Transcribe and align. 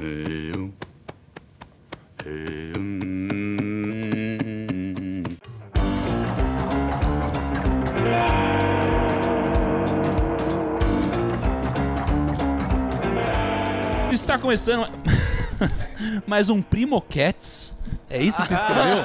Eu. 0.00 0.74
Eu. 2.24 2.86
Está 14.12 14.38
começando 14.38 14.86
mais 16.26 16.50
um 16.50 16.60
Primo 16.60 17.00
Cats. 17.00 17.74
É 18.10 18.22
isso 18.22 18.42
que 18.42 18.48
você 18.48 18.54
escreveu? 18.60 19.02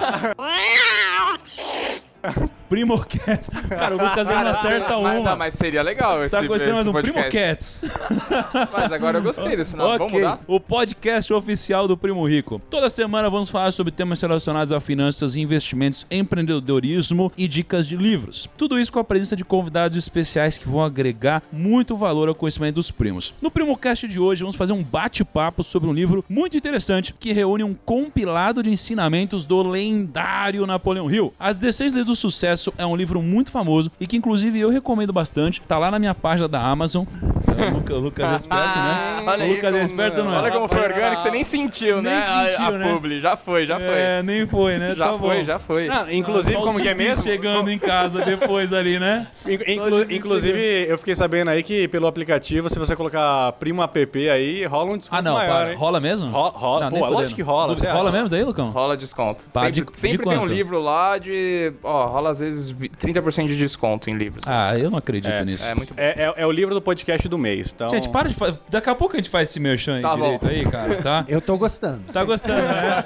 Primo 2.72 2.98
Cats. 3.06 3.50
Cara, 3.68 3.98
o 3.98 4.02
Lucas 4.02 4.30
não 4.30 4.48
acerta 4.48 4.98
mas, 4.98 5.20
uma. 5.20 5.30
não, 5.32 5.38
mas 5.38 5.56
seria 5.56 5.82
legal 5.82 6.22
Está 6.22 6.38
esse, 6.40 6.48
começando 6.48 6.74
mais 6.74 6.88
esse 6.88 6.90
um 6.90 6.94
Primo. 7.02 7.30
Cats. 7.30 7.84
Mas 8.72 8.94
agora 8.94 9.18
eu 9.18 9.22
gostei 9.22 9.58
desse 9.58 9.76
nome. 9.76 9.98
Vamos 9.98 10.14
Ok, 10.14 10.20
mudar? 10.22 10.40
o 10.48 10.58
podcast 10.58 11.34
oficial 11.34 11.86
do 11.86 11.98
Primo 11.98 12.26
Rico. 12.26 12.62
Toda 12.70 12.88
semana 12.90 13.30
vamos 13.30 13.50
falar 13.50 13.74
sobre 13.74 13.92
temas 13.92 14.22
relacionados 14.22 14.72
a 14.72 14.80
finanças, 14.80 15.36
investimentos, 15.36 16.08
empreendedorismo 16.10 17.30
e 17.38 17.46
dicas 17.46 17.86
de 17.86 17.98
livros. 17.98 18.50
Tudo 18.56 18.80
isso 18.80 18.94
com 18.94 19.00
a 19.00 19.04
presença 19.04 19.36
de 19.36 19.44
convidados 19.44 19.98
especiais 19.98 20.58
que 20.58 20.70
vão 20.70 20.82
agregar 20.82 21.44
muito 21.52 21.98
valor 21.98 22.30
ao 22.30 22.36
conhecimento 22.36 22.76
dos 22.76 22.90
primos. 22.90 23.34
No 23.42 23.52
PrimoCast 23.52 24.08
de 24.08 24.18
hoje 24.18 24.44
vamos 24.44 24.56
fazer 24.56 24.72
um 24.72 24.84
bate-papo 24.84 25.62
sobre 25.62 25.90
um 25.90 25.94
livro 25.94 26.24
muito 26.30 26.56
interessante 26.56 27.14
que 27.20 27.34
reúne 27.34 27.66
um 27.66 27.74
compilado 27.74 28.64
de 28.64 28.70
ensinamentos 28.70 29.46
do 29.46 29.62
lendário 29.62 30.66
Napoleão 30.66 31.12
Hill. 31.12 31.34
As 31.38 31.60
16 31.60 31.94
Leis 31.94 32.06
do 32.06 32.16
Sucesso 32.16 32.61
é 32.78 32.86
um 32.86 32.96
livro 32.96 33.22
muito 33.22 33.52
famoso 33.52 33.92
e 34.00 34.06
que 34.08 34.18
inclusive 34.18 34.60
eu 34.60 34.70
recomendo 34.70 35.14
bastante. 35.14 35.62
Tá 35.62 35.78
lá 35.78 35.90
na 35.92 36.00
minha 36.00 36.14
página 36.14 36.48
da 36.48 36.62
Amazon. 36.62 37.06
O 37.52 37.76
Lucas, 37.76 37.98
Lucas 37.98 38.32
é 38.32 38.36
esperto, 38.38 38.80
né? 38.80 39.24
Olha 39.28 39.40
o 39.40 39.44
aí 39.48 39.56
Lucas 39.56 39.76
é 39.76 39.84
esperto, 39.84 40.24
não 40.24 40.34
é? 40.34 40.38
Olha 40.38 40.52
como 40.52 40.68
foi 40.68 40.82
orgânico, 40.84 41.22
você 41.22 41.32
nem 41.32 41.44
sentiu, 41.44 42.02
Nem 42.02 42.12
né? 42.12 42.18
a- 42.26 42.50
sentiu, 42.52 42.66
a, 42.66 42.78
né? 42.78 42.94
publi. 42.94 43.20
Já 43.22 43.38
foi, 43.38 43.66
já 43.66 43.78
foi. 43.78 43.88
É, 43.90 44.24
nem 44.24 44.48
foi, 44.48 44.78
né? 44.78 44.96
já 44.96 45.12
Tá 45.12 45.18
foi, 45.20 45.38
bom. 45.38 45.44
já 45.44 45.60
foi. 45.60 45.88
Não, 45.88 46.10
inclusive, 46.12 46.56
como 46.58 46.80
que 46.80 46.88
é 46.88 46.94
mesmo? 46.94 47.24
chegando 47.24 47.70
em 47.70 47.78
casa 47.78 48.24
depois 48.24 48.74
ali, 48.74 49.00
né? 49.00 49.28
In- 49.46 49.74
inclu- 49.74 50.12
inclusive, 50.12 50.86
eu 50.88 50.98
fiquei 50.98 51.16
sabendo 51.16 51.50
aí 51.50 51.62
que 51.62 51.88
pelo 51.88 52.08
aplicativo, 52.08 52.70
se 52.70 52.80
você 52.80 52.96
colocar 52.96 53.52
Primo 53.54 53.82
App 53.84 54.30
aí, 54.30 54.66
rola 54.66 54.92
um 54.92 54.98
desconto 54.98 55.20
Ah, 55.20 55.22
não, 55.22 55.34
maior, 55.34 55.66
para. 55.68 55.76
rola 55.78 56.00
mesmo? 56.00 56.30
Ro- 56.32 56.50
rola. 56.56 56.90
Não, 56.90 57.00
Pô, 57.00 57.06
é 57.06 57.10
lógico 57.10 57.36
que 57.36 57.42
rola, 57.42 57.76
você 57.76 57.88
Rola 57.88 58.12
mesmo 58.12 58.30
daí, 58.30 58.44
Lucão? 58.44 58.70
Rola 58.72 58.96
desconto. 58.98 59.44
Tá, 59.52 59.62
sempre 59.62 59.72
de- 59.86 59.92
de 59.92 59.98
sempre 59.98 60.28
tem 60.28 60.38
um 60.38 60.46
livro 60.46 60.80
lá 60.82 61.18
de. 61.18 61.74
Ó, 61.84 62.08
rola 62.08 62.30
às 62.32 62.40
vezes 62.40 62.51
vi- 62.72 62.90
30% 62.90 63.48
de 63.48 63.56
desconto 63.58 64.10
em 64.10 64.14
livros. 64.14 64.44
Ah, 64.48 64.78
eu 64.78 64.90
não 64.92 64.98
acredito 64.98 65.44
nisso. 65.44 65.66
é 65.66 65.76
muito 65.76 65.94
É, 65.98 66.24
é- 66.26 66.34
é 66.38 66.46
o 66.48 66.52
livro 66.52 66.74
do 66.74 66.82
podcast 66.82 67.28
do 67.28 67.38
mês, 67.38 67.72
então... 67.74 67.88
Gente, 67.90 68.10
para 68.10 68.30
de 68.30 68.36
fazer. 68.36 68.58
Daqui 68.70 68.90
a 68.90 68.96
pouco 68.96 69.16
a 69.16 69.18
gente 69.18 69.30
faz 69.30 69.50
esse 69.50 69.60
merchan 69.60 70.02
Tá 70.02 70.16
bom. 70.16 70.24
direito 70.38 70.48
aí, 70.48 70.66
cara, 70.66 70.96
tá? 70.96 71.26
Eu 71.30 71.42
tô 71.42 71.58
gostando. 71.58 72.02
Tá 72.12 72.24
gostando, 72.24 72.62
né? 72.62 73.06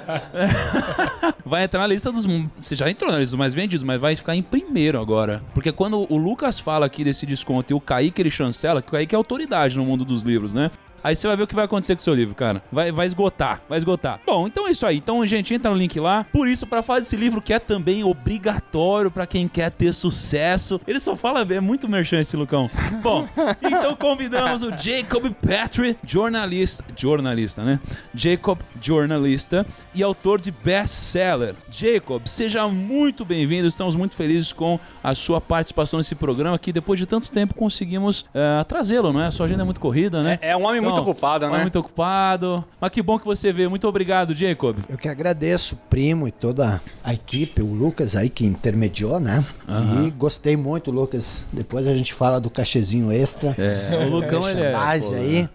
vai 1.44 1.64
entrar 1.64 1.80
na 1.80 1.86
lista 1.86 2.10
dos. 2.10 2.26
Você 2.58 2.74
já 2.74 2.90
entrou 2.90 3.10
na 3.10 3.18
lista 3.18 3.32
dos 3.32 3.38
mais 3.38 3.54
vendidos, 3.54 3.82
mas 3.82 4.00
vai 4.00 4.14
ficar 4.16 4.34
em 4.34 4.42
primeiro 4.42 5.00
agora. 5.00 5.42
Porque 5.54 5.72
quando 5.72 6.06
o 6.12 6.16
Lucas 6.16 6.58
fala 6.58 6.86
aqui 6.86 7.04
desse 7.04 7.26
desconto 7.26 7.72
e 7.72 7.74
o 7.74 7.80
Kaique 7.80 8.20
ele 8.22 8.30
chancela, 8.30 8.82
que 8.82 8.88
o 8.88 8.92
Kaique 8.92 9.14
é 9.14 9.18
autoridade 9.18 9.76
no 9.76 9.84
mundo 9.84 10.04
dos 10.04 10.22
livros, 10.22 10.52
né? 10.54 10.70
Aí 11.06 11.14
você 11.14 11.28
vai 11.28 11.36
ver 11.36 11.44
o 11.44 11.46
que 11.46 11.54
vai 11.54 11.66
acontecer 11.66 11.94
com 11.94 12.00
o 12.00 12.02
seu 12.02 12.14
livro, 12.14 12.34
cara. 12.34 12.60
Vai, 12.72 12.90
vai 12.90 13.06
esgotar, 13.06 13.62
vai 13.68 13.78
esgotar. 13.78 14.18
Bom, 14.26 14.48
então 14.48 14.66
é 14.66 14.72
isso 14.72 14.84
aí. 14.84 14.96
Então, 14.96 15.24
gente, 15.24 15.54
entra 15.54 15.70
no 15.70 15.76
link 15.76 16.00
lá. 16.00 16.26
Por 16.32 16.48
isso, 16.48 16.66
pra 16.66 16.82
falar 16.82 16.98
desse 16.98 17.14
livro 17.14 17.40
que 17.40 17.52
é 17.52 17.60
também 17.60 18.02
obrigatório 18.02 19.08
pra 19.08 19.24
quem 19.24 19.46
quer 19.46 19.70
ter 19.70 19.94
sucesso. 19.94 20.80
Ele 20.84 20.98
só 20.98 21.14
fala, 21.14 21.42
é 21.42 21.60
muito 21.60 21.88
merchan 21.88 22.18
esse 22.18 22.36
Lucão. 22.36 22.68
Bom, 23.04 23.28
então 23.62 23.94
convidamos 23.94 24.64
o 24.64 24.76
Jacob 24.76 25.32
Petrie, 25.40 25.96
jornalista, 26.04 26.84
jornalista, 26.96 27.62
né? 27.62 27.78
Jacob, 28.12 28.58
jornalista 28.82 29.64
e 29.94 30.02
autor 30.02 30.40
de 30.40 30.50
best-seller. 30.50 31.54
Jacob, 31.70 32.26
seja 32.26 32.66
muito 32.66 33.24
bem-vindo. 33.24 33.68
Estamos 33.68 33.94
muito 33.94 34.16
felizes 34.16 34.52
com 34.52 34.80
a 35.04 35.14
sua 35.14 35.40
participação 35.40 35.98
nesse 35.98 36.16
programa 36.16 36.58
que 36.58 36.72
depois 36.72 36.98
de 36.98 37.06
tanto 37.06 37.30
tempo 37.30 37.54
conseguimos 37.54 38.24
eh, 38.34 38.64
trazê-lo, 38.64 39.12
não 39.12 39.20
é? 39.22 39.26
A 39.26 39.30
sua 39.30 39.46
agenda 39.46 39.62
é 39.62 39.64
muito 39.64 39.80
corrida, 39.80 40.20
né? 40.20 40.40
É, 40.42 40.50
é 40.50 40.56
um 40.56 40.64
homem 40.66 40.80
muito 40.80 40.95
Então, 41.00 41.10
ocupado, 41.10 41.50
né? 41.50 41.60
Muito 41.60 41.78
ocupado. 41.78 42.64
Mas 42.80 42.90
que 42.90 43.02
bom 43.02 43.18
que 43.18 43.24
você 43.24 43.52
veio. 43.52 43.70
Muito 43.70 43.86
obrigado, 43.86 44.34
Jacob. 44.34 44.78
Eu 44.88 44.96
que 44.96 45.08
agradeço 45.08 45.74
o 45.74 45.78
primo 45.88 46.26
e 46.26 46.30
toda 46.30 46.80
a 47.02 47.14
equipe, 47.14 47.62
o 47.62 47.72
Lucas 47.72 48.16
aí 48.16 48.28
que 48.28 48.44
intermediou, 48.44 49.20
né? 49.20 49.44
E 50.04 50.10
gostei 50.10 50.56
muito, 50.56 50.90
Lucas. 50.90 51.44
Depois 51.52 51.86
a 51.86 51.94
gente 51.94 52.12
fala 52.14 52.40
do 52.40 52.50
cachezinho 52.50 53.12
extra. 53.12 53.54
É, 53.58 54.06
o 54.06 54.10
Lucão, 54.10 54.48
ele 54.48 54.62
é... 54.62 54.72
Pô, 54.72 55.14
aí. 55.14 55.48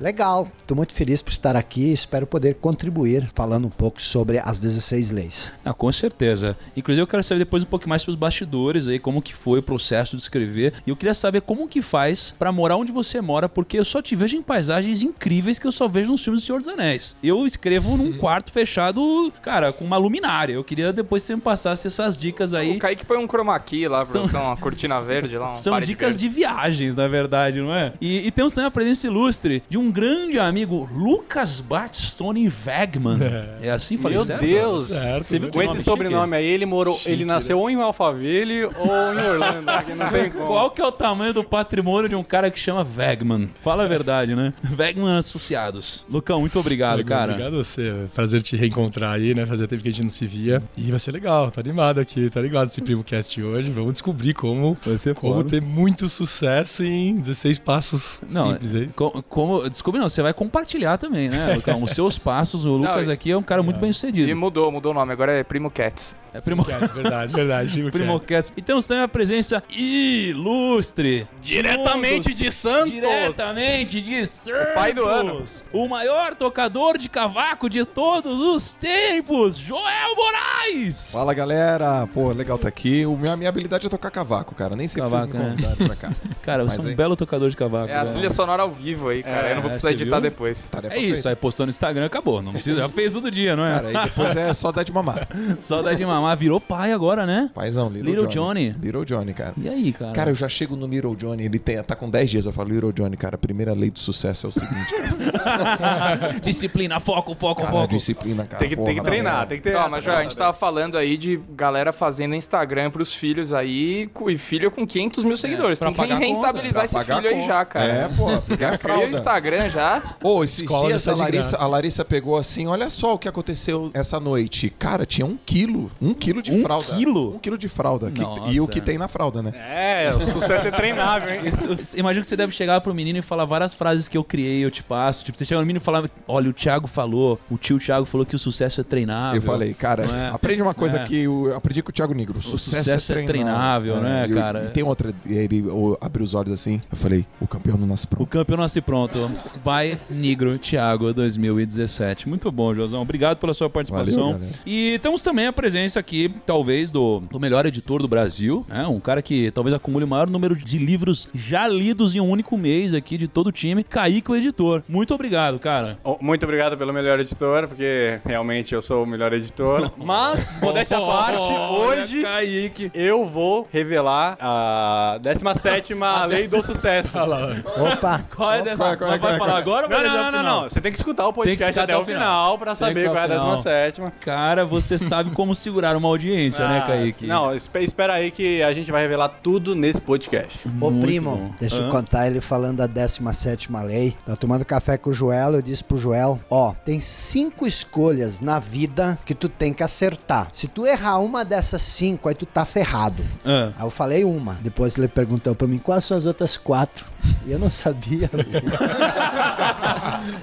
Legal, 0.00 0.46
tô 0.66 0.74
muito 0.74 0.92
feliz 0.92 1.22
por 1.22 1.30
estar 1.30 1.56
aqui. 1.56 1.92
Espero 1.92 2.26
poder 2.26 2.54
contribuir 2.56 3.28
falando 3.34 3.66
um 3.66 3.70
pouco 3.70 4.00
sobre 4.00 4.38
as 4.38 4.58
16 4.58 5.10
leis. 5.10 5.52
Ah, 5.64 5.72
com 5.72 5.90
certeza. 5.92 6.56
Inclusive 6.76 7.02
eu 7.02 7.06
quero 7.06 7.22
saber 7.22 7.40
depois 7.40 7.62
um 7.62 7.66
pouco 7.66 7.88
mais 7.88 8.04
pelos 8.04 8.16
bastidores 8.16 8.86
aí, 8.86 8.98
como 8.98 9.22
que 9.22 9.34
foi 9.34 9.58
o 9.58 9.62
processo 9.62 10.16
de 10.16 10.22
escrever. 10.22 10.74
E 10.86 10.90
eu 10.90 10.96
queria 10.96 11.14
saber 11.14 11.42
como 11.42 11.68
que 11.68 11.82
faz 11.82 12.34
pra 12.38 12.52
morar 12.52 12.76
onde 12.76 12.92
você 12.92 13.20
mora, 13.20 13.48
porque 13.48 13.78
eu 13.78 13.84
só 13.84 14.02
te 14.02 14.16
vejo 14.16 14.36
em 14.36 14.42
paisagens 14.82 15.02
incríveis 15.02 15.58
que 15.58 15.66
eu 15.66 15.72
só 15.72 15.86
vejo 15.86 16.10
nos 16.10 16.22
filmes 16.22 16.42
do 16.42 16.44
Senhor 16.46 16.58
dos 16.58 16.68
Anéis. 16.68 17.14
Eu 17.22 17.46
escrevo 17.46 17.96
num 17.96 18.12
quarto 18.14 18.50
fechado, 18.52 19.32
cara, 19.40 19.72
com 19.72 19.84
uma 19.84 19.96
luminária. 19.96 20.54
Eu 20.54 20.64
queria 20.64 20.92
depois 20.92 21.22
que 21.22 21.28
você 21.28 21.36
me 21.36 21.40
passasse 21.42 21.86
essas 21.86 22.16
dicas 22.16 22.52
aí. 22.54 22.76
O 22.76 22.78
Kaique 22.78 23.04
põe 23.06 23.16
um 23.18 23.26
chroma 23.28 23.58
key 23.60 23.86
lá 23.88 24.04
São- 24.04 24.24
uma 24.24 24.56
cortina 24.56 25.00
verde 25.02 25.38
lá. 25.38 25.52
Um 25.52 25.54
São 25.54 25.78
dicas 25.80 26.14
verde. 26.14 26.28
de 26.28 26.34
viagens, 26.34 26.94
na 26.96 27.06
verdade, 27.06 27.60
não 27.60 27.74
é? 27.74 27.92
E, 28.00 28.26
e 28.26 28.30
temos 28.30 28.52
também 28.54 28.66
a 28.66 28.70
presença 28.70 29.06
ilustre 29.06 29.62
de 29.68 29.78
um 29.78 29.90
grande 29.90 30.38
amigo, 30.38 30.88
Lucas 30.92 31.60
Bartstone 31.60 32.50
Wegman. 32.66 33.18
É, 33.62 33.70
assim, 33.70 33.96
falei 33.96 34.16
Meu 34.16 34.24
certo? 34.26 34.40
Deus! 34.44 34.88
Você 35.22 35.38
viu 35.38 35.50
Com 35.50 35.62
esse 35.62 35.72
chique? 35.74 35.84
sobrenome 35.84 36.36
aí, 36.36 36.46
ele 36.46 36.66
morou, 36.66 37.00
ele 37.06 37.24
nasceu 37.24 37.58
ou 37.58 37.70
em 37.70 37.76
Alphaville 37.76 38.64
ou 38.64 38.70
em 39.14 39.28
Orlando, 39.30 39.62
né, 39.66 39.82
que 39.84 39.94
não 39.94 40.08
tem 40.08 40.30
como. 40.30 40.46
Qual 40.46 40.70
que 40.70 40.80
é 40.80 40.84
o 40.86 40.92
tamanho 40.92 41.32
do 41.32 41.44
patrimônio 41.44 42.08
de 42.08 42.14
um 42.14 42.22
cara 42.24 42.50
que 42.50 42.58
chama 42.58 42.86
Wegman? 42.96 43.50
Fala 43.62 43.84
a 43.84 43.88
verdade, 43.88 44.34
né? 44.34 44.52
Wegman 44.78 45.16
Associados. 45.18 46.04
Lucão, 46.10 46.40
muito 46.40 46.58
obrigado, 46.58 47.04
cara. 47.04 47.32
Obrigado 47.32 47.54
a 47.54 47.62
você. 47.64 47.88
é 47.88 48.06
Prazer 48.14 48.42
te 48.42 48.56
reencontrar 48.56 49.14
aí, 49.14 49.34
né? 49.34 49.44
Fazia 49.46 49.66
tempo 49.66 49.82
que 49.82 49.88
a 49.88 49.92
gente 49.92 50.02
não 50.02 50.10
se 50.10 50.26
via. 50.26 50.62
E 50.78 50.90
vai 50.90 50.98
ser 50.98 51.12
legal, 51.12 51.50
tá 51.50 51.60
animado 51.60 51.98
aqui, 52.00 52.28
tá 52.30 52.40
ligado 52.40 52.68
esse 52.68 52.80
Primo 52.80 53.02
Cast 53.02 53.40
hoje. 53.42 53.70
Vamos 53.70 53.92
descobrir 53.92 54.32
como, 54.34 54.76
Vai 54.84 54.98
ser 54.98 55.14
como 55.14 55.34
foda. 55.36 55.48
ter 55.50 55.62
muito 55.62 56.08
sucesso 56.08 56.84
em 56.84 57.16
16 57.16 57.58
passos 57.58 58.22
Não, 58.30 58.52
simples. 58.52 58.90
é 58.90 59.22
como, 59.28 59.68
desculpe 59.68 59.98
não, 59.98 60.08
você 60.08 60.22
vai 60.22 60.32
compartilhar 60.32 60.96
também, 60.98 61.28
né, 61.28 61.54
Lucão? 61.54 61.82
Os 61.82 61.90
seus 61.92 62.18
passos, 62.18 62.64
o 62.64 62.76
Lucas 62.76 63.08
e- 63.08 63.12
aqui 63.12 63.30
é 63.30 63.36
um 63.36 63.42
cara 63.42 63.62
muito 63.62 63.80
bem 63.80 63.90
E 63.90 63.94
sucedido. 63.94 64.34
mudou, 64.36 64.70
mudou 64.70 64.92
o 64.92 64.94
nome. 64.94 65.12
Agora 65.12 65.32
é 65.32 65.42
Primo 65.42 65.70
Cats. 65.70 66.16
É 66.34 66.40
primo... 66.40 66.64
Cats, 66.64 66.90
verdade, 66.92 67.32
verdade. 67.34 67.70
Primo 67.70 67.90
Cats. 67.90 68.00
Primocats. 68.00 68.52
E 68.56 68.62
temos 68.62 68.86
também 68.86 69.02
a 69.02 69.08
presença 69.08 69.62
ilustre. 69.76 71.26
Diretamente 71.42 72.32
de 72.32 72.50
Santos! 72.50 72.90
Diretamente 72.92 74.00
de 74.00 74.24
Santos. 74.26 74.51
Pai 74.74 74.92
do 74.92 75.04
ano. 75.04 75.44
O 75.72 75.88
maior 75.88 76.34
tocador 76.34 76.98
de 76.98 77.08
cavaco 77.08 77.68
de 77.68 77.84
todos 77.84 78.40
os 78.40 78.72
tempos, 78.74 79.56
Joel 79.56 80.14
Moraes. 80.16 81.12
Fala 81.12 81.32
galera, 81.34 82.06
pô, 82.12 82.32
legal 82.32 82.58
tá 82.58 82.68
aqui. 82.68 83.04
O 83.06 83.16
minha, 83.16 83.36
minha 83.36 83.48
habilidade 83.48 83.86
é 83.86 83.90
tocar 83.90 84.10
cavaco, 84.10 84.54
cara. 84.54 84.74
Nem 84.76 84.86
sei 84.88 85.02
se 85.02 85.08
vocês 85.08 85.24
me 85.24 85.32
né? 85.34 85.50
convidaram 85.50 85.76
pra 85.86 85.96
cá. 85.96 86.12
Cara, 86.42 86.64
você 86.64 86.76
Mas 86.78 86.84
é 86.84 86.88
um 86.88 86.90
aí- 86.90 86.96
belo 86.96 87.14
tocador 87.14 87.48
de 87.48 87.56
cavaco. 87.56 87.88
É 87.88 87.96
a 87.96 88.04
né? 88.04 88.10
trilha 88.10 88.28
sonora 88.30 88.62
ao 88.62 88.70
vivo 88.70 89.08
aí, 89.10 89.22
cara. 89.22 89.46
É, 89.48 89.50
Eu 89.52 89.54
não 89.56 89.62
vou 89.62 89.70
precisar 89.70 89.88
você 89.90 89.94
editar 89.94 90.16
viu? 90.20 90.30
depois. 90.30 90.68
Tarefa 90.70 90.94
É 90.94 90.98
isso, 90.98 91.12
feita. 91.14 91.28
aí 91.28 91.36
postou 91.36 91.66
no 91.66 91.70
Instagram, 91.70 92.06
acabou. 92.06 92.42
Não 92.42 92.52
precisa, 92.52 92.78
já 92.80 92.88
fez 92.88 93.12
todo 93.12 93.30
dia, 93.30 93.54
não 93.54 93.64
é? 93.64 93.72
Cara, 93.74 93.88
aí 93.88 93.94
depois 94.04 94.36
é 94.36 94.52
só 94.52 94.72
dar 94.72 94.82
de 94.82 94.92
mamar. 94.92 95.28
Só 95.60 95.82
dar 95.82 95.94
de 95.94 96.04
mamar, 96.04 96.36
virou 96.36 96.60
pai 96.60 96.92
agora, 96.92 97.24
né? 97.24 97.50
Paizão, 97.54 97.88
Little, 97.88 98.10
Little 98.10 98.26
Johnny. 98.26 98.74
Little 98.82 99.04
Johnny, 99.04 99.32
cara. 99.32 99.52
E 99.56 99.68
aí, 99.68 99.92
cara? 99.92 100.12
Cara, 100.12 100.30
eu 100.30 100.34
já 100.34 100.48
chego 100.48 100.74
no 100.74 100.86
Little 100.86 101.14
Johnny, 101.14 101.44
ele 101.44 101.58
tem, 101.58 101.80
tá 101.82 101.94
com 101.94 102.10
10 102.10 102.30
dias. 102.30 102.46
Eu 102.46 102.52
falo, 102.52 102.70
Little 102.70 102.92
Johnny, 102.92 103.16
cara, 103.16 103.38
primeira 103.38 103.72
lei 103.72 103.90
do 103.90 103.98
sucesso 104.00 104.41
é 104.46 104.48
o 104.48 104.52
seguinte, 104.52 105.32
cara. 105.38 106.32
Disciplina, 106.42 107.00
foco, 107.00 107.34
foco, 107.34 107.62
Cara, 107.62 107.72
foco. 107.72 107.88
disciplina, 107.88 108.44
cara. 108.44 108.58
Tem 108.58 108.68
que, 108.68 108.76
tem 108.76 108.84
que 108.86 108.92
porra, 108.94 109.02
treinar, 109.04 109.36
velho. 109.38 109.48
tem 109.48 109.58
que 109.58 109.64
ter. 109.64 109.74
Ó, 109.76 109.80
essa 109.80 109.88
mas 109.90 110.04
já, 110.04 110.18
a 110.18 110.22
gente 110.22 110.36
tava 110.36 110.52
falando 110.52 110.96
aí 110.96 111.16
de 111.16 111.40
galera 111.50 111.92
fazendo 111.92 112.34
Instagram 112.34 112.90
pros 112.90 113.12
filhos 113.14 113.52
aí, 113.52 114.10
e 114.28 114.38
filho 114.38 114.70
com 114.70 114.86
500 114.86 115.24
mil 115.24 115.36
seguidores. 115.36 115.78
pra 115.78 115.88
Tem 115.92 116.06
que 116.06 116.12
a 116.12 116.16
rentabilizar 116.16 116.84
esse 116.84 116.98
filho 117.04 117.28
a 117.28 117.30
aí 117.30 117.46
já, 117.46 117.64
cara. 117.64 117.84
É, 117.84 118.08
pô, 118.08 118.26
porque 118.46 118.64
é 118.64 118.72
o 118.72 118.78
fralda. 118.78 119.06
Instagram 119.08 119.68
já. 119.68 120.02
Ô, 120.22 120.42
esses 120.44 120.60
Escola 120.60 120.88
dias 120.88 121.08
a 121.08 121.14
Larissa, 121.14 121.56
a 121.58 121.66
Larissa 121.66 122.04
pegou 122.04 122.36
assim, 122.36 122.66
olha 122.66 122.90
só 122.90 123.14
o 123.14 123.18
que 123.18 123.28
aconteceu 123.28 123.90
essa 123.94 124.18
noite. 124.20 124.70
Cara, 124.78 125.04
tinha 125.06 125.26
um 125.26 125.36
quilo. 125.44 125.90
Um 126.00 126.14
quilo 126.14 126.42
de 126.42 126.52
Um 126.52 126.62
fralda. 126.62 126.94
quilo? 126.94 127.34
Um 127.36 127.38
quilo 127.38 127.58
de 127.58 127.68
fralda. 127.68 128.10
que- 128.10 128.22
e 128.50 128.60
o 128.60 128.66
que 128.68 128.80
tem 128.80 128.98
na 128.98 129.08
fralda, 129.08 129.42
né? 129.42 129.52
É, 129.54 130.12
o 130.14 130.20
sucesso 130.20 130.66
é 130.66 130.70
treinável, 130.70 131.34
hein? 131.34 131.40
Isso- 131.48 131.66
imagino 131.96 132.22
que 132.22 132.28
você 132.28 132.36
deve 132.36 132.52
chegar 132.52 132.80
pro 132.80 132.94
menino 132.94 133.18
e 133.18 133.22
falar 133.22 133.44
várias 133.44 133.74
frases 133.74 134.08
que 134.08 134.16
eu 134.16 134.24
criei, 134.32 134.64
eu 134.64 134.70
te 134.70 134.82
passo. 134.82 135.22
Tipo, 135.24 135.36
você 135.36 135.44
chega 135.44 135.60
no 135.60 135.66
menino 135.66 135.82
e 135.82 135.84
fala: 135.84 136.10
Olha, 136.26 136.48
o 136.48 136.52
Thiago 136.54 136.86
falou, 136.86 137.38
o 137.50 137.58
tio 137.58 137.78
Thiago 137.78 138.06
falou 138.06 138.24
que 138.26 138.34
o 138.34 138.38
sucesso 138.38 138.80
é 138.80 138.84
treinável. 138.84 139.36
Eu 139.36 139.42
falei, 139.42 139.74
cara, 139.74 140.04
é? 140.04 140.28
aprende 140.34 140.62
uma 140.62 140.72
coisa 140.72 141.00
É. 141.00 141.04
que 141.04 141.16
eu 141.24 141.54
aprendi 141.54 141.82
com 141.82 141.90
o 141.90 141.92
Thiago 141.92 142.14
Negro. 142.14 142.38
O 142.38 142.42
sucesso 142.42 143.12
é 143.12 143.22
treinável, 143.26 143.96
né, 144.00 144.26
e- 144.28 144.32
cara? 144.32 144.64
E 144.66 144.70
tem 144.70 144.82
outra, 144.82 145.12
ele 145.26 145.62
o- 145.62 145.98
abriu 146.00 146.24
os 146.24 146.32
olhos 146.32 146.52
assim. 146.52 146.80
Eu 146.90 146.96
falei, 146.96 147.26
o 147.40 147.46
campeão 147.46 147.76
não 147.76 147.86
nasce 147.86 148.06
O 148.06 148.08
pronto. 148.08 148.26
campeão 148.28 148.56
nasce 148.58 148.80
pronto. 148.80 149.30
By 149.64 149.98
Negro 150.08 150.58
Thiago 150.58 151.12
2017. 151.12 152.28
Muito 152.28 152.50
bom, 152.50 152.74
Josão. 152.74 153.02
Obrigado 153.02 153.38
pela 153.38 153.52
sua 153.54 153.68
participação. 153.68 154.32
Valeu, 154.32 154.48
e 154.66 154.98
temos 155.02 155.22
também 155.22 155.46
a 155.46 155.52
presença 155.52 156.00
aqui, 156.00 156.32
talvez, 156.46 156.90
do, 156.90 157.20
do 157.30 157.38
melhor 157.40 157.66
editor 157.66 158.00
do 158.00 158.08
Brasil. 158.08 158.64
Né? 158.68 158.86
Um 158.86 159.00
cara 159.00 159.20
que 159.22 159.50
talvez 159.50 159.74
acumule 159.74 160.04
o 160.04 160.08
maior 160.08 160.28
número 160.30 160.54
de 160.56 160.78
livros 160.78 161.28
já 161.34 161.66
lidos 161.68 162.14
em 162.16 162.20
um 162.20 162.28
único 162.30 162.56
mês 162.56 162.94
aqui 162.94 163.16
de 163.18 163.26
todo 163.28 163.48
o 163.48 163.52
time. 163.52 163.82
Kaique, 163.82 164.21
o 164.30 164.36
editor. 164.36 164.82
Muito 164.88 165.12
obrigado, 165.14 165.58
cara. 165.58 165.98
Oh, 166.04 166.16
Muito 166.20 166.44
obrigado 166.44 166.76
pelo 166.76 166.92
melhor 166.92 167.18
editor, 167.18 167.66
porque 167.66 168.20
realmente 168.24 168.74
eu 168.74 168.80
sou 168.80 169.02
o 169.02 169.06
melhor 169.06 169.32
editor. 169.32 169.90
Mas, 169.98 170.38
modéstia 170.60 170.98
à 170.98 171.00
parte, 171.00 171.38
hoje 171.40 172.22
Kaique. 172.22 172.90
eu 172.94 173.26
vou 173.26 173.66
revelar 173.72 174.36
a 174.40 175.18
17 175.20 175.94
Lei 176.28 176.46
do 176.46 176.62
Sucesso. 176.62 177.10
Opa, 177.16 178.24
Qual 178.34 178.52
é 178.52 178.62
dessa? 178.62 178.76
qual 178.76 178.92
é, 178.92 178.96
qual 179.18 179.18
Vai 179.18 179.34
é, 179.34 179.38
falar 179.38 179.54
é? 179.54 179.58
agora 179.58 179.86
ou 179.86 179.90
Não, 179.90 179.98
vai 179.98 180.08
não, 180.08 180.32
não, 180.32 180.42
não. 180.42 180.62
Você 180.70 180.80
tem 180.80 180.92
que 180.92 180.98
escutar 180.98 181.26
o 181.26 181.32
podcast 181.32 181.78
até 181.78 181.96
o 181.96 182.04
final 182.04 182.58
pra 182.58 182.74
saber 182.74 183.04
qual 183.06 183.16
é 183.16 183.20
a 183.20 183.24
até 183.24 183.36
o 183.36 183.40
final. 183.40 183.56
17. 183.56 184.02
Cara, 184.20 184.64
você 184.64 184.98
sabe 184.98 185.30
como 185.30 185.54
segurar 185.54 185.96
uma 185.96 186.08
audiência, 186.08 186.66
né, 186.68 186.80
Ah, 186.84 186.86
Kaique? 186.86 187.26
Não, 187.26 187.54
espe- 187.54 187.82
espera 187.82 188.14
aí 188.14 188.30
que 188.30 188.62
a 188.62 188.72
gente 188.72 188.90
vai 188.90 189.02
revelar 189.02 189.28
tudo 189.42 189.74
nesse 189.74 190.00
podcast. 190.00 190.60
Ô 190.80 190.90
primo, 190.92 191.54
deixa 191.58 191.76
eu 191.80 191.88
contar 191.88 192.26
ele 192.26 192.40
falando 192.40 192.78
da 192.78 192.86
17 192.86 193.68
lei. 193.84 194.11
Tá 194.26 194.36
tomando 194.36 194.64
café 194.64 194.96
com 194.96 195.10
o 195.10 195.14
Joel, 195.14 195.54
eu 195.54 195.62
disse 195.62 195.82
pro 195.82 195.96
Joel, 195.96 196.40
ó, 196.48 196.72
tem 196.84 197.00
cinco 197.00 197.66
escolhas 197.66 198.40
na 198.40 198.58
vida 198.58 199.18
que 199.24 199.34
tu 199.34 199.48
tem 199.48 199.72
que 199.72 199.82
acertar. 199.82 200.48
Se 200.52 200.68
tu 200.68 200.86
errar 200.86 201.18
uma 201.18 201.44
dessas 201.44 201.82
cinco, 201.82 202.28
aí 202.28 202.34
tu 202.34 202.46
tá 202.46 202.64
ferrado. 202.64 203.22
Ah. 203.44 203.72
Aí 203.76 203.86
eu 203.86 203.90
falei 203.90 204.24
uma. 204.24 204.54
Depois 204.62 204.96
ele 204.96 205.08
perguntou 205.08 205.54
pra 205.54 205.66
mim, 205.66 205.78
quais 205.78 206.04
são 206.04 206.16
as 206.16 206.26
outras 206.26 206.56
quatro? 206.56 207.06
E 207.46 207.52
eu 207.52 207.58
não 207.58 207.70
sabia. 207.70 208.30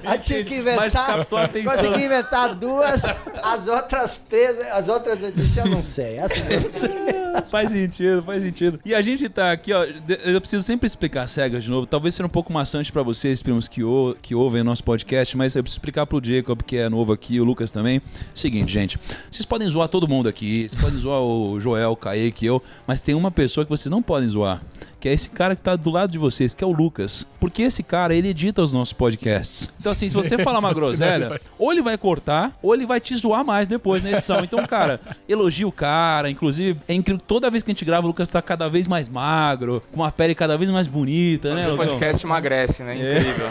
aí 0.04 0.18
tinha 0.20 0.44
que 0.44 0.56
inventar. 0.56 1.26
Consegui 1.26 2.04
inventar 2.04 2.54
duas, 2.54 3.20
as 3.42 3.68
outras 3.68 4.18
três, 4.28 4.58
as 4.72 4.88
outras 4.88 5.22
eu 5.22 5.30
disse, 5.30 5.58
eu 5.58 5.66
não 5.66 5.82
sei. 5.82 6.18
Essas 6.18 6.50
eu 6.50 6.60
não 6.60 6.72
sei. 6.72 7.19
Faz 7.50 7.70
sentido, 7.70 8.22
faz 8.22 8.42
sentido. 8.42 8.80
E 8.84 8.94
a 8.94 9.02
gente 9.02 9.28
tá 9.28 9.52
aqui, 9.52 9.72
ó. 9.72 9.84
Eu 10.24 10.40
preciso 10.40 10.62
sempre 10.62 10.86
explicar 10.86 11.22
as 11.22 11.34
regras 11.34 11.64
de 11.64 11.70
novo. 11.70 11.86
Talvez 11.86 12.14
seja 12.14 12.26
um 12.26 12.30
pouco 12.30 12.52
maçante 12.52 12.90
pra 12.92 13.02
vocês, 13.02 13.42
primos 13.42 13.68
que, 13.68 13.82
ou, 13.82 14.14
que 14.14 14.34
ouvem 14.34 14.62
nosso 14.62 14.84
podcast, 14.84 15.36
mas 15.36 15.56
eu 15.56 15.62
preciso 15.62 15.78
explicar 15.78 16.06
pro 16.06 16.20
Jacob, 16.22 16.62
que 16.62 16.76
é 16.76 16.88
novo 16.88 17.12
aqui, 17.12 17.40
o 17.40 17.44
Lucas 17.44 17.72
também. 17.72 18.00
Seguinte, 18.34 18.72
gente. 18.72 18.98
Vocês 19.30 19.44
podem 19.44 19.68
zoar 19.68 19.88
todo 19.88 20.08
mundo 20.08 20.28
aqui, 20.28 20.68
vocês 20.68 20.80
podem 20.80 20.98
zoar 20.98 21.20
o 21.20 21.60
Joel, 21.60 21.92
o 21.92 21.96
Kaique, 21.96 22.46
eu, 22.46 22.62
mas 22.86 23.02
tem 23.02 23.14
uma 23.14 23.30
pessoa 23.30 23.64
que 23.64 23.70
vocês 23.70 23.90
não 23.90 24.02
podem 24.02 24.28
zoar. 24.28 24.62
Que 25.00 25.08
é 25.08 25.14
esse 25.14 25.30
cara 25.30 25.56
que 25.56 25.62
tá 25.62 25.74
do 25.74 25.90
lado 25.90 26.10
de 26.12 26.18
vocês, 26.18 26.54
que 26.54 26.62
é 26.62 26.66
o 26.66 26.72
Lucas. 26.72 27.26
Porque 27.40 27.62
esse 27.62 27.82
cara, 27.82 28.14
ele 28.14 28.28
edita 28.28 28.60
os 28.62 28.74
nossos 28.74 28.92
podcasts. 28.92 29.72
Então, 29.80 29.90
assim, 29.92 30.08
se 30.08 30.14
você 30.14 30.36
falar 30.44 30.58
uma 30.58 30.74
groselha, 30.74 31.40
ou 31.58 31.72
ele 31.72 31.80
vai 31.80 31.96
cortar, 31.96 32.52
ou 32.62 32.74
ele 32.74 32.84
vai 32.84 33.00
te 33.00 33.14
zoar 33.16 33.44
mais 33.44 33.66
depois 33.66 34.02
na 34.02 34.12
edição. 34.12 34.44
Então, 34.44 34.66
cara, 34.66 35.00
elogia 35.26 35.66
o 35.66 35.72
cara. 35.72 36.28
Inclusive, 36.28 36.78
é 36.86 36.92
incrível. 36.92 37.20
Toda 37.26 37.50
vez 37.50 37.62
que 37.62 37.70
a 37.70 37.72
gente 37.72 37.84
grava, 37.84 38.06
o 38.06 38.08
Lucas 38.08 38.28
tá 38.28 38.42
cada 38.42 38.68
vez 38.68 38.86
mais 38.86 39.08
magro, 39.08 39.82
com 39.90 40.00
uma 40.00 40.12
pele 40.12 40.34
cada 40.34 40.58
vez 40.58 40.70
mais 40.70 40.86
bonita, 40.86 41.54
né, 41.54 41.68
O 41.70 41.76
podcast 41.76 42.24
emagrece, 42.24 42.82
né? 42.82 43.00
É. 43.00 43.18
Incrível. 43.18 43.46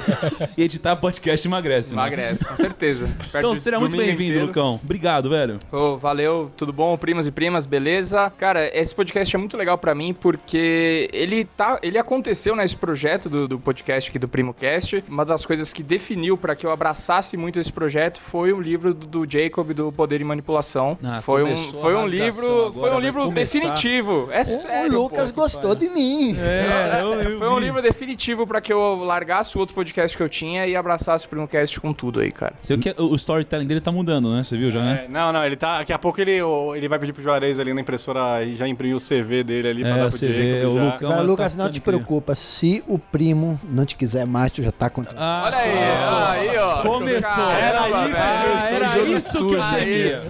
E 0.58 0.64
editar 0.64 0.96
podcast 0.96 1.48
emagrece, 1.48 1.96
né? 1.96 2.02
Emagrece, 2.02 2.46
com 2.46 2.56
certeza. 2.56 3.08
Perto 3.32 3.38
Então, 3.38 3.56
seja 3.56 3.80
muito 3.80 3.96
bem-vindo. 3.96 4.46
Lucão. 4.46 4.80
Obrigado, 4.84 5.30
velho. 5.30 5.58
Ô, 5.72 5.98
valeu, 5.98 6.52
tudo 6.58 6.74
bom, 6.74 6.98
primos 6.98 7.28
e 7.28 7.32
primas, 7.32 7.66
beleza? 7.66 8.32
Cara, 8.38 8.70
esse 8.78 8.94
podcast 8.94 9.36
é 9.36 9.40
muito 9.40 9.56
legal 9.56 9.78
pra 9.78 9.96
mim 9.96 10.14
porque 10.14 11.10
ele 11.14 11.39
tá, 11.46 11.80
ele 11.82 11.98
aconteceu 11.98 12.56
nesse 12.56 12.76
projeto 12.76 13.30
do, 13.30 13.48
do 13.48 13.60
podcast 13.60 14.10
aqui 14.10 14.20
do 14.20 14.28
PrimoCast. 14.28 15.04
Uma 15.08 15.26
das 15.26 15.46
coisas 15.46 15.72
que 15.74 15.84
definiu 15.84 16.38
pra 16.38 16.56
que 16.56 16.66
eu 16.66 16.72
abraçasse 16.72 17.36
muito 17.38 17.60
esse 17.60 17.72
projeto 17.72 18.20
foi 18.20 18.52
o 18.54 18.60
livro 18.62 18.94
do, 18.94 19.26
do 19.26 19.32
Jacob 19.32 19.72
do 19.74 19.92
Poder 19.92 20.22
e 20.22 20.24
Manipulação. 20.24 20.98
Ah, 21.04 21.22
foi 21.22 21.44
um, 21.44 21.56
foi 21.58 21.96
um 21.96 22.02
rasgação 22.02 22.26
livro, 22.26 22.46
agora, 22.68 22.74
foi 22.74 22.92
um 22.92 23.00
livro 23.00 23.24
começar. 23.26 23.60
definitivo. 23.60 24.30
É 24.32 24.44
sério. 24.44 24.92
o 24.92 25.04
Lucas 25.04 25.32
pô. 25.32 25.42
gostou 25.42 25.76
de 25.76 25.90
mim. 25.90 26.36
É, 26.40 27.02
eu, 27.02 27.14
eu 27.20 27.38
Foi 27.40 27.50
um 27.50 27.56
vi. 27.56 27.62
livro 27.66 27.82
definitivo 27.82 28.46
pra 28.48 28.62
que 28.62 28.72
eu 28.72 28.96
largasse 29.04 29.56
o 29.56 29.60
outro 29.60 29.76
podcast 29.76 30.16
que 30.16 30.24
eu 30.24 30.30
tinha 30.30 30.66
e 30.68 30.76
abraçasse 30.76 31.26
o 31.26 31.30
PrimoCast 31.30 31.80
com 31.80 31.94
tudo 31.94 32.20
aí, 32.20 32.32
cara. 32.32 32.54
Você 32.62 32.78
que 32.78 32.94
o 32.98 33.16
storytelling 33.16 33.68
dele 33.68 33.82
tá 33.82 33.92
mudando, 33.92 34.34
né? 34.34 34.44
Você 34.44 34.58
viu 34.58 34.72
já, 34.72 34.82
né? 34.82 35.04
É, 35.06 35.08
não, 35.12 35.32
não, 35.34 35.46
ele 35.46 35.56
tá. 35.56 35.80
Daqui 35.80 35.94
a 35.94 36.00
pouco 36.00 36.20
ele, 36.22 36.42
o- 36.42 36.76
ele 36.76 36.88
vai 36.88 37.00
pedir 37.00 37.14
pro 37.14 37.22
Juarez 37.24 37.60
ali 37.60 37.74
na 37.74 37.82
impressora 37.82 38.44
e 38.44 38.56
já 38.56 38.68
imprimir 38.68 38.96
o 38.96 39.00
CV 39.00 39.44
dele 39.44 39.68
ali 39.70 39.82
pra 39.82 39.92
É, 39.92 40.04
dar 40.04 40.10
pro 40.10 40.18
vê, 40.20 40.62
Jacob 40.62 40.72
o 40.72 40.76
já. 40.76 40.84
Lucão- 40.94 41.10
Lucas, 41.32 41.56
não 41.56 41.66
ficando 41.66 41.74
te 41.74 41.82
preocupa. 41.82 42.36
Se 42.36 42.84
o 42.88 42.98
primo 43.00 43.60
não 43.70 43.86
te 43.86 43.96
quiser 43.96 44.26
mais, 44.26 44.52
tu 44.52 44.64
já 44.64 44.72
tá 44.72 44.90
contratado. 44.90 45.22
Ah, 45.22 45.44
Olha 45.46 45.58
aí, 45.58 46.50
aí, 46.50 46.58
ó. 46.58 46.82
Começou. 46.82 47.52
Era 47.52 47.88
isso. 48.08 48.18
Ah, 48.18 48.70
era 48.72 48.88
jogo 48.88 49.08
isso 49.08 49.48
que 49.48 49.54
eu 49.56 49.60
queria. 49.76 50.24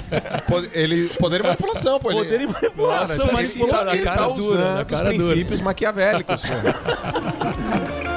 Ele, 0.74 1.10
poder 1.20 1.40
e 1.40 1.44
manipulação, 1.44 2.00
pô. 2.00 2.12
Ele, 2.12 2.20
Poder 2.24 2.42
e 2.42 2.48
manipulação, 2.48 3.30
ele, 3.40 3.72
na 3.72 3.94
ele 3.94 4.04
tá 4.04 4.28
usando 4.28 4.86
cara 4.86 5.12
os 5.12 5.18
dura. 5.18 5.30
princípios 5.34 5.62
maquiavélicos, 5.62 6.42
pô. 6.42 6.50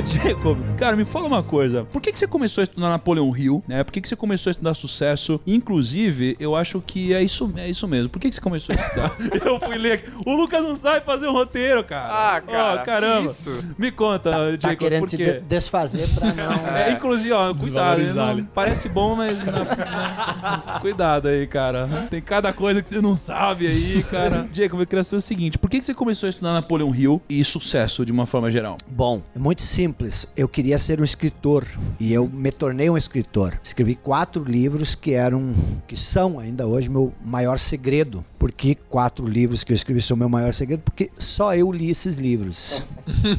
Ô, 0.00 0.04
Jacob, 0.04 0.58
cara, 0.78 0.96
me 0.96 1.04
fala 1.04 1.26
uma 1.26 1.42
coisa. 1.42 1.84
Por 1.84 2.00
que, 2.00 2.10
que 2.12 2.18
você 2.18 2.26
começou 2.26 2.62
a 2.62 2.64
estudar 2.64 2.88
Napoleão 2.88 3.36
Hill, 3.36 3.62
né? 3.68 3.84
Por 3.84 3.92
que, 3.92 4.00
que 4.00 4.08
você 4.08 4.16
começou 4.16 4.50
a 4.50 4.52
estudar 4.52 4.72
sucesso? 4.74 5.40
Inclusive, 5.46 6.36
eu 6.40 6.56
acho 6.56 6.80
que 6.80 7.12
é 7.12 7.22
isso, 7.22 7.52
é 7.56 7.68
isso 7.68 7.86
mesmo. 7.86 8.08
Por 8.08 8.18
que, 8.20 8.28
que 8.28 8.34
você 8.34 8.40
começou 8.40 8.74
a 8.74 8.78
estudar? 8.80 9.16
eu 9.46 9.60
fui 9.60 9.76
ler 9.76 9.92
aqui. 9.92 10.10
O 10.26 10.32
Lucas 10.34 10.62
não 10.62 10.74
sabe 10.74 11.04
fazer 11.04 11.28
um 11.28 11.32
roteiro, 11.32 11.84
cara. 11.84 12.36
Ah, 12.36 12.40
cara, 12.40 12.80
Ó, 12.80 12.84
caramba. 12.84 13.30
isso. 13.30 13.64
Me 13.78 13.90
conta, 13.92 14.30
Tá 14.30 14.50
Jacob, 14.68 14.78
querendo 14.78 15.00
por 15.00 15.08
te 15.08 15.16
quê? 15.18 15.32
de- 15.34 15.40
desfazer 15.40 16.08
pra 16.14 16.32
não. 16.32 16.50
É, 16.76 16.92
inclusive, 16.92 17.32
ó, 17.32 17.52
cuidado. 17.52 17.60
Desvalorizar 17.98 18.36
não- 18.36 18.44
parece 18.46 18.88
bom, 18.88 19.14
mas. 19.16 19.42
não- 19.44 19.52
não- 19.52 20.80
cuidado 20.80 21.28
aí, 21.28 21.46
cara. 21.46 22.06
Tem 22.10 22.20
cada 22.22 22.52
coisa 22.52 22.80
que 22.82 22.88
você 22.88 23.00
não 23.00 23.14
sabe 23.14 23.66
aí, 23.66 24.02
cara. 24.04 24.48
Jacob, 24.52 24.80
eu 24.80 24.86
queria 24.86 25.04
saber 25.04 25.18
o 25.18 25.20
seguinte: 25.20 25.58
por 25.58 25.68
que, 25.68 25.78
que 25.78 25.84
você 25.86 25.94
começou 25.94 26.26
a 26.26 26.30
estudar 26.30 26.52
Napoleão 26.52 26.94
Hill 26.94 27.20
e 27.28 27.44
sucesso 27.44 28.04
de 28.06 28.12
uma 28.12 28.24
forma 28.26 28.50
geral? 28.50 28.76
Bom, 28.90 29.22
é 29.34 29.38
muito 29.38 29.62
simples. 29.62 29.89
Eu 30.36 30.48
queria 30.48 30.78
ser 30.78 31.00
um 31.00 31.04
escritor 31.04 31.66
e 31.98 32.12
eu 32.12 32.28
me 32.28 32.50
tornei 32.50 32.88
um 32.90 32.96
escritor. 32.96 33.58
Escrevi 33.62 33.94
quatro 33.94 34.44
livros 34.44 34.94
que 34.94 35.12
eram, 35.12 35.54
que 35.86 35.96
são 35.96 36.38
ainda 36.38 36.66
hoje 36.66 36.88
meu 36.88 37.12
maior 37.24 37.58
segredo. 37.58 38.24
Por 38.38 38.52
que 38.52 38.74
quatro 38.74 39.26
livros 39.26 39.64
que 39.64 39.72
eu 39.72 39.76
escrevi 39.76 40.00
são 40.00 40.16
meu 40.16 40.28
maior 40.28 40.52
segredo? 40.52 40.82
Porque 40.82 41.10
só 41.16 41.54
eu 41.54 41.70
li 41.70 41.90
esses 41.90 42.16
livros. 42.16 42.82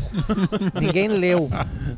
ninguém 0.79 1.07
leu. 1.07 1.49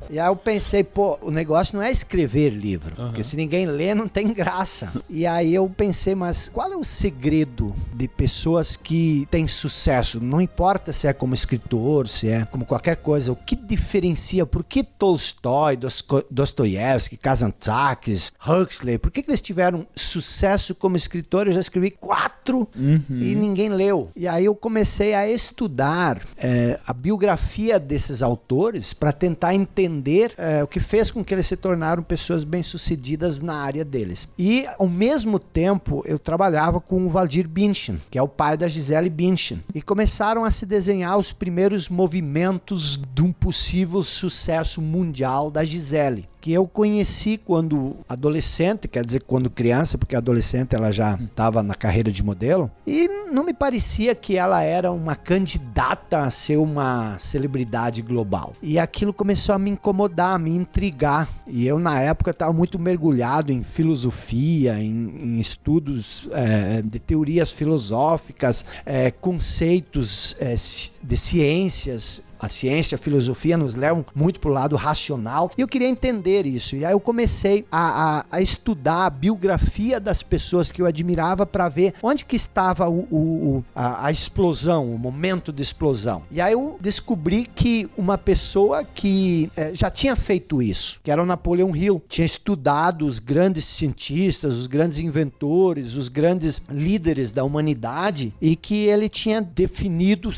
E 0.10 0.20
aí 0.20 0.28
eu 0.28 0.36
pensei, 0.36 0.84
pô, 0.84 1.18
o 1.22 1.32
negócio 1.32 1.76
não 1.76 1.84
é 1.84 1.92
escrever 1.92 2.50
livro, 2.50 2.94
porque 2.96 3.24
se 3.24 3.36
ninguém 3.36 3.66
lê 3.66 3.94
não 3.94 4.08
tem 4.08 4.34
graça. 4.34 4.92
E 5.10 5.26
aí 5.26 5.54
eu 5.54 5.70
pensei, 5.70 6.16
mas 6.16 6.50
qual 6.50 6.72
é 6.72 6.78
o 6.78 6.84
segredo 6.84 7.74
de 7.94 8.08
pessoas 8.08 8.76
que 8.76 9.28
têm 9.30 9.48
sucesso? 9.48 10.20
Não 10.20 10.42
importa 10.42 10.92
se 10.94 11.08
é 11.08 11.14
como 11.14 11.34
escritor, 11.34 12.08
se 12.08 12.30
é 12.30 12.46
como 12.46 12.66
qualquer 12.66 12.98
coisa, 12.98 13.32
o 13.32 13.36
que 13.36 13.56
diferencia? 13.56 14.43
Por 14.46 14.64
que 14.64 14.84
Tolstói, 14.84 15.78
Dosto- 15.78 16.26
Dostoiévski, 16.30 17.18
Kazantzakis, 17.18 18.32
Huxley, 18.46 18.98
por 18.98 19.12
que, 19.12 19.22
que 19.24 19.30
eles 19.30 19.42
tiveram 19.42 19.86
sucesso 19.96 20.74
como 20.76 20.96
escritor? 20.96 21.48
Eu 21.48 21.54
já 21.54 21.60
escrevi 21.60 21.92
quatro 21.92 22.68
e 23.10 23.36
ninguém 23.36 23.70
leu. 23.70 24.10
E 24.16 24.28
aí 24.28 24.46
eu 24.46 24.56
comecei 24.56 25.14
a 25.14 25.28
estudar 25.30 26.22
eh, 26.38 26.80
a 26.86 26.94
biografia 26.94 27.80
desses 27.80 28.22
autores 28.22 28.94
para 28.94 29.12
tentar 29.14 29.54
entender 29.56 30.34
eh, 30.38 30.64
o 30.64 30.68
que 30.68 30.80
fez 30.80 31.10
com 31.12 31.24
que 31.24 31.34
eles 31.34 31.48
se 31.48 31.56
tornaram 31.56 32.04
pessoas 32.04 32.44
bem-sucedidas 32.44 33.42
na 33.42 33.56
área 33.56 33.86
deles. 33.86 34.28
E, 34.38 34.66
ao 34.78 34.88
mesmo 34.88 35.40
tempo, 35.40 36.04
eu 36.06 36.20
trabalhava 36.20 36.80
com 36.82 37.06
o 37.06 37.10
Valdir 37.10 37.48
Bündchen, 37.48 37.98
que 38.10 38.18
é 38.18 38.22
o 38.22 38.28
pai 38.28 38.58
da 38.58 38.68
Gisele 38.68 39.10
Bündchen. 39.10 39.62
E 39.74 39.82
começaram 39.82 40.44
a 40.44 40.52
se 40.52 40.66
desenhar 40.66 41.18
os 41.18 41.32
primeiros 41.32 41.90
movimentos 41.90 43.00
de 43.14 43.22
um 43.22 43.32
possível 43.32 44.04
sucesso 44.04 44.33
mundial 44.82 45.52
da 45.52 45.64
Gisele. 45.64 46.33
Que 46.44 46.52
eu 46.52 46.68
conheci 46.68 47.38
quando 47.38 47.96
adolescente, 48.10 48.86
quer 48.86 49.06
dizer, 49.06 49.22
quando 49.22 49.50
criança, 49.50 49.98
porque 49.98 50.14
adolescente 50.14 50.76
ela 50.76 50.92
já 50.92 51.16
estava 51.16 51.64
na 51.64 51.74
carreira 51.74 52.12
de 52.12 52.22
modelo, 52.22 52.70
e 52.86 53.08
não 53.32 53.46
me 53.46 53.54
parecia 53.54 54.14
que 54.14 54.36
ela 54.36 54.62
era 54.62 54.92
uma 54.92 55.16
candidata 55.16 56.20
a 56.20 56.30
ser 56.30 56.58
uma 56.58 57.18
celebridade 57.18 58.02
global. 58.02 58.52
E 58.62 58.78
aquilo 58.78 59.14
começou 59.14 59.56
a 59.56 59.58
me 59.58 59.70
incomodar, 59.70 60.36
a 60.36 60.38
me 60.38 60.52
intrigar. 60.52 61.30
E 61.48 61.66
eu, 61.66 61.80
na 61.80 62.02
época, 62.02 62.32
estava 62.32 62.52
muito 62.52 62.78
mergulhado 62.78 63.50
em 63.50 63.64
filosofia, 63.64 64.78
em, 64.82 64.92
em 65.24 65.40
estudos 65.40 66.28
eh, 66.34 66.82
de 66.84 67.00
teorias 67.00 67.54
filosóficas, 67.54 68.66
eh, 68.86 69.12
conceitos 69.12 70.36
ci- 70.58 70.92
de 71.02 71.16
ciências 71.16 72.22
a 72.40 72.50
ciência, 72.50 72.98
a 72.98 73.00
filosofia 73.00 73.56
nos 73.56 73.74
levam 73.74 74.04
muito 74.14 74.38
para 74.38 74.50
o 74.50 74.54
lado 74.54 74.76
racional. 74.76 75.50
E 75.58 75.62
eu 75.62 75.68
queria 75.68 75.88
entender 75.88 76.33
isso. 76.46 76.76
E 76.76 76.84
aí 76.86 76.92
eu 76.94 77.00
comecei 77.00 77.66
a, 77.72 78.20
a- 78.20 78.26
a 78.32 78.42
estudar 78.42 79.06
a 79.06 79.10
biografia 79.10 80.00
das 80.00 80.24
pessoas 80.24 80.72
que 80.72 80.82
eu 80.82 80.86
admirava 80.86 81.46
para 81.46 81.70
ver 81.70 81.94
onde 82.02 82.26
que 82.26 82.36
estava 82.36 82.90
o, 82.90 83.00
o- 83.12 83.64
a, 83.76 84.08
a 84.08 84.12
explosão, 84.12 84.94
o 84.94 84.98
momento 84.98 85.52
de 85.52 85.62
explosão. 85.62 86.24
E 86.32 86.42
aí 86.42 86.54
eu 86.54 86.78
descobri 86.82 87.46
que 87.46 87.88
uma 87.98 88.18
pessoa 88.18 88.84
que 88.84 89.50
eh, 89.56 89.72
já 89.74 89.90
tinha 89.90 90.16
feito 90.16 90.62
isso, 90.62 91.00
que 91.04 91.12
era 91.12 91.22
o 91.22 91.26
Napoleão 91.26 91.76
Hill, 91.76 92.02
tinha 92.08 92.26
estudado 92.26 93.06
os 93.06 93.20
grandes 93.20 93.66
cientistas, 93.66 94.56
os 94.56 94.68
grandes 94.68 94.98
inventores, 95.00 95.96
os 95.96 96.10
grandes 96.10 96.62
líderes 96.70 97.32
da 97.32 97.44
humanidade 97.44 98.34
e 98.42 98.56
que 98.56 98.86
ele 98.86 99.08
tinha 99.10 99.42
definido 99.42 100.32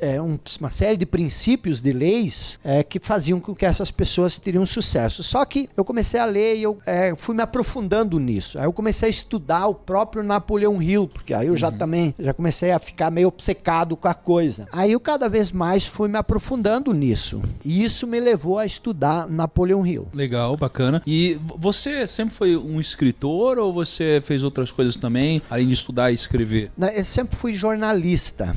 eh, 0.00 0.20
um- 0.20 0.38
uma 0.60 0.70
série 0.70 0.96
de 0.96 1.06
princípios, 1.06 1.80
de 1.80 1.92
leis 1.92 2.58
eh, 2.64 2.82
que 2.82 2.98
faziam 3.00 3.40
com 3.40 3.54
que 3.54 3.64
essas 3.66 3.90
pessoas 3.90 4.36
teriam 4.38 4.64
sucesso. 4.66 5.22
Só 5.22 5.39
que 5.44 5.68
eu 5.76 5.84
comecei 5.84 6.18
a 6.20 6.24
ler 6.24 6.56
e 6.56 6.62
eu 6.62 6.78
eh, 6.86 7.14
fui 7.16 7.34
me 7.34 7.42
aprofundando 7.42 8.18
nisso. 8.18 8.58
Aí 8.58 8.64
eu 8.64 8.72
comecei 8.72 9.08
a 9.08 9.10
estudar 9.10 9.66
o 9.66 9.74
próprio 9.74 10.22
Napoleão 10.22 10.82
Hill, 10.82 11.08
porque 11.08 11.34
aí 11.34 11.48
eu 11.48 11.56
já 11.56 11.70
também 11.70 12.14
já 12.18 12.32
comecei 12.32 12.70
a 12.70 12.78
ficar 12.78 13.10
meio 13.10 13.28
obcecado 13.28 13.96
com 13.96 14.08
a 14.08 14.14
coisa. 14.14 14.66
Aí 14.72 14.92
eu 14.92 15.00
cada 15.00 15.28
vez 15.28 15.52
mais 15.52 15.86
fui 15.86 16.08
me 16.08 16.18
aprofundando 16.18 16.92
nisso. 16.92 17.42
E 17.64 17.84
isso 17.84 18.06
me 18.06 18.20
levou 18.20 18.58
a 18.58 18.66
estudar 18.66 19.28
Napoleão 19.28 19.86
Hill. 19.86 20.08
Legal, 20.12 20.56
bacana. 20.56 21.02
E 21.06 21.38
você 21.58 22.06
sempre 22.06 22.34
foi 22.34 22.56
um 22.56 22.80
escritor 22.80 23.58
ou 23.58 23.72
você 23.72 24.20
fez 24.22 24.42
outras 24.44 24.70
coisas 24.70 24.96
também, 24.96 25.42
além 25.50 25.68
de 25.68 25.74
estudar 25.74 26.10
e 26.10 26.14
escrever? 26.14 26.70
Eu 26.94 27.04
sempre 27.04 27.36
fui 27.36 27.54
jornalista, 27.54 28.54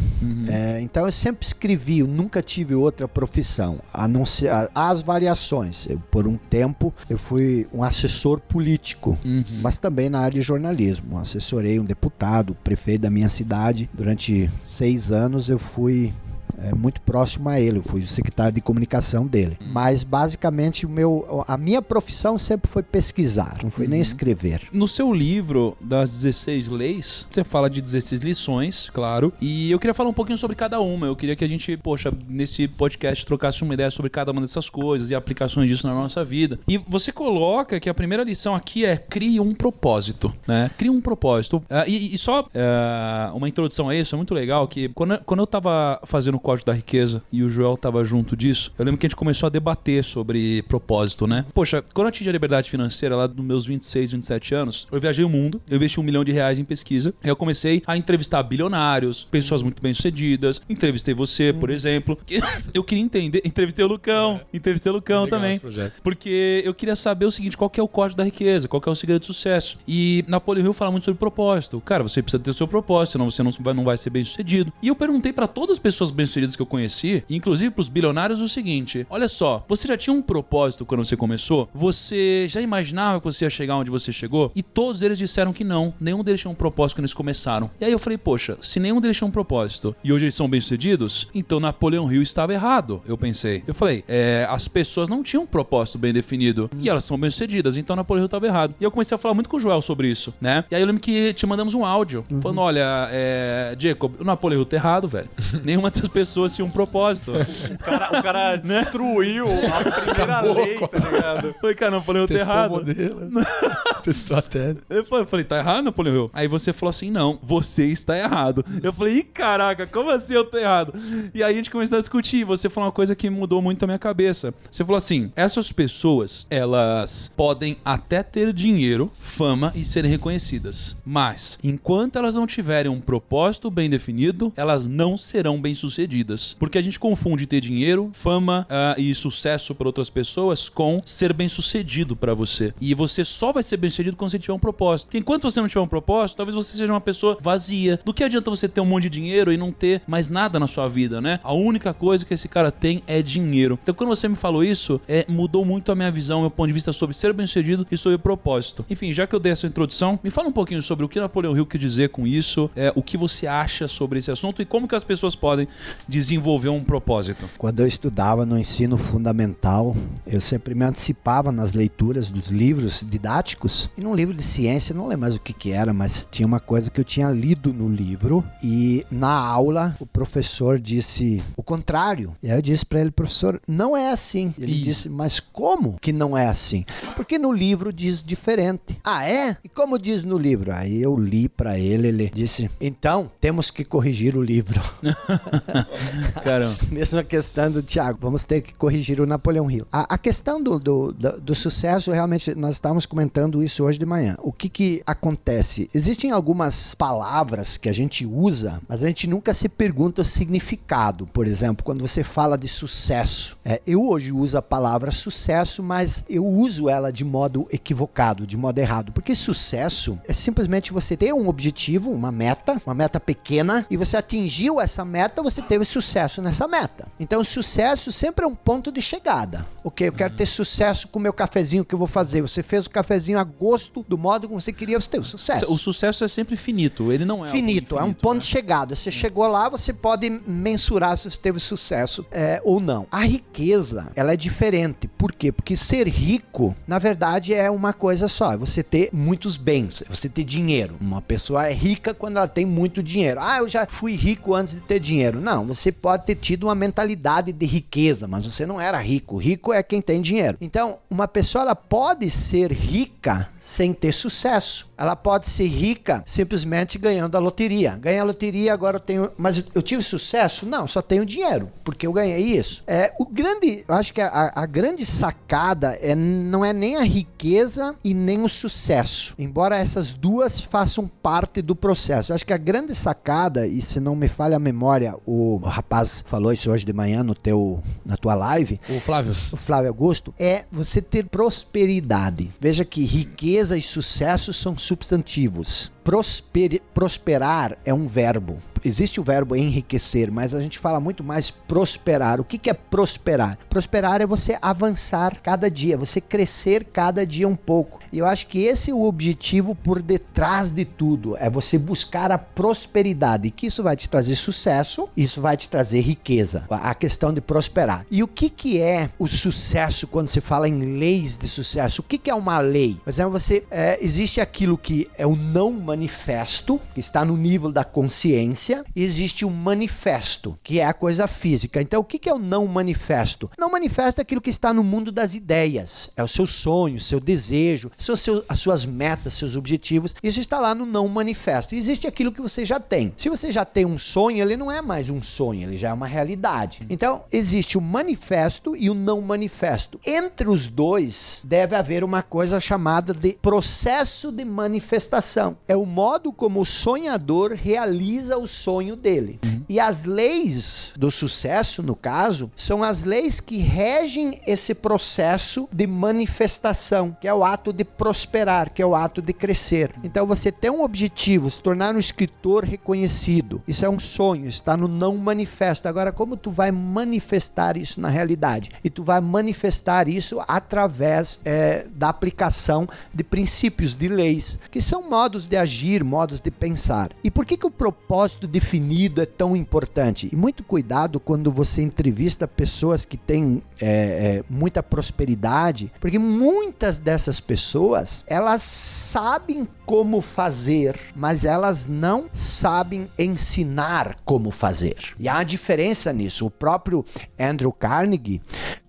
É, 0.49 0.81
então 0.81 1.05
eu 1.05 1.11
sempre 1.11 1.45
escrevi, 1.45 1.99
eu 1.99 2.07
nunca 2.07 2.41
tive 2.41 2.75
outra 2.75 3.07
profissão, 3.07 3.79
a 3.93 4.07
não 4.07 4.25
ser 4.25 4.49
as 4.73 5.01
variações. 5.01 5.87
Eu, 5.89 5.99
por 6.11 6.27
um 6.27 6.37
tempo 6.37 6.72
eu 7.09 7.17
fui 7.17 7.67
um 7.73 7.83
assessor 7.83 8.39
político, 8.39 9.17
mas 9.61 9.77
também 9.77 10.09
na 10.09 10.19
área 10.19 10.33
de 10.39 10.41
jornalismo. 10.41 11.17
Assessorei 11.17 11.79
um 11.79 11.83
deputado, 11.85 12.55
prefeito 12.63 13.01
da 13.01 13.09
minha 13.09 13.29
cidade. 13.29 13.89
Durante 13.93 14.49
seis 14.61 15.11
anos 15.11 15.49
eu 15.49 15.59
fui 15.59 16.13
é, 16.57 16.73
muito 16.73 17.01
próximo 17.01 17.49
a 17.49 17.59
ele, 17.59 17.77
eu 17.79 17.81
fui 17.81 18.01
o 18.01 18.07
secretário 18.07 18.53
de 18.53 18.61
comunicação 18.61 19.25
dele. 19.25 19.57
Mas 19.65 20.03
basicamente 20.03 20.85
o 20.85 20.89
meu, 20.89 21.43
a 21.47 21.57
minha 21.57 21.81
profissão 21.81 22.37
sempre 22.37 22.69
foi 22.69 22.83
pesquisar, 22.83 23.57
não 23.63 23.69
foi 23.69 23.87
nem 23.87 24.01
escrever. 24.01 24.61
No 24.71 24.87
seu 24.87 25.13
livro 25.13 25.77
das 25.79 26.11
16 26.11 26.69
leis, 26.69 27.27
você 27.29 27.43
fala 27.43 27.69
de 27.69 27.81
16 27.81 28.21
lições, 28.21 28.89
claro, 28.93 29.33
e 29.41 29.71
eu 29.71 29.79
queria 29.79 29.93
falar 29.93 30.09
um 30.09 30.13
pouquinho 30.13 30.37
sobre 30.37 30.55
cada 30.55 30.79
uma. 30.79 31.07
Eu 31.07 31.15
queria 31.15 31.35
que 31.35 31.43
a 31.43 31.47
gente, 31.47 31.75
poxa, 31.77 32.13
nesse 32.27 32.67
podcast 32.67 33.25
trocasse 33.25 33.63
uma 33.63 33.73
ideia 33.73 33.89
sobre 33.89 34.09
cada 34.09 34.31
uma 34.31 34.41
dessas 34.41 34.69
coisas 34.69 35.11
e 35.11 35.15
aplicações 35.15 35.69
disso 35.69 35.87
na 35.87 35.93
nossa 35.93 36.23
vida. 36.23 36.59
E 36.67 36.77
você 36.77 37.11
coloca 37.11 37.79
que 37.79 37.89
a 37.89 37.93
primeira 37.93 38.23
lição 38.23 38.55
aqui 38.55 38.85
é 38.85 38.97
crie 38.97 39.39
um 39.39 39.53
propósito, 39.53 40.33
né? 40.47 40.69
Crie 40.77 40.89
um 40.89 41.01
propósito. 41.01 41.61
Ah, 41.69 41.85
e, 41.87 42.13
e 42.13 42.17
só 42.17 42.45
ah, 42.53 43.31
uma 43.33 43.47
introdução 43.47 43.89
a 43.89 43.95
isso, 43.95 44.15
é 44.15 44.17
muito 44.17 44.33
legal 44.33 44.67
que 44.67 44.89
quando, 44.89 45.19
quando 45.25 45.39
eu 45.41 45.47
tava 45.47 45.99
fazendo 46.05 46.35
o 46.35 46.39
Código 46.43 46.65
da 46.65 46.73
Riqueza 46.73 47.23
e 47.31 47.41
o 47.41 47.49
Joel 47.49 47.77
tava 47.77 48.03
junto 48.05 48.35
disso, 48.35 48.71
eu 48.77 48.85
lembro 48.85 48.99
que 48.99 49.05
a 49.05 49.09
gente 49.09 49.15
começou 49.15 49.47
a 49.47 49.49
debater 49.49 50.03
sobre 50.03 50.61
propósito, 50.63 51.25
né? 51.25 51.45
Poxa, 51.53 51.83
quando 51.93 52.05
eu 52.05 52.09
atingi 52.09 52.29
a 52.29 52.33
liberdade 52.33 52.69
financeira 52.69 53.15
lá 53.15 53.27
nos 53.27 53.45
meus 53.45 53.65
26, 53.65 54.11
27 54.11 54.53
anos, 54.53 54.87
eu 54.91 54.99
viajei 54.99 55.23
o 55.23 55.29
mundo, 55.29 55.61
eu 55.69 55.77
investi 55.77 55.99
um 55.99 56.03
milhão 56.03 56.23
de 56.23 56.31
reais 56.31 56.59
em 56.59 56.65
pesquisa, 56.65 57.13
aí 57.23 57.29
eu 57.29 57.35
comecei 57.35 57.81
a 57.87 57.97
entrevistar 57.97 58.43
bilionários, 58.43 59.23
pessoas 59.23 59.63
muito 59.63 59.81
bem-sucedidas, 59.81 60.61
entrevistei 60.69 61.13
você, 61.13 61.53
por 61.53 61.69
exemplo, 61.69 62.17
eu 62.73 62.83
queria 62.83 63.03
entender, 63.03 63.41
entrevistei 63.45 63.85
o 63.85 63.87
Lucão, 63.87 64.41
entrevistei 64.53 64.91
o 64.91 64.95
Lucão 64.95 65.23
Legal 65.23 65.27
também, 65.27 65.61
porque 66.03 66.61
eu 66.65 66.73
queria 66.73 66.95
saber 66.95 67.25
o 67.25 67.31
seguinte, 67.31 67.57
qual 67.57 67.69
que 67.69 67.79
é 67.79 67.83
o 67.83 67.87
código 67.87 68.17
da 68.17 68.23
riqueza, 68.23 68.67
qual 68.67 68.81
que 68.81 68.89
é 68.89 68.91
o 68.91 68.95
segredo 68.95 69.19
do 69.19 69.25
sucesso. 69.25 69.77
E 69.87 70.23
Napoleão 70.27 70.65
Hill 70.65 70.73
fala 70.73 70.91
muito 70.91 71.05
sobre 71.05 71.19
propósito. 71.19 71.79
Cara, 71.81 72.03
você 72.03 72.21
precisa 72.21 72.41
ter 72.41 72.49
o 72.49 72.53
seu 72.53 72.67
propósito, 72.67 73.13
senão 73.13 73.29
você 73.29 73.43
não 73.43 73.51
vai, 73.51 73.73
não 73.73 73.83
vai 73.83 73.97
ser 73.97 74.09
bem 74.09 74.23
sucedido. 74.23 74.73
E 74.81 74.87
eu 74.87 74.95
perguntei 74.95 75.31
pra 75.31 75.47
todas 75.47 75.71
as 75.71 75.79
pessoas 75.79 76.11
bem-sucedidas 76.33 76.55
que 76.55 76.61
eu 76.61 76.65
conheci, 76.65 77.23
inclusive 77.29 77.71
pros 77.71 77.89
bilionários, 77.89 78.41
o 78.41 78.49
seguinte: 78.49 79.05
olha 79.09 79.27
só, 79.27 79.63
você 79.67 79.87
já 79.87 79.97
tinha 79.97 80.13
um 80.13 80.21
propósito 80.21 80.85
quando 80.85 81.03
você 81.03 81.15
começou? 81.15 81.69
Você 81.73 82.47
já 82.49 82.61
imaginava 82.61 83.19
que 83.19 83.25
você 83.25 83.45
ia 83.45 83.49
chegar 83.49 83.77
onde 83.77 83.91
você 83.91 84.11
chegou? 84.11 84.51
E 84.55 84.63
todos 84.63 85.01
eles 85.01 85.17
disseram 85.17 85.53
que 85.53 85.63
não. 85.63 85.93
Nenhum 85.99 86.23
deles 86.23 86.41
tinha 86.41 86.51
um 86.51 86.55
propósito 86.55 86.97
quando 86.97 87.05
eles 87.05 87.13
começaram. 87.13 87.69
E 87.79 87.85
aí 87.85 87.91
eu 87.91 87.99
falei, 87.99 88.17
poxa, 88.17 88.57
se 88.61 88.79
nenhum 88.79 88.99
deles 88.99 89.17
tinha 89.17 89.27
um 89.27 89.31
propósito 89.31 89.95
e 90.03 90.11
hoje 90.11 90.25
eles 90.25 90.35
são 90.35 90.49
bem-sucedidos, 90.49 91.27
então 91.33 91.59
Napoleão 91.59 92.11
Hill 92.11 92.21
estava 92.21 92.53
errado. 92.53 93.01
Eu 93.05 93.17
pensei. 93.17 93.63
Eu 93.67 93.73
falei, 93.73 94.03
é, 94.07 94.47
as 94.49 94.67
pessoas 94.67 95.09
não 95.09 95.21
tinham 95.23 95.43
um 95.43 95.47
propósito 95.47 95.97
bem 95.97 96.13
definido 96.13 96.69
e 96.77 96.89
elas 96.89 97.03
são 97.03 97.17
bem-sucedidas, 97.17 97.77
então 97.77 97.95
Napoleão 97.95 98.23
Hill 98.23 98.25
estava 98.27 98.47
errado. 98.47 98.75
E 98.79 98.83
eu 98.83 98.91
comecei 98.91 99.15
a 99.15 99.17
falar 99.17 99.33
muito 99.33 99.49
com 99.49 99.57
o 99.57 99.59
Joel 99.59 99.81
sobre 99.81 100.09
isso, 100.09 100.33
né? 100.41 100.65
E 100.71 100.75
aí 100.75 100.81
eu 100.81 100.87
lembro 100.87 101.01
que 101.01 101.33
te 101.33 101.45
mandamos 101.45 101.73
um 101.73 101.85
áudio 101.85 102.23
falando: 102.41 102.59
olha, 102.59 103.07
é, 103.11 103.75
Jacob, 103.77 104.13
o 104.19 104.23
Napoleão 104.23 104.59
Hill 104.59 104.65
tá 104.65 104.75
errado, 104.75 105.07
velho. 105.07 105.29
Nenhuma 105.63 105.89
dessas 105.89 106.07
pessoas 106.07 106.22
tinha 106.55 106.65
um 106.65 106.69
propósito. 106.69 107.31
O 107.31 107.77
cara, 107.77 108.19
o 108.19 108.23
cara 108.23 108.55
destruiu 108.61 109.45
a 109.47 109.91
primeira 110.01 110.41
lei, 110.41 110.79
tá 110.79 110.97
ligado? 110.97 111.47
Eu 111.47 111.53
falei, 111.61 111.75
cara, 111.75 111.91
Napoleão 111.91 112.23
Hill 112.23 112.27
tá 112.27 112.33
Testou 112.35 112.53
o 112.53 112.57
errado. 112.57 112.71
modelo. 112.71 113.29
Testou 114.03 114.37
até. 114.37 114.75
Eu 114.89 115.05
falei, 115.05 115.23
eu 115.23 115.27
falei, 115.27 115.45
tá 115.45 115.57
errado, 115.57 115.83
Napoleão 115.83 116.15
Hill? 116.15 116.31
Aí 116.33 116.47
você 116.47 116.73
falou 116.73 116.89
assim, 116.89 117.09
não, 117.09 117.39
você 117.41 117.85
está 117.85 118.17
errado. 118.17 118.63
Eu 118.81 118.91
falei, 118.93 119.19
ih, 119.19 119.23
caraca, 119.23 119.87
como 119.87 120.09
assim 120.09 120.33
eu 120.33 120.45
tô 120.45 120.57
errado? 120.57 120.93
E 121.33 121.43
aí 121.43 121.53
a 121.53 121.55
gente 121.55 121.69
começou 121.69 121.97
a 121.97 122.01
discutir, 122.01 122.37
e 122.39 122.43
você 122.43 122.69
falou 122.69 122.87
uma 122.87 122.93
coisa 122.93 123.15
que 123.15 123.29
mudou 123.29 123.61
muito 123.61 123.83
a 123.83 123.87
minha 123.87 123.99
cabeça. 123.99 124.53
Você 124.69 124.83
falou 124.83 124.97
assim, 124.97 125.31
essas 125.35 125.71
pessoas, 125.71 126.45
elas 126.49 127.31
podem 127.35 127.77
até 127.83 128.21
ter 128.23 128.51
dinheiro, 128.53 129.11
fama 129.19 129.71
e 129.75 129.85
serem 129.85 130.11
reconhecidas, 130.11 130.97
mas 131.05 131.57
enquanto 131.63 132.17
elas 132.17 132.35
não 132.35 132.45
tiverem 132.45 132.91
um 132.91 132.99
propósito 132.99 133.69
bem 133.71 133.89
definido, 133.89 134.51
elas 134.55 134.87
não 134.87 135.17
serão 135.17 135.61
bem-sucedidas. 135.61 136.12
Porque 136.59 136.77
a 136.77 136.81
gente 136.81 136.99
confunde 136.99 137.47
ter 137.47 137.59
dinheiro, 137.59 138.11
fama 138.13 138.67
ah, 138.69 138.95
e 138.97 139.13
sucesso 139.15 139.73
para 139.73 139.87
outras 139.87 140.09
pessoas 140.09 140.69
com 140.69 141.01
ser 141.05 141.33
bem-sucedido 141.33 142.15
para 142.15 142.33
você. 142.33 142.73
E 142.79 142.93
você 142.93 143.25
só 143.25 143.51
vai 143.51 143.63
ser 143.63 143.77
bem-sucedido 143.77 144.15
quando 144.17 144.31
você 144.31 144.39
tiver 144.39 144.53
um 144.53 144.59
propósito. 144.59 145.07
Porque 145.07 145.17
enquanto 145.17 145.49
você 145.49 145.59
não 145.59 145.67
tiver 145.67 145.81
um 145.81 145.87
propósito, 145.87 146.37
talvez 146.37 146.55
você 146.55 146.75
seja 146.75 146.93
uma 146.93 147.01
pessoa 147.01 147.37
vazia. 147.39 147.99
Do 148.03 148.13
que 148.13 148.23
adianta 148.23 148.49
você 148.49 148.67
ter 148.67 148.81
um 148.81 148.85
monte 148.85 149.03
de 149.03 149.09
dinheiro 149.09 149.51
e 149.51 149.57
não 149.57 149.71
ter 149.71 150.01
mais 150.07 150.29
nada 150.29 150.59
na 150.59 150.67
sua 150.67 150.87
vida, 150.87 151.21
né? 151.21 151.39
A 151.43 151.53
única 151.53 151.93
coisa 151.93 152.25
que 152.25 152.33
esse 152.33 152.47
cara 152.47 152.71
tem 152.71 153.01
é 153.07 153.21
dinheiro. 153.21 153.79
Então, 153.81 153.95
quando 153.95 154.09
você 154.09 154.27
me 154.27 154.35
falou 154.35 154.63
isso, 154.63 154.99
é, 155.07 155.25
mudou 155.29 155.65
muito 155.65 155.91
a 155.91 155.95
minha 155.95 156.11
visão, 156.11 156.41
meu 156.41 156.51
ponto 156.51 156.67
de 156.67 156.73
vista 156.73 156.91
sobre 156.91 157.15
ser 157.15 157.33
bem-sucedido 157.33 157.85
e 157.91 157.97
sobre 157.97 158.17
propósito. 158.17 158.85
Enfim, 158.89 159.13
já 159.13 159.25
que 159.25 159.35
eu 159.35 159.39
dei 159.39 159.51
essa 159.51 159.67
introdução, 159.67 160.19
me 160.23 160.29
fala 160.29 160.47
um 160.47 160.51
pouquinho 160.51 160.81
sobre 160.81 161.05
o 161.05 161.09
que 161.09 161.19
Napoleão 161.19 161.55
Hill 161.55 161.65
quis 161.65 161.79
dizer 161.79 162.09
com 162.09 162.25
isso, 162.27 162.69
é, 162.75 162.91
o 162.95 163.03
que 163.03 163.17
você 163.17 163.47
acha 163.47 163.87
sobre 163.87 164.19
esse 164.19 164.31
assunto 164.31 164.61
e 164.61 164.65
como 164.65 164.87
que 164.87 164.95
as 164.95 165.03
pessoas 165.03 165.35
podem 165.35 165.67
desenvolver 166.07 166.69
um 166.69 166.83
propósito. 166.83 167.49
Quando 167.57 167.79
eu 167.79 167.87
estudava 167.87 168.45
no 168.45 168.57
ensino 168.57 168.97
fundamental, 168.97 169.95
eu 170.25 170.41
sempre 170.41 170.75
me 170.75 170.85
antecipava 170.85 171.51
nas 171.51 171.73
leituras 171.73 172.29
dos 172.29 172.47
livros 172.47 173.05
didáticos. 173.07 173.89
E 173.97 174.01
num 174.01 174.15
livro 174.15 174.33
de 174.33 174.43
ciência, 174.43 174.95
não 174.95 175.07
lembro 175.07 175.21
mais 175.21 175.35
o 175.35 175.41
que, 175.41 175.53
que 175.53 175.71
era, 175.71 175.93
mas 175.93 176.27
tinha 176.29 176.45
uma 176.45 176.59
coisa 176.59 176.89
que 176.89 176.99
eu 176.99 177.05
tinha 177.05 177.29
lido 177.29 177.73
no 177.73 177.87
livro. 177.87 178.43
E 178.61 179.05
na 179.09 179.33
aula, 179.33 179.95
o 179.99 180.05
professor 180.05 180.79
disse 180.79 181.41
o 181.55 181.63
contrário. 181.63 182.35
E 182.41 182.49
aí 182.49 182.57
eu 182.57 182.61
disse 182.61 182.85
para 182.85 182.99
ele, 182.99 183.11
professor, 183.11 183.61
não 183.67 183.95
é 183.95 184.11
assim. 184.11 184.53
Ele 184.59 184.81
disse, 184.81 185.09
mas 185.09 185.39
como 185.39 185.97
que 186.01 186.11
não 186.11 186.37
é 186.37 186.47
assim? 186.47 186.85
Porque 187.15 187.37
no 187.37 187.51
livro 187.51 187.93
diz 187.93 188.23
diferente. 188.23 188.99
Ah, 189.03 189.27
é? 189.27 189.57
E 189.63 189.69
como 189.69 189.99
diz 189.99 190.23
no 190.23 190.37
livro? 190.37 190.73
Aí 190.73 191.01
eu 191.01 191.17
li 191.17 191.47
para 191.47 191.77
ele, 191.77 192.07
ele 192.07 192.31
disse, 192.33 192.69
então 192.81 193.31
temos 193.39 193.71
que 193.71 193.85
corrigir 193.85 194.35
o 194.35 194.41
livro. 194.41 194.81
Caramba. 196.43 196.77
Mesma 196.91 197.23
questão 197.23 197.71
do 197.71 197.81
Thiago, 197.81 198.17
vamos 198.21 198.43
ter 198.43 198.61
que 198.61 198.73
corrigir 198.73 199.21
o 199.21 199.25
Napoleão 199.25 199.69
Hill. 199.69 199.87
A, 199.91 200.15
a 200.15 200.17
questão 200.17 200.61
do, 200.61 200.79
do, 200.79 201.11
do, 201.13 201.41
do 201.41 201.55
sucesso, 201.55 202.11
realmente, 202.11 202.55
nós 202.55 202.75
estávamos 202.75 203.05
comentando 203.05 203.63
isso 203.63 203.83
hoje 203.83 203.99
de 203.99 204.05
manhã. 204.05 204.35
O 204.41 204.51
que 204.51 204.69
que 204.69 205.03
acontece? 205.05 205.89
Existem 205.93 206.31
algumas 206.31 206.95
palavras 206.95 207.77
que 207.77 207.89
a 207.89 207.93
gente 207.93 208.25
usa, 208.25 208.81
mas 208.87 209.03
a 209.03 209.07
gente 209.07 209.27
nunca 209.27 209.53
se 209.53 209.69
pergunta 209.69 210.21
o 210.21 210.25
significado. 210.25 211.27
Por 211.27 211.47
exemplo, 211.47 211.83
quando 211.83 212.05
você 212.07 212.23
fala 212.23 212.57
de 212.57 212.67
sucesso. 212.67 213.57
É, 213.63 213.81
eu 213.85 214.07
hoje 214.07 214.31
uso 214.31 214.57
a 214.57 214.61
palavra 214.61 215.11
sucesso, 215.11 215.83
mas 215.83 216.25
eu 216.29 216.45
uso 216.45 216.89
ela 216.89 217.11
de 217.11 217.23
modo 217.23 217.67
equivocado, 217.71 218.47
de 218.47 218.57
modo 218.57 218.79
errado. 218.79 219.11
Porque 219.11 219.35
sucesso 219.35 220.19
é 220.27 220.33
simplesmente 220.33 220.91
você 220.91 221.15
ter 221.15 221.33
um 221.33 221.47
objetivo, 221.47 222.11
uma 222.11 222.31
meta, 222.31 222.81
uma 222.85 222.93
meta 222.93 223.19
pequena, 223.19 223.85
e 223.89 223.97
você 223.97 224.17
atingiu 224.17 224.79
essa 224.81 225.05
meta, 225.05 225.41
você 225.41 225.61
teve 225.61 225.82
sucesso 225.85 226.41
nessa 226.41 226.67
meta. 226.67 227.07
Então, 227.19 227.43
sucesso 227.43 228.11
sempre 228.11 228.45
é 228.45 228.47
um 228.47 228.55
ponto 228.55 228.91
de 228.91 229.01
chegada. 229.01 229.65
Ok, 229.83 230.07
eu 230.07 230.13
quero 230.13 230.35
ter 230.35 230.45
sucesso 230.45 231.07
com 231.07 231.19
o 231.19 231.21
meu 231.21 231.33
cafezinho 231.33 231.85
que 231.85 231.93
eu 231.93 231.99
vou 231.99 232.07
fazer. 232.07 232.41
Você 232.41 232.63
fez 232.63 232.85
o 232.85 232.89
cafezinho 232.89 233.37
a 233.39 233.43
gosto, 233.43 234.05
do 234.07 234.17
modo 234.17 234.47
como 234.47 234.59
você 234.59 234.73
queria, 234.73 234.99
você 234.99 235.09
teve 235.09 235.25
sucesso. 235.25 235.71
O 235.73 235.77
sucesso 235.77 236.23
é 236.23 236.27
sempre 236.27 236.55
finito, 236.55 237.11
ele 237.11 237.25
não 237.25 237.45
é 237.45 237.49
Finito, 237.49 237.95
é 237.95 237.99
um 237.99 238.03
infinito, 238.03 238.21
ponto 238.21 238.35
né? 238.35 238.39
de 238.39 238.45
chegada. 238.45 238.95
Você 238.95 239.11
chegou 239.11 239.45
lá, 239.47 239.69
você 239.69 239.93
pode 239.93 240.29
mensurar 240.47 241.17
se 241.17 241.29
você 241.29 241.39
teve 241.39 241.59
sucesso 241.59 242.25
é, 242.31 242.61
ou 242.63 242.79
não. 242.79 243.07
A 243.11 243.25
riqueza, 243.25 244.07
ela 244.15 244.33
é 244.33 244.37
diferente. 244.37 245.07
Por 245.07 245.31
quê? 245.31 245.51
Porque 245.51 245.75
ser 245.75 246.07
rico, 246.07 246.75
na 246.87 246.99
verdade, 246.99 247.53
é 247.53 247.69
uma 247.69 247.93
coisa 247.93 248.27
só. 248.27 248.53
É 248.53 248.57
você 248.57 248.83
ter 248.83 249.09
muitos 249.11 249.57
bens, 249.57 250.01
é 250.01 250.13
você 250.13 250.29
ter 250.29 250.43
dinheiro. 250.43 250.95
Uma 250.99 251.21
pessoa 251.21 251.67
é 251.67 251.73
rica 251.73 252.13
quando 252.13 252.37
ela 252.37 252.47
tem 252.47 252.65
muito 252.65 253.03
dinheiro. 253.03 253.39
Ah, 253.41 253.59
eu 253.59 253.69
já 253.69 253.85
fui 253.87 254.15
rico 254.15 254.53
antes 254.53 254.75
de 254.75 254.81
ter 254.81 254.99
dinheiro. 254.99 255.39
Não, 255.41 255.65
você 255.73 255.91
pode 255.91 256.25
ter 256.25 256.35
tido 256.35 256.65
uma 256.65 256.75
mentalidade 256.75 257.51
de 257.51 257.65
riqueza, 257.65 258.27
mas 258.27 258.45
você 258.45 258.65
não 258.65 258.79
era 258.79 258.99
rico. 258.99 259.37
Rico 259.37 259.73
é 259.73 259.81
quem 259.81 260.01
tem 260.01 260.21
dinheiro. 260.21 260.57
Então, 260.61 260.99
uma 261.09 261.27
pessoa 261.27 261.63
ela 261.63 261.75
pode 261.75 262.29
ser 262.29 262.71
rica 262.71 263.49
sem 263.59 263.93
ter 263.93 264.13
sucesso. 264.13 264.91
Ela 264.97 265.15
pode 265.15 265.47
ser 265.49 265.65
rica 265.67 266.23
simplesmente 266.25 266.97
ganhando 266.97 267.35
a 267.35 267.39
loteria. 267.39 267.95
Ganhei 267.95 268.19
a 268.19 268.23
loteria, 268.23 268.73
agora 268.73 268.97
eu 268.97 269.01
tenho. 269.01 269.31
Mas 269.37 269.63
eu 269.73 269.81
tive 269.81 270.03
sucesso? 270.03 270.65
Não, 270.65 270.87
só 270.87 271.01
tenho 271.01 271.25
dinheiro, 271.25 271.71
porque 271.83 272.05
eu 272.05 272.13
ganhei 272.13 272.39
isso. 272.57 272.83
É, 272.87 273.13
o 273.19 273.25
grande. 273.25 273.83
Eu 273.87 273.95
acho 273.95 274.13
que 274.13 274.21
a, 274.21 274.51
a 274.55 274.65
grande 274.65 275.05
sacada 275.05 275.97
é, 276.01 276.15
não 276.15 276.63
é 276.63 276.71
nem 276.73 276.95
a 276.95 277.03
riqueza 277.03 277.95
e 278.03 278.13
nem 278.13 278.41
o 278.41 278.49
sucesso. 278.49 279.33
Embora 279.37 279.77
essas 279.77 280.13
duas 280.13 280.61
façam 280.61 281.07
parte 281.07 281.61
do 281.61 281.75
processo. 281.75 282.31
Eu 282.31 282.35
acho 282.35 282.45
que 282.45 282.53
a 282.53 282.57
grande 282.57 282.93
sacada, 282.93 283.67
e 283.67 283.81
se 283.81 283.99
não 283.99 284.15
me 284.15 284.27
falha 284.27 284.57
a 284.57 284.59
memória, 284.59 285.15
o 285.25 285.57
rapaz 285.57 286.23
falou 286.25 286.53
isso 286.53 286.69
hoje 286.71 286.85
de 286.85 286.93
manhã 286.93 287.23
no 287.23 287.33
teu, 287.33 287.81
na 288.05 288.15
tua 288.15 288.35
live, 288.35 288.79
O 288.89 288.99
Flávio. 288.99 289.35
o 289.51 289.57
Flávio 289.57 289.89
Augusto, 289.89 290.33
é 290.37 290.65
você 290.71 291.01
ter 291.01 291.25
prosperidade. 291.27 292.51
Veja 292.59 292.85
que 292.85 293.03
riqueza 293.03 293.77
e 293.77 293.81
sucesso 293.81 294.53
são 294.53 294.77
substantivos. 294.93 295.91
Prosperi- 296.03 296.81
prosperar 296.93 297.77
é 297.85 297.93
um 297.93 298.05
verbo. 298.05 298.57
Existe 298.85 299.21
o 299.21 299.23
verbo 299.23 299.55
enriquecer, 299.55 300.29
mas 300.29 300.53
a 300.53 300.59
gente 300.59 300.77
fala 300.77 300.99
muito 300.99 301.23
mais 301.23 301.49
prosperar. 301.49 302.41
O 302.41 302.43
que, 302.43 302.57
que 302.57 302.69
é 302.69 302.73
prosperar? 302.73 303.57
Prosperar 303.69 304.21
é 304.21 304.25
você 304.25 304.57
avançar 304.61 305.41
cada 305.41 305.71
dia, 305.71 305.97
você 305.97 306.19
crescer 306.19 306.83
cada 306.91 307.25
dia 307.25 307.47
um 307.47 307.55
pouco. 307.55 307.99
E 308.11 308.19
eu 308.19 308.25
acho 308.25 308.47
que 308.47 308.63
esse 308.63 308.91
é 308.91 308.93
o 308.93 309.03
objetivo 309.05 309.73
por 309.73 310.01
detrás 310.01 310.73
de 310.73 310.83
tudo. 310.83 311.37
É 311.39 311.49
você 311.49 311.77
buscar 311.77 312.29
a 312.29 312.37
prosperidade, 312.37 313.49
que 313.51 313.67
isso 313.67 313.81
vai 313.81 313.95
te 313.95 314.09
trazer 314.09 314.35
sucesso, 314.35 315.07
isso 315.15 315.39
vai 315.39 315.55
te 315.55 315.69
trazer 315.69 316.01
riqueza. 316.01 316.65
A 316.69 316.93
questão 316.93 317.31
de 317.31 317.39
prosperar. 317.39 318.05
E 318.11 318.21
o 318.21 318.27
que, 318.27 318.49
que 318.49 318.81
é 318.81 319.09
o 319.17 319.27
sucesso 319.27 320.05
quando 320.07 320.27
se 320.27 320.41
fala 320.41 320.67
em 320.67 320.97
leis 320.99 321.37
de 321.37 321.47
sucesso? 321.47 322.01
O 322.01 322.03
que, 322.03 322.17
que 322.17 322.29
é 322.29 322.35
uma 322.35 322.59
lei? 322.59 322.97
Por 323.01 323.09
exemplo, 323.09 323.31
você 323.31 323.63
é, 323.71 323.97
existe 324.01 324.41
aquilo 324.41 324.77
que 324.77 325.09
é 325.17 325.25
o 325.25 325.37
não 325.37 325.71
manifesto, 325.93 326.81
que 326.93 326.99
está 326.99 327.23
no 327.23 327.37
nível 327.37 327.71
da 327.71 327.83
consciência, 327.83 328.83
e 328.95 329.03
existe 329.03 329.45
o 329.45 329.49
manifesto, 329.51 330.57
que 330.63 330.79
é 330.79 330.85
a 330.85 330.93
coisa 330.93 331.27
física. 331.27 331.81
Então, 331.81 332.01
o 332.01 332.03
que, 332.03 332.27
é 332.27 332.33
o 332.33 332.39
não 332.39 332.65
manifesto? 332.65 333.49
Não 333.59 333.69
manifesto 333.69 334.19
é 334.19 334.23
aquilo 334.23 334.41
que 334.41 334.49
está 334.49 334.73
no 334.73 334.83
mundo 334.83 335.11
das 335.11 335.35
ideias. 335.35 336.09
É 336.17 336.23
o 336.23 336.27
seu 336.27 336.47
sonho, 336.47 336.99
seu 336.99 337.19
desejo, 337.19 337.91
são 337.97 338.15
seu, 338.15 338.43
as 338.49 338.59
suas 338.59 338.85
metas, 338.87 339.33
seus 339.33 339.55
objetivos. 339.55 340.15
Isso 340.23 340.39
está 340.39 340.59
lá 340.59 340.73
no 340.73 340.85
não 340.85 341.07
manifesto. 341.07 341.75
Existe 341.75 342.07
aquilo 342.07 342.31
que 342.31 342.41
você 342.41 342.65
já 342.65 342.79
tem. 342.79 343.13
Se 343.15 343.29
você 343.29 343.51
já 343.51 343.63
tem 343.63 343.85
um 343.85 343.99
sonho, 343.99 344.41
ele 344.41 344.57
não 344.57 344.71
é 344.71 344.81
mais 344.81 345.11
um 345.11 345.21
sonho, 345.21 345.69
ele 345.69 345.77
já 345.77 345.89
é 345.89 345.93
uma 345.93 346.07
realidade. 346.07 346.85
Então, 346.89 347.23
existe 347.31 347.77
o 347.77 347.81
manifesto 347.81 348.75
e 348.75 348.89
o 348.89 348.95
não 348.95 349.21
manifesto. 349.21 349.99
Entre 350.05 350.49
os 350.49 350.67
dois, 350.67 351.41
deve 351.43 351.75
haver 351.75 352.03
uma 352.03 352.23
coisa 352.23 352.59
chamada 352.59 353.13
de 353.13 353.33
processo 353.33 354.31
de 354.31 354.43
manifestação. 354.43 355.55
É 355.67 355.75
o 355.75 355.82
modo 355.85 356.31
como 356.31 356.61
o 356.61 356.65
sonhador 356.65 357.53
realiza 357.53 358.37
o 358.37 358.47
sonho 358.47 358.95
dele. 358.95 359.39
E 359.67 359.79
as 359.79 360.03
leis 360.03 360.93
do 360.97 361.09
sucesso, 361.09 361.81
no 361.81 361.95
caso, 361.95 362.51
são 362.55 362.83
as 362.83 363.03
leis 363.03 363.39
que 363.39 363.57
regem 363.57 364.41
esse 364.45 364.73
processo 364.73 365.67
de 365.71 365.87
manifestação, 365.87 367.15
que 367.19 367.27
é 367.27 367.33
o 367.33 367.43
ato 367.43 367.71
de 367.71 367.83
prosperar, 367.83 368.71
que 368.71 368.81
é 368.81 368.85
o 368.85 368.95
ato 368.95 369.21
de 369.21 369.33
crescer. 369.33 369.93
Então, 370.03 370.25
você 370.25 370.51
tem 370.51 370.69
um 370.69 370.83
objetivo, 370.83 371.49
se 371.49 371.61
tornar 371.61 371.95
um 371.95 371.99
escritor 371.99 372.63
reconhecido. 372.63 373.61
Isso 373.67 373.85
é 373.85 373.89
um 373.89 373.99
sonho, 373.99 374.47
está 374.47 374.75
no 374.75 374.87
não 374.87 375.17
manifesto. 375.17 375.87
Agora, 375.87 376.11
como 376.11 376.37
tu 376.37 376.51
vai 376.51 376.71
manifestar 376.71 377.77
isso 377.77 377.99
na 377.99 378.09
realidade? 378.09 378.69
E 378.83 378.89
tu 378.89 379.03
vai 379.03 379.21
manifestar 379.21 380.07
isso 380.07 380.41
através 380.47 381.39
é, 381.45 381.87
da 381.95 382.09
aplicação 382.09 382.87
de 383.13 383.23
princípios, 383.23 383.95
de 383.95 384.07
leis, 384.07 384.57
que 384.69 384.81
são 384.81 385.09
modos 385.09 385.47
de 385.47 385.57
agir, 385.57 385.72
modos 386.03 386.39
de 386.39 386.51
pensar. 386.51 387.11
E 387.23 387.31
por 387.31 387.45
que, 387.45 387.57
que 387.57 387.65
o 387.65 387.71
propósito 387.71 388.47
definido 388.47 389.21
é 389.21 389.25
tão 389.25 389.55
importante? 389.55 390.29
E 390.31 390.35
muito 390.35 390.63
cuidado 390.63 391.19
quando 391.19 391.51
você 391.51 391.81
entrevista 391.81 392.47
pessoas 392.47 393.05
que 393.05 393.17
têm 393.17 393.61
é, 393.79 393.87
é, 393.87 394.43
muita 394.49 394.83
prosperidade, 394.83 395.91
porque 395.99 396.19
muitas 396.19 396.99
dessas 396.99 397.39
pessoas 397.39 398.23
elas 398.27 398.61
sabem 398.61 399.67
como 399.85 400.21
fazer, 400.21 400.99
mas 401.15 401.43
elas 401.43 401.87
não 401.87 402.29
sabem 402.33 403.09
ensinar 403.17 404.17
como 404.23 404.51
fazer. 404.51 405.13
E 405.19 405.27
há 405.27 405.43
diferença 405.43 406.13
nisso. 406.13 406.45
O 406.45 406.51
próprio 406.51 407.03
Andrew 407.37 407.71
Carnegie, 407.71 408.41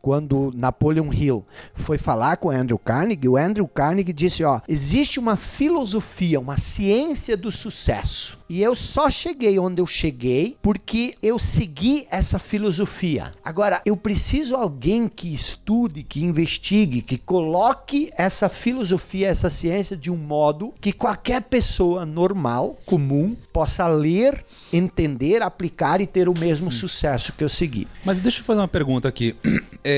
quando 0.05 0.53
Napoleon 0.55 1.11
Hill 1.11 1.47
foi 1.73 1.97
falar 1.97 2.37
com 2.37 2.51
Andrew 2.51 2.79
Carnegie, 2.79 3.27
o 3.27 3.38
Andrew 3.38 3.67
Carnegie 3.67 4.12
disse: 4.12 4.45
Ó, 4.45 4.61
existe 4.69 5.19
uma 5.19 5.35
filosofia, 5.35 6.38
uma 6.38 6.59
ciência 6.59 7.38
do 7.38 7.51
sucesso. 7.51 8.38
E 8.47 8.62
eu 8.62 8.77
só 8.77 9.09
cheguei 9.09 9.59
onde 9.59 9.81
eu 9.81 9.87
cheguei 9.87 10.59
porque 10.61 11.14
eu 11.23 11.38
segui 11.38 12.07
essa 12.11 12.38
filosofia. 12.38 13.33
Agora, 13.43 13.81
eu 13.87 13.97
preciso 13.97 14.55
alguém 14.57 15.09
que 15.09 15.35
estude, 15.35 16.03
que 16.03 16.23
investigue, 16.23 17.01
que 17.01 17.17
coloque 17.17 18.12
essa 18.14 18.51
filosofia, 18.51 19.29
essa 19.29 19.49
ciência 19.49 19.97
de 19.97 20.11
um 20.11 20.19
modo 20.19 20.75
que 20.83 20.93
qualquer 20.93 21.40
pessoa 21.45 22.05
normal, 22.05 22.77
comum, 22.85 23.35
possa 23.55 23.88
ler, 23.88 24.45
entender, 24.71 25.40
aplicar 25.40 26.03
e 26.03 26.07
ter 26.07 26.29
o 26.29 26.38
mesmo 26.38 26.71
sucesso 26.71 27.33
que 27.33 27.43
eu 27.43 27.49
segui. 27.49 27.88
Mas 28.05 28.21
deixa 28.21 28.43
eu 28.43 28.45
fazer 28.45 28.61
uma 28.61 28.69
pergunta 28.69 29.09
aqui. 29.09 29.35
É, 29.87 29.93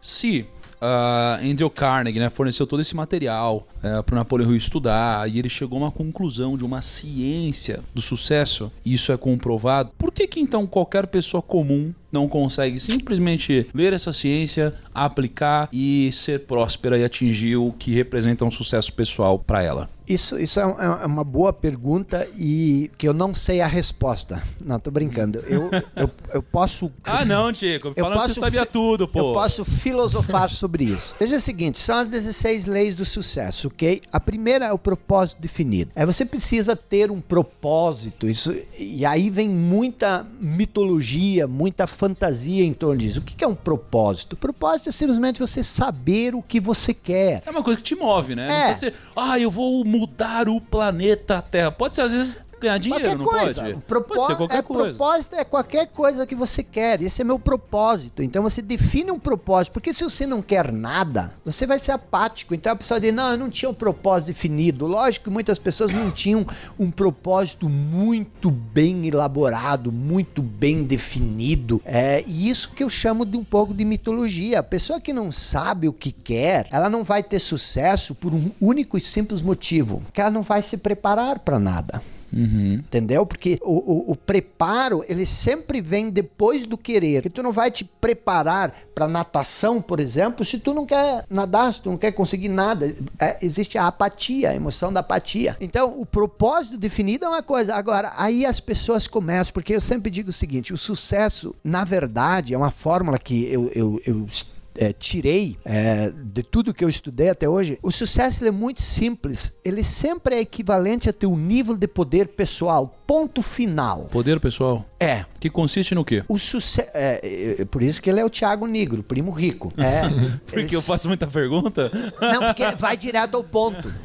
se 0.00 0.46
uh, 0.80 1.44
Andrew 1.44 1.70
Carnegie 1.70 2.18
né, 2.18 2.30
forneceu 2.30 2.66
todo 2.66 2.80
esse 2.80 2.96
material 2.96 3.66
é, 3.82 4.02
para 4.02 4.14
o 4.14 4.16
Napoleão 4.16 4.54
estudar 4.54 5.28
e 5.30 5.38
ele 5.38 5.48
chegou 5.48 5.78
a 5.78 5.82
uma 5.82 5.90
conclusão 5.90 6.56
de 6.56 6.64
uma 6.64 6.82
ciência 6.82 7.80
do 7.94 8.00
sucesso, 8.00 8.72
e 8.84 8.94
isso 8.94 9.12
é 9.12 9.16
comprovado, 9.16 9.90
por 9.96 10.10
que, 10.10 10.26
que 10.26 10.40
então 10.40 10.66
qualquer 10.66 11.06
pessoa 11.06 11.42
comum 11.42 11.94
não 12.10 12.28
consegue 12.28 12.80
simplesmente 12.80 13.68
ler 13.72 13.92
essa 13.92 14.12
ciência, 14.12 14.74
aplicar 14.92 15.68
e 15.72 16.10
ser 16.12 16.40
próspera 16.40 16.98
e 16.98 17.04
atingir 17.04 17.56
o 17.56 17.72
que 17.72 17.92
representa 17.92 18.44
um 18.44 18.50
sucesso 18.50 18.92
pessoal 18.92 19.38
para 19.38 19.62
ela? 19.62 19.88
Isso, 20.12 20.38
isso 20.38 20.58
é 20.58 20.66
um- 20.66 20.80
é 21.02 21.06
uma 21.06 21.22
boa 21.24 21.52
pergunta 21.52 22.26
e 22.36 22.90
que 22.98 23.06
eu 23.06 23.14
não 23.14 23.32
sei 23.34 23.60
a 23.60 23.66
resposta. 23.66 24.42
Não, 24.64 24.78
tô 24.80 24.90
brincando. 24.90 25.38
Eu, 25.46 25.70
eu, 25.94 26.10
eu 26.34 26.42
posso. 26.42 26.90
Ah, 27.04 27.24
não, 27.24 27.52
Tico. 27.52 27.88
Eu 27.88 27.94
Falando 28.04 28.12
que 28.12 28.22
posso 28.22 28.34
você 28.34 28.40
sabia 28.40 28.66
tudo, 28.66 29.06
pô. 29.06 29.18
Eu 29.18 29.32
posso 29.32 29.64
filosofar 29.64 30.50
sobre 30.50 30.84
isso. 30.84 31.14
Veja 31.18 31.36
o 31.36 31.40
seguinte: 31.40 31.78
são 31.78 31.96
as 31.96 32.08
16 32.08 32.66
leis 32.66 32.94
do 32.94 33.04
sucesso, 33.04 33.68
ok? 33.68 34.02
A 34.12 34.18
primeira 34.20 34.66
é 34.66 34.72
o 34.72 34.78
propósito 34.78 35.40
definido. 35.40 35.90
É 35.94 36.04
você 36.06 36.24
precisa 36.24 36.74
ter 36.74 37.10
um 37.10 37.20
propósito. 37.20 38.28
Isso, 38.28 38.54
e 38.78 39.04
aí 39.04 39.30
vem 39.30 39.48
muita 39.48 40.26
mitologia, 40.40 41.46
muita 41.46 41.86
fantasia 41.86 42.64
em 42.64 42.72
torno 42.72 42.96
disso. 42.98 43.20
O 43.20 43.22
que 43.22 43.42
é 43.44 43.48
um 43.48 43.54
propósito? 43.54 44.32
O 44.34 44.36
propósito 44.36 44.88
é 44.88 44.92
simplesmente 44.92 45.40
você 45.40 45.62
saber 45.62 46.34
o 46.34 46.42
que 46.42 46.60
você 46.60 46.92
quer. 46.94 47.42
É 47.46 47.50
uma 47.50 47.62
coisa 47.62 47.78
que 47.78 47.84
te 47.84 47.94
move, 47.94 48.34
né? 48.34 48.46
Não 48.48 48.54
É. 48.54 48.64
precisa 48.66 48.78
ser, 48.90 48.94
ah, 49.16 49.38
eu 49.38 49.50
vou 49.50 49.84
mudar 50.00 50.48
o 50.48 50.60
planeta 50.60 51.42
Terra. 51.42 51.70
Pode 51.70 51.94
ser, 51.94 52.02
às 52.02 52.12
vezes, 52.12 52.36
ganhar 52.60 52.78
dinheiro, 52.78 53.04
qualquer 53.04 53.18
não 53.18 53.24
coisa. 53.24 53.62
pode? 53.62 53.76
Propó- 53.84 54.14
Pode 54.14 54.26
ser 54.26 54.36
qualquer 54.36 54.58
é, 54.58 54.62
coisa. 54.62 54.98
Propósito 54.98 55.34
é 55.36 55.44
qualquer 55.44 55.86
coisa 55.86 56.26
que 56.26 56.34
você 56.34 56.62
quer. 56.62 57.02
Esse 57.02 57.22
é 57.22 57.24
meu 57.24 57.38
propósito. 57.38 58.22
Então 58.22 58.42
você 58.42 58.60
define 58.62 59.10
um 59.10 59.18
propósito. 59.18 59.72
Porque 59.72 59.92
se 59.94 60.04
você 60.04 60.26
não 60.26 60.42
quer 60.42 60.72
nada, 60.72 61.34
você 61.44 61.66
vai 61.66 61.78
ser 61.78 61.92
apático. 61.92 62.54
Então 62.54 62.72
a 62.72 62.76
pessoa 62.76 63.00
diz: 63.00 63.12
não, 63.12 63.32
eu 63.32 63.38
não 63.38 63.50
tinha 63.50 63.70
um 63.70 63.74
propósito 63.74 64.28
definido. 64.28 64.86
Lógico 64.86 65.24
que 65.24 65.30
muitas 65.30 65.58
pessoas 65.58 65.92
não 65.92 66.10
tinham 66.10 66.46
um 66.78 66.90
propósito 66.90 67.68
muito 67.68 68.50
bem 68.50 69.06
elaborado, 69.06 69.90
muito 69.92 70.42
bem 70.42 70.82
definido. 70.82 71.80
É 71.84 72.22
e 72.26 72.48
isso 72.48 72.70
que 72.70 72.82
eu 72.82 72.90
chamo 72.90 73.24
de 73.24 73.36
um 73.36 73.44
pouco 73.44 73.72
de 73.74 73.84
mitologia. 73.84 74.58
A 74.60 74.62
pessoa 74.62 75.00
que 75.00 75.12
não 75.12 75.32
sabe 75.32 75.88
o 75.88 75.92
que 75.92 76.12
quer, 76.12 76.66
ela 76.70 76.88
não 76.88 77.02
vai 77.02 77.22
ter 77.22 77.38
sucesso 77.38 78.14
por 78.14 78.32
um 78.34 78.50
único 78.60 78.96
e 78.96 79.00
simples 79.00 79.42
motivo: 79.42 80.02
que 80.12 80.20
ela 80.20 80.30
não 80.30 80.42
vai 80.42 80.62
se 80.62 80.76
preparar 80.76 81.38
para 81.38 81.58
nada. 81.58 82.02
Entendeu? 82.32 83.26
Porque 83.26 83.58
o, 83.62 83.72
o- 83.72 84.10
o 84.12 84.16
preparo, 84.16 85.04
ele 85.08 85.26
sempre 85.26 85.80
vem 85.80 86.10
depois 86.10 86.66
do 86.66 86.76
querer. 86.78 87.22
Porque 87.22 87.30
tu 87.30 87.42
não 87.42 87.52
vai 87.52 87.70
te 87.70 87.84
preparar 87.84 88.74
para 88.94 89.08
natação, 89.08 89.80
por 89.82 90.00
exemplo, 90.00 90.44
se 90.44 90.58
tu 90.58 90.72
não 90.74 90.86
quer 90.86 91.24
nadar, 91.28 91.72
se 91.74 91.82
tu 91.82 91.90
não 91.90 91.96
quer 91.96 92.12
conseguir 92.12 92.48
nada. 92.48 92.94
É, 93.18 93.36
existe 93.42 93.76
a 93.78 93.86
apatia, 93.86 94.50
a 94.50 94.54
emoção 94.54 94.92
da 94.92 95.00
apatia. 95.00 95.56
Então, 95.60 95.98
o 96.00 96.06
propósito 96.06 96.76
definido 96.78 97.24
é 97.24 97.28
uma 97.28 97.42
coisa. 97.42 97.74
Agora, 97.74 98.12
aí 98.16 98.44
as 98.46 98.60
pessoas 98.60 99.06
começam, 99.06 99.52
porque 99.52 99.74
eu 99.74 99.80
sempre 99.80 100.10
digo 100.10 100.30
o 100.30 100.32
seguinte: 100.32 100.72
o 100.72 100.78
sucesso, 100.78 101.54
na 101.64 101.84
verdade, 101.84 102.54
é 102.54 102.58
uma 102.58 102.70
fórmula 102.70 103.18
que 103.18 103.44
eu, 103.52 103.70
eu, 103.74 104.00
eu 104.06 104.26
é, 104.76 104.92
tirei 104.92 105.56
é, 105.64 106.10
de 106.10 106.42
tudo 106.42 106.72
que 106.72 106.84
eu 106.84 106.88
estudei 106.88 107.28
até 107.28 107.48
hoje, 107.48 107.78
o 107.82 107.90
sucesso 107.90 108.42
ele 108.42 108.48
é 108.48 108.52
muito 108.52 108.80
simples. 108.82 109.56
Ele 109.64 109.82
sempre 109.82 110.36
é 110.36 110.40
equivalente 110.40 111.08
a 111.08 111.12
teu 111.12 111.36
nível 111.36 111.76
de 111.76 111.86
poder 111.88 112.28
pessoal. 112.28 112.94
Ponto 113.06 113.42
final. 113.42 114.02
Poder 114.12 114.38
pessoal, 114.38 114.86
É. 115.00 115.24
que 115.40 115.50
consiste 115.50 115.96
no 115.96 116.04
quê? 116.04 116.22
O 116.28 116.38
sucesso. 116.38 116.88
É, 116.94 117.56
é, 117.60 117.64
por 117.64 117.82
isso 117.82 118.00
que 118.00 118.08
ele 118.08 118.20
é 118.20 118.24
o 118.24 118.30
Thiago 118.30 118.66
Negro, 118.68 119.02
primo 119.02 119.30
rico. 119.32 119.72
É. 119.78 120.02
Porque 120.46 120.60
Ele- 120.60 120.74
eu 120.76 120.82
faço 120.82 121.08
muita 121.08 121.26
pergunta. 121.26 121.90
Não, 122.20 122.40
porque 122.46 122.64
vai 122.78 122.96
direto 122.96 123.36
ao 123.36 123.42
ponto. 123.42 123.92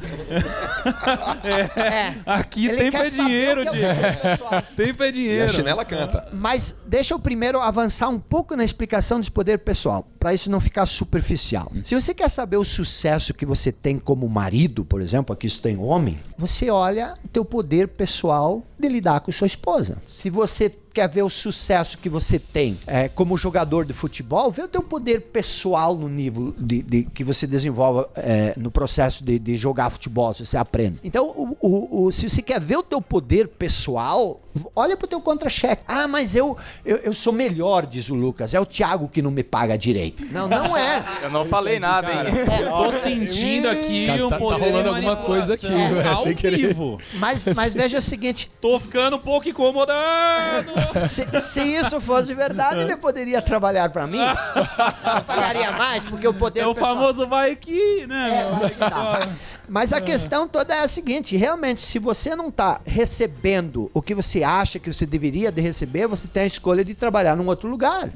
É. 1.76 2.14
Aqui 2.26 2.66
Ele 2.66 2.76
tempo 2.90 2.96
é 2.96 3.10
dinheiro, 3.10 3.62
o 3.62 3.64
que 3.64 3.68
é 3.68 3.70
o 3.70 3.74
Diego. 3.74 3.94
poder 3.94 4.20
pessoal. 4.20 4.62
Tempo 4.76 5.02
é 5.02 5.06
E 5.06 5.08
a 5.08 5.12
dinheiro. 5.12 5.52
chinela 5.52 5.84
canta. 5.84 6.28
Mas 6.32 6.76
deixa 6.86 7.14
eu 7.14 7.18
primeiro 7.18 7.60
avançar 7.60 8.08
um 8.08 8.18
pouco 8.18 8.56
na 8.56 8.64
explicação 8.64 9.18
desse 9.18 9.30
poder 9.30 9.58
pessoal, 9.58 10.06
para 10.18 10.34
isso 10.34 10.50
não 10.50 10.60
ficar 10.60 10.86
superficial. 10.86 11.70
Se 11.82 11.94
você 11.94 12.12
quer 12.14 12.28
saber 12.28 12.56
o 12.56 12.64
sucesso 12.64 13.34
que 13.34 13.46
você 13.46 13.70
tem 13.70 13.98
como 13.98 14.28
marido, 14.28 14.84
por 14.84 15.00
exemplo, 15.00 15.32
aqui 15.32 15.46
isso 15.46 15.60
tem 15.60 15.76
homem, 15.76 16.18
você 16.36 16.70
olha 16.70 17.14
o 17.24 17.28
teu 17.28 17.44
poder 17.44 17.88
pessoal 17.88 18.62
de 18.78 18.88
lidar 18.88 19.20
com 19.20 19.30
sua 19.30 19.46
esposa. 19.46 19.98
Se 20.04 20.30
você 20.30 20.70
quer 20.96 21.10
ver 21.10 21.22
o 21.22 21.28
sucesso 21.28 21.98
que 21.98 22.08
você 22.08 22.38
tem 22.38 22.76
é, 22.86 23.06
como 23.06 23.36
jogador 23.36 23.84
de 23.84 23.92
futebol, 23.92 24.50
vê 24.50 24.62
o 24.62 24.68
teu 24.68 24.82
poder 24.82 25.20
pessoal 25.30 25.94
no 25.94 26.08
nível 26.08 26.54
de, 26.56 26.80
de- 26.82 27.02
que 27.04 27.22
você 27.22 27.46
desenvolve 27.46 28.06
é, 28.16 28.54
no 28.56 28.70
processo 28.70 29.22
de, 29.22 29.38
de 29.38 29.56
jogar 29.56 29.90
futebol, 29.90 30.32
se 30.32 30.46
você 30.46 30.56
aprende. 30.56 30.98
Então, 31.04 31.26
o, 31.26 31.54
o- 31.60 32.04
o- 32.06 32.12
se 32.12 32.28
você 32.30 32.40
quer 32.40 32.58
ver 32.58 32.78
o 32.78 32.82
teu 32.82 33.02
poder 33.02 33.46
pessoal, 33.48 34.40
olha 34.74 34.96
pro 34.96 35.06
teu 35.06 35.20
contra-cheque. 35.20 35.82
Ah, 35.86 36.08
mas 36.08 36.34
eu, 36.34 36.56
eu, 36.82 36.96
eu 36.98 37.12
sou 37.12 37.30
melhor, 37.32 37.84
diz 37.84 38.08
o 38.08 38.14
Lucas. 38.14 38.54
É 38.54 38.60
o 38.60 38.64
Thiago 38.64 39.06
que 39.08 39.20
não 39.20 39.30
me 39.30 39.42
paga 39.44 39.76
direito. 39.76 40.24
Não, 40.32 40.48
não 40.48 40.74
é. 40.74 41.04
Eu 41.22 41.30
não 41.30 41.44
falei 41.44 41.78
nada, 41.78 42.10
hein? 42.12 42.20
Eu 42.62 42.70
tô 42.76 42.92
sentindo 42.92 43.68
aqui 43.68 44.06
Cara, 44.06 44.24
um 44.26 44.28
tá- 44.30 44.36
tá 44.36 44.42
poder 44.44 44.64
rolando 44.70 44.82
de 44.82 44.88
alguma 44.88 45.16
coisa 45.16 45.54
aqui, 45.54 45.68
manipulação 45.68 46.02
velho, 46.04 46.22
sem 46.22 46.34
querer. 46.34 46.76
Mas, 47.14 47.46
mas 47.48 47.74
veja 47.74 47.98
o 47.98 48.02
seguinte: 48.02 48.50
Tô 48.60 48.78
ficando 48.78 49.16
um 49.16 49.20
pouco 49.20 49.48
incomodado. 49.48 50.70
Se, 51.08 51.40
se 51.40 51.60
isso 51.60 52.00
fosse 52.00 52.34
verdade, 52.34 52.80
ele 52.80 52.96
poderia 52.96 53.40
trabalhar 53.42 53.88
para 53.90 54.06
mim. 54.06 54.18
Eu 54.20 55.22
pagaria 55.24 55.72
mais, 55.72 56.04
porque 56.04 56.26
o 56.26 56.34
poder 56.34 56.60
É 56.60 56.66
o 56.66 56.74
pessoal- 56.74 56.96
famoso 56.96 57.26
vai 57.26 57.50
aqui, 57.52 58.06
né? 58.06 58.40
É, 58.40 58.58
vai 58.58 58.70
que. 58.70 59.32
Mas 59.68 59.92
a 59.92 60.00
questão 60.00 60.46
toda 60.46 60.74
é 60.74 60.80
a 60.80 60.88
seguinte: 60.88 61.36
realmente, 61.36 61.80
se 61.80 61.98
você 61.98 62.36
não 62.36 62.48
está 62.48 62.80
recebendo 62.86 63.90
o 63.92 64.00
que 64.00 64.14
você 64.14 64.44
acha 64.44 64.78
que 64.78 64.92
você 64.92 65.04
deveria 65.04 65.50
de 65.50 65.60
receber, 65.60 66.06
você 66.06 66.28
tem 66.28 66.44
a 66.44 66.46
escolha 66.46 66.84
de 66.84 66.94
trabalhar 66.94 67.34
num 67.36 67.46
outro 67.48 67.68
lugar. 67.68 68.10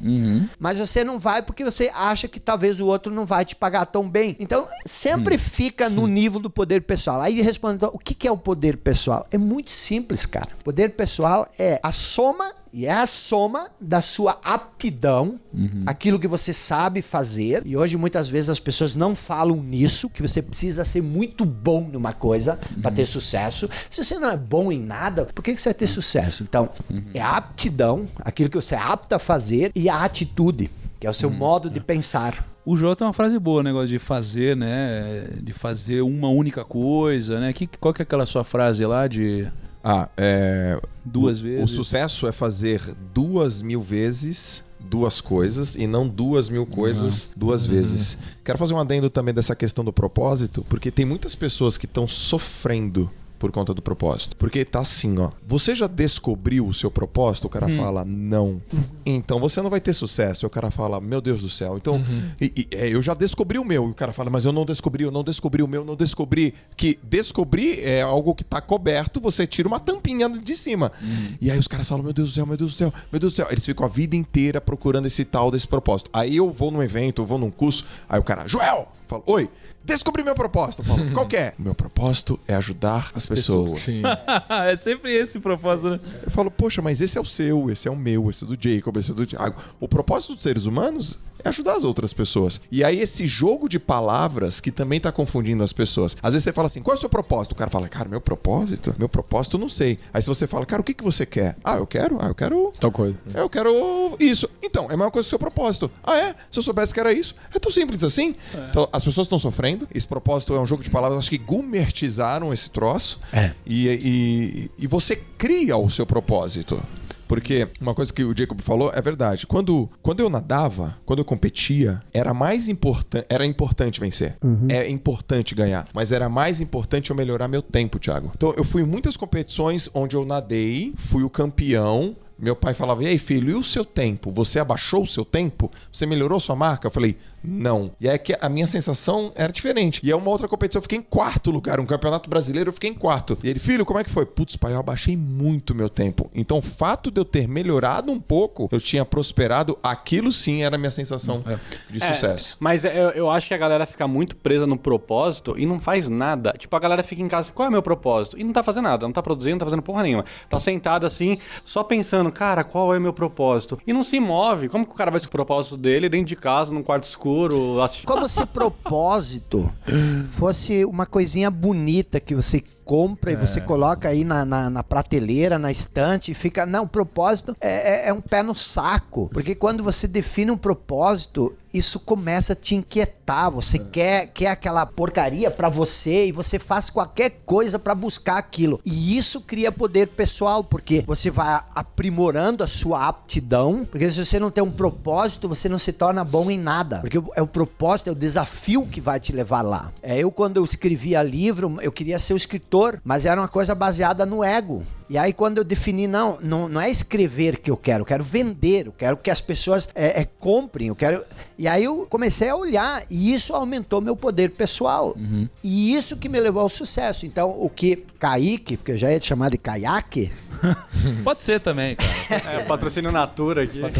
Mas 0.58 0.78
você 0.78 1.02
não 1.02 1.18
vai 1.18 1.42
porque 1.42 1.64
você 1.64 1.90
acha 1.94 2.28
que 2.28 2.38
talvez 2.38 2.80
o 2.80 2.86
outro 2.86 3.12
não 3.12 3.26
vai 3.26 3.44
te 3.44 3.56
pagar 3.56 3.86
tão 3.86 4.08
bem. 4.08 4.36
Então, 4.38 4.66
sempre 4.86 5.36
fica 5.38 5.88
no 5.88 6.06
nível 6.06 6.38
do 6.38 6.48
poder 6.50 6.82
pessoal. 6.82 7.20
Aí 7.20 7.40
responde: 7.42 7.76
então, 7.76 7.90
o 7.92 7.98
que 7.98 8.14
que 8.14 8.28
é 8.28 8.32
o 8.32 8.36
poder 8.36 8.76
pessoal? 8.76 9.26
É 9.32 9.36
muito 9.38 9.72
simples, 9.72 10.26
cara. 10.26 10.48
Poder 10.62 10.90
pessoal 10.90 11.48
é 11.58 11.80
a 11.82 11.90
soma 11.90 12.52
e 12.72 12.86
é 12.86 12.92
a 12.92 13.06
soma 13.06 13.68
da 13.80 14.00
sua 14.00 14.38
aptidão, 14.44 15.40
aquilo 15.86 16.18
que 16.18 16.28
você 16.28 16.52
sabe 16.52 17.02
fazer. 17.02 17.62
E 17.66 17.76
hoje 17.76 17.96
muitas 17.96 18.28
vezes 18.28 18.48
as 18.48 18.60
pessoas 18.60 18.94
não 18.94 19.14
falam 19.14 19.56
nisso, 19.56 20.08
que 20.08 20.22
você 20.22 20.40
precisa 20.40 20.84
ser 20.84 21.02
muito 21.02 21.44
bom 21.44 21.88
numa 21.92 22.12
coisa 22.12 22.58
para 22.80 22.90
ter 22.90 23.06
sucesso. 23.06 23.68
Se 23.88 24.04
você 24.04 24.18
não 24.18 24.30
é 24.30 24.36
bom 24.36 24.70
em 24.70 24.78
nada, 24.78 25.24
por 25.26 25.42
que 25.42 25.54
que 25.54 25.60
você 25.60 25.70
vai 25.70 25.74
ter 25.74 25.86
sucesso? 25.86 26.42
Então, 26.42 26.70
é 27.12 27.20
a 27.20 27.36
aptidão, 27.36 28.06
aquilo 28.20 28.48
que 28.48 28.56
você 28.56 28.74
é 28.74 28.78
apto 28.78 29.14
a 29.14 29.18
fazer, 29.18 29.72
e 29.74 29.88
a 29.88 30.04
atitude, 30.04 30.70
que 30.98 31.06
é 31.06 31.10
o 31.10 31.14
seu 31.14 31.30
modo 31.30 31.68
de 31.68 31.80
pensar. 31.80 32.46
O 32.64 32.76
Jô 32.76 32.94
tem 32.94 33.06
uma 33.06 33.12
frase 33.12 33.38
boa, 33.38 33.60
o 33.60 33.62
negócio 33.64 33.88
de 33.88 33.98
fazer, 33.98 34.54
né? 34.54 35.28
De 35.42 35.52
fazer 35.52 36.02
uma 36.02 36.28
única 36.28 36.64
coisa, 36.64 37.40
né? 37.40 37.52
Que, 37.52 37.66
qual 37.66 37.92
que 37.92 38.02
é 38.02 38.04
aquela 38.04 38.26
sua 38.26 38.44
frase 38.44 38.84
lá 38.84 39.08
de 39.08 39.50
Ah, 39.82 40.08
é. 40.16 40.80
duas 41.04 41.40
o, 41.40 41.42
vezes? 41.42 41.64
O 41.64 41.66
sucesso 41.66 42.26
é 42.26 42.32
fazer 42.32 42.94
duas 43.14 43.62
mil 43.62 43.80
vezes 43.80 44.64
duas 44.80 45.20
coisas 45.20 45.74
e 45.74 45.86
não 45.86 46.08
duas 46.08 46.48
mil 46.48 46.64
coisas 46.66 47.30
duas 47.36 47.66
vezes. 47.66 48.16
Quero 48.42 48.58
fazer 48.58 48.74
um 48.74 48.78
adendo 48.78 49.10
também 49.10 49.34
dessa 49.34 49.54
questão 49.54 49.84
do 49.84 49.92
propósito, 49.92 50.64
porque 50.68 50.90
tem 50.90 51.04
muitas 51.04 51.34
pessoas 51.34 51.76
que 51.76 51.84
estão 51.84 52.08
sofrendo 52.08 53.10
por 53.40 53.50
conta 53.50 53.72
do 53.74 53.80
propósito. 53.82 54.36
Porque 54.36 54.64
tá 54.64 54.80
assim, 54.80 55.18
ó. 55.18 55.30
Você 55.48 55.74
já 55.74 55.86
descobriu 55.88 56.66
o 56.66 56.74
seu 56.74 56.90
propósito? 56.90 57.46
O 57.46 57.50
cara 57.50 57.66
fala, 57.76 58.04
não. 58.04 58.60
Então 59.04 59.40
você 59.40 59.60
não 59.62 59.70
vai 59.70 59.80
ter 59.80 59.94
sucesso. 59.94 60.46
O 60.46 60.50
cara 60.50 60.70
fala, 60.70 61.00
meu 61.00 61.20
Deus 61.22 61.40
do 61.40 61.48
céu. 61.48 61.76
Então, 61.78 62.04
e- 62.40 62.52
e- 62.54 62.68
é, 62.76 62.88
eu 62.90 63.00
já 63.00 63.14
descobri 63.14 63.58
o 63.58 63.64
meu. 63.64 63.88
E 63.88 63.90
o 63.90 63.94
cara 63.94 64.12
fala, 64.12 64.28
mas 64.30 64.44
eu 64.44 64.52
não 64.52 64.64
descobri, 64.66 65.04
eu 65.04 65.10
não 65.10 65.24
descobri 65.24 65.62
o 65.62 65.66
meu, 65.66 65.84
não 65.84 65.96
descobri. 65.96 66.52
Que 66.76 66.98
descobrir 67.02 67.80
é 67.82 68.02
algo 68.02 68.34
que 68.34 68.44
tá 68.44 68.60
coberto, 68.60 69.20
você 69.20 69.46
tira 69.46 69.66
uma 69.66 69.80
tampinha 69.80 70.28
de 70.28 70.54
cima. 70.54 70.92
E 71.40 71.50
aí 71.50 71.58
os 71.58 71.66
caras 71.66 71.88
falam, 71.88 72.04
meu 72.04 72.12
Deus 72.12 72.28
do 72.30 72.34
céu, 72.34 72.44
meu 72.46 72.58
Deus 72.58 72.74
do 72.74 72.76
céu, 72.78 72.92
meu 73.10 73.18
Deus 73.18 73.32
do 73.32 73.36
céu. 73.36 73.46
Eles 73.50 73.64
ficam 73.64 73.86
a 73.86 73.88
vida 73.88 74.14
inteira 74.14 74.60
procurando 74.60 75.06
esse 75.06 75.24
tal 75.24 75.50
desse 75.50 75.66
propósito. 75.66 76.10
Aí 76.12 76.36
eu 76.36 76.50
vou 76.52 76.70
num 76.70 76.82
evento, 76.82 77.22
eu 77.22 77.26
vou 77.26 77.38
num 77.38 77.50
curso, 77.50 77.86
aí 78.06 78.20
o 78.20 78.22
cara, 78.22 78.46
Joel, 78.46 78.86
fala, 79.10 79.22
oi. 79.26 79.50
Descobri 79.82 80.22
meu 80.22 80.34
propósito. 80.34 80.82
Eu 80.82 80.84
falo, 80.84 81.12
qual 81.12 81.26
que 81.26 81.36
é? 81.36 81.54
Meu 81.58 81.74
propósito 81.74 82.38
é 82.46 82.54
ajudar 82.54 83.10
as 83.14 83.26
pessoas. 83.26 83.80
Sim. 83.80 84.02
é 84.68 84.76
sempre 84.76 85.10
esse 85.12 85.38
o 85.38 85.40
propósito, 85.40 85.90
né? 85.90 86.00
Eu 86.22 86.30
falo, 86.30 86.50
poxa, 86.50 86.82
mas 86.82 87.00
esse 87.00 87.16
é 87.16 87.20
o 87.20 87.24
seu, 87.24 87.70
esse 87.70 87.88
é 87.88 87.90
o 87.90 87.96
meu, 87.96 88.28
esse 88.28 88.44
é 88.44 88.46
do 88.46 88.56
Jacob, 88.60 88.96
esse 88.98 89.10
é 89.10 89.14
do 89.14 89.24
Thiago. 89.24 89.60
O 89.80 89.88
propósito 89.88 90.34
dos 90.34 90.42
seres 90.42 90.66
humanos 90.66 91.18
é 91.44 91.48
ajudar 91.48 91.74
as 91.74 91.84
outras 91.84 92.12
pessoas. 92.12 92.60
E 92.70 92.84
aí, 92.84 93.00
esse 93.00 93.26
jogo 93.26 93.68
de 93.68 93.78
palavras 93.78 94.60
que 94.60 94.70
também 94.70 95.00
tá 95.00 95.12
confundindo 95.12 95.62
as 95.62 95.72
pessoas. 95.72 96.16
Às 96.22 96.32
vezes 96.32 96.44
você 96.44 96.52
fala 96.52 96.68
assim, 96.68 96.82
qual 96.82 96.94
é 96.94 96.98
o 96.98 97.00
seu 97.00 97.08
propósito? 97.08 97.52
O 97.52 97.54
cara 97.54 97.70
fala, 97.70 97.88
cara, 97.88 98.08
meu 98.08 98.20
propósito? 98.20 98.94
Meu 98.98 99.08
propósito, 99.08 99.56
eu 99.56 99.60
não 99.60 99.68
sei. 99.68 99.98
Aí 100.12 100.22
se 100.22 100.28
você 100.28 100.46
fala, 100.46 100.66
cara, 100.66 100.82
o 100.82 100.84
que, 100.84 100.94
que 100.94 101.04
você 101.04 101.24
quer? 101.26 101.56
Ah, 101.64 101.76
eu 101.76 101.86
quero, 101.86 102.18
ah, 102.20 102.26
eu 102.28 102.34
quero. 102.34 102.72
Tal 102.78 102.92
coisa. 102.92 103.16
Eu 103.34 103.48
quero 103.48 104.16
isso. 104.18 104.48
Então, 104.62 104.84
é 104.84 104.94
a 104.94 104.96
mesma 104.96 105.10
coisa 105.10 105.26
que 105.26 105.28
o 105.28 105.30
seu 105.30 105.38
propósito. 105.38 105.90
Ah, 106.02 106.16
é? 106.16 106.34
Se 106.50 106.58
eu 106.58 106.62
soubesse 106.62 106.92
que 106.92 107.00
era 107.00 107.12
isso. 107.12 107.34
É 107.54 107.58
tão 107.58 107.70
simples 107.70 108.04
assim. 108.04 108.34
Então, 108.70 108.88
as 108.92 109.04
pessoas 109.04 109.26
estão 109.26 109.38
sofrendo. 109.38 109.86
Esse 109.94 110.06
propósito 110.06 110.54
é 110.54 110.60
um 110.60 110.66
jogo 110.66 110.82
de 110.82 110.90
palavras. 110.90 111.18
Acho 111.18 111.30
que 111.30 111.38
gumertizaram 111.38 112.52
esse 112.52 112.70
troço. 112.70 113.20
É. 113.32 113.52
E, 113.66 113.88
e, 113.88 114.70
e 114.78 114.86
você 114.86 115.16
cria 115.16 115.76
o 115.76 115.90
seu 115.90 116.06
propósito. 116.06 116.82
Porque 117.30 117.68
uma 117.80 117.94
coisa 117.94 118.12
que 118.12 118.24
o 118.24 118.36
Jacob 118.36 118.60
falou 118.60 118.90
é 118.92 119.00
verdade. 119.00 119.46
Quando, 119.46 119.88
quando 120.02 120.18
eu 120.18 120.28
nadava, 120.28 120.96
quando 121.06 121.20
eu 121.20 121.24
competia, 121.24 122.02
era 122.12 122.34
mais 122.34 122.68
importante. 122.68 123.24
Era 123.28 123.46
importante 123.46 124.00
vencer. 124.00 124.34
É 124.68 124.90
importante 124.90 125.54
ganhar. 125.54 125.86
Mas 125.94 126.10
era 126.10 126.28
mais 126.28 126.60
importante 126.60 127.10
eu 127.10 127.14
melhorar 127.14 127.46
meu 127.46 127.62
tempo, 127.62 128.00
Thiago. 128.00 128.32
Então 128.34 128.52
eu 128.56 128.64
fui 128.64 128.82
em 128.82 128.84
muitas 128.84 129.16
competições 129.16 129.88
onde 129.94 130.16
eu 130.16 130.24
nadei, 130.24 130.92
fui 130.96 131.22
o 131.22 131.30
campeão. 131.30 132.16
Meu 132.40 132.56
pai 132.56 132.74
falava: 132.74 133.02
E 133.04 133.06
aí, 133.06 133.18
filho, 133.18 133.50
e 133.50 133.54
o 133.54 133.62
seu 133.64 133.84
tempo? 133.84 134.30
Você 134.32 134.58
abaixou 134.58 135.02
o 135.02 135.06
seu 135.06 135.24
tempo? 135.24 135.70
Você 135.92 136.06
melhorou 136.06 136.40
sua 136.40 136.56
marca? 136.56 136.86
Eu 136.86 136.90
falei: 136.90 137.16
Não. 137.42 137.90
E 138.00 138.08
é 138.08 138.16
que 138.18 138.36
a 138.40 138.48
minha 138.48 138.66
sensação 138.66 139.32
era 139.34 139.52
diferente. 139.52 140.00
E 140.02 140.10
é 140.10 140.16
uma 140.16 140.30
outra 140.30 140.46
competição, 140.48 140.78
eu 140.78 140.82
fiquei 140.82 140.98
em 140.98 141.02
quarto 141.02 141.50
lugar. 141.50 141.80
Um 141.80 141.86
campeonato 141.86 142.28
brasileiro, 142.30 142.68
eu 142.70 142.72
fiquei 142.74 142.90
em 142.90 142.94
quarto. 142.94 143.38
E 143.42 143.48
ele, 143.50 143.58
filho, 143.58 143.84
como 143.84 143.98
é 143.98 144.04
que 144.04 144.10
foi? 144.10 144.24
Putz, 144.26 144.56
pai, 144.56 144.72
eu 144.74 144.78
abaixei 144.80 145.16
muito 145.16 145.74
meu 145.74 145.88
tempo. 145.88 146.30
Então, 146.34 146.58
o 146.58 146.62
fato 146.62 147.10
de 147.10 147.20
eu 147.20 147.24
ter 147.24 147.46
melhorado 147.48 148.10
um 148.12 148.20
pouco, 148.20 148.68
eu 148.72 148.80
tinha 148.80 149.04
prosperado, 149.04 149.78
aquilo 149.82 150.30
sim 150.32 150.62
era 150.62 150.76
a 150.76 150.78
minha 150.78 150.90
sensação 150.90 151.42
de 151.90 152.02
É, 152.02 152.14
sucesso. 152.14 152.56
mas 152.60 152.84
eu, 152.84 152.90
eu 153.10 153.30
acho 153.30 153.48
que 153.48 153.54
a 153.54 153.58
galera 153.58 153.86
fica 153.86 154.06
muito 154.06 154.36
presa 154.36 154.66
no 154.66 154.76
propósito 154.78 155.54
e 155.58 155.66
não 155.66 155.80
faz 155.80 156.08
nada. 156.08 156.54
Tipo, 156.58 156.76
a 156.76 156.78
galera 156.78 157.02
fica 157.02 157.22
em 157.22 157.28
casa, 157.28 157.52
qual 157.52 157.66
é 157.66 157.68
o 157.68 157.72
meu 157.72 157.82
propósito? 157.82 158.38
E 158.38 158.44
não 158.44 158.52
tá 158.52 158.62
fazendo 158.62 158.84
nada, 158.84 159.06
não 159.06 159.12
tá 159.12 159.22
produzindo, 159.22 159.52
não 159.54 159.58
tá 159.60 159.66
fazendo 159.66 159.82
porra 159.82 160.02
nenhuma. 160.02 160.24
Tá 160.48 160.58
sentado 160.60 161.06
assim, 161.06 161.38
só 161.64 161.82
pensando, 161.82 162.29
cara, 162.30 162.64
qual 162.64 162.94
é 162.94 162.98
o 162.98 163.00
meu 163.00 163.12
propósito? 163.12 163.78
E 163.86 163.92
não 163.92 164.02
se 164.02 164.18
move. 164.20 164.68
Como 164.68 164.86
que 164.86 164.92
o 164.92 164.96
cara 164.96 165.10
vai 165.10 165.20
ser 165.20 165.26
o 165.26 165.30
propósito 165.30 165.76
dele 165.76 166.08
dentro 166.08 166.26
de 166.26 166.36
casa, 166.36 166.72
num 166.72 166.82
quarto 166.82 167.04
escuro, 167.04 167.80
assistindo. 167.80 168.08
Como 168.08 168.28
se 168.28 168.44
propósito 168.46 169.70
fosse 170.24 170.84
uma 170.84 171.06
coisinha 171.06 171.50
bonita 171.50 172.20
que 172.20 172.34
você 172.34 172.62
compra 172.94 173.30
e 173.30 173.36
você 173.36 173.60
coloca 173.60 174.08
aí 174.08 174.24
na, 174.24 174.44
na, 174.44 174.68
na 174.68 174.82
prateleira, 174.82 175.60
na 175.60 175.70
estante 175.70 176.32
e 176.32 176.34
fica. 176.34 176.66
Não, 176.66 176.88
propósito 176.88 177.56
é, 177.60 178.06
é- 178.06 178.08
é 178.08 178.12
um 178.12 178.20
pé 178.20 178.42
no 178.42 178.52
saco. 178.52 179.30
Porque 179.32 179.54
quando 179.54 179.84
você 179.84 180.08
define 180.08 180.50
um 180.50 180.56
propósito, 180.56 181.56
isso 181.72 182.00
começa 182.00 182.52
a 182.52 182.56
te 182.56 182.74
inquietar. 182.74 183.48
Você 183.52 183.78
quer, 183.78 184.26
quer 184.34 184.48
aquela 184.48 184.84
porcaria 184.84 185.52
pra 185.52 185.68
você 185.68 186.26
e 186.26 186.32
você 186.32 186.58
faz 186.58 186.90
qualquer 186.90 187.30
coisa 187.46 187.78
pra 187.78 187.94
buscar 187.94 188.38
aquilo. 188.38 188.80
E 188.84 189.16
isso 189.16 189.40
cria 189.40 189.70
poder 189.70 190.08
pessoal, 190.08 190.64
porque 190.64 191.04
você 191.06 191.30
vai 191.30 191.60
aprimorando 191.72 192.64
a 192.64 192.66
sua 192.66 193.06
aptidão. 193.06 193.86
Porque 193.88 194.10
se 194.10 194.24
você 194.24 194.40
não 194.40 194.50
tem 194.50 194.64
um 194.64 194.70
propósito, 194.70 195.48
você 195.48 195.68
não 195.68 195.78
se 195.78 195.92
torna 195.92 196.24
bom 196.24 196.50
em 196.50 196.58
nada. 196.58 196.98
Porque 197.02 197.18
o- 197.18 197.30
é 197.36 197.40
o 197.42 197.46
propósito, 197.46 198.08
é 198.08 198.12
o 198.12 198.16
desafio 198.16 198.84
que 198.84 199.00
vai 199.00 199.20
te 199.20 199.30
levar 199.32 199.62
lá. 199.62 199.92
É, 200.02 200.18
eu, 200.18 200.32
quando 200.32 200.56
eu 200.56 200.64
escrevia 200.64 201.22
livro, 201.22 201.76
eu 201.80 201.92
queria 201.92 202.18
ser 202.18 202.32
o 202.32 202.36
escritor, 202.36 202.79
mas 203.04 203.26
era 203.26 203.40
uma 203.40 203.48
coisa 203.48 203.74
baseada 203.74 204.24
no 204.24 204.42
ego. 204.42 204.82
E 205.10 205.18
aí, 205.18 205.32
quando 205.32 205.58
eu 205.58 205.64
defini, 205.64 206.06
não, 206.06 206.38
não, 206.40 206.68
não 206.68 206.80
é 206.80 206.88
escrever 206.88 207.58
que 207.58 207.68
eu 207.68 207.76
quero, 207.76 208.02
eu 208.02 208.06
quero 208.06 208.22
vender, 208.22 208.86
eu 208.86 208.92
quero 208.92 209.16
que 209.16 209.28
as 209.28 209.40
pessoas 209.40 209.88
é, 209.92 210.20
é, 210.20 210.24
comprem, 210.24 210.86
eu 210.86 210.94
quero. 210.94 211.24
E 211.58 211.66
aí 211.66 211.82
eu 211.82 212.06
comecei 212.08 212.48
a 212.48 212.54
olhar, 212.54 213.02
e 213.10 213.34
isso 213.34 213.52
aumentou 213.52 214.00
meu 214.00 214.14
poder 214.14 214.50
pessoal. 214.50 215.16
E 215.64 215.96
isso 215.96 216.16
que 216.16 216.28
me 216.28 216.38
levou 216.38 216.62
ao 216.62 216.68
sucesso. 216.68 217.26
Então, 217.26 217.50
o 217.50 217.68
que 217.68 218.04
Kaique, 218.20 218.76
porque 218.76 218.92
eu 218.92 218.96
já 218.96 219.10
ia 219.10 219.18
te 219.18 219.26
chamar 219.26 219.50
de 219.50 219.58
caiaque, 219.58 220.30
Pode 221.24 221.42
ser 221.42 221.60
também, 221.60 221.96
cara. 221.96 222.10
É, 222.50 222.62
patrocínio 222.62 223.10
Natura 223.10 223.64
aqui. 223.64 223.80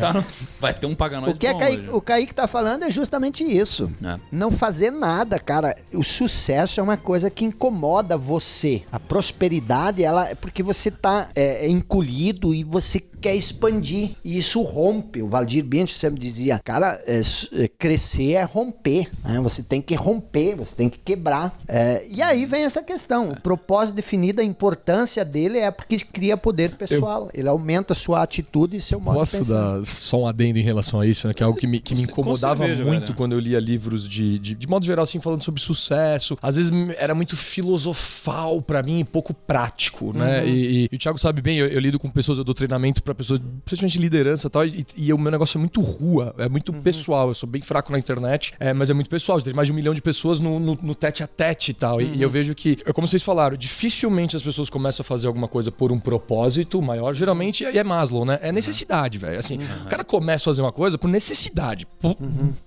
Tá 0.00 0.24
Vai 0.60 0.74
ter 0.74 0.86
um 0.86 0.94
paga 0.94 1.20
nós 1.20 1.36
o 1.36 1.38
que 1.38 1.46
é 1.46 1.56
Kaique, 1.56 1.82
hoje. 1.82 1.90
o 1.90 2.00
Kaique 2.00 2.34
tá 2.34 2.46
falando 2.46 2.84
é 2.84 2.90
justamente 2.90 3.44
isso. 3.44 3.90
É. 4.02 4.18
Não 4.30 4.50
fazer 4.50 4.90
nada, 4.90 5.38
cara. 5.38 5.74
O 5.92 6.02
sucesso 6.02 6.80
é 6.80 6.82
uma 6.82 6.96
coisa 6.96 7.30
que 7.30 7.44
incomoda 7.44 8.16
você. 8.16 8.82
A 8.90 8.98
prosperidade, 8.98 10.02
ela 10.02 10.28
é 10.28 10.34
porque 10.48 10.62
você 10.62 10.90
tá 10.90 11.28
é, 11.36 11.66
é 11.66 11.68
encolhido 11.68 12.54
e 12.54 12.64
você 12.64 12.98
quer 13.20 13.34
expandir. 13.34 14.10
E 14.24 14.38
isso 14.38 14.62
rompe. 14.62 15.22
O 15.22 15.28
Valdir 15.28 15.64
Bint 15.64 15.90
sempre 15.90 16.20
dizia, 16.20 16.58
cara, 16.64 17.00
é, 17.06 17.20
é, 17.54 17.68
crescer 17.68 18.32
é 18.32 18.42
romper. 18.42 19.10
né? 19.24 19.40
Você 19.40 19.62
tem 19.62 19.80
que 19.80 19.94
romper, 19.94 20.56
você 20.56 20.74
tem 20.76 20.88
que 20.88 20.98
quebrar. 20.98 21.58
É, 21.66 22.06
e 22.08 22.22
aí 22.22 22.46
vem 22.46 22.62
essa 22.64 22.82
questão. 22.82 23.30
O 23.30 23.40
propósito 23.40 23.96
definido, 23.96 24.40
a 24.40 24.44
importância 24.44 25.24
dele 25.24 25.58
é 25.58 25.70
porque 25.70 25.98
cria 25.98 26.36
poder 26.36 26.76
pessoal. 26.76 27.30
Ele 27.34 27.48
aumenta 27.48 27.92
a 27.92 27.96
sua 27.96 28.22
atitude 28.22 28.76
e 28.76 28.80
seu 28.80 29.00
modo 29.00 29.14
de 29.14 29.20
Posso 29.20 29.38
pensar. 29.38 29.78
dar 29.78 29.84
só 29.86 30.20
um 30.20 30.26
adendo 30.26 30.58
em 30.58 30.62
relação 30.62 31.00
a 31.00 31.06
isso, 31.06 31.26
né? 31.28 31.34
Que 31.34 31.42
é 31.42 31.46
algo 31.46 31.58
que 31.58 31.66
me, 31.66 31.80
que 31.80 31.94
me 31.94 32.00
Com- 32.06 32.12
com 32.12 32.20
incomodava 32.22 32.58
cerveja, 32.64 32.84
muito 32.84 33.00
velho. 33.06 33.14
quando 33.14 33.32
eu 33.32 33.38
lia 33.38 33.58
livros 33.58 34.08
de, 34.08 34.38
de, 34.38 34.54
de 34.54 34.66
modo 34.66 34.84
geral, 34.84 35.04
assim, 35.04 35.20
falando 35.20 35.42
sobre 35.42 35.60
sucesso. 35.60 36.36
Às 36.42 36.56
vezes 36.56 36.70
era 36.98 37.14
muito 37.14 37.36
filosofal 37.36 38.60
pra 38.62 38.82
mim 38.82 39.00
e 39.00 39.04
pouco 39.04 39.32
prático, 39.32 40.12
né? 40.16 40.46
E, 40.46 40.84
e- 40.84 40.88
e 40.92 40.96
o 40.96 40.98
Thiago 40.98 41.18
sabe 41.18 41.40
bem, 41.40 41.58
eu, 41.58 41.66
eu 41.68 41.80
lido 41.80 41.98
com 41.98 42.08
pessoas, 42.10 42.38
eu 42.38 42.44
dou 42.44 42.54
treinamento 42.54 43.02
pra 43.08 43.14
pessoas, 43.14 43.40
principalmente 43.64 43.98
liderança 43.98 44.46
e 44.46 44.50
tal, 44.50 44.64
e, 44.66 45.12
o 45.12 45.18
meu 45.18 45.30
negócio 45.32 45.56
é 45.58 45.60
muito 45.60 45.80
rua, 45.80 46.34
é 46.38 46.48
muito 46.48 46.72
pessoal. 46.72 47.28
Eu 47.28 47.34
sou 47.34 47.48
bem 47.48 47.60
fraco 47.62 47.90
na 47.92 47.98
internet, 47.98 48.52
é, 48.60 48.72
mas 48.72 48.90
é 48.90 48.94
muito 48.94 49.08
pessoal. 49.10 49.40
Tem 49.40 49.52
mais 49.54 49.66
de 49.68 49.72
um 49.72 49.74
milhão 49.76 49.94
de 49.94 50.02
pessoas 50.02 50.38
no, 50.40 50.58
no, 50.58 50.78
no 50.82 50.94
tete 50.94 51.22
a 51.22 51.26
tete 51.26 51.70
e 51.70 51.74
tal. 51.74 52.00
E- 52.00 52.08
E, 52.18 52.22
eu 52.22 52.28
vejo 52.30 52.54
que, 52.54 52.78
é 52.84 52.92
como 52.92 53.06
vocês 53.06 53.22
falaram, 53.22 53.56
dificilmente 53.56 54.36
as 54.36 54.42
pessoas 54.42 54.68
começam 54.70 55.02
a 55.02 55.04
fazer 55.04 55.26
alguma 55.26 55.46
coisa 55.48 55.70
por 55.70 55.92
um 55.92 55.98
propósito 56.00 56.80
maior. 56.82 57.14
Geralmente 57.14 57.64
é, 57.64 57.76
é 57.76 57.84
Maslow, 57.84 58.24
né? 58.24 58.38
É 58.42 58.50
necessidade, 58.52 59.18
velho. 59.18 59.38
Assim, 59.38 59.58
o 59.84 59.88
cara 59.88 60.02
começa 60.04 60.44
a 60.44 60.46
fazer 60.46 60.62
uma 60.62 60.72
coisa 60.72 60.98
por 60.98 61.08
necessidade. 61.08 61.86
Por- 62.00 62.16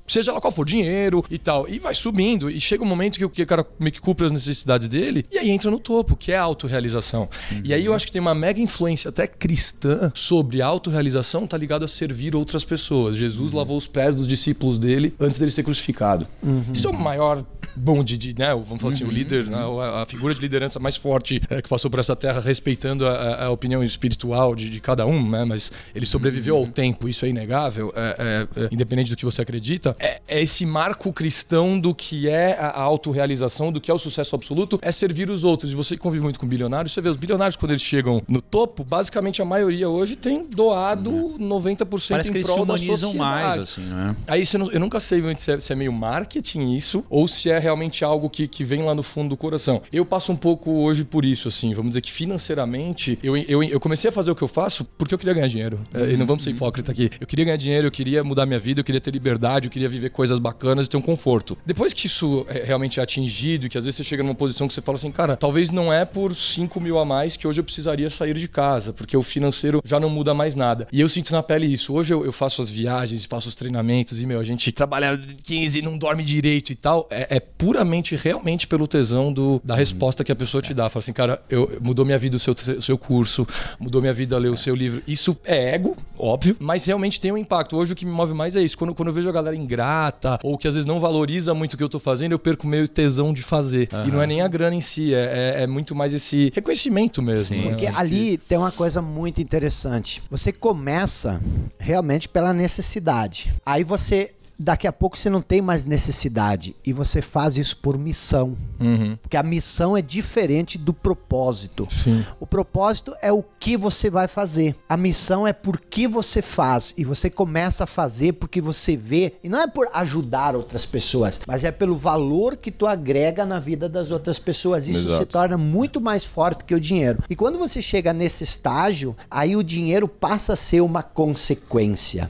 Seja 0.08 0.32
lá 0.34 0.42
qual 0.42 0.52
for, 0.52 0.66
dinheiro 0.66 1.24
e 1.30 1.38
tal. 1.38 1.68
E 1.70 1.80
vai 1.80 1.96
subindo. 1.96 2.50
E 2.50 2.60
chega 2.60 2.84
um 2.84 2.88
momento 2.88 3.18
que 3.18 3.26
o 3.26 3.30
que 3.30 3.42
o 3.44 3.48
cara 3.48 3.66
meio 3.80 3.92
que 3.94 4.02
cumpre 4.02 4.26
as 4.26 4.32
necessidades 4.32 4.88
dele. 4.88 5.26
E 5.32 5.38
aí 5.38 5.50
entra 5.50 5.70
no 5.72 5.80
topo, 5.80 6.16
que 6.16 6.32
é 6.32 6.38
a 6.38 6.42
autorrealização. 6.42 7.30
E 7.64 7.74
aí 7.74 7.86
eu 7.86 7.94
acho 7.94 8.06
que 8.06 8.12
tem 8.12 8.22
uma 8.22 8.36
mega 8.36 8.60
influência 8.60 9.10
até 9.10 9.26
cristã 9.28 10.12
sobre 10.32 10.62
autorrealização, 10.62 11.46
tá 11.46 11.58
ligado 11.58 11.84
a 11.84 11.90
servir 11.90 12.38
outras 12.38 12.64
pessoas. 12.64 13.18
Jesus 13.18 13.52
lavou 13.52 13.76
os 13.76 13.86
pés 13.86 14.16
dos 14.16 14.26
discípulos 14.26 14.80
dele 14.80 15.14
antes 15.20 15.38
dele 15.38 15.52
ser 15.52 15.62
crucificado. 15.62 16.26
Isso 16.74 16.88
é 16.88 16.90
o 16.90 16.94
maior 16.98 17.44
bonde 17.76 18.18
de, 18.18 18.34
né? 18.40 18.50
Vamos 18.54 18.80
falar 18.82 18.94
assim, 18.94 19.04
o 19.04 19.12
líder, 19.12 19.48
né, 19.48 19.58
a, 19.58 20.04
a 20.04 20.06
figura 20.06 20.34
de 20.34 20.40
liderança 20.40 20.80
mais 20.80 20.96
forte 20.96 21.42
é, 21.50 21.62
que 21.62 21.68
passou 21.68 21.92
por 21.92 22.00
essa 22.00 22.16
terra, 22.16 22.40
respeitando 22.40 23.06
a, 23.06 23.44
a- 23.46 23.50
opinião 23.50 23.84
espiritual 23.84 24.56
de, 24.56 24.70
de 24.70 24.80
cada 24.80 25.06
um, 25.06 25.30
né? 25.30 25.44
Mas 25.44 25.70
ele 25.94 26.06
sobreviveu 26.06 26.56
ao 26.56 26.66
tempo, 26.66 27.10
isso 27.10 27.26
é 27.26 27.30
inegável, 27.30 27.92
é- 27.94 28.48
é- 28.58 28.64
é, 28.64 28.70
independente 28.72 29.10
do 29.10 29.18
que 29.18 29.26
você 29.26 29.42
acredita. 29.42 29.96
É, 30.00 30.22
é 30.30 30.42
esse 30.42 30.66
marco 30.66 31.12
cristão 31.12 31.78
do 31.78 31.94
que 31.94 32.30
é 32.30 32.58
a, 32.58 32.68
a 32.68 32.82
autorrealização, 32.84 33.70
do 33.70 33.82
que 33.82 33.92
é 33.92 33.94
o 33.94 34.00
sucesso 34.00 34.34
absoluto, 34.34 34.80
é 34.82 34.94
servir 34.94 35.30
os 35.30 35.44
outros. 35.44 35.74
E 35.74 35.76
você 35.76 35.98
convive 35.98 36.24
muito 36.24 36.40
com 36.40 36.48
bilionários, 36.48 36.94
você 36.94 37.02
vê 37.02 37.10
os 37.10 37.18
bilionários 37.18 37.58
quando 37.58 37.72
eles 37.72 37.82
chegam 37.84 38.22
no 38.30 38.42
topo, 38.42 38.82
basicamente 38.86 39.42
a 39.42 39.46
maioria 39.46 39.90
hoje 39.90 40.16
tem 40.22 40.46
doado 40.46 41.12
90% 41.40 42.10
Parece 42.10 42.32
que 42.32 42.38
eles 42.38 42.48
prol 42.48 42.64
humanizam 42.64 43.14
mais, 43.14 43.58
assim, 43.58 43.82
né? 43.82 44.16
Aí 44.28 44.46
você 44.46 44.58
não- 44.58 44.72
eu 44.72 44.80
nunca 44.80 45.00
sei 45.00 45.22
se 45.38 45.52
é, 45.52 45.60
se 45.60 45.74
é 45.74 45.76
meio 45.76 45.92
marketing 45.92 46.76
isso 46.76 47.04
ou 47.10 47.28
se 47.28 47.50
é 47.50 47.58
realmente 47.60 48.04
algo 48.04 48.30
que, 48.30 48.48
que 48.48 48.64
vem 48.64 48.84
lá 48.84 48.94
no 48.96 49.04
fundo 49.04 49.30
do 49.30 49.38
coração. 49.38 49.82
Eu 49.92 50.06
passo 50.06 50.32
um 50.32 50.36
pouco 50.36 50.72
hoje 50.72 51.04
por 51.04 51.26
isso, 51.26 51.48
assim. 51.48 51.74
Vamos 51.74 51.92
dizer 51.92 52.02
que 52.02 52.12
financeiramente 52.12 53.18
eu, 53.24 53.36
eu, 53.38 53.64
eu 53.64 53.80
comecei 53.80 54.10
a 54.10 54.12
fazer 54.12 54.32
o 54.32 54.36
que 54.36 54.42
eu 54.44 54.48
faço 54.48 54.86
porque 54.98 55.14
eu 55.14 55.18
queria 55.20 55.34
ganhar 55.34 55.48
dinheiro. 55.48 55.80
É, 55.94 56.12
e 56.12 56.18
não 56.18 56.26
vamos 56.26 56.44
ser 56.44 56.52
hipócrita 56.52 56.92
aqui. 56.92 57.10
Eu 57.20 57.28
queria 57.28 57.46
ganhar 57.46 57.58
dinheiro, 57.58 57.88
eu 57.88 57.92
queria 57.92 58.24
mudar 58.24 58.46
minha 58.46 58.60
vida, 58.60 58.80
eu 58.82 58.84
queria 58.84 59.02
ter 59.02 59.12
liberdade, 59.12 59.68
eu 59.68 59.72
queria 59.72 59.90
viver 59.90 60.10
coisas 60.10 60.40
bacanas 60.40 60.86
e 60.86 60.90
ter 60.90 60.98
um 60.98 61.02
conforto. 61.02 61.58
Depois 61.66 61.94
que 61.94 62.06
isso 62.08 62.46
é 62.50 62.64
realmente 62.64 63.00
é 63.00 63.04
atingido 63.04 63.66
e 63.66 63.70
que 63.70 63.78
às 63.78 63.84
vezes 63.86 63.98
você 63.98 64.04
chega 64.04 64.24
numa 64.24 64.36
posição 64.36 64.68
que 64.68 64.74
você 64.74 64.82
fala 64.82 64.98
assim, 64.98 65.12
cara, 65.12 65.36
talvez 65.36 65.72
não 65.72 65.92
é 65.92 66.06
por 66.06 66.36
5 66.36 66.80
mil 66.80 67.00
a 67.00 67.06
mais 67.06 67.36
que 67.38 67.48
hoje 67.48 67.60
eu 67.60 67.64
precisaria 67.64 68.10
sair 68.10 68.34
de 68.38 68.48
casa, 68.48 68.92
porque 68.94 69.16
o 69.16 69.24
financeiro 69.24 69.82
já 69.86 70.00
não 70.00 70.10
muda 70.12 70.34
mais 70.34 70.56
nada. 70.56 70.88
E 70.92 71.00
eu 71.02 71.10
sinto 71.10 71.32
na 71.32 71.42
pele 71.42 71.66
isso. 71.66 71.94
Hoje 71.94 72.14
eu, 72.14 72.26
eu 72.26 72.32
faço 72.32 72.62
as 72.62 72.70
viagens, 72.70 73.26
faço 73.26 73.50
os 73.50 73.56
treinamentos 73.56 74.22
e, 74.22 74.26
meu, 74.26 74.40
a 74.40 74.44
gente 74.44 74.72
trabalha 74.72 75.20
15 75.44 75.80
e 75.80 75.82
não 75.82 75.98
dorme 75.98 76.24
direito 76.24 76.72
e 76.72 76.76
tal. 76.76 77.08
É, 77.10 77.38
é 77.38 77.40
puramente, 77.40 78.16
realmente 78.16 78.68
pelo 78.68 78.88
tesão 78.88 79.32
do, 79.32 79.62
da 79.64 79.76
resposta 79.76 80.24
que 80.24 80.32
a 80.32 80.36
pessoa 80.36 80.62
te 80.62 80.74
dá. 80.74 80.90
Fala 80.90 81.02
assim, 81.02 81.14
cara, 81.14 81.42
eu, 81.50 81.78
mudou 81.82 82.06
minha 82.06 82.18
vida 82.18 82.36
o 82.36 82.40
seu, 82.40 82.54
o 82.78 82.82
seu 82.82 82.98
curso, 82.98 83.48
mudou 83.80 84.02
minha 84.02 84.14
vida 84.14 84.38
ler 84.38 84.50
o 84.50 84.58
seu 84.58 84.76
livro. 84.76 85.02
Isso 85.08 85.38
é 85.44 85.76
ego, 85.76 85.96
óbvio, 86.18 86.56
mas 86.60 86.86
realmente 86.86 87.20
tem 87.20 87.32
um 87.32 87.38
impacto. 87.38 87.78
Hoje 87.78 87.94
o 87.94 87.96
que 87.96 88.06
me 88.06 88.12
move 88.12 88.34
mais 88.34 88.56
é 88.56 88.62
isso. 88.62 88.78
Quando, 88.78 88.94
quando 88.94 89.08
eu 89.08 89.14
vejo 89.14 89.30
a 89.30 89.32
galera 89.32 89.56
ingrata 89.56 90.40
ou 90.44 90.58
que 90.58 90.68
às 90.68 90.76
vezes 90.76 90.86
não 90.86 91.00
valoriza 91.00 91.54
muito 91.54 91.74
o 91.74 91.78
que 91.78 91.84
eu 91.84 91.90
tô 91.90 92.00
fazendo, 92.00 92.34
eu 92.34 92.40
perco 92.40 92.68
meio 92.68 92.88
tesão 92.88 93.34
de 93.34 93.42
fazer. 93.42 93.90
E 94.08 94.12
não 94.12 94.22
é 94.22 94.28
nem 94.28 94.42
a 94.42 94.48
grana 94.48 94.76
em 94.76 94.82
si, 94.82 95.14
é, 95.14 95.56
é, 95.58 95.64
é 95.64 95.68
muito 95.68 95.96
mais 95.96 96.14
esse 96.14 96.52
reconhecimento 96.54 97.22
mesmo. 97.22 97.56
Sim. 97.56 97.62
né? 97.62 97.70
Porque 97.70 97.88
ali 97.88 98.38
tem 98.38 98.58
uma 98.58 98.72
coisa 98.72 99.02
muito 99.02 99.42
interessante. 99.42 100.01
Você 100.30 100.52
começa 100.52 101.42
realmente 101.80 102.28
pela 102.28 102.54
necessidade. 102.54 103.52
Aí 103.66 103.84
você. 103.84 104.34
Daqui 104.64 104.86
a 104.86 104.94
pouco 104.94 105.18
você 105.18 105.28
não 105.28 105.42
tem 105.42 105.60
mais 105.60 105.86
necessidade 105.86 106.76
e 106.86 106.94
você 106.94 107.20
faz 107.20 107.58
isso 107.58 107.78
por 107.78 107.98
missão. 107.98 108.56
Uhum. 108.80 109.18
Porque 109.20 109.36
a 109.36 109.42
missão 109.42 109.98
é 109.98 110.04
diferente 110.04 110.78
do 110.78 110.94
propósito. 110.94 111.88
Sim. 111.92 112.24
O 112.40 112.46
propósito 112.46 113.16
é 113.24 113.32
o 113.32 113.42
que 113.42 113.76
você 113.76 114.08
vai 114.08 114.28
fazer. 114.28 114.76
A 114.88 114.96
missão 114.96 115.48
é 115.48 115.52
por 115.52 115.80
que 115.80 116.08
você 116.08 116.44
faz. 116.44 116.94
E 116.96 117.04
você 117.04 117.28
começa 117.28 117.86
a 117.86 117.88
fazer 117.88 118.34
porque 118.34 118.62
você 118.62 118.96
vê. 118.96 119.34
E 119.44 119.50
não 119.50 119.62
é 119.62 119.68
por 119.68 119.88
ajudar 119.94 120.56
outras 120.56 120.86
pessoas, 120.86 121.40
mas 121.48 121.64
é 121.64 121.72
pelo 121.72 121.98
valor 121.98 122.56
que 122.56 122.70
tu 122.70 122.86
agrega 122.86 123.48
na 123.48 123.58
vida 123.58 123.90
das 123.90 124.12
outras 124.12 124.38
pessoas. 124.38 124.88
Isso 124.88 125.08
se 125.08 125.16
Exato. 125.16 125.26
torna 125.26 125.58
muito 125.58 126.00
mais 126.00 126.24
forte 126.24 126.66
que 126.66 126.76
o 126.76 126.80
dinheiro. 126.80 127.24
E 127.28 127.36
quando 127.36 127.58
você 127.58 127.82
chega 127.82 128.14
nesse 128.14 128.44
estágio, 128.44 129.18
aí 129.30 129.56
o 129.56 129.64
dinheiro 129.64 130.08
passa 130.08 130.54
a 130.54 130.56
ser 130.56 130.82
uma 130.82 131.02
consequência. 131.02 132.30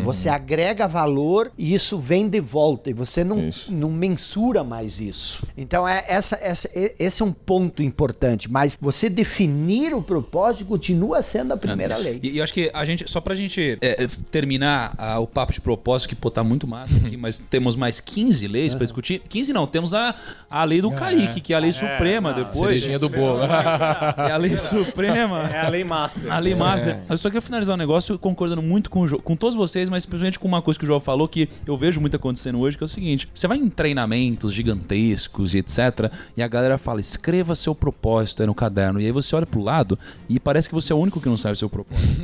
Você 0.00 0.28
agrega 0.28 0.86
valor 0.86 1.50
e 1.56 1.74
isso 1.74 1.98
vem 1.98 2.28
de 2.28 2.40
volta 2.40 2.90
e 2.90 2.92
você 2.92 3.24
não, 3.24 3.48
Isso. 3.48 3.72
não 3.72 3.90
mensura 3.90 4.62
mais 4.62 5.00
isso. 5.00 5.46
Então 5.56 5.86
é 5.86 6.04
essa, 6.08 6.38
essa, 6.40 6.68
esse 6.74 7.22
é 7.22 7.24
um 7.24 7.32
ponto 7.32 7.82
importante. 7.82 8.50
Mas 8.50 8.76
você 8.80 9.08
definir 9.08 9.94
o 9.94 10.02
propósito 10.02 10.66
continua 10.66 11.22
sendo 11.22 11.52
a 11.52 11.56
primeira 11.56 11.96
lei. 11.96 12.20
E, 12.22 12.30
e 12.30 12.38
eu 12.38 12.44
acho 12.44 12.52
que 12.54 12.70
a 12.72 12.84
gente, 12.84 13.10
só 13.10 13.20
pra 13.20 13.34
gente 13.34 13.78
é, 13.80 14.04
é, 14.04 14.06
terminar 14.30 14.94
ah, 14.98 15.18
o 15.18 15.26
papo 15.26 15.52
de 15.52 15.60
propósito, 15.60 16.08
que 16.10 16.14
pô, 16.14 16.30
tá 16.30 16.44
muito 16.44 16.66
massa 16.66 16.96
aqui, 16.96 17.16
mas 17.16 17.38
temos 17.38 17.76
mais 17.76 18.00
15 18.00 18.46
leis 18.46 18.74
pra 18.74 18.84
discutir. 18.84 19.20
15 19.28 19.52
não, 19.52 19.66
temos 19.66 19.94
a, 19.94 20.14
a 20.50 20.64
lei 20.64 20.80
do 20.80 20.90
Kaique, 20.90 21.40
que 21.40 21.52
é 21.52 21.56
a 21.56 21.58
lei 21.58 21.72
suprema 21.72 22.32
depois. 22.32 22.56
Cerejinha 22.56 22.98
do 22.98 23.08
bolo. 23.08 23.42
É 23.42 24.32
a 24.32 24.36
lei 24.36 24.56
suprema. 24.58 25.48
É 25.48 25.60
a 25.60 25.68
lei 25.68 25.84
master. 25.84 26.32
A 26.32 26.38
Lei 26.38 26.54
Master. 26.54 26.98
Eu 27.08 27.16
só 27.16 27.30
quero 27.30 27.42
finalizar 27.42 27.74
um 27.74 27.78
negócio 27.78 28.18
concordando 28.18 28.62
muito 28.62 28.90
com, 28.90 29.04
o 29.04 29.22
com 29.22 29.36
todos 29.36 29.55
vocês, 29.56 29.88
mas 29.88 30.04
principalmente 30.06 30.38
com 30.38 30.48
uma 30.48 30.62
coisa 30.62 30.78
que 30.78 30.84
o 30.84 30.86
João 30.86 31.00
falou 31.00 31.26
que 31.28 31.48
eu 31.66 31.76
vejo 31.76 32.00
muito 32.00 32.16
acontecendo 32.16 32.58
hoje, 32.58 32.76
que 32.76 32.84
é 32.84 32.86
o 32.86 32.88
seguinte: 32.88 33.28
você 33.32 33.46
vai 33.46 33.58
em 33.58 33.68
treinamentos 33.68 34.52
gigantescos 34.52 35.54
e 35.54 35.58
etc. 35.58 36.12
E 36.36 36.42
a 36.42 36.48
galera 36.48 36.78
fala: 36.78 37.00
escreva 37.00 37.54
seu 37.54 37.74
propósito 37.74 38.42
aí 38.42 38.46
no 38.46 38.54
caderno. 38.54 39.00
E 39.00 39.06
aí 39.06 39.12
você 39.12 39.34
olha 39.34 39.46
pro 39.46 39.60
lado 39.60 39.98
e 40.28 40.38
parece 40.38 40.68
que 40.68 40.74
você 40.74 40.92
é 40.92 40.96
o 40.96 40.98
único 40.98 41.20
que 41.20 41.28
não 41.28 41.36
sabe 41.36 41.54
o 41.54 41.56
seu 41.56 41.70
propósito. 41.70 42.22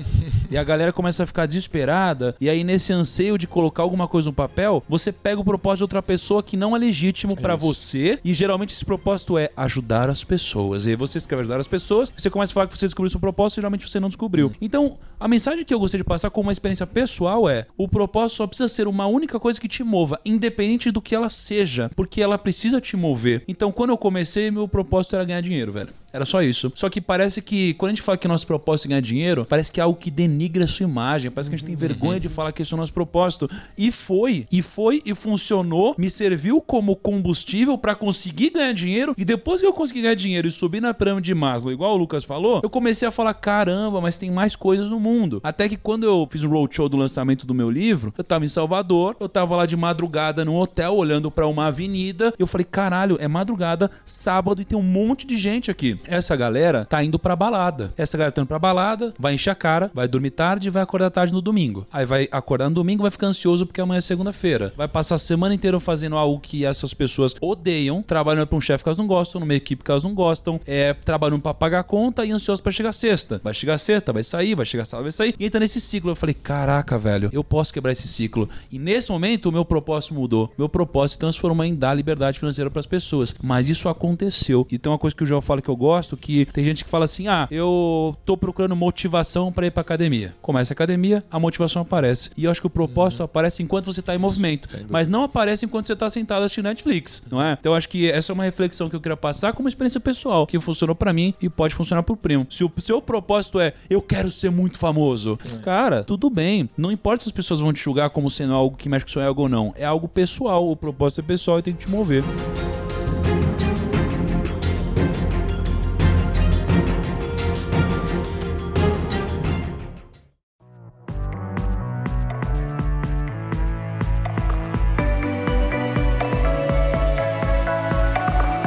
e 0.51 0.57
a 0.57 0.65
galera 0.65 0.93
começa 0.93 1.23
a 1.25 1.27
ficar 1.27 1.47
desesperada. 1.47 2.37
E 2.41 2.49
aí, 2.49 2.63
nesse 2.65 2.93
anseio 2.93 3.39
de 3.39 3.47
colocar 3.47 3.83
alguma 3.83 4.07
coisa 4.07 4.29
no 4.29 4.35
papel, 4.35 4.83
você 4.89 5.13
pega 5.13 5.41
o 5.41 5.45
propósito 5.45 5.79
de 5.79 5.85
outra 5.85 6.03
pessoa 6.03 6.43
que 6.43 6.57
não 6.57 6.77
é 6.77 6.79
legítimo 6.79 7.37
pra 7.37 7.57
você. 7.57 8.19
E 8.25 8.33
geralmente 8.35 8.75
esse 8.75 8.85
propósito 8.85 9.39
é 9.39 9.51
ajudar 9.57 10.11
as 10.11 10.25
pessoas. 10.25 10.87
E 10.87 10.91
aí 10.91 10.97
você 10.97 11.19
escreve 11.19 11.43
ajudar 11.43 11.61
as 11.61 11.69
pessoas, 11.69 12.13
você 12.17 12.31
começa 12.31 12.53
a 12.53 12.55
falar 12.55 12.67
que 12.67 12.77
você 12.77 12.87
descobriu 12.87 13.11
seu 13.11 13.21
propósito 13.21 13.59
e 13.59 13.61
geralmente 13.61 13.89
você 13.89 14.01
não 14.01 14.09
descobriu. 14.09 14.53
Então, 14.61 14.99
a 15.19 15.29
mensagem 15.29 15.65
que 15.65 15.73
eu 15.73 15.79
gostaria 15.79 16.03
de 16.03 16.09
passar 16.09 16.31
como 16.31 16.49
uma 16.49 16.53
experiência 16.53 16.87
pessoal 16.87 17.22
é: 17.49 17.67
o 17.77 17.89
propósito 17.89 18.39
só 18.39 18.47
precisa 18.47 18.69
ser 18.69 18.87
uma 18.87 19.07
única 19.07 19.39
coisa 19.39 19.61
que 19.61 19.69
te 19.69 19.83
mova, 19.83 20.21
independente 20.25 20.91
do 20.91 21.01
que 21.01 21.15
ela 21.15 21.29
seja, 21.29 21.91
porque 21.95 22.23
ela 22.23 22.39
precisa 22.39 22.81
te 22.81 22.97
mover. 22.97 23.45
Então, 23.47 23.73
quando 23.73 23.91
eu 23.91 23.99
comecei, 23.99 24.51
meu 24.51 24.69
propósito 24.69 25.17
era 25.17 25.25
ganhar 25.25 25.41
dinheiro, 25.41 25.73
velho. 25.73 26.03
Era 26.13 26.27
só 26.27 26.43
isso. 26.43 26.71
Só 26.75 26.91
que 26.91 27.01
parece 27.01 27.41
que, 27.41 27.73
quando 27.75 27.91
a 27.91 27.95
gente 27.95 28.03
fala 28.03 28.19
que 28.19 28.29
nosso 28.29 28.47
propósito 28.47 28.87
é 28.87 28.89
ganhar 28.91 29.01
dinheiro, 29.01 29.47
parece 29.49 29.73
que 29.73 29.81
é 29.81 29.83
algo 29.83 29.99
que 29.99 30.11
denigra 30.11 30.65
a 30.65 30.69
sua 30.69 30.85
imagem. 30.85 31.31
Parece 31.31 31.49
que 31.49 31.57
a 31.57 31.59
gente 31.59 31.67
tem 31.67 31.75
vergonha 31.75 32.21
de 32.21 32.29
falar 32.29 32.53
que 32.53 32.61
esse 32.61 32.73
é 32.73 32.77
o 32.77 32.79
nosso 32.79 32.93
propósito. 32.93 33.49
E 33.79 33.91
foi, 33.91 34.47
e 34.53 34.61
foi, 34.61 35.01
e 35.07 35.15
funcionou. 35.15 35.95
Me 35.97 36.11
serviu 36.11 36.61
como 36.61 36.95
combustível 36.95 37.79
pra 37.79 37.95
conseguir 37.95 38.51
ganhar 38.51 38.73
dinheiro. 38.73 39.15
E 39.17 39.25
depois 39.25 39.61
que 39.61 39.67
eu 39.67 39.73
consegui 39.73 40.03
ganhar 40.03 40.15
dinheiro 40.15 40.47
e 40.47 40.53
subir 40.53 40.83
na 40.83 40.93
pirâmide 40.93 41.27
de 41.27 41.35
Maslow, 41.35 41.73
igual 41.73 41.95
o 41.95 41.97
Lucas 41.97 42.25
falou, 42.25 42.61
eu 42.63 42.69
comecei 42.69 43.09
a 43.09 43.11
falar: 43.11 43.33
caramba, 43.33 44.01
mas 44.01 44.19
tem 44.19 44.31
mais 44.31 44.55
coisas 44.55 44.91
no 44.91 45.01
mundo. 45.01 45.41
Até 45.43 45.69
que 45.69 45.79
quando 45.79 46.05
eu 46.05 46.29
fiz 46.31 46.45
um 46.45 46.51
roadshow 46.51 46.89
do 46.91 46.99
lançamento 47.13 47.47
do 47.47 47.55
meu 47.55 47.71
livro, 47.71 48.15
eu 48.17 48.25
tava 48.25 48.45
em 48.45 48.49
Salvador, 48.49 49.17
eu 49.21 49.29
tava 49.29 49.55
lá 49.57 49.67
de 49.67 49.77
madrugada 49.77 50.45
num 50.45 50.57
hotel, 50.57 50.97
olhando 50.97 51.31
pra 51.31 51.47
uma 51.47 51.67
avenida. 51.67 52.33
Eu 52.39 52.47
falei: 52.47 52.65
caralho, 52.65 53.19
é 53.21 53.29
madrugada, 53.29 53.91
sábado 54.05 54.63
e 54.63 54.65
tem 54.65 54.79
um 54.79 54.83
monte 54.83 55.27
de 55.27 55.37
gente 55.37 55.71
aqui. 55.71 56.01
Essa 56.07 56.35
galera 56.35 56.87
tá 56.87 57.03
indo 57.05 57.19
pra 57.19 57.37
balada. 57.37 57.93
Essa 57.97 58.17
galera 58.17 58.33
tá 58.33 58.41
indo 58.41 58.49
pra 58.49 58.59
balada, 58.59 59.13
vai 59.19 59.35
encher 59.35 59.51
a 59.51 59.55
cara, 59.55 59.91
vai 59.95 60.09
dormir 60.09 60.31
tarde 60.31 60.69
e 60.69 60.71
vai 60.71 60.83
acordar 60.83 61.11
tarde 61.11 61.33
no 61.33 61.43
domingo. 61.43 61.87
Aí 61.93 62.07
vai 62.07 62.29
acordar 62.33 62.69
no 62.69 62.75
domingo, 62.75 63.03
vai 63.03 63.11
ficar 63.11 63.27
ansioso 63.27 63.67
porque 63.67 63.81
amanhã 63.81 63.99
é 63.99 64.01
segunda-feira. 64.01 64.73
Vai 64.77 64.89
passar 64.89 65.17
a 65.17 65.19
semana 65.19 65.55
inteira 65.55 65.79
fazendo 65.79 66.17
algo 66.17 66.41
que 66.41 66.65
essas 66.65 66.95
pessoas 66.95 67.35
odeiam, 67.41 68.03
trabalhando 68.03 68.47
pra 68.47 68.57
um 68.57 68.61
chefe 68.61 68.83
que 68.83 68.89
elas 68.89 68.99
não 68.99 69.07
gostam, 69.07 69.41
numa 69.41 69.55
equipe 69.55 69.85
que 69.85 69.91
elas 69.91 70.03
não 70.03 70.15
gostam, 70.15 70.59
é, 70.67 70.95
trabalhando 70.95 71.43
pra 71.43 71.53
pagar 71.53 71.81
a 71.81 71.85
conta 71.85 72.25
e 72.25 72.33
ansioso 72.33 72.63
pra 72.63 72.73
chegar 72.73 72.93
sexta. 72.93 73.41
Vai 73.43 73.53
chegar 73.53 73.77
sexta, 73.79 74.13
vai 74.13 74.23
sair, 74.23 74.55
vai 74.55 74.65
chegar 74.65 74.85
sábado, 74.85 75.05
vai 75.05 75.13
sair. 75.13 75.35
E 75.39 75.45
entra 75.45 75.61
nesse 75.61 75.81
ciclo. 75.81 76.11
Eu 76.11 76.17
falei, 76.17 76.35
caraca, 76.35 76.99
velho, 77.03 77.31
eu 77.33 77.45
posso 77.45 77.73
quebrar 77.73 77.93
esse 77.93 78.09
ciclo. 78.09 78.49
E 78.71 78.79
nesse 78.79 79.11
momento, 79.11 79.49
o 79.49 79.53
meu 79.53 79.65
propósito 79.65 80.15
mudou. 80.15 80.53
Meu 80.57 80.69
propósito 80.69 81.13
se 81.13 81.19
transformou 81.19 81.65
em 81.65 81.75
dar 81.75 81.95
liberdade 81.95 82.39
financeira 82.39 82.71
pras 82.71 82.87
pessoas. 82.87 83.35
Mas 83.43 83.69
isso 83.69 83.89
aconteceu. 83.89 84.67
E 84.71 84.79
tem 84.79 84.91
uma 84.91 84.99
coisa 84.99 85.15
que 85.15 85.23
o 85.23 85.27
João 85.27 85.41
fala 85.41 85.61
que 85.61 85.69
eu 85.69 85.77
gosto, 85.77 86.17
que 86.17 86.47
tem 86.47 86.65
gente 86.65 86.85
que 86.85 86.91
fala 86.91 87.05
assim, 87.05 87.29
ah, 87.29 87.49
eu 87.51 88.15
tô 88.25 88.37
procurando 88.37 88.77
motivação 88.77 89.53
pra 89.53 89.67
ir 89.67 89.71
pra 89.71 89.81
academia. 89.81 90.35
Começa 90.41 90.73
a 90.73 90.75
academia, 90.75 91.25
a 91.31 91.39
motivação 91.39 91.83
aparece. 91.83 92.31
E 92.37 92.45
eu 92.45 92.51
acho 92.51 92.61
que 92.61 92.67
o 92.67 92.71
propósito 92.71 93.23
aparece 93.23 93.63
enquanto 93.63 93.87
você 93.87 94.01
tá 94.01 94.15
em 94.15 94.19
movimento. 94.19 94.69
Mas 94.89 95.09
não 95.09 95.25
aparece 95.25 95.67
enquanto 95.67 95.87
você 95.87 95.97
tá 95.97 96.09
sentado 96.09 96.45
assistindo 96.45 96.65
Netflix, 96.65 97.23
não 97.31 97.43
é? 97.43 97.57
Então 97.59 97.73
eu 97.73 97.77
acho 97.77 97.89
que 97.89 98.11
essa 98.11 98.33
é 98.33 98.35
uma 98.35 98.45
reflexão 98.45 98.89
que 98.89 98.97
eu 98.97 99.01
queria 99.01 99.17
passar 99.17 99.53
como 99.53 99.69
experiência 99.69 100.01
pessoal, 100.01 100.47
que 100.47 100.59
funcionou 100.61 100.95
pra 100.95 101.13
mim 101.13 101.35
e 101.43 101.49
pode 101.49 101.75
funcionar 101.75 102.03
pro 102.03 102.17
primo. 102.17 102.47
Se 102.49 102.63
o 102.63 102.73
seu 102.79 103.03
propósito 103.03 103.59
é, 103.59 103.73
eu 103.91 104.01
quero 104.01 104.31
ser 104.31 104.51
muito 104.51 104.79
famoso, 104.79 105.39
cara, 105.63 106.05
tudo 106.05 106.31
bem. 106.31 106.69
Não 106.77 106.92
importa 106.93 107.23
se 107.23 107.29
as 107.29 107.33
pessoas 107.33 107.61
vão 107.61 107.73
te 107.73 107.83
julgar 107.83 108.11
como 108.11 108.31
sendo 108.31 108.55
algo 108.55 108.77
que 108.77 108.89
mexe 108.89 109.05
com 109.05 109.13
seu 109.13 109.23
ego 109.23 109.43
ou 109.43 109.49
não. 109.49 109.73
É 109.77 109.85
algo 109.85 110.09
pessoal. 110.09 110.69
O 110.69 110.77
propósito 110.77 111.21
é 111.21 111.25
pessoal 111.25 111.59
e 111.59 111.63
tem 111.63 111.75
que 111.75 111.87
te 111.87 111.91
mover. 111.91 112.23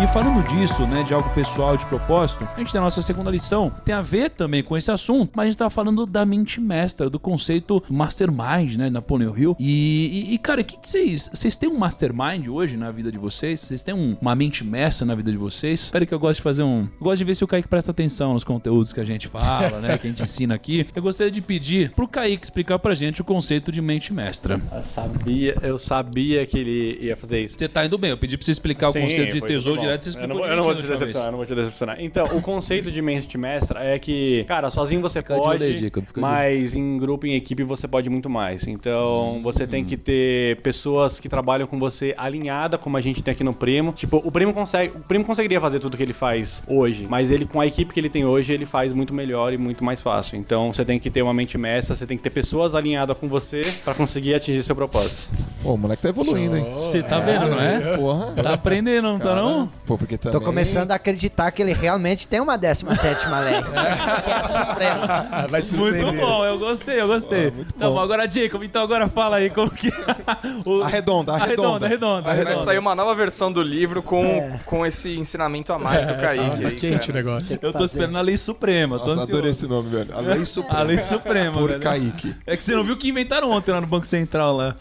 E 0.05 0.07
falando 0.07 0.47
disso, 0.47 0.85
né, 0.85 1.01
de 1.01 1.15
algo 1.15 1.27
pessoal, 1.31 1.75
de 1.75 1.83
propósito, 1.87 2.47
a 2.55 2.59
gente 2.59 2.71
tem 2.71 2.77
a 2.79 2.83
nossa 2.83 3.01
segunda 3.01 3.31
lição, 3.31 3.71
tem 3.83 3.95
a 3.95 4.03
ver 4.03 4.29
também 4.29 4.61
com 4.63 4.77
esse 4.77 4.91
assunto, 4.91 5.31
mas 5.35 5.45
a 5.45 5.49
gente 5.49 5.57
tá 5.57 5.67
falando 5.67 6.05
da 6.05 6.23
mente 6.23 6.61
mestra, 6.61 7.09
do 7.09 7.19
conceito 7.19 7.83
mastermind, 7.89 8.75
né, 8.75 8.87
Napoleon 8.91 9.35
Hill. 9.35 9.55
E, 9.59 10.27
e, 10.29 10.33
e, 10.35 10.37
cara, 10.37 10.61
o 10.61 10.63
que 10.63 10.77
que 10.77 10.87
vocês, 10.87 11.27
vocês 11.33 11.57
têm 11.57 11.67
um 11.67 11.77
mastermind 11.79 12.47
hoje 12.47 12.77
na 12.77 12.91
vida 12.91 13.11
de 13.11 13.17
vocês? 13.17 13.59
Vocês 13.61 13.81
têm 13.81 13.95
um- 13.95 14.15
uma 14.21 14.35
mente 14.35 14.63
mestra 14.63 15.07
na 15.07 15.15
vida 15.15 15.31
de 15.31 15.37
vocês? 15.37 15.85
Espero 15.85 16.05
que 16.05 16.13
eu 16.13 16.19
gosto 16.19 16.35
de 16.37 16.43
fazer 16.43 16.61
um, 16.61 16.81
eu 16.81 16.89
gosto 17.03 17.17
de 17.17 17.23
ver 17.25 17.33
se 17.35 17.43
o 17.43 17.47
Kaique 17.47 17.67
presta 17.67 17.89
atenção 17.89 18.33
nos 18.33 18.43
conteúdos 18.43 18.93
que 18.93 18.99
a 18.99 19.05
gente 19.05 19.27
fala, 19.27 19.79
né, 19.79 19.97
que 19.97 20.05
a 20.05 20.09
gente 20.11 20.21
ensina 20.23 20.53
aqui. 20.53 20.85
Eu 20.95 21.01
gostaria 21.01 21.31
de 21.31 21.41
pedir 21.41 21.91
pro 21.91 22.07
Kaique 22.07 22.45
explicar 22.45 22.77
pra 22.77 22.93
gente 22.93 23.21
o 23.21 23.25
conceito 23.25 23.71
de 23.71 23.81
mente 23.81 24.13
mestra. 24.13 24.61
Eu 24.71 24.83
sabia, 24.83 25.57
eu 25.63 25.77
sabia 25.79 26.45
que 26.45 26.59
ele 26.59 26.99
ia 27.01 27.17
fazer 27.17 27.43
isso. 27.43 27.55
Você 27.57 27.67
tá 27.67 27.83
indo 27.83 27.97
bem, 27.97 28.11
eu 28.11 28.17
pedi 28.17 28.37
pra 28.37 28.45
você 28.45 28.51
explicar 28.51 28.91
Sim, 28.91 28.99
o 28.99 29.01
conceito 29.01 29.33
de 29.33 29.41
tesouro 29.41 29.79
super 29.81 29.94
você 30.03 30.09
eu 30.09 30.11
explicou 30.11 30.27
não, 30.35 30.41
vou- 30.41 30.51
eu 30.51 30.57
não 30.57 30.63
vou 30.63 30.75
te 30.75 30.81
decepcionar, 30.81 31.27
eu 31.27 31.31
não 31.31 31.37
vou 31.37 31.45
te 31.45 31.55
decepcionar. 31.55 31.97
Então, 31.99 32.25
o 32.37 32.41
conceito 32.41 32.91
de 32.91 33.01
mente 33.01 33.37
mestra 33.37 33.83
é 33.83 33.97
que, 33.99 34.43
cara, 34.47 34.69
sozinho 34.69 35.01
você 35.01 35.19
Fica 35.19 35.35
de 35.35 35.41
pode, 35.41 35.63
aí, 35.63 35.77
Jacob, 35.77 36.05
fica 36.05 36.19
de 36.19 36.25
mas 36.25 36.75
em 36.75 36.97
grupo, 36.97 37.25
em 37.25 37.35
equipe, 37.35 37.63
você 37.63 37.87
pode 37.87 38.09
muito 38.09 38.29
mais. 38.29 38.67
Então, 38.67 39.39
você 39.43 39.65
tem 39.65 39.83
que 39.83 39.95
ter 39.97 40.57
pessoas 40.61 41.19
que 41.19 41.29
trabalham 41.29 41.67
com 41.67 41.79
você 41.79 42.13
alinhada, 42.17 42.77
como 42.77 42.97
a 42.97 43.01
gente 43.01 43.21
tem 43.23 43.31
aqui 43.31 43.43
no 43.43 43.53
Primo. 43.53 43.91
Tipo, 43.93 44.21
o 44.23 44.31
Primo 44.31 44.53
consegue, 44.53 44.93
o 44.95 44.99
Primo 44.99 45.23
conseguiria 45.23 45.59
fazer 45.61 45.79
tudo 45.79 45.95
que 45.97 46.03
ele 46.03 46.13
faz 46.13 46.61
hoje, 46.67 47.05
mas 47.09 47.31
ele 47.31 47.45
com 47.45 47.59
a 47.61 47.65
equipe 47.65 47.93
que 47.93 47.99
ele 47.99 48.09
tem 48.09 48.25
hoje, 48.25 48.53
ele 48.53 48.65
faz 48.65 48.93
muito 48.93 49.13
melhor 49.13 49.53
e 49.53 49.57
muito 49.57 49.83
mais 49.83 50.01
fácil. 50.01 50.37
Então, 50.37 50.73
você 50.73 50.83
tem 50.83 50.99
que 50.99 51.09
ter 51.09 51.21
uma 51.21 51.33
mente 51.33 51.57
mestra, 51.57 51.95
você 51.95 52.05
tem 52.05 52.17
que 52.17 52.23
ter 52.23 52.29
pessoas 52.29 52.75
alinhadas 52.75 53.17
com 53.17 53.27
você 53.27 53.61
pra 53.83 53.93
conseguir 53.93 54.33
atingir 54.35 54.63
seu 54.63 54.75
propósito. 54.75 55.29
Pô, 55.63 55.73
o 55.73 55.77
moleque 55.77 56.01
tá 56.03 56.09
evoluindo, 56.09 56.57
hein? 56.57 56.65
Você 56.71 57.01
tá 57.01 57.19
vendo, 57.19 57.47
não 57.49 57.59
é? 57.61 57.97
Porra. 57.97 58.33
Tá 58.41 58.53
aprendendo, 58.53 59.03
não 59.03 59.19
tá 59.19 59.35
não? 59.35 59.69
Pô, 59.85 59.97
porque 59.97 60.17
também... 60.17 60.39
Tô 60.39 60.43
começando 60.43 60.91
a 60.91 60.95
acreditar 60.95 61.51
que 61.51 61.61
ele 61.61 61.73
realmente 61.73 62.27
tem 62.27 62.39
uma 62.39 62.57
17 62.57 63.27
lei. 63.29 63.61
que 64.23 64.31
é 64.31 64.33
a 64.33 64.43
suprema. 64.43 65.25
Vai 65.49 65.61
se 65.61 65.75
Muito 65.75 66.11
bom, 66.13 66.43
eu 66.45 66.57
gostei, 66.57 66.99
eu 67.01 67.07
gostei. 67.07 67.51
tá 67.51 67.89
bom, 67.89 67.99
agora 67.99 68.29
Jacob, 68.29 68.63
então 68.63 68.81
agora 68.83 69.07
fala 69.07 69.37
aí 69.37 69.49
como 69.49 69.69
que... 69.69 69.89
o... 70.65 70.81
Arredonda, 70.81 71.33
Arredonda, 71.33 71.85
arredonda. 71.85 72.29
arredonda, 72.29 72.55
Vai 72.55 72.65
sair 72.65 72.79
uma 72.79 72.95
nova 72.95 73.13
versão 73.13 73.51
do 73.51 73.61
livro 73.61 74.01
com, 74.01 74.23
É. 74.25 74.59
com 74.65 74.85
esse 74.85 75.17
ensinamento 75.17 75.71
a 75.71 75.77
mais 75.79 76.07
do 76.07 76.15
Kaique. 76.15 76.61
Tá 76.61 76.67
aí, 76.67 76.75
quente 76.75 76.95
o 77.09 77.13
cara. 77.13 77.23
negócio. 77.23 77.47
Tem 77.47 77.57
que 77.57 77.65
Eu 77.65 77.71
tô 77.71 77.79
fazer. 77.79 77.85
esperando 77.97 78.17
a 78.17 78.21
lei 78.21 78.37
suprema, 78.37 78.97
tô 78.99 79.07
Nossa, 79.15 79.23
adorei 79.23 79.49
ansioso. 79.51 79.65
esse 79.65 79.67
nome, 79.67 79.89
velho. 79.89 80.17
A 80.17 80.21
Lei 80.21 80.45
Suprema. 80.45 80.79
A 80.79 80.83
lei 80.83 81.01
suprema, 81.01 81.57
Por 81.59 81.69
velho. 81.69 81.81
Kaique. 81.81 82.35
É 82.47 82.57
que 82.57 82.63
você 82.63 82.75
não 82.75 82.83
viu 82.83 82.95
o 82.95 82.97
que 82.97 83.09
inventaram 83.09 83.51
ontem 83.51 83.71
lá 83.71 83.81
no 83.81 83.87
Banco 83.87 84.05
Central 84.07 84.55
lá. 84.55 84.75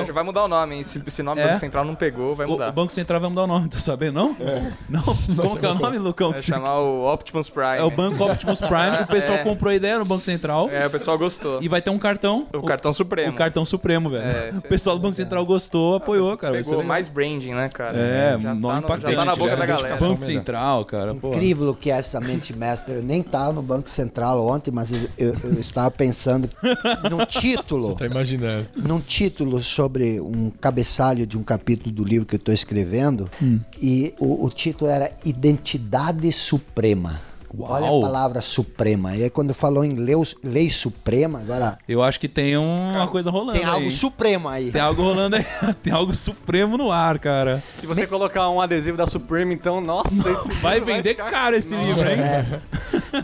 É, 0.00 0.04
já 0.04 0.12
vai 0.12 0.22
mudar 0.22 0.44
o 0.44 0.48
nome, 0.48 0.76
hein? 0.76 0.82
Se 0.82 1.02
esse 1.06 1.22
nome 1.22 1.40
É? 1.40 1.44
do 1.44 1.48
Banco 1.48 1.60
Central 1.60 1.84
não 1.84 1.94
pegou, 1.94 2.36
vai 2.36 2.46
O, 2.46 2.50
mudar. 2.50 2.68
o 2.68 2.72
Banco 2.72 2.92
Central 2.92 3.20
vai 3.20 3.28
mudar 3.30 3.42
o 3.44 3.46
nome, 3.46 3.68
tá 3.68 3.78
sabendo, 3.78 4.14
não? 4.14 4.25
Não? 4.88 5.02
Como 5.02 5.56
que 5.58 5.66
é 5.66 5.68
o 5.70 5.74
nome, 5.74 5.98
Lucão? 5.98 6.30
Vai 6.30 6.40
chamar 6.40 6.78
o 6.80 7.12
Optimus 7.12 7.48
Prime. 7.50 7.78
É 7.78 7.82
o 7.82 7.90
Banco 7.90 8.24
Optimus 8.24 8.60
Prime, 8.60 8.96
que 8.98 9.02
o 9.04 9.06
pessoal 9.06 9.38
É. 9.38 9.42
comprou 9.44 9.70
a 9.70 9.74
ideia 9.74 9.98
no 9.98 10.04
Banco 10.04 10.22
Central. 10.22 10.68
É, 10.70 10.86
o 10.86 10.90
pessoal 10.90 11.18
gostou. 11.18 11.58
E 11.62 11.68
vai 11.68 11.82
ter 11.82 11.90
um 11.90 11.98
cartão. 11.98 12.46
O 12.52 12.62
cartão 12.62 12.92
supremo. 12.92 13.32
O 13.32 13.36
cartão 13.36 13.64
supremo, 13.64 14.08
velho. 14.08 14.24
É, 14.24 14.50
o 14.56 14.62
pessoal 14.62 14.96
do 14.96 15.02
Banco 15.02 15.14
Central 15.14 15.44
gostou, 15.44 15.96
apoiou, 15.96 16.36
cara. 16.36 16.54
Pegou 16.54 16.82
mais 16.82 17.08
branding, 17.08 17.52
né, 17.54 17.68
cara? 17.68 17.98
É, 17.98 18.38
já 18.40 18.54
nome 18.54 18.60
tá 18.62 18.72
no, 18.72 18.78
impactante. 18.78 19.12
já 19.12 19.18
tá 19.18 19.24
na 19.24 19.36
boca 19.36 19.50
já 19.50 19.56
da 19.56 19.64
é 19.64 19.66
galera. 19.66 19.96
Banco. 19.96 20.20
Central, 20.20 20.84
cara. 20.84 21.14
Pô. 21.14 21.28
Incrível 21.28 21.74
que 21.74 21.90
é 21.90 21.96
essa 21.98 22.20
mente 22.20 22.52
mestra. 22.56 22.94
Eu 22.96 23.02
nem 23.02 23.20
estava 23.20 23.52
no 23.52 23.62
Banco 23.62 23.88
Central 23.90 24.46
ontem, 24.46 24.70
mas 24.70 24.90
eu, 24.92 25.08
eu 25.18 25.60
estava 25.60 25.90
pensando 25.90 26.48
num 27.10 27.24
título, 27.26 27.94
Tá 27.94 28.06
imaginando. 28.06 28.66
num 28.76 29.00
título 29.00 29.60
sobre 29.60 30.20
um 30.20 30.50
cabeçalho 30.50 31.26
de 31.26 31.36
um 31.36 31.42
capítulo 31.42 31.94
do 31.94 32.04
livro 32.04 32.26
que 32.26 32.34
eu 32.34 32.38
estou 32.38 32.54
escrevendo. 32.54 33.28
E 33.80 34.14
o, 34.18 34.44
o 34.44 34.50
título 34.50 34.90
era 34.90 35.12
Identidade 35.24 36.30
Suprema. 36.32 37.20
Olha 37.58 37.86
a 37.86 38.00
palavra 38.00 38.40
suprema. 38.42 39.16
E 39.16 39.24
aí 39.24 39.30
quando 39.30 39.54
falou 39.54 39.84
em 39.84 39.94
lei, 39.94 40.14
lei 40.42 40.70
suprema, 40.70 41.40
agora 41.40 41.78
Eu 41.88 42.02
acho 42.02 42.18
que 42.20 42.28
tem 42.28 42.56
um- 42.56 42.92
uma 42.92 43.08
coisa 43.08 43.30
rolando 43.30 43.58
tem 43.58 43.66
algo 43.68 43.84
aí. 43.86 43.90
supremo 43.90 44.48
aí. 44.48 44.70
Tem 44.70 44.80
algo 44.80 45.02
rolando 45.02 45.36
aí. 45.36 45.44
Tem 45.82 45.92
algo 45.92 46.14
supremo 46.14 46.76
no 46.76 46.90
ar, 46.90 47.18
cara. 47.18 47.62
Se 47.78 47.86
você 47.86 48.06
colocar 48.06 48.48
um 48.50 48.60
adesivo 48.60 48.96
da 48.96 49.06
Supreme, 49.06 49.54
então, 49.54 49.80
nossa, 49.80 50.30
esse 50.30 50.48
Vai 50.60 50.80
vender 50.80 51.10
ficar- 51.10 51.30
caro 51.30 51.56
esse 51.56 51.76
livro, 51.76 52.02
hein? 52.02 52.16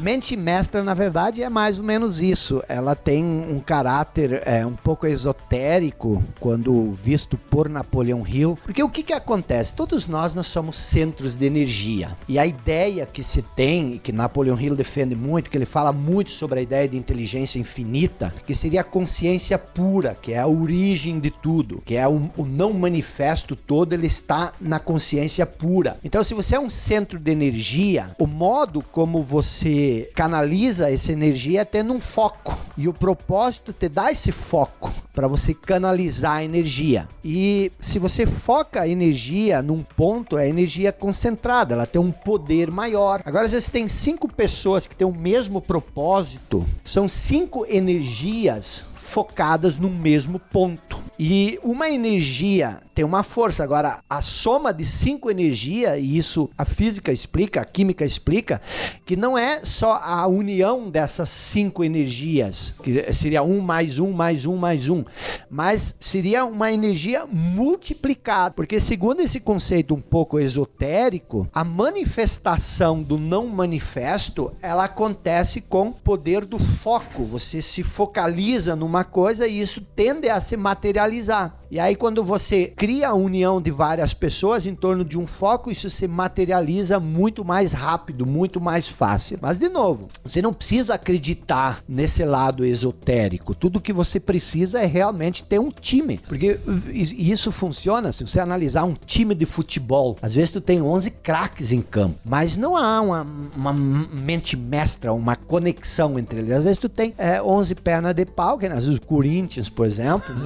Mente 0.01 0.37
mestra, 0.37 0.83
na 0.83 0.95
verdade, 0.95 1.43
é 1.43 1.49
mais 1.49 1.79
ou 1.79 1.85
menos 1.85 2.21
isso. 2.21 2.63
Ela 2.69 2.95
tem 2.95 3.25
um 3.25 3.59
caráter 3.61 4.43
é, 4.47 4.65
um 4.65 4.75
pouco 4.75 5.07
esotérico 5.07 6.23
quando 6.41 6.91
visto 6.91 7.37
por 7.37 7.69
Napoleão 7.69 8.27
Hill. 8.27 8.59
Porque 8.63 8.83
o 8.83 8.89
que, 8.89 9.03
que 9.03 9.13
acontece? 9.13 9.75
Todos 9.75 10.07
nós, 10.07 10.35
nós 10.35 10.47
somos 10.47 10.77
centros 10.77 11.37
de 11.37 11.45
energia. 11.47 12.11
E 12.29 12.39
a 12.39 12.47
ideia 12.47 13.07
que 13.07 13.23
se 13.23 13.43
tem, 13.43 13.95
e 13.95 13.99
que 13.99 14.13
Napoleão 14.23 14.59
Hill 14.59 14.77
defende 14.77 15.15
muito, 15.15 15.51
que 15.51 15.57
ele 15.57 15.67
fala 15.67 15.93
muito 15.93 16.31
sobre 16.31 16.61
a 16.61 16.63
ideia 16.63 16.89
de 16.89 16.97
inteligência 16.97 17.59
infinita, 17.59 18.33
que 18.47 18.55
seria 18.55 18.81
a 18.83 18.85
consciência 18.85 19.59
pura, 19.59 20.17
que 20.21 20.33
é 20.33 20.39
a 20.39 20.47
origem 20.47 21.19
de 21.19 21.31
tudo, 21.31 21.83
que 21.85 21.97
é 21.97 22.07
o, 22.07 22.31
o 22.37 22.45
não 22.45 22.73
manifesto 22.73 23.57
todo, 23.57 23.93
ele 23.93 24.07
está 24.07 24.53
na 24.61 24.79
consciência 24.79 25.45
pura. 25.45 25.99
Então, 26.05 26.23
se 26.23 26.35
você 26.35 26.57
é 26.57 26.61
um 26.61 26.71
centro 26.71 27.19
de 27.19 27.31
energia, 27.31 28.15
o 28.19 28.27
modo 28.27 28.83
como 28.83 29.23
você 29.23 30.11
canaliza 30.15 30.91
essa 30.91 31.13
energia 31.13 31.63
é 31.63 31.65
tendo 31.65 31.93
um 31.93 32.01
foco. 32.01 32.57
E 32.77 32.89
o 32.89 32.93
propósito 32.93 33.73
te 33.73 33.89
dá 33.89 34.11
esse 34.11 34.33
foco 34.33 34.93
para 35.15 35.29
você 35.29 35.53
canalizar 35.53 36.37
a 36.37 36.45
energia. 36.45 37.09
E 37.25 37.71
se 37.79 37.99
você 37.99 38.27
foca 38.27 38.81
a 38.81 38.89
energia 38.89 39.63
num 39.63 39.83
ponto, 39.83 40.39
é 40.39 40.49
energia 40.49 40.93
concentrada, 40.93 41.75
ela 41.75 41.87
tem 41.87 42.01
um 42.01 42.11
poder 42.11 42.71
maior. 42.71 43.23
Agora, 43.25 43.49
se 43.49 43.61
você 43.61 43.71
tem 43.71 43.89
cinco 44.03 44.27
pessoas 44.27 44.89
que 44.89 44.97
têm 44.97 45.07
o 45.07 45.15
mesmo 45.15 45.61
propósito, 45.61 46.67
são 46.85 47.09
cinco 47.09 47.65
energias 47.69 48.85
focadas 49.03 49.77
no 49.77 49.91
mesmo 49.91 50.39
ponto. 50.39 51.03
E 51.19 51.59
uma 51.63 51.91
energia 51.91 52.81
tem 52.95 53.05
uma 53.05 53.23
força. 53.23 53.63
Agora, 53.63 53.99
a 54.09 54.23
soma 54.23 54.73
de 54.73 54.85
cinco 54.85 55.31
energias, 55.31 55.99
e 55.99 56.17
isso 56.17 56.49
a 56.57 56.65
física 56.65 57.13
explica, 57.13 57.61
a 57.61 57.65
química 57.65 58.05
explica, 58.05 58.61
que 59.05 59.17
não 59.17 59.37
é 59.37 59.65
só 59.65 60.01
a 60.03 60.27
união 60.27 60.91
dessas 60.91 61.29
cinco 61.29 61.85
energias, 61.85 62.75
que 62.83 63.13
seria 63.13 63.43
um 63.43 63.61
mais 63.61 63.99
um 63.99 64.13
mais 64.13 64.47
um 64.47 64.57
mais 64.57 64.89
um, 64.89 65.05
mas 65.51 65.95
seria 66.01 66.45
uma 66.45 66.73
energia 66.73 67.27
multiplicada. 67.31 68.55
Porque, 68.55 68.81
segundo 68.81 69.21
esse 69.21 69.41
conceito 69.41 69.95
um 69.95 70.01
pouco 70.01 70.39
esotérico, 70.39 71.49
a 71.53 71.65
manifestação 71.65 73.03
do 73.03 73.19
não 73.19 73.47
manifesto 73.47 74.53
ela 74.61 74.85
acontece 74.85 75.61
com 75.61 75.89
o 75.89 75.93
poder 75.93 76.45
do 76.45 76.59
foco. 76.59 77.25
Você 77.27 77.63
se 77.63 77.83
focaliza 77.83 78.75
numa 78.75 79.02
coisa 79.05 79.47
e 79.47 79.61
isso 79.61 79.81
tende 79.81 80.29
a 80.29 80.41
se 80.41 80.57
materializar. 80.57 81.63
E 81.73 81.81
aí, 81.81 81.97
quando 81.97 82.23
você 82.23 82.67
cria 82.67 83.09
a 83.09 83.15
união 83.15 83.59
de 83.59 83.71
várias 83.71 84.13
pessoas 84.13 84.67
em 84.67 84.75
torno 84.75 85.03
de 85.03 85.19
um 85.19 85.27
foco, 85.27 85.71
isso 85.71 85.89
se 85.89 86.07
materializa 86.07 87.01
muito 87.01 87.43
mais 87.47 87.73
rápido, 87.73 88.27
muito 88.27 88.61
mais 88.61 88.91
fácil. 88.91 89.39
Mas, 89.41 89.57
de 89.57 89.71
novo, 89.71 90.09
você 90.23 90.43
não 90.43 90.53
precisa 90.53 90.93
acreditar 90.93 91.83
nesse 91.89 92.27
lado 92.27 92.63
esotérico. 92.63 93.55
Tudo 93.55 93.81
que 93.81 93.91
você 93.91 94.21
precisa 94.21 94.83
é 94.83 94.85
realmente 94.85 95.45
ter 95.45 95.59
um 95.59 95.71
time. 95.71 96.19
Porque 96.29 96.61
isso 96.93 97.51
funciona 97.51 98.13
se 98.13 98.27
você 98.27 98.39
analisar 98.39 98.85
um 98.85 98.93
time 98.93 99.35
de 99.35 99.47
futebol. 99.47 100.19
Às 100.21 100.35
vezes, 100.35 100.51
tu 100.51 100.61
tem 100.61 100.83
11 100.83 101.11
craques 101.11 101.73
em 101.73 101.81
campo, 101.81 102.19
mas 102.23 102.55
não 102.55 102.77
há 102.77 103.01
uma, 103.01 103.27
uma 103.57 103.73
mente 103.73 104.59
mestra, 104.59 105.11
uma 105.15 105.37
conexão 105.37 106.19
entre 106.19 106.41
eles. 106.41 106.53
Às 106.53 106.65
vezes, 106.65 106.79
tu 106.79 106.91
tem 106.91 107.15
é, 107.17 107.43
11 107.43 107.77
pernas 107.77 108.15
de 108.15 108.27
pau, 108.27 108.59
que 108.59 108.69
às 108.83 108.87
vezes 108.87 108.99
o 108.99 109.07
Corinthians, 109.07 109.69
por 109.69 109.87
exemplo. 109.87 110.35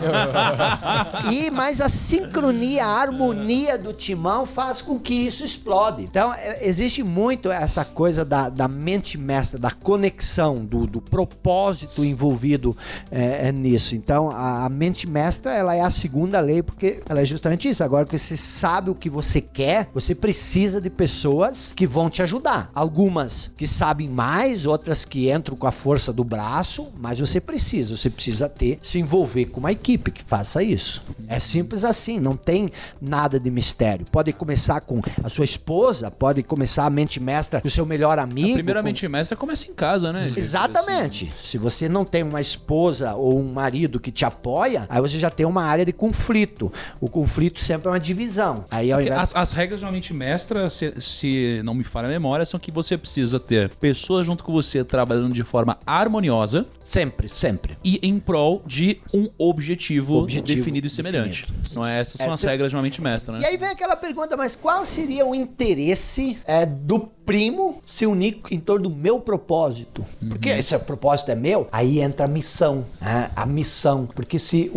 E 1.33 1.51
mas 1.51 1.81
a 1.81 1.89
sincronia, 1.89 2.85
a 2.85 3.01
harmonia 3.01 3.79
do 3.79 3.93
timão 3.93 4.47
faz 4.47 4.81
com 4.81 4.99
que 4.99 5.15
isso 5.15 5.45
explode. 5.45 6.05
Então 6.05 6.33
é, 6.35 6.67
existe 6.67 7.03
muito 7.03 7.51
essa 7.51 7.85
coisa 7.85 8.25
da, 8.25 8.49
da 8.49 8.69
mente 8.69 9.19
mestra, 9.19 9.59
da 9.59 9.71
conexão, 9.71 10.65
do, 10.65 10.87
do 10.87 11.01
propósito 11.01 12.05
envolvido 12.05 12.77
é, 13.11 13.49
é 13.49 13.53
nisso. 13.53 13.97
Então 13.97 14.31
a, 14.31 14.67
a 14.67 14.69
mente 14.69 15.09
mestra 15.09 15.55
ela 15.55 15.75
é 15.75 15.81
a 15.81 15.91
segunda 15.91 16.39
lei 16.41 16.63
porque 16.63 17.01
ela 17.09 17.21
é 17.21 17.25
justamente 17.25 17.69
isso. 17.69 17.83
Agora 17.83 18.05
que 18.05 18.17
você 18.17 18.37
sabe 18.37 18.91
o 18.91 18.95
que 18.95 19.11
você 19.11 19.41
quer, 19.41 19.89
você 19.93 20.15
precisa 20.15 20.81
de 20.81 20.91
pessoas 20.91 21.73
que 21.75 21.87
vão 21.87 22.09
te 22.09 22.23
ajudar. 22.23 22.71
Algumas 22.75 23.51
que 23.57 23.67
sabem 23.67 24.09
mais, 24.09 24.67
outras 24.67 25.05
que 25.05 25.31
entram 25.31 25.57
com 25.57 25.67
a 25.67 25.73
força 25.73 26.13
do 26.13 26.25
braço, 26.25 26.89
mas 26.99 27.19
você 27.19 27.41
precisa, 27.41 27.97
você 27.97 28.11
precisa 28.11 28.26
ter 28.49 28.79
se 28.83 28.99
envolver 28.99 29.47
com 29.47 29.61
uma 29.61 29.73
equipe 29.73 30.11
que 30.11 30.23
faça 30.23 30.63
isso. 30.63 31.05
É 31.29 31.39
simples 31.39 31.85
assim, 31.85 32.21
não 32.21 32.37
tem 32.37 32.69
nada 33.01 33.39
de 33.39 33.51
mistério. 33.51 34.07
Pode 34.11 34.33
começar 34.33 34.81
com 34.81 35.01
a 35.23 35.29
sua 35.29 35.45
esposa, 35.45 36.11
pode 36.11 36.43
começar 36.43 36.87
a 36.87 36.91
mente 36.91 37.21
mestra 37.21 37.61
com 37.61 37.69
o 37.69 37.71
seu 37.71 37.87
melhor 37.87 38.19
amigo. 38.19 38.55
Primeiramente, 38.55 39.07
mestra 39.09 39.37
começa 39.37 39.71
em 39.71 39.75
casa, 39.75 40.13
né? 40.13 40.29
com... 40.33 40.39
Exatamente. 40.39 41.33
Se 41.39 41.59
você 41.59 41.89
não 41.89 42.05
tem 42.05 42.23
uma 42.23 42.41
esposa 42.41 43.15
ou 43.15 43.39
um 43.41 43.53
marido 43.53 43.99
que 43.99 44.11
te 44.11 44.25
apoia, 44.25 44.87
aí 44.89 45.01
você 45.01 45.19
já 45.19 45.31
tem 45.31 45.47
uma 45.47 45.63
área 45.63 45.85
de 45.85 45.93
conflito. 45.93 46.73
O 47.01 47.09
conflito 47.09 47.61
sempre 47.61 47.89
é 47.89 47.91
uma 47.91 48.01
divisão. 48.01 48.65
Aí 48.71 48.93
ao 48.93 49.01
invés... 49.01 49.19
as, 49.19 49.37
as 49.37 49.53
regras 49.53 49.81
realmente 49.81 50.13
mestra, 50.13 50.69
se, 50.71 50.95
se 50.99 51.61
não 51.65 51.75
me 51.75 51.85
falha 51.85 52.07
a 52.07 52.11
memória, 52.11 52.45
são 52.45 52.59
que 52.59 52.71
você 52.71 52.97
precisa 52.97 53.39
ter 53.41 53.71
pessoas 53.71 54.27
junto 54.27 54.45
com 54.45 54.53
você 54.53 54.85
trabalhando 54.85 55.33
de 55.33 55.43
forma 55.43 55.79
harmoniosa 55.87 56.67
Sempre, 56.83 57.29
sempre. 57.29 57.77
e 57.85 57.99
em 58.03 58.16
prol 58.19 58.63
de 58.67 59.01
um 59.13 59.29
objetivo, 59.39 60.17
Objetivo 60.17 60.59
definido 60.59 60.87
e 60.87 60.91
semelhante. 60.91 61.43
definido. 61.47 61.75
Não 61.75 61.87
é? 61.87 62.01
Essas 62.01 62.19
são 62.19 62.31
É, 62.31 62.35
as 62.35 62.43
regras 62.43 62.71
de 62.71 62.77
uma 62.77 62.83
mente 62.83 63.01
mestra, 63.03 63.33
né? 63.35 63.41
E 63.43 63.45
aí 63.47 63.57
vem 63.57 63.69
aquela 63.69 63.97
pergunta, 63.97 64.37
mas 64.37 64.57
qual 64.57 64.85
seria 64.87 65.25
o 65.27 65.35
interesse 65.35 66.39
é, 66.45 66.65
do 66.67 67.11
primo 67.27 67.79
se 67.85 68.07
unir 68.07 68.41
em 68.51 68.61
torno 68.61 68.89
do 68.89 68.95
meu 68.95 69.19
propósito? 69.21 70.05
Porque 70.29 70.53
Uhum. 70.53 70.59
esse 70.59 70.79
propósito 70.79 71.31
é 71.31 71.35
meu, 71.35 71.67
aí 71.73 72.01
entra 72.01 72.27
a 72.27 72.29
missão, 72.29 72.85
né? 73.01 73.31
a 73.35 73.45
missão. 73.45 74.09
Porque 74.15 74.39
se 74.39 74.71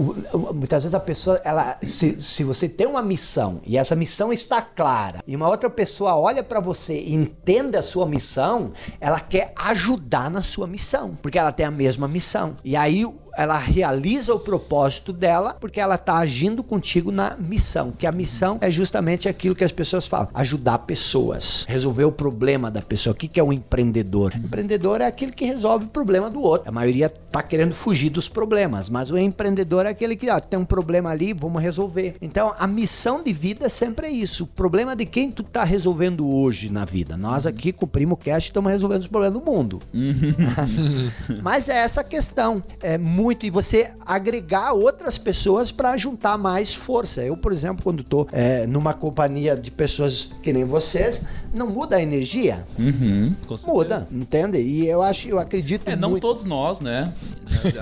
muitas 0.54 0.84
vezes 0.84 0.96
a 0.96 1.00
pessoa, 1.00 1.40
ela, 1.44 1.78
se, 1.84 2.20
se 2.20 2.44
você 2.44 2.68
tem 2.68 2.88
uma 2.88 3.04
missão 3.04 3.62
e 3.66 3.78
essa 3.78 3.96
missão 3.96 4.34
está 4.34 4.62
clara 4.62 5.24
e 5.28 5.36
uma 5.36 5.48
outra 5.48 5.70
pessoa 5.70 6.16
olha 6.16 6.44
para 6.44 6.60
você 6.60 7.00
e 7.00 7.14
entende 7.14 7.78
a 7.78 7.82
sua 7.82 8.06
missão, 8.08 8.72
ela 9.00 9.20
quer 9.20 9.54
ajudar 9.56 10.30
na 10.32 10.42
sua 10.42 10.66
missão, 10.66 11.16
porque 11.22 11.38
ela 11.38 11.52
tem 11.52 11.66
a 11.66 11.72
mesma 11.72 12.08
missão. 12.08 12.56
E 12.64 12.76
aí 12.76 13.06
ela 13.38 13.58
realiza 13.58 14.34
o 14.34 14.40
propósito 14.40 15.14
dela 15.14 15.56
porque 15.62 15.80
ela 15.80 15.96
está 15.96 16.18
agindo 16.18 16.62
contigo 16.64 17.10
na 17.12 17.38
missão. 17.40 17.92
Que 17.98 18.06
a 18.06 18.12
missão 18.12 18.58
é 18.60 18.70
justamente 18.70 19.30
aquilo 19.30 19.56
que 19.56 19.64
as 19.64 19.72
pessoas 19.72 20.08
falam: 20.08 20.28
ajudar 20.34 20.80
pessoas, 20.80 21.64
resolver 21.68 22.04
o 22.06 22.12
problema 22.12 22.39
da 22.72 22.82
pessoa. 22.82 23.14
O 23.14 23.16
que, 23.16 23.28
que 23.28 23.40
é 23.40 23.44
um 23.44 23.52
empreendedor? 23.52 24.34
O 24.34 24.46
empreendedor 24.46 25.02
é 25.02 25.06
aquele 25.06 25.32
que 25.32 25.46
resolve 25.46 25.86
o 25.86 25.90
problema 25.90 26.30
do 26.30 26.42
outro. 26.42 26.70
A 26.70 26.72
maioria 26.72 27.08
está 27.08 27.44
querendo 27.44 27.74
fugir 27.74 28.10
dos 28.10 28.30
problemas, 28.30 28.90
mas 28.90 29.12
o 29.12 29.18
empreendedor 29.18 29.86
é 29.86 29.90
aquele 29.90 30.16
que 30.16 30.30
ó, 30.30 30.40
tem 30.40 30.58
um 30.58 30.66
problema 30.66 31.10
ali, 31.10 31.34
vamos 31.34 31.62
resolver. 31.62 32.16
Então 32.22 32.54
a 32.58 32.66
missão 32.66 33.22
de 33.22 33.34
vida 33.34 33.68
sempre 33.70 34.08
é 34.08 34.12
isso. 34.12 34.46
O 34.46 34.48
problema 34.48 34.96
de 34.96 35.06
quem 35.06 35.30
tu 35.30 35.42
está 35.42 35.64
resolvendo 35.64 36.28
hoje 36.28 36.70
na 36.72 36.86
vida. 36.86 37.18
Nós 37.18 37.46
aqui 37.46 37.72
com 37.72 37.86
o 37.86 37.88
Primo 37.88 38.16
Cast 38.16 38.50
estamos 38.50 38.72
resolvendo 38.72 39.02
os 39.02 39.08
problemas 39.08 39.40
do 39.40 39.46
mundo. 39.46 39.80
Mas 41.42 41.70
é 41.70 41.78
essa 41.78 42.04
questão. 42.04 42.64
É 42.82 42.98
muito. 42.98 43.46
E 43.46 43.50
você 43.50 43.92
agregar 44.06 44.74
outras 44.74 45.18
pessoas 45.18 45.72
para 45.72 45.96
juntar 45.98 46.38
mais 46.38 46.74
força. 46.74 47.24
Eu, 47.24 47.36
por 47.38 47.52
exemplo, 47.52 47.84
quando 47.84 48.04
tô 48.04 48.28
é, 48.32 48.66
numa 48.68 48.94
companhia 48.94 49.56
de 49.56 49.72
pessoas 49.72 50.32
que 50.42 50.54
nem 50.54 50.66
vocês, 50.66 51.24
não 51.54 51.68
muda 51.68 51.96
a 51.98 52.02
energia? 52.02 52.66
Uhum. 52.78 53.34
Muda, 53.68 54.08
entende? 54.12 54.60
E 54.60 54.88
eu 54.88 55.02
acho, 55.02 55.28
eu 55.28 55.40
acredito 55.40 55.88
É, 55.88 55.96
não 55.96 56.12
muito. 56.12 56.22
todos 56.22 56.46
nós, 56.46 56.82
né? 56.82 57.14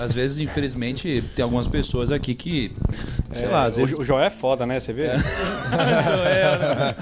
Às 0.00 0.12
vezes, 0.12 0.38
infelizmente, 0.38 1.22
tem 1.36 1.42
algumas 1.42 1.68
pessoas 1.68 2.10
aqui 2.10 2.34
que, 2.34 2.72
sei 3.32 3.46
É, 3.46 3.50
lá, 3.50 3.64
às 3.66 3.74
o- 3.74 3.80
vezes... 3.82 3.98
O 3.98 4.04
Joel 4.04 4.24
é 4.24 4.30
foda, 4.30 4.64
né? 4.64 4.80
Você 4.80 4.92
vê? 4.94 5.08
Joel, 5.18 6.58
né? 6.58 6.94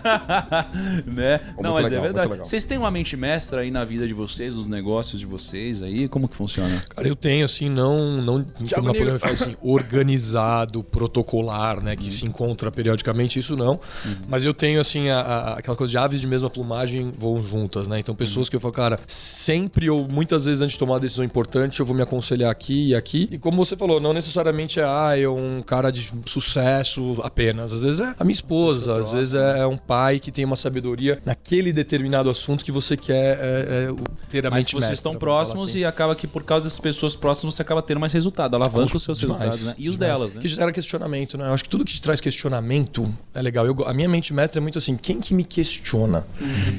Não, 1.56 1.70
Muito 1.70 1.72
mas 1.74 1.84
legal, 1.84 1.98
é 1.98 2.12
verdade. 2.12 2.38
Vocês 2.38 2.64
têm 2.64 2.78
uma 2.78 2.90
mente 2.90 3.16
mestra 3.16 3.60
aí 3.60 3.70
na 3.70 3.84
vida 3.84 4.06
de 4.06 4.14
vocês, 4.14 4.56
nos 4.56 4.68
negócios 4.68 5.20
de 5.20 5.26
vocês 5.26 5.82
aí? 5.82 6.08
Como 6.08 6.28
que 6.28 6.36
funciona? 6.36 6.82
Cara, 6.94 7.06
eu 7.06 7.14
tenho, 7.16 7.44
assim, 7.44 7.68
não, 7.68 8.20
não 8.22 8.44
como 8.74 8.88
Napoleão 8.88 9.18
fala 9.18 9.34
assim, 9.34 9.56
organizado, 9.62 10.82
protocolar, 10.82 11.82
né? 11.82 11.94
Que 11.96 12.10
se 12.10 12.24
encontra 12.26 12.70
periodicamente, 12.70 13.38
isso 13.38 13.56
não. 13.56 13.78
Mas 14.28 14.44
eu 14.44 14.52
tenho, 14.52 14.80
assim, 14.80 15.08
a- 15.08 15.20
a- 15.20 15.58
aquela 15.58 15.76
coisa 15.76 15.90
de 15.90 15.98
aves 15.98 16.20
de 16.20 16.26
mesma 16.26 16.50
plumagem 16.56 17.12
vão 17.18 17.42
juntas, 17.42 17.86
né? 17.86 17.98
Então, 17.98 18.14
pessoas 18.14 18.48
que 18.48 18.56
eu 18.56 18.60
falo, 18.60 18.72
cara, 18.72 18.98
sempre 19.06 19.90
ou 19.90 20.08
muitas 20.08 20.46
vezes 20.46 20.62
antes 20.62 20.72
de 20.72 20.78
tomar 20.78 20.94
uma 20.94 21.00
decisão 21.00 21.24
importante, 21.24 21.80
eu 21.80 21.86
vou 21.86 21.94
me 21.94 22.02
aconselhar 22.02 22.50
aqui 22.50 22.88
e 22.88 22.94
aqui. 22.94 23.28
E 23.30 23.38
como 23.38 23.62
você 23.62 23.76
falou, 23.76 24.00
não 24.00 24.12
necessariamente 24.12 24.80
é, 24.80 24.84
ah, 24.84 25.18
é 25.18 25.28
um 25.28 25.62
cara 25.62 25.90
de 25.90 26.10
sucesso 26.24 27.20
apenas. 27.22 27.72
Às 27.72 27.80
vezes 27.80 28.00
é 28.00 28.14
a 28.18 28.24
minha 28.24 28.32
esposa, 28.34 28.96
às 28.96 29.12
vezes 29.12 29.34
é 29.34 29.56
é 29.58 29.66
um 29.66 29.76
pai 29.76 30.18
que 30.18 30.30
tem 30.30 30.44
uma 30.44 30.56
sabedoria 30.56 31.20
naquele 31.24 31.72
determinado 31.72 32.30
assunto 32.30 32.64
que 32.64 32.72
você 32.72 32.96
quer 32.96 33.38
é, 33.40 33.90
é, 33.90 33.94
ter 34.28 34.46
a 34.46 34.50
Mas 34.50 34.64
mente 34.64 34.72
vocês 34.72 34.90
mestra, 34.90 34.94
estão 34.94 35.16
próximos 35.16 35.70
assim. 35.70 35.80
e 35.80 35.84
acaba 35.84 36.14
que 36.14 36.26
por 36.26 36.42
causa 36.42 36.64
dessas 36.64 36.80
pessoas 36.80 37.16
próximas 37.16 37.54
você 37.54 37.62
acaba 37.62 37.82
tendo 37.82 38.00
mais 38.00 38.12
resultado, 38.12 38.54
alavanca 38.54 38.96
os 38.96 39.02
seus 39.02 39.18
Demais, 39.18 39.40
resultados, 39.40 39.66
né? 39.66 39.74
E 39.78 39.88
os 39.88 39.96
demais. 39.96 40.18
delas, 40.18 40.34
né? 40.34 40.40
Que 40.40 40.48
gera 40.48 40.72
questionamento, 40.72 41.36
né? 41.38 41.48
Eu 41.48 41.54
acho 41.54 41.64
que 41.64 41.70
tudo 41.70 41.84
que 41.84 41.92
te 41.92 42.02
traz 42.02 42.20
questionamento 42.20 43.06
é 43.34 43.42
legal. 43.42 43.66
Eu 43.66 43.76
a 43.86 43.92
minha 43.92 44.08
mente 44.08 44.32
mestra 44.32 44.60
é 44.60 44.62
muito 44.62 44.78
assim, 44.78 44.96
quem 44.96 45.20
que 45.20 45.34
me 45.34 45.44
questiona? 45.44 46.26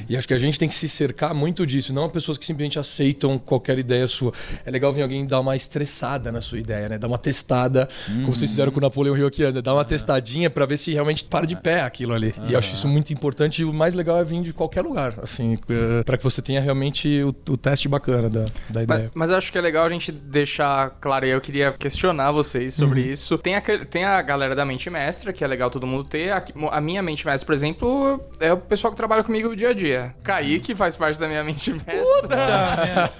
E 0.08 0.16
acho 0.16 0.26
que 0.28 0.34
a 0.34 0.38
gente 0.38 0.58
tem 0.58 0.68
que 0.68 0.74
se 0.74 0.88
cercar 0.88 1.34
muito 1.34 1.66
disso, 1.66 1.92
não 1.92 2.08
pessoas 2.08 2.38
que 2.38 2.44
simplesmente 2.46 2.78
aceitam 2.78 3.38
qualquer 3.38 3.78
ideia 3.78 4.06
sua. 4.08 4.32
É 4.64 4.70
legal 4.70 4.92
ver 4.92 5.02
alguém 5.02 5.26
dar 5.26 5.40
uma 5.40 5.54
estressada 5.56 6.32
na 6.32 6.40
sua 6.40 6.58
ideia, 6.58 6.88
né? 6.88 6.98
Dar 6.98 7.06
uma 7.08 7.18
testada, 7.18 7.88
como 8.06 8.34
vocês 8.34 8.50
fizeram 8.50 8.72
com 8.72 8.78
o 8.78 8.82
Napoleão 8.82 9.14
Rio 9.14 9.26
aqui, 9.26 9.42
né? 9.50 9.60
dar 9.62 9.74
uma 9.74 9.84
testadinha 9.84 10.48
pra 10.50 10.66
ver 10.66 10.76
se 10.76 10.92
realmente 10.92 11.24
para 11.24 11.46
de 11.46 11.56
pé 11.56 11.82
aquilo 11.82 12.14
ali. 12.14 12.34
E 12.48 12.52
eu 12.52 12.58
acho 12.58 12.74
isso 12.74 12.88
muito 12.88 13.12
importante 13.12 13.62
e 13.62 13.64
o 13.64 13.72
mais 13.72 13.94
legal 13.94 14.18
é 14.18 14.24
vir 14.24 14.42
de 14.42 14.52
qualquer 14.52 14.82
lugar, 14.82 15.14
assim, 15.22 15.54
eh, 15.68 16.02
pra 16.04 16.16
que 16.16 16.24
você 16.24 16.40
tenha 16.42 16.60
realmente 16.60 17.22
o, 17.22 17.28
o 17.52 17.56
teste 17.56 17.88
bacana 17.88 18.28
da, 18.30 18.40
da 18.44 18.50
Mas, 18.74 18.82
ideia. 18.84 19.10
mas 19.14 19.30
eu 19.30 19.36
acho 19.36 19.50
que 19.52 19.58
é 19.58 19.60
legal 19.60 19.84
a 19.84 19.88
gente 19.88 20.10
deixar 20.12 20.90
claro, 21.00 21.26
e 21.26 21.30
eu 21.30 21.40
queria 21.40 21.72
questionar 21.72 22.32
vocês 22.32 22.74
sobre 22.74 23.00
Uhum. 23.02 23.06
isso. 23.12 23.38
Tem 23.38 23.54
a, 23.56 23.60
tem 23.60 24.04
a 24.04 24.20
galera 24.22 24.54
da 24.54 24.64
mente 24.64 24.88
mestra, 24.90 25.32
que 25.32 25.42
é 25.44 25.46
legal 25.46 25.70
todo 25.70 25.86
mundo 25.86 26.04
ter. 26.04 26.30
A, 26.32 26.42
a 26.72 26.80
minha 26.80 27.02
mente 27.02 27.26
mestra, 27.26 27.46
por 27.46 27.52
exemplo, 27.54 28.20
é 28.40 28.52
o 28.52 28.56
pessoal 28.56 28.90
que 28.92 28.96
trabalha 28.96 29.22
comigo 29.22 29.54
dia 29.58 29.70
a 29.70 29.72
dia. 29.74 30.14
Kaique 30.22 30.74
faz 30.74 30.96
parte 30.96 31.18
da 31.18 31.26
minha 31.28 31.44
mente 31.44 31.72
mestra. 31.72 33.10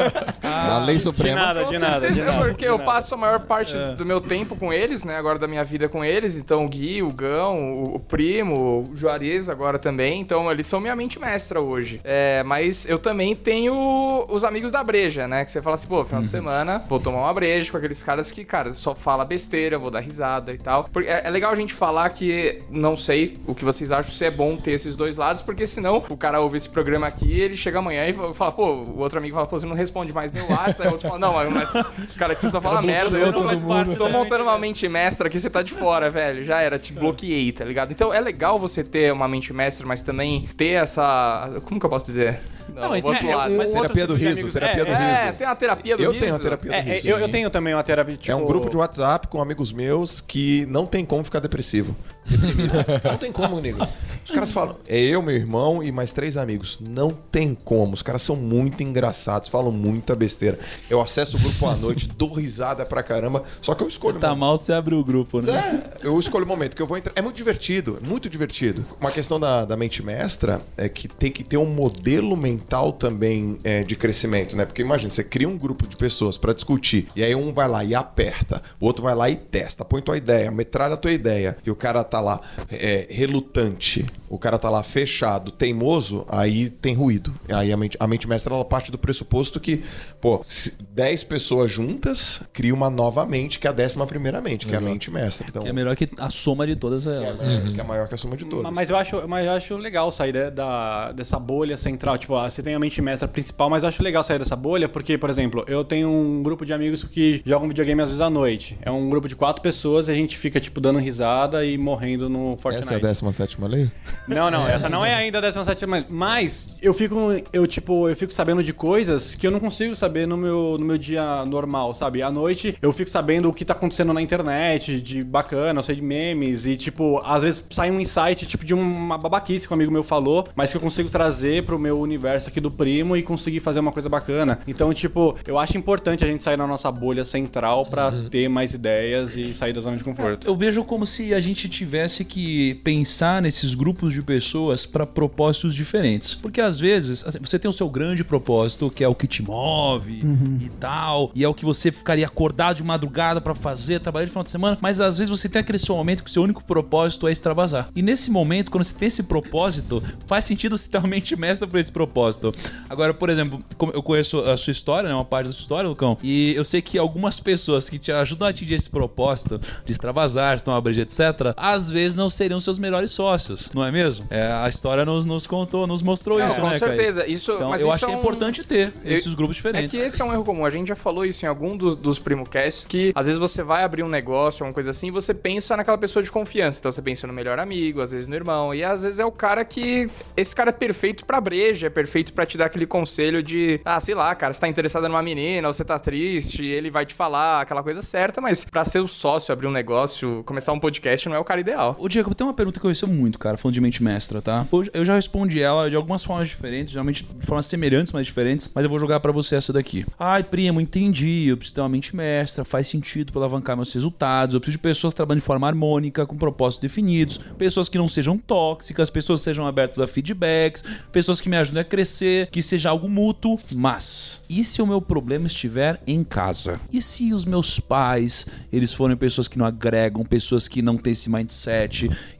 A 0.42 0.78
lei 0.78 0.96
De 0.96 1.02
suprema. 1.02 1.40
nada, 1.40 1.64
Com 1.64 1.70
de 1.70 1.78
nada, 1.78 2.10
de 2.10 2.22
nada. 2.22 2.38
porque 2.38 2.64
de 2.64 2.70
eu 2.70 2.78
nada. 2.78 2.90
passo 2.90 3.14
a 3.14 3.16
maior 3.18 3.40
parte 3.40 3.76
do 3.96 4.04
meu 4.06 4.20
tempo 4.20 4.56
com 4.56 4.72
eles, 4.72 5.04
né? 5.04 5.16
Agora 5.16 5.38
da 5.38 5.46
minha 5.46 5.64
vida 5.64 5.88
com 5.88 6.04
eles. 6.04 6.36
Então, 6.36 6.64
o 6.64 6.68
Gui, 6.68 7.02
o 7.02 7.10
Gão, 7.12 7.58
o, 7.58 7.96
o 7.96 8.00
Primo, 8.00 8.88
o 8.90 8.96
Juarez 8.96 9.48
agora 9.48 9.78
também. 9.78 10.20
Então, 10.20 10.50
eles 10.50 10.66
são 10.66 10.80
minha 10.80 10.94
mente 10.96 11.18
mestra 11.18 11.60
hoje. 11.60 12.00
É, 12.04 12.42
mas 12.44 12.86
eu 12.88 12.98
também 12.98 13.34
tenho 13.34 14.26
os 14.28 14.44
amigos 14.44 14.70
da 14.72 14.82
breja, 14.82 15.26
né? 15.28 15.44
Que 15.44 15.50
você 15.50 15.60
fala 15.60 15.74
assim, 15.74 15.86
pô, 15.86 16.04
final 16.04 16.22
de 16.22 16.28
semana, 16.28 16.82
vou 16.88 17.00
tomar 17.00 17.18
uma 17.20 17.34
breja 17.34 17.70
com 17.70 17.76
aqueles 17.76 18.02
caras 18.02 18.30
que, 18.30 18.44
cara, 18.44 18.72
só 18.72 18.94
fala 18.94 19.24
besteira, 19.24 19.76
eu 19.76 19.80
vou 19.80 19.90
dar 19.90 20.00
risada 20.00 20.52
e 20.52 20.58
tal. 20.58 20.84
Porque 20.92 21.08
é, 21.08 21.22
é 21.24 21.30
legal 21.30 21.50
a 21.52 21.56
gente 21.56 21.72
falar 21.74 22.08
que, 22.10 22.62
não 22.70 22.96
sei 22.96 23.38
o 23.46 23.54
que 23.54 23.64
vocês 23.64 23.90
acham, 23.92 24.12
se 24.12 24.24
é 24.24 24.30
bom 24.30 24.56
ter 24.56 24.72
esses 24.72 24.96
dois 24.96 25.16
lados, 25.16 25.42
porque 25.42 25.66
senão 25.66 26.04
o 26.08 26.16
cara 26.16 26.27
ouve 26.40 26.56
esse 26.56 26.68
programa 26.68 27.06
aqui, 27.06 27.40
ele 27.40 27.56
chega 27.56 27.78
amanhã 27.78 28.06
e 28.06 28.12
fala, 28.34 28.52
pô, 28.52 28.66
o 28.74 28.98
outro 28.98 29.18
amigo 29.18 29.34
fala, 29.34 29.46
pô, 29.46 29.58
você 29.58 29.66
não 29.66 29.74
responde 29.74 30.12
mais 30.12 30.30
meu 30.30 30.44
WhatsApp, 30.50 30.82
aí 30.82 30.88
o 30.88 30.92
outro 30.92 31.08
fala, 31.08 31.18
não, 31.18 31.50
mas, 31.50 31.72
cara, 32.16 32.34
que 32.34 32.40
você 32.40 32.50
só 32.50 32.60
fala 32.60 32.82
merda, 32.82 33.16
eu 33.18 33.32
não 33.32 33.44
faz 33.44 33.62
parte, 33.62 33.96
tô 33.96 34.08
montando 34.08 34.42
uma 34.44 34.58
mente 34.58 34.86
mestra 34.88 35.28
aqui, 35.28 35.38
você 35.40 35.48
tá 35.48 35.62
de 35.62 35.72
fora, 35.72 36.10
velho, 36.10 36.44
já 36.44 36.60
era, 36.60 36.78
te 36.78 36.92
bloqueei, 36.92 37.50
tá 37.52 37.64
ligado? 37.64 37.90
Então 37.90 38.12
é 38.12 38.20
legal 38.20 38.58
você 38.58 38.84
ter 38.84 39.12
uma 39.12 39.26
mente 39.28 39.52
mestra, 39.52 39.86
mas 39.86 40.02
também 40.02 40.48
ter 40.56 40.72
essa, 40.82 41.60
como 41.64 41.80
que 41.80 41.86
eu 41.86 41.90
posso 41.90 42.06
dizer? 42.06 42.38
Não, 42.74 42.90
o 42.90 42.92
tem- 42.92 43.02
outro 43.04 43.28
é, 43.28 43.34
lado. 43.34 43.52
Terapia 43.56 44.06
do 44.06 44.14
tipo 44.14 44.18
de 44.18 44.24
riso, 44.24 44.32
amigos- 44.40 44.52
terapia 44.52 44.84
do 44.84 44.92
é, 44.92 45.24
riso. 45.24 45.36
tem 45.38 45.46
a 45.46 45.54
terapia 45.56 45.96
do 45.96 46.02
Eu 46.02 46.10
riso. 46.10 46.22
tenho 46.24 46.34
a 46.36 46.38
terapia 46.38 46.70
do 46.70 46.74
É, 46.74 46.80
riso. 46.80 47.08
é, 47.08 47.12
eu, 47.12 47.18
eu 47.18 47.28
tenho 47.30 47.50
também 47.50 47.74
uma 47.74 47.82
terapia, 47.82 48.16
tipo... 48.16 48.30
É 48.30 48.34
um 48.36 48.44
grupo 48.46 48.68
de 48.68 48.76
WhatsApp 48.76 49.26
com 49.28 49.40
amigos 49.40 49.72
meus 49.72 50.20
que 50.20 50.66
não 50.66 50.84
tem 50.84 51.04
como 51.04 51.24
ficar 51.24 51.40
depressivo. 51.40 51.96
Deprimido. 52.28 52.72
não 53.04 53.16
tem 53.16 53.32
como, 53.32 53.60
nego. 53.60 53.86
Os 54.24 54.30
caras 54.30 54.52
falam, 54.52 54.76
é 54.86 55.00
eu, 55.00 55.22
meu 55.22 55.34
irmão 55.34 55.82
e 55.82 55.90
mais 55.90 56.12
três 56.12 56.36
amigos. 56.36 56.80
Não 56.80 57.10
tem 57.10 57.54
como. 57.54 57.94
Os 57.94 58.02
caras 58.02 58.22
são 58.22 58.36
muito 58.36 58.82
engraçados, 58.82 59.48
falam 59.48 59.72
muita 59.72 60.14
besteira. 60.14 60.58
Eu 60.90 61.00
acesso 61.00 61.38
o 61.38 61.40
grupo 61.40 61.66
à 61.66 61.74
noite, 61.74 62.06
dou 62.08 62.32
risada 62.32 62.84
pra 62.84 63.02
caramba, 63.02 63.44
só 63.62 63.74
que 63.74 63.82
eu 63.82 63.88
escolho. 63.88 64.18
Tá 64.18 64.28
o 64.28 64.30
momento. 64.30 64.40
mal, 64.40 64.58
você 64.58 64.72
abre 64.72 64.94
o 64.94 65.02
grupo, 65.02 65.40
né? 65.40 65.82
É, 66.02 66.06
eu 66.06 66.18
escolho 66.20 66.44
o 66.44 66.48
momento 66.48 66.76
que 66.76 66.82
eu 66.82 66.86
vou 66.86 66.98
entrar. 66.98 67.12
É 67.16 67.22
muito 67.22 67.36
divertido, 67.36 67.98
muito 68.06 68.28
divertido. 68.28 68.84
Uma 69.00 69.10
questão 69.10 69.40
da, 69.40 69.64
da 69.64 69.76
mente 69.76 70.04
mestra 70.04 70.60
é 70.76 70.88
que 70.88 71.08
tem 71.08 71.32
que 71.32 71.42
ter 71.42 71.56
um 71.56 71.66
modelo 71.66 72.36
mental 72.36 72.92
também 72.92 73.56
é, 73.64 73.82
de 73.82 73.96
crescimento, 73.96 74.56
né? 74.56 74.66
Porque 74.66 74.82
imagina, 74.82 75.10
você 75.10 75.24
cria 75.24 75.48
um 75.48 75.56
grupo 75.56 75.86
de 75.86 75.96
pessoas 75.96 76.36
pra 76.36 76.52
discutir, 76.52 77.08
e 77.16 77.24
aí 77.24 77.34
um 77.34 77.52
vai 77.52 77.68
lá 77.68 77.82
e 77.82 77.94
aperta, 77.94 78.62
o 78.78 78.86
outro 78.86 79.02
vai 79.02 79.14
lá 79.14 79.30
e 79.30 79.36
testa, 79.36 79.84
põe 79.84 80.02
tua 80.02 80.16
ideia, 80.16 80.50
metralha 80.50 80.94
a 80.94 80.96
tua 80.98 81.12
ideia, 81.12 81.56
e 81.64 81.70
o 81.70 81.76
cara 81.76 82.04
tá 82.04 82.17
lá 82.20 82.40
é, 82.70 83.06
relutante, 83.10 84.04
o 84.28 84.38
cara 84.38 84.58
tá 84.58 84.68
lá 84.68 84.82
fechado, 84.82 85.50
teimoso, 85.50 86.24
aí 86.28 86.68
tem 86.68 86.94
ruído. 86.94 87.32
Aí 87.48 87.72
a 87.72 87.76
mente, 87.76 87.96
a 87.98 88.06
mente 88.06 88.28
mestra 88.28 88.54
ela 88.54 88.64
parte 88.64 88.90
do 88.90 88.98
pressuposto 88.98 89.58
que, 89.60 89.82
pô, 90.20 90.40
se 90.44 90.76
10 90.90 91.24
pessoas 91.24 91.70
juntas 91.70 92.42
cria 92.52 92.74
uma 92.74 92.90
nova 92.90 93.24
mente, 93.24 93.58
que 93.58 93.66
é 93.66 93.70
a 93.70 93.72
décima 93.72 94.06
primeira 94.06 94.40
mente, 94.40 94.66
que 94.66 94.74
é 94.74 94.78
a 94.78 94.80
mente 94.80 95.10
mestra. 95.10 95.46
Então, 95.48 95.62
Que 95.62 95.68
é 95.68 95.72
melhor 95.72 95.94
que 95.96 96.08
a 96.18 96.28
soma 96.30 96.66
de 96.66 96.76
todas 96.76 97.06
elas. 97.06 97.42
né? 97.42 97.64
é, 97.68 97.72
que 97.74 97.80
é 97.80 97.84
maior 97.84 98.08
que 98.08 98.14
a 98.14 98.18
soma 98.18 98.36
de 98.36 98.44
todas. 98.44 98.64
Mas- 98.64 98.74
Mas 98.74 98.90
eu 98.90 98.96
acho, 98.96 99.28
mas 99.28 99.46
eu 99.46 99.52
acho 99.52 99.76
legal 99.76 100.10
sair 100.12 100.32
da- 100.32 100.50
da, 100.50 101.12
dessa 101.12 101.38
bolha 101.38 101.76
central. 101.76 102.16
Tipo, 102.18 102.36
ah, 102.36 102.50
você 102.50 102.62
tem 102.62 102.74
a 102.74 102.78
mente 102.78 103.00
mestra 103.02 103.26
principal, 103.28 103.68
mas 103.70 103.82
eu 103.82 103.88
acho 103.88 104.02
legal 104.02 104.22
sair 104.22 104.38
dessa 104.38 104.56
bolha 104.56 104.88
porque, 104.88 105.16
por 105.18 105.28
exemplo, 105.30 105.64
eu 105.66 105.84
tenho 105.84 106.08
um 106.08 106.42
grupo 106.42 106.64
de 106.64 106.72
amigos 106.72 107.04
que 107.04 107.42
jogam 107.44 107.68
videogame 107.68 108.00
às 108.02 108.08
vezes 108.08 108.20
à 108.20 108.30
noite. 108.30 108.78
É 108.82 108.90
um 108.90 109.08
grupo 109.08 109.28
de 109.28 109.34
quatro 109.36 109.60
pessoas 109.62 110.08
e 110.08 110.10
a 110.10 110.14
gente 110.14 110.36
fica, 110.38 110.58
tipo, 110.60 110.80
dando 110.80 110.98
risada 110.98 111.64
e 111.64 111.76
morrendo 111.76 112.07
no 112.16 112.56
Fortnite. 112.56 112.84
Essa 112.84 112.94
é 112.94 112.96
a 112.96 113.00
17 113.00 113.58
lei? 113.62 113.90
Não, 114.26 114.50
não, 114.50 114.66
essa 114.66 114.88
não 114.88 115.04
é 115.04 115.14
ainda 115.14 115.38
a 115.38 115.40
17 115.40 115.86
mas, 115.86 116.06
mas 116.08 116.68
eu 116.80 116.94
fico 116.94 117.16
eu 117.52 117.66
tipo, 117.66 118.08
eu 118.08 118.16
fico 118.16 118.32
sabendo 118.32 118.62
de 118.62 118.72
coisas 118.72 119.34
que 119.34 119.46
eu 119.46 119.50
não 119.50 119.60
consigo 119.60 119.94
saber 119.96 120.26
no 120.26 120.36
meu, 120.36 120.76
no 120.78 120.84
meu 120.84 120.98
dia 120.98 121.44
normal, 121.44 121.94
sabe? 121.94 122.22
À 122.22 122.30
noite 122.30 122.76
eu 122.80 122.92
fico 122.92 123.10
sabendo 123.10 123.48
o 123.48 123.52
que 123.52 123.64
tá 123.64 123.74
acontecendo 123.74 124.12
na 124.12 124.22
internet, 124.22 125.00
de 125.00 125.22
bacana, 125.24 125.80
eu 125.80 125.84
sei 125.84 125.96
de 125.96 126.02
memes 126.02 126.66
e 126.66 126.76
tipo, 126.76 127.20
às 127.24 127.42
vezes 127.42 127.64
sai 127.70 127.90
um 127.90 128.00
insight 128.00 128.46
tipo 128.46 128.64
de 128.64 128.74
uma 128.74 129.18
babaquice 129.18 129.66
que 129.66 129.72
um 129.72 129.76
amigo 129.76 129.92
meu 129.92 130.04
falou, 130.04 130.46
mas 130.54 130.70
que 130.70 130.76
eu 130.76 130.80
consigo 130.80 131.10
trazer 131.10 131.64
pro 131.64 131.78
meu 131.78 131.98
universo 131.98 132.48
aqui 132.48 132.60
do 132.60 132.70
primo 132.70 133.16
e 133.16 133.22
conseguir 133.22 133.60
fazer 133.60 133.80
uma 133.80 133.92
coisa 133.92 134.08
bacana. 134.08 134.58
Então, 134.66 134.92
tipo, 134.92 135.36
eu 135.46 135.58
acho 135.58 135.76
importante 135.76 136.24
a 136.24 136.26
gente 136.26 136.42
sair 136.42 136.56
da 136.56 136.66
nossa 136.66 136.90
bolha 136.90 137.24
central 137.24 137.86
pra 137.86 138.12
ter 138.30 138.48
mais 138.48 138.74
ideias 138.74 139.36
e 139.36 139.52
sair 139.54 139.72
da 139.72 139.80
zona 139.80 139.96
de 139.96 140.04
conforto. 140.04 140.46
Eu 140.46 140.56
vejo 140.56 140.84
como 140.84 141.04
se 141.04 141.34
a 141.34 141.40
gente 141.40 141.68
tivesse 141.68 141.87
que 142.24 142.74
pensar 142.84 143.42
nesses 143.42 143.74
grupos 143.74 144.12
de 144.12 144.22
pessoas 144.22 144.86
para 144.86 145.06
propósitos 145.06 145.74
diferentes. 145.74 146.34
Porque 146.34 146.60
às 146.60 146.78
vezes 146.78 147.24
assim, 147.26 147.38
você 147.40 147.58
tem 147.58 147.68
o 147.68 147.72
seu 147.72 147.88
grande 147.88 148.24
propósito, 148.24 148.90
que 148.90 149.04
é 149.04 149.08
o 149.08 149.14
que 149.14 149.26
te 149.26 149.42
move 149.42 150.22
e 150.60 150.68
tal, 150.80 151.30
e 151.34 151.44
é 151.44 151.48
o 151.48 151.54
que 151.54 151.64
você 151.64 151.90
ficaria 151.92 152.26
acordado 152.26 152.76
de 152.76 152.82
madrugada 152.82 153.40
para 153.40 153.54
fazer, 153.54 154.00
trabalhar 154.00 154.26
de 154.26 154.30
final 154.30 154.44
de 154.44 154.50
semana, 154.50 154.78
mas 154.80 155.00
às 155.00 155.18
vezes 155.18 155.30
você 155.30 155.48
tem 155.48 155.60
aquele 155.60 155.78
seu 155.78 155.94
momento 155.94 156.22
que 156.22 156.30
o 156.30 156.32
seu 156.32 156.42
único 156.42 156.62
propósito 156.64 157.28
é 157.28 157.32
extravasar. 157.32 157.90
E 157.94 158.02
nesse 158.02 158.30
momento, 158.30 158.70
quando 158.70 158.84
você 158.84 158.94
tem 158.94 159.08
esse 159.08 159.22
propósito, 159.22 160.02
faz 160.26 160.44
sentido 160.44 160.76
você 160.76 160.88
ter 160.88 160.98
uma 160.98 161.08
mente 161.08 161.36
mestra 161.36 161.66
para 161.66 161.80
esse 161.80 161.92
propósito. 161.92 162.54
Agora, 162.88 163.14
por 163.14 163.30
exemplo, 163.30 163.62
eu 163.92 164.02
conheço 164.02 164.40
a 164.40 164.56
sua 164.56 164.70
história, 164.70 165.08
né, 165.08 165.14
uma 165.14 165.24
parte 165.24 165.46
da 165.46 165.52
sua 165.52 165.60
história, 165.60 165.88
Lucão, 165.88 166.18
e 166.22 166.54
eu 166.54 166.64
sei 166.64 166.82
que 166.82 166.98
algumas 166.98 167.38
pessoas 167.40 167.88
que 167.88 167.98
te 167.98 168.10
ajudam 168.10 168.48
a 168.48 168.50
atingir 168.50 168.74
esse 168.74 168.90
propósito 168.90 169.60
de 169.84 169.92
extravasar, 169.92 170.60
tomar 170.60 170.80
breja, 170.80 171.02
etc., 171.02 171.54
às 171.56 171.77
vezes 171.90 172.16
não 172.16 172.28
seriam 172.28 172.58
seus 172.58 172.78
melhores 172.78 173.10
sócios, 173.10 173.70
não 173.74 173.84
é 173.84 173.92
mesmo? 173.92 174.26
É, 174.30 174.50
a 174.50 174.68
história 174.68 175.04
nos, 175.04 175.26
nos 175.26 175.46
contou, 175.46 175.86
nos 175.86 176.02
mostrou 176.02 176.38
Não, 176.38 176.46
isso, 176.48 176.60
com 176.60 176.68
né, 176.68 176.78
Kaique? 176.78 176.96
certeza. 176.96 177.26
Isso, 177.26 177.52
Então, 177.52 177.70
eu 177.72 177.76
isso 177.76 177.90
acho 177.90 178.06
que 178.06 178.12
é 178.12 178.14
um- 178.14 178.18
importante 178.18 178.64
ter 178.64 178.92
Eu- 179.04 179.12
esses 179.14 179.34
grupos 179.34 179.56
É 179.56 179.58
diferentes. 179.58 179.90
que 179.90 179.96
esse 179.98 180.20
é 180.22 180.24
um 180.24 180.32
erro 180.32 180.44
comum. 180.44 180.64
A 180.64 180.70
gente 180.70 180.88
já 180.88 180.96
falou 180.96 181.24
isso 181.24 181.44
em 181.44 181.48
algum 181.48 181.76
dos, 181.76 181.96
dos 181.96 182.18
primocasts, 182.18 182.86
que 182.86 183.12
às 183.14 183.26
vezes 183.26 183.38
você 183.38 183.62
vai 183.62 183.84
abrir 183.84 184.02
um 184.02 184.08
negócio, 184.08 184.62
alguma 184.64 184.72
coisa 184.74 184.90
assim, 184.90 185.08
e 185.08 185.10
você 185.10 185.34
pensa 185.34 185.76
naquela 185.76 185.98
pessoa 185.98 186.22
de 186.22 186.30
confiança. 186.30 186.78
Então 186.80 186.90
você 186.90 187.02
pensa 187.02 187.26
no 187.26 187.32
melhor 187.32 187.58
amigo, 187.58 188.00
às 188.00 188.12
vezes 188.12 188.26
no 188.28 188.34
irmão. 188.34 188.74
E 188.74 188.82
às 188.82 189.02
vezes 189.02 189.18
é 189.20 189.24
o 189.24 189.32
cara 189.32 189.64
que. 189.64 190.08
Esse 190.36 190.54
cara 190.54 190.70
é 190.70 190.72
perfeito 190.72 191.24
pra 191.26 191.40
breja, 191.40 191.86
é 191.86 191.90
perfeito 191.90 192.32
pra 192.32 192.46
te 192.46 192.56
dar 192.56 192.66
aquele 192.66 192.86
conselho 192.86 193.42
de, 193.42 193.80
ah, 193.84 194.00
sei 194.00 194.14
lá, 194.14 194.34
cara, 194.34 194.52
você 194.52 194.60
tá 194.60 194.68
interessado 194.68 195.08
numa 195.08 195.22
menina, 195.22 195.68
ou 195.68 195.74
você 195.74 195.84
tá 195.84 195.98
triste, 195.98 196.64
ele 196.64 196.90
vai 196.90 197.04
te 197.04 197.14
falar 197.14 197.60
aquela 197.62 197.82
coisa 197.82 198.00
certa, 198.02 198.40
mas 198.40 198.64
pra 198.64 198.84
ser 198.84 199.00
o 199.00 199.08
sócio, 199.08 199.52
abrir 199.52 199.66
um 199.66 199.70
negócio, 199.70 200.42
começar 200.46 200.72
um 200.72 200.80
podcast, 200.80 201.28
não 201.28 201.36
é 201.36 201.38
o 201.38 201.44
cara 201.44 201.60
ideal. 201.68 201.96
Ô, 201.98 202.08
Diego, 202.08 202.34
tem 202.34 202.46
uma 202.46 202.54
pergunta 202.54 202.80
que 202.80 202.86
eu 202.86 202.88
recebo 202.88 203.12
muito, 203.12 203.38
cara, 203.38 203.56
falando 203.56 203.74
de 203.74 203.80
mente 203.80 204.02
mestra, 204.02 204.40
tá? 204.40 204.66
Eu 204.92 205.04
já 205.04 205.14
respondi 205.14 205.60
ela 205.60 205.88
de 205.88 205.96
algumas 205.96 206.24
formas 206.24 206.48
diferentes, 206.48 206.92
geralmente 206.92 207.24
de 207.24 207.46
formas 207.46 207.66
semelhantes, 207.66 208.12
mas 208.12 208.26
diferentes, 208.26 208.70
mas 208.74 208.84
eu 208.84 208.90
vou 208.90 208.98
jogar 208.98 209.20
pra 209.20 209.32
você 209.32 209.56
essa 209.56 209.72
daqui. 209.72 210.04
Ai, 210.18 210.42
primo, 210.42 210.80
entendi, 210.80 211.48
eu 211.48 211.56
preciso 211.56 211.74
ter 211.74 211.80
uma 211.80 211.88
mente 211.88 212.14
mestra, 212.16 212.64
faz 212.64 212.88
sentido 212.88 213.32
pra 213.32 213.40
alavancar 213.40 213.76
meus 213.76 213.92
resultados, 213.92 214.54
eu 214.54 214.60
preciso 214.60 214.78
de 214.78 214.82
pessoas 214.82 215.12
que 215.12 215.16
trabalham 215.16 215.38
de 215.38 215.44
forma 215.44 215.66
harmônica, 215.66 216.26
com 216.26 216.36
propósitos 216.36 216.82
definidos, 216.82 217.38
pessoas 217.58 217.88
que 217.88 217.98
não 217.98 218.08
sejam 218.08 218.38
tóxicas, 218.38 219.10
pessoas 219.10 219.40
que 219.40 219.44
sejam 219.44 219.66
abertas 219.66 220.00
a 220.00 220.06
feedbacks, 220.06 220.82
pessoas 221.12 221.40
que 221.40 221.48
me 221.48 221.56
ajudem 221.56 221.82
a 221.82 221.84
crescer, 221.84 222.48
que 222.50 222.62
seja 222.62 222.90
algo 222.90 223.08
mútuo, 223.08 223.58
mas 223.74 224.44
e 224.48 224.64
se 224.64 224.80
o 224.80 224.86
meu 224.86 225.00
problema 225.00 225.46
estiver 225.46 226.00
em 226.06 226.24
casa? 226.24 226.80
E 226.90 227.02
se 227.02 227.32
os 227.32 227.44
meus 227.44 227.78
pais, 227.78 228.46
eles 228.72 228.92
forem 228.92 229.16
pessoas 229.16 229.48
que 229.48 229.58
não 229.58 229.66
agregam, 229.66 230.24
pessoas 230.24 230.68
que 230.68 230.80
não 230.80 230.96
têm 230.96 231.12
esse 231.12 231.30
mindset? 231.30 231.57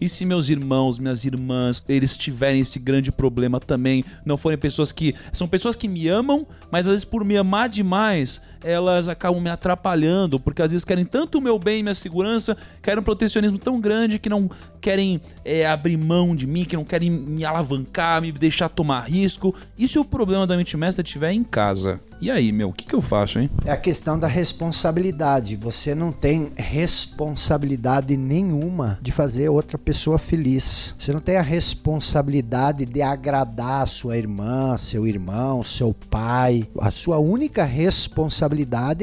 E 0.00 0.08
se 0.08 0.24
meus 0.24 0.48
irmãos, 0.48 0.98
minhas 0.98 1.18
as 1.18 1.24
irmãs, 1.24 1.84
eles 1.88 2.16
tiverem 2.16 2.60
esse 2.60 2.78
grande 2.78 3.10
problema 3.10 3.58
também, 3.58 4.04
não 4.24 4.36
forem 4.36 4.58
pessoas 4.58 4.92
que. 4.92 5.14
São 5.32 5.48
pessoas 5.48 5.76
que 5.76 5.88
me 5.88 6.08
amam, 6.08 6.46
mas 6.70 6.86
às 6.86 6.92
vezes 6.92 7.04
por 7.04 7.24
me 7.24 7.36
amar 7.36 7.68
demais, 7.68 8.40
elas 8.62 9.08
acabam 9.08 9.40
me 9.40 9.50
atrapalhando, 9.50 10.38
porque 10.40 10.62
às 10.62 10.72
vezes 10.72 10.84
querem 10.84 11.04
tanto 11.04 11.38
o 11.38 11.40
meu 11.40 11.58
bem 11.58 11.80
e 11.80 11.82
minha 11.82 11.94
segurança, 11.94 12.56
querem 12.82 13.00
um 13.00 13.04
protecionismo 13.04 13.58
tão 13.58 13.80
grande 13.80 14.18
que 14.18 14.28
não 14.28 14.50
querem 14.80 15.20
é, 15.44 15.66
abrir 15.66 15.96
mão 15.96 16.34
de 16.34 16.46
mim, 16.46 16.64
que 16.64 16.76
não 16.76 16.84
querem 16.84 17.10
me 17.10 17.44
alavancar, 17.44 18.20
me 18.22 18.32
deixar 18.32 18.68
tomar 18.68 19.00
risco. 19.08 19.54
E 19.76 19.86
se 19.86 19.98
o 19.98 20.04
problema 20.04 20.46
da 20.46 20.56
mente 20.56 20.76
mestra 20.76 21.02
estiver 21.02 21.32
em 21.32 21.44
casa? 21.44 22.00
E 22.20 22.32
aí, 22.32 22.50
meu, 22.50 22.70
o 22.70 22.72
que, 22.72 22.84
que 22.84 22.94
eu 22.94 23.00
faço, 23.00 23.38
hein? 23.38 23.48
É 23.64 23.70
a 23.70 23.76
questão 23.76 24.18
da 24.18 24.26
responsabilidade. 24.26 25.54
Você 25.54 25.94
não 25.94 26.10
tem 26.10 26.48
responsabilidade 26.56 28.16
nenhuma 28.16 28.98
de 29.00 29.12
fazer 29.12 29.48
outra 29.48 29.78
pessoa 29.78 30.18
feliz. 30.18 30.96
Você 30.98 31.12
não 31.12 31.20
tem 31.20 31.36
a 31.36 31.42
responsabilidade 31.42 32.84
de 32.84 33.02
agradar 33.02 33.86
sua 33.86 34.16
irmã, 34.16 34.76
seu 34.76 35.06
irmão, 35.06 35.62
seu 35.62 35.94
pai. 35.94 36.66
A 36.80 36.90
sua 36.90 37.18
única 37.18 37.62
responsabilidade 37.62 38.47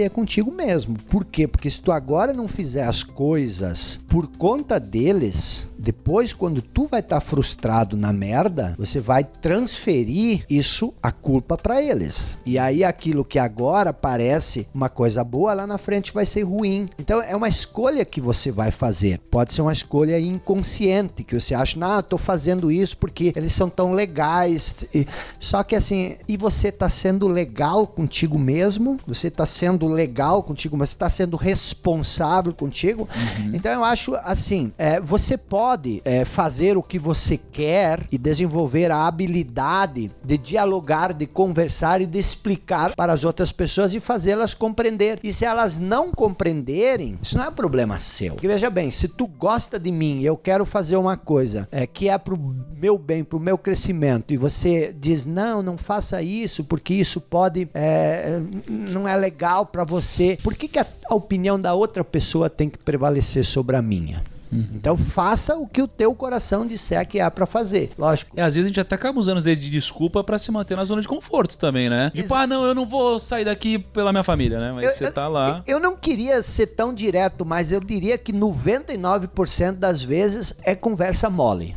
é 0.01 0.09
contigo 0.09 0.51
mesmo. 0.51 0.97
Por 1.09 1.25
quê? 1.25 1.47
Porque 1.47 1.69
se 1.69 1.81
tu 1.81 1.91
agora 1.91 2.33
não 2.33 2.47
fizer 2.47 2.83
as 2.83 3.03
coisas 3.03 3.99
por 4.07 4.27
conta 4.27 4.79
deles, 4.79 5.67
depois 5.85 6.33
quando 6.33 6.63
tu 6.63 6.87
vai 6.87 6.99
estar 6.99 7.21
frustrado 7.21 7.95
na 7.95 8.11
merda, 8.11 8.73
você 8.75 8.99
vai 8.99 9.23
transferir 9.23 10.43
isso 10.49 10.91
a 11.01 11.11
culpa 11.11 11.55
para 11.55 11.79
eles. 11.79 12.37
E 12.43 12.57
aí 12.57 12.83
aquilo 12.83 13.23
que 13.23 13.37
agora 13.37 13.93
parece 13.93 14.67
uma 14.73 14.89
coisa 14.89 15.23
boa 15.23 15.53
lá 15.53 15.67
na 15.67 15.77
frente 15.77 16.11
vai 16.11 16.25
ser 16.25 16.41
ruim. 16.41 16.87
Então 16.97 17.21
é 17.21 17.35
uma 17.35 17.47
escolha 17.47 18.03
que 18.03 18.19
você 18.19 18.51
vai 18.51 18.71
fazer. 18.71 19.19
Pode 19.29 19.53
ser 19.53 19.61
uma 19.61 19.71
escolha 19.73 20.19
inconsciente 20.19 21.23
que 21.23 21.39
você 21.39 21.53
acha, 21.53 21.79
não, 21.79 21.97
eu 21.97 22.03
tô 22.03 22.17
fazendo 22.17 22.71
isso 22.71 22.97
porque 22.97 23.31
eles 23.35 23.53
são 23.53 23.69
tão 23.69 23.91
legais. 23.91 24.85
E- 24.91 25.05
Só 25.39 25.61
que 25.61 25.75
assim, 25.75 26.15
e 26.27 26.35
você 26.35 26.71
tá 26.71 26.89
sendo 26.89 27.27
legal 27.27 27.85
contigo 27.85 28.39
mesmo? 28.39 28.97
Você 29.05 29.29
tá 29.29 29.45
sendo 29.45 29.87
legal 29.87 30.41
contigo, 30.41 30.75
mas 30.75 30.89
você 30.89 30.97
tá 30.97 31.11
sendo 31.11 31.37
responsável 31.37 32.53
contigo? 32.53 33.07
Então 33.53 33.71
eu 33.71 33.83
acho 33.83 34.15
assim, 34.23 34.73
é, 34.79 34.99
você 34.99 35.37
pode 35.37 35.74
é, 36.03 36.25
fazer 36.25 36.77
o 36.77 36.83
que 36.83 36.97
você 36.97 37.37
quer 37.37 38.05
e 38.11 38.17
desenvolver 38.17 38.91
a 38.91 39.07
habilidade 39.07 40.11
de 40.23 40.37
dialogar, 40.37 41.13
de 41.13 41.25
conversar 41.25 42.01
e 42.01 42.05
de 42.05 42.17
explicar 42.17 42.95
para 42.95 43.13
as 43.13 43.23
outras 43.23 43.51
pessoas 43.51 43.93
e 43.93 43.99
fazê-las 43.99 44.53
compreender. 44.53 45.19
E 45.23 45.31
se 45.31 45.45
elas 45.45 45.77
não 45.77 46.11
compreenderem, 46.11 47.17
isso 47.21 47.37
não 47.37 47.45
é 47.45 47.51
problema 47.51 47.99
seu. 47.99 48.33
Porque 48.33 48.47
veja 48.47 48.69
bem, 48.69 48.91
se 48.91 49.07
tu 49.07 49.27
gosta 49.27 49.79
de 49.79 49.91
mim 49.91 50.19
e 50.19 50.25
eu 50.25 50.37
quero 50.37 50.65
fazer 50.65 50.95
uma 50.97 51.17
coisa 51.17 51.67
é, 51.71 51.85
que 51.85 52.09
é 52.09 52.17
pro 52.17 52.37
meu 52.37 52.97
bem, 52.97 53.23
pro 53.23 53.39
meu 53.39 53.57
crescimento, 53.57 54.33
e 54.33 54.37
você 54.37 54.95
diz, 54.99 55.25
não, 55.25 55.61
não 55.61 55.77
faça 55.77 56.21
isso, 56.21 56.63
porque 56.63 56.93
isso 56.93 57.19
pode, 57.21 57.67
é, 57.73 58.41
não 58.69 59.07
é 59.07 59.15
legal 59.15 59.65
para 59.65 59.83
você. 59.83 60.37
Por 60.43 60.55
que, 60.55 60.67
que 60.67 60.79
a, 60.79 60.85
a 61.09 61.15
opinião 61.15 61.59
da 61.59 61.73
outra 61.73 62.03
pessoa 62.03 62.49
tem 62.49 62.69
que 62.69 62.77
prevalecer 62.77 63.45
sobre 63.45 63.75
a 63.75 63.81
minha? 63.81 64.34
Então 64.51 64.95
faça 64.95 65.55
o 65.57 65.67
que 65.67 65.81
o 65.81 65.87
teu 65.87 66.13
coração 66.15 66.65
disser 66.65 67.05
que 67.07 67.19
é 67.19 67.29
para 67.29 67.45
fazer. 67.45 67.91
Lógico. 67.97 68.31
É, 68.35 68.41
às 68.41 68.55
vezes 68.55 68.65
a 68.65 68.69
gente 68.69 68.79
até 68.79 68.95
acaba 68.95 69.19
usando 69.19 69.41
de 69.41 69.69
desculpa 69.69 70.23
pra 70.23 70.37
se 70.37 70.51
manter 70.51 70.75
na 70.77 70.83
zona 70.83 71.01
de 71.01 71.07
conforto 71.07 71.57
também, 71.57 71.89
né? 71.89 72.11
Tipo, 72.13 72.33
ah, 72.33 72.47
não, 72.47 72.63
eu 72.63 72.73
não 72.75 72.85
vou 72.85 73.19
sair 73.19 73.45
daqui 73.45 73.79
pela 73.79 74.11
minha 74.11 74.23
família, 74.23 74.59
né? 74.59 74.71
Mas 74.71 74.85
Eu- 74.85 74.91
você 74.91 75.11
tá 75.11 75.27
lá. 75.27 75.63
Eu 75.67 75.79
não 75.79 75.95
queria 75.95 76.41
ser 76.41 76.67
tão 76.67 76.93
direto, 76.93 77.45
mas 77.45 77.71
eu 77.71 77.79
diria 77.79 78.17
que 78.17 78.31
99% 78.31 79.73
das 79.79 80.01
vezes 80.01 80.53
é 80.63 80.75
conversa 80.75 81.29
mole. 81.29 81.75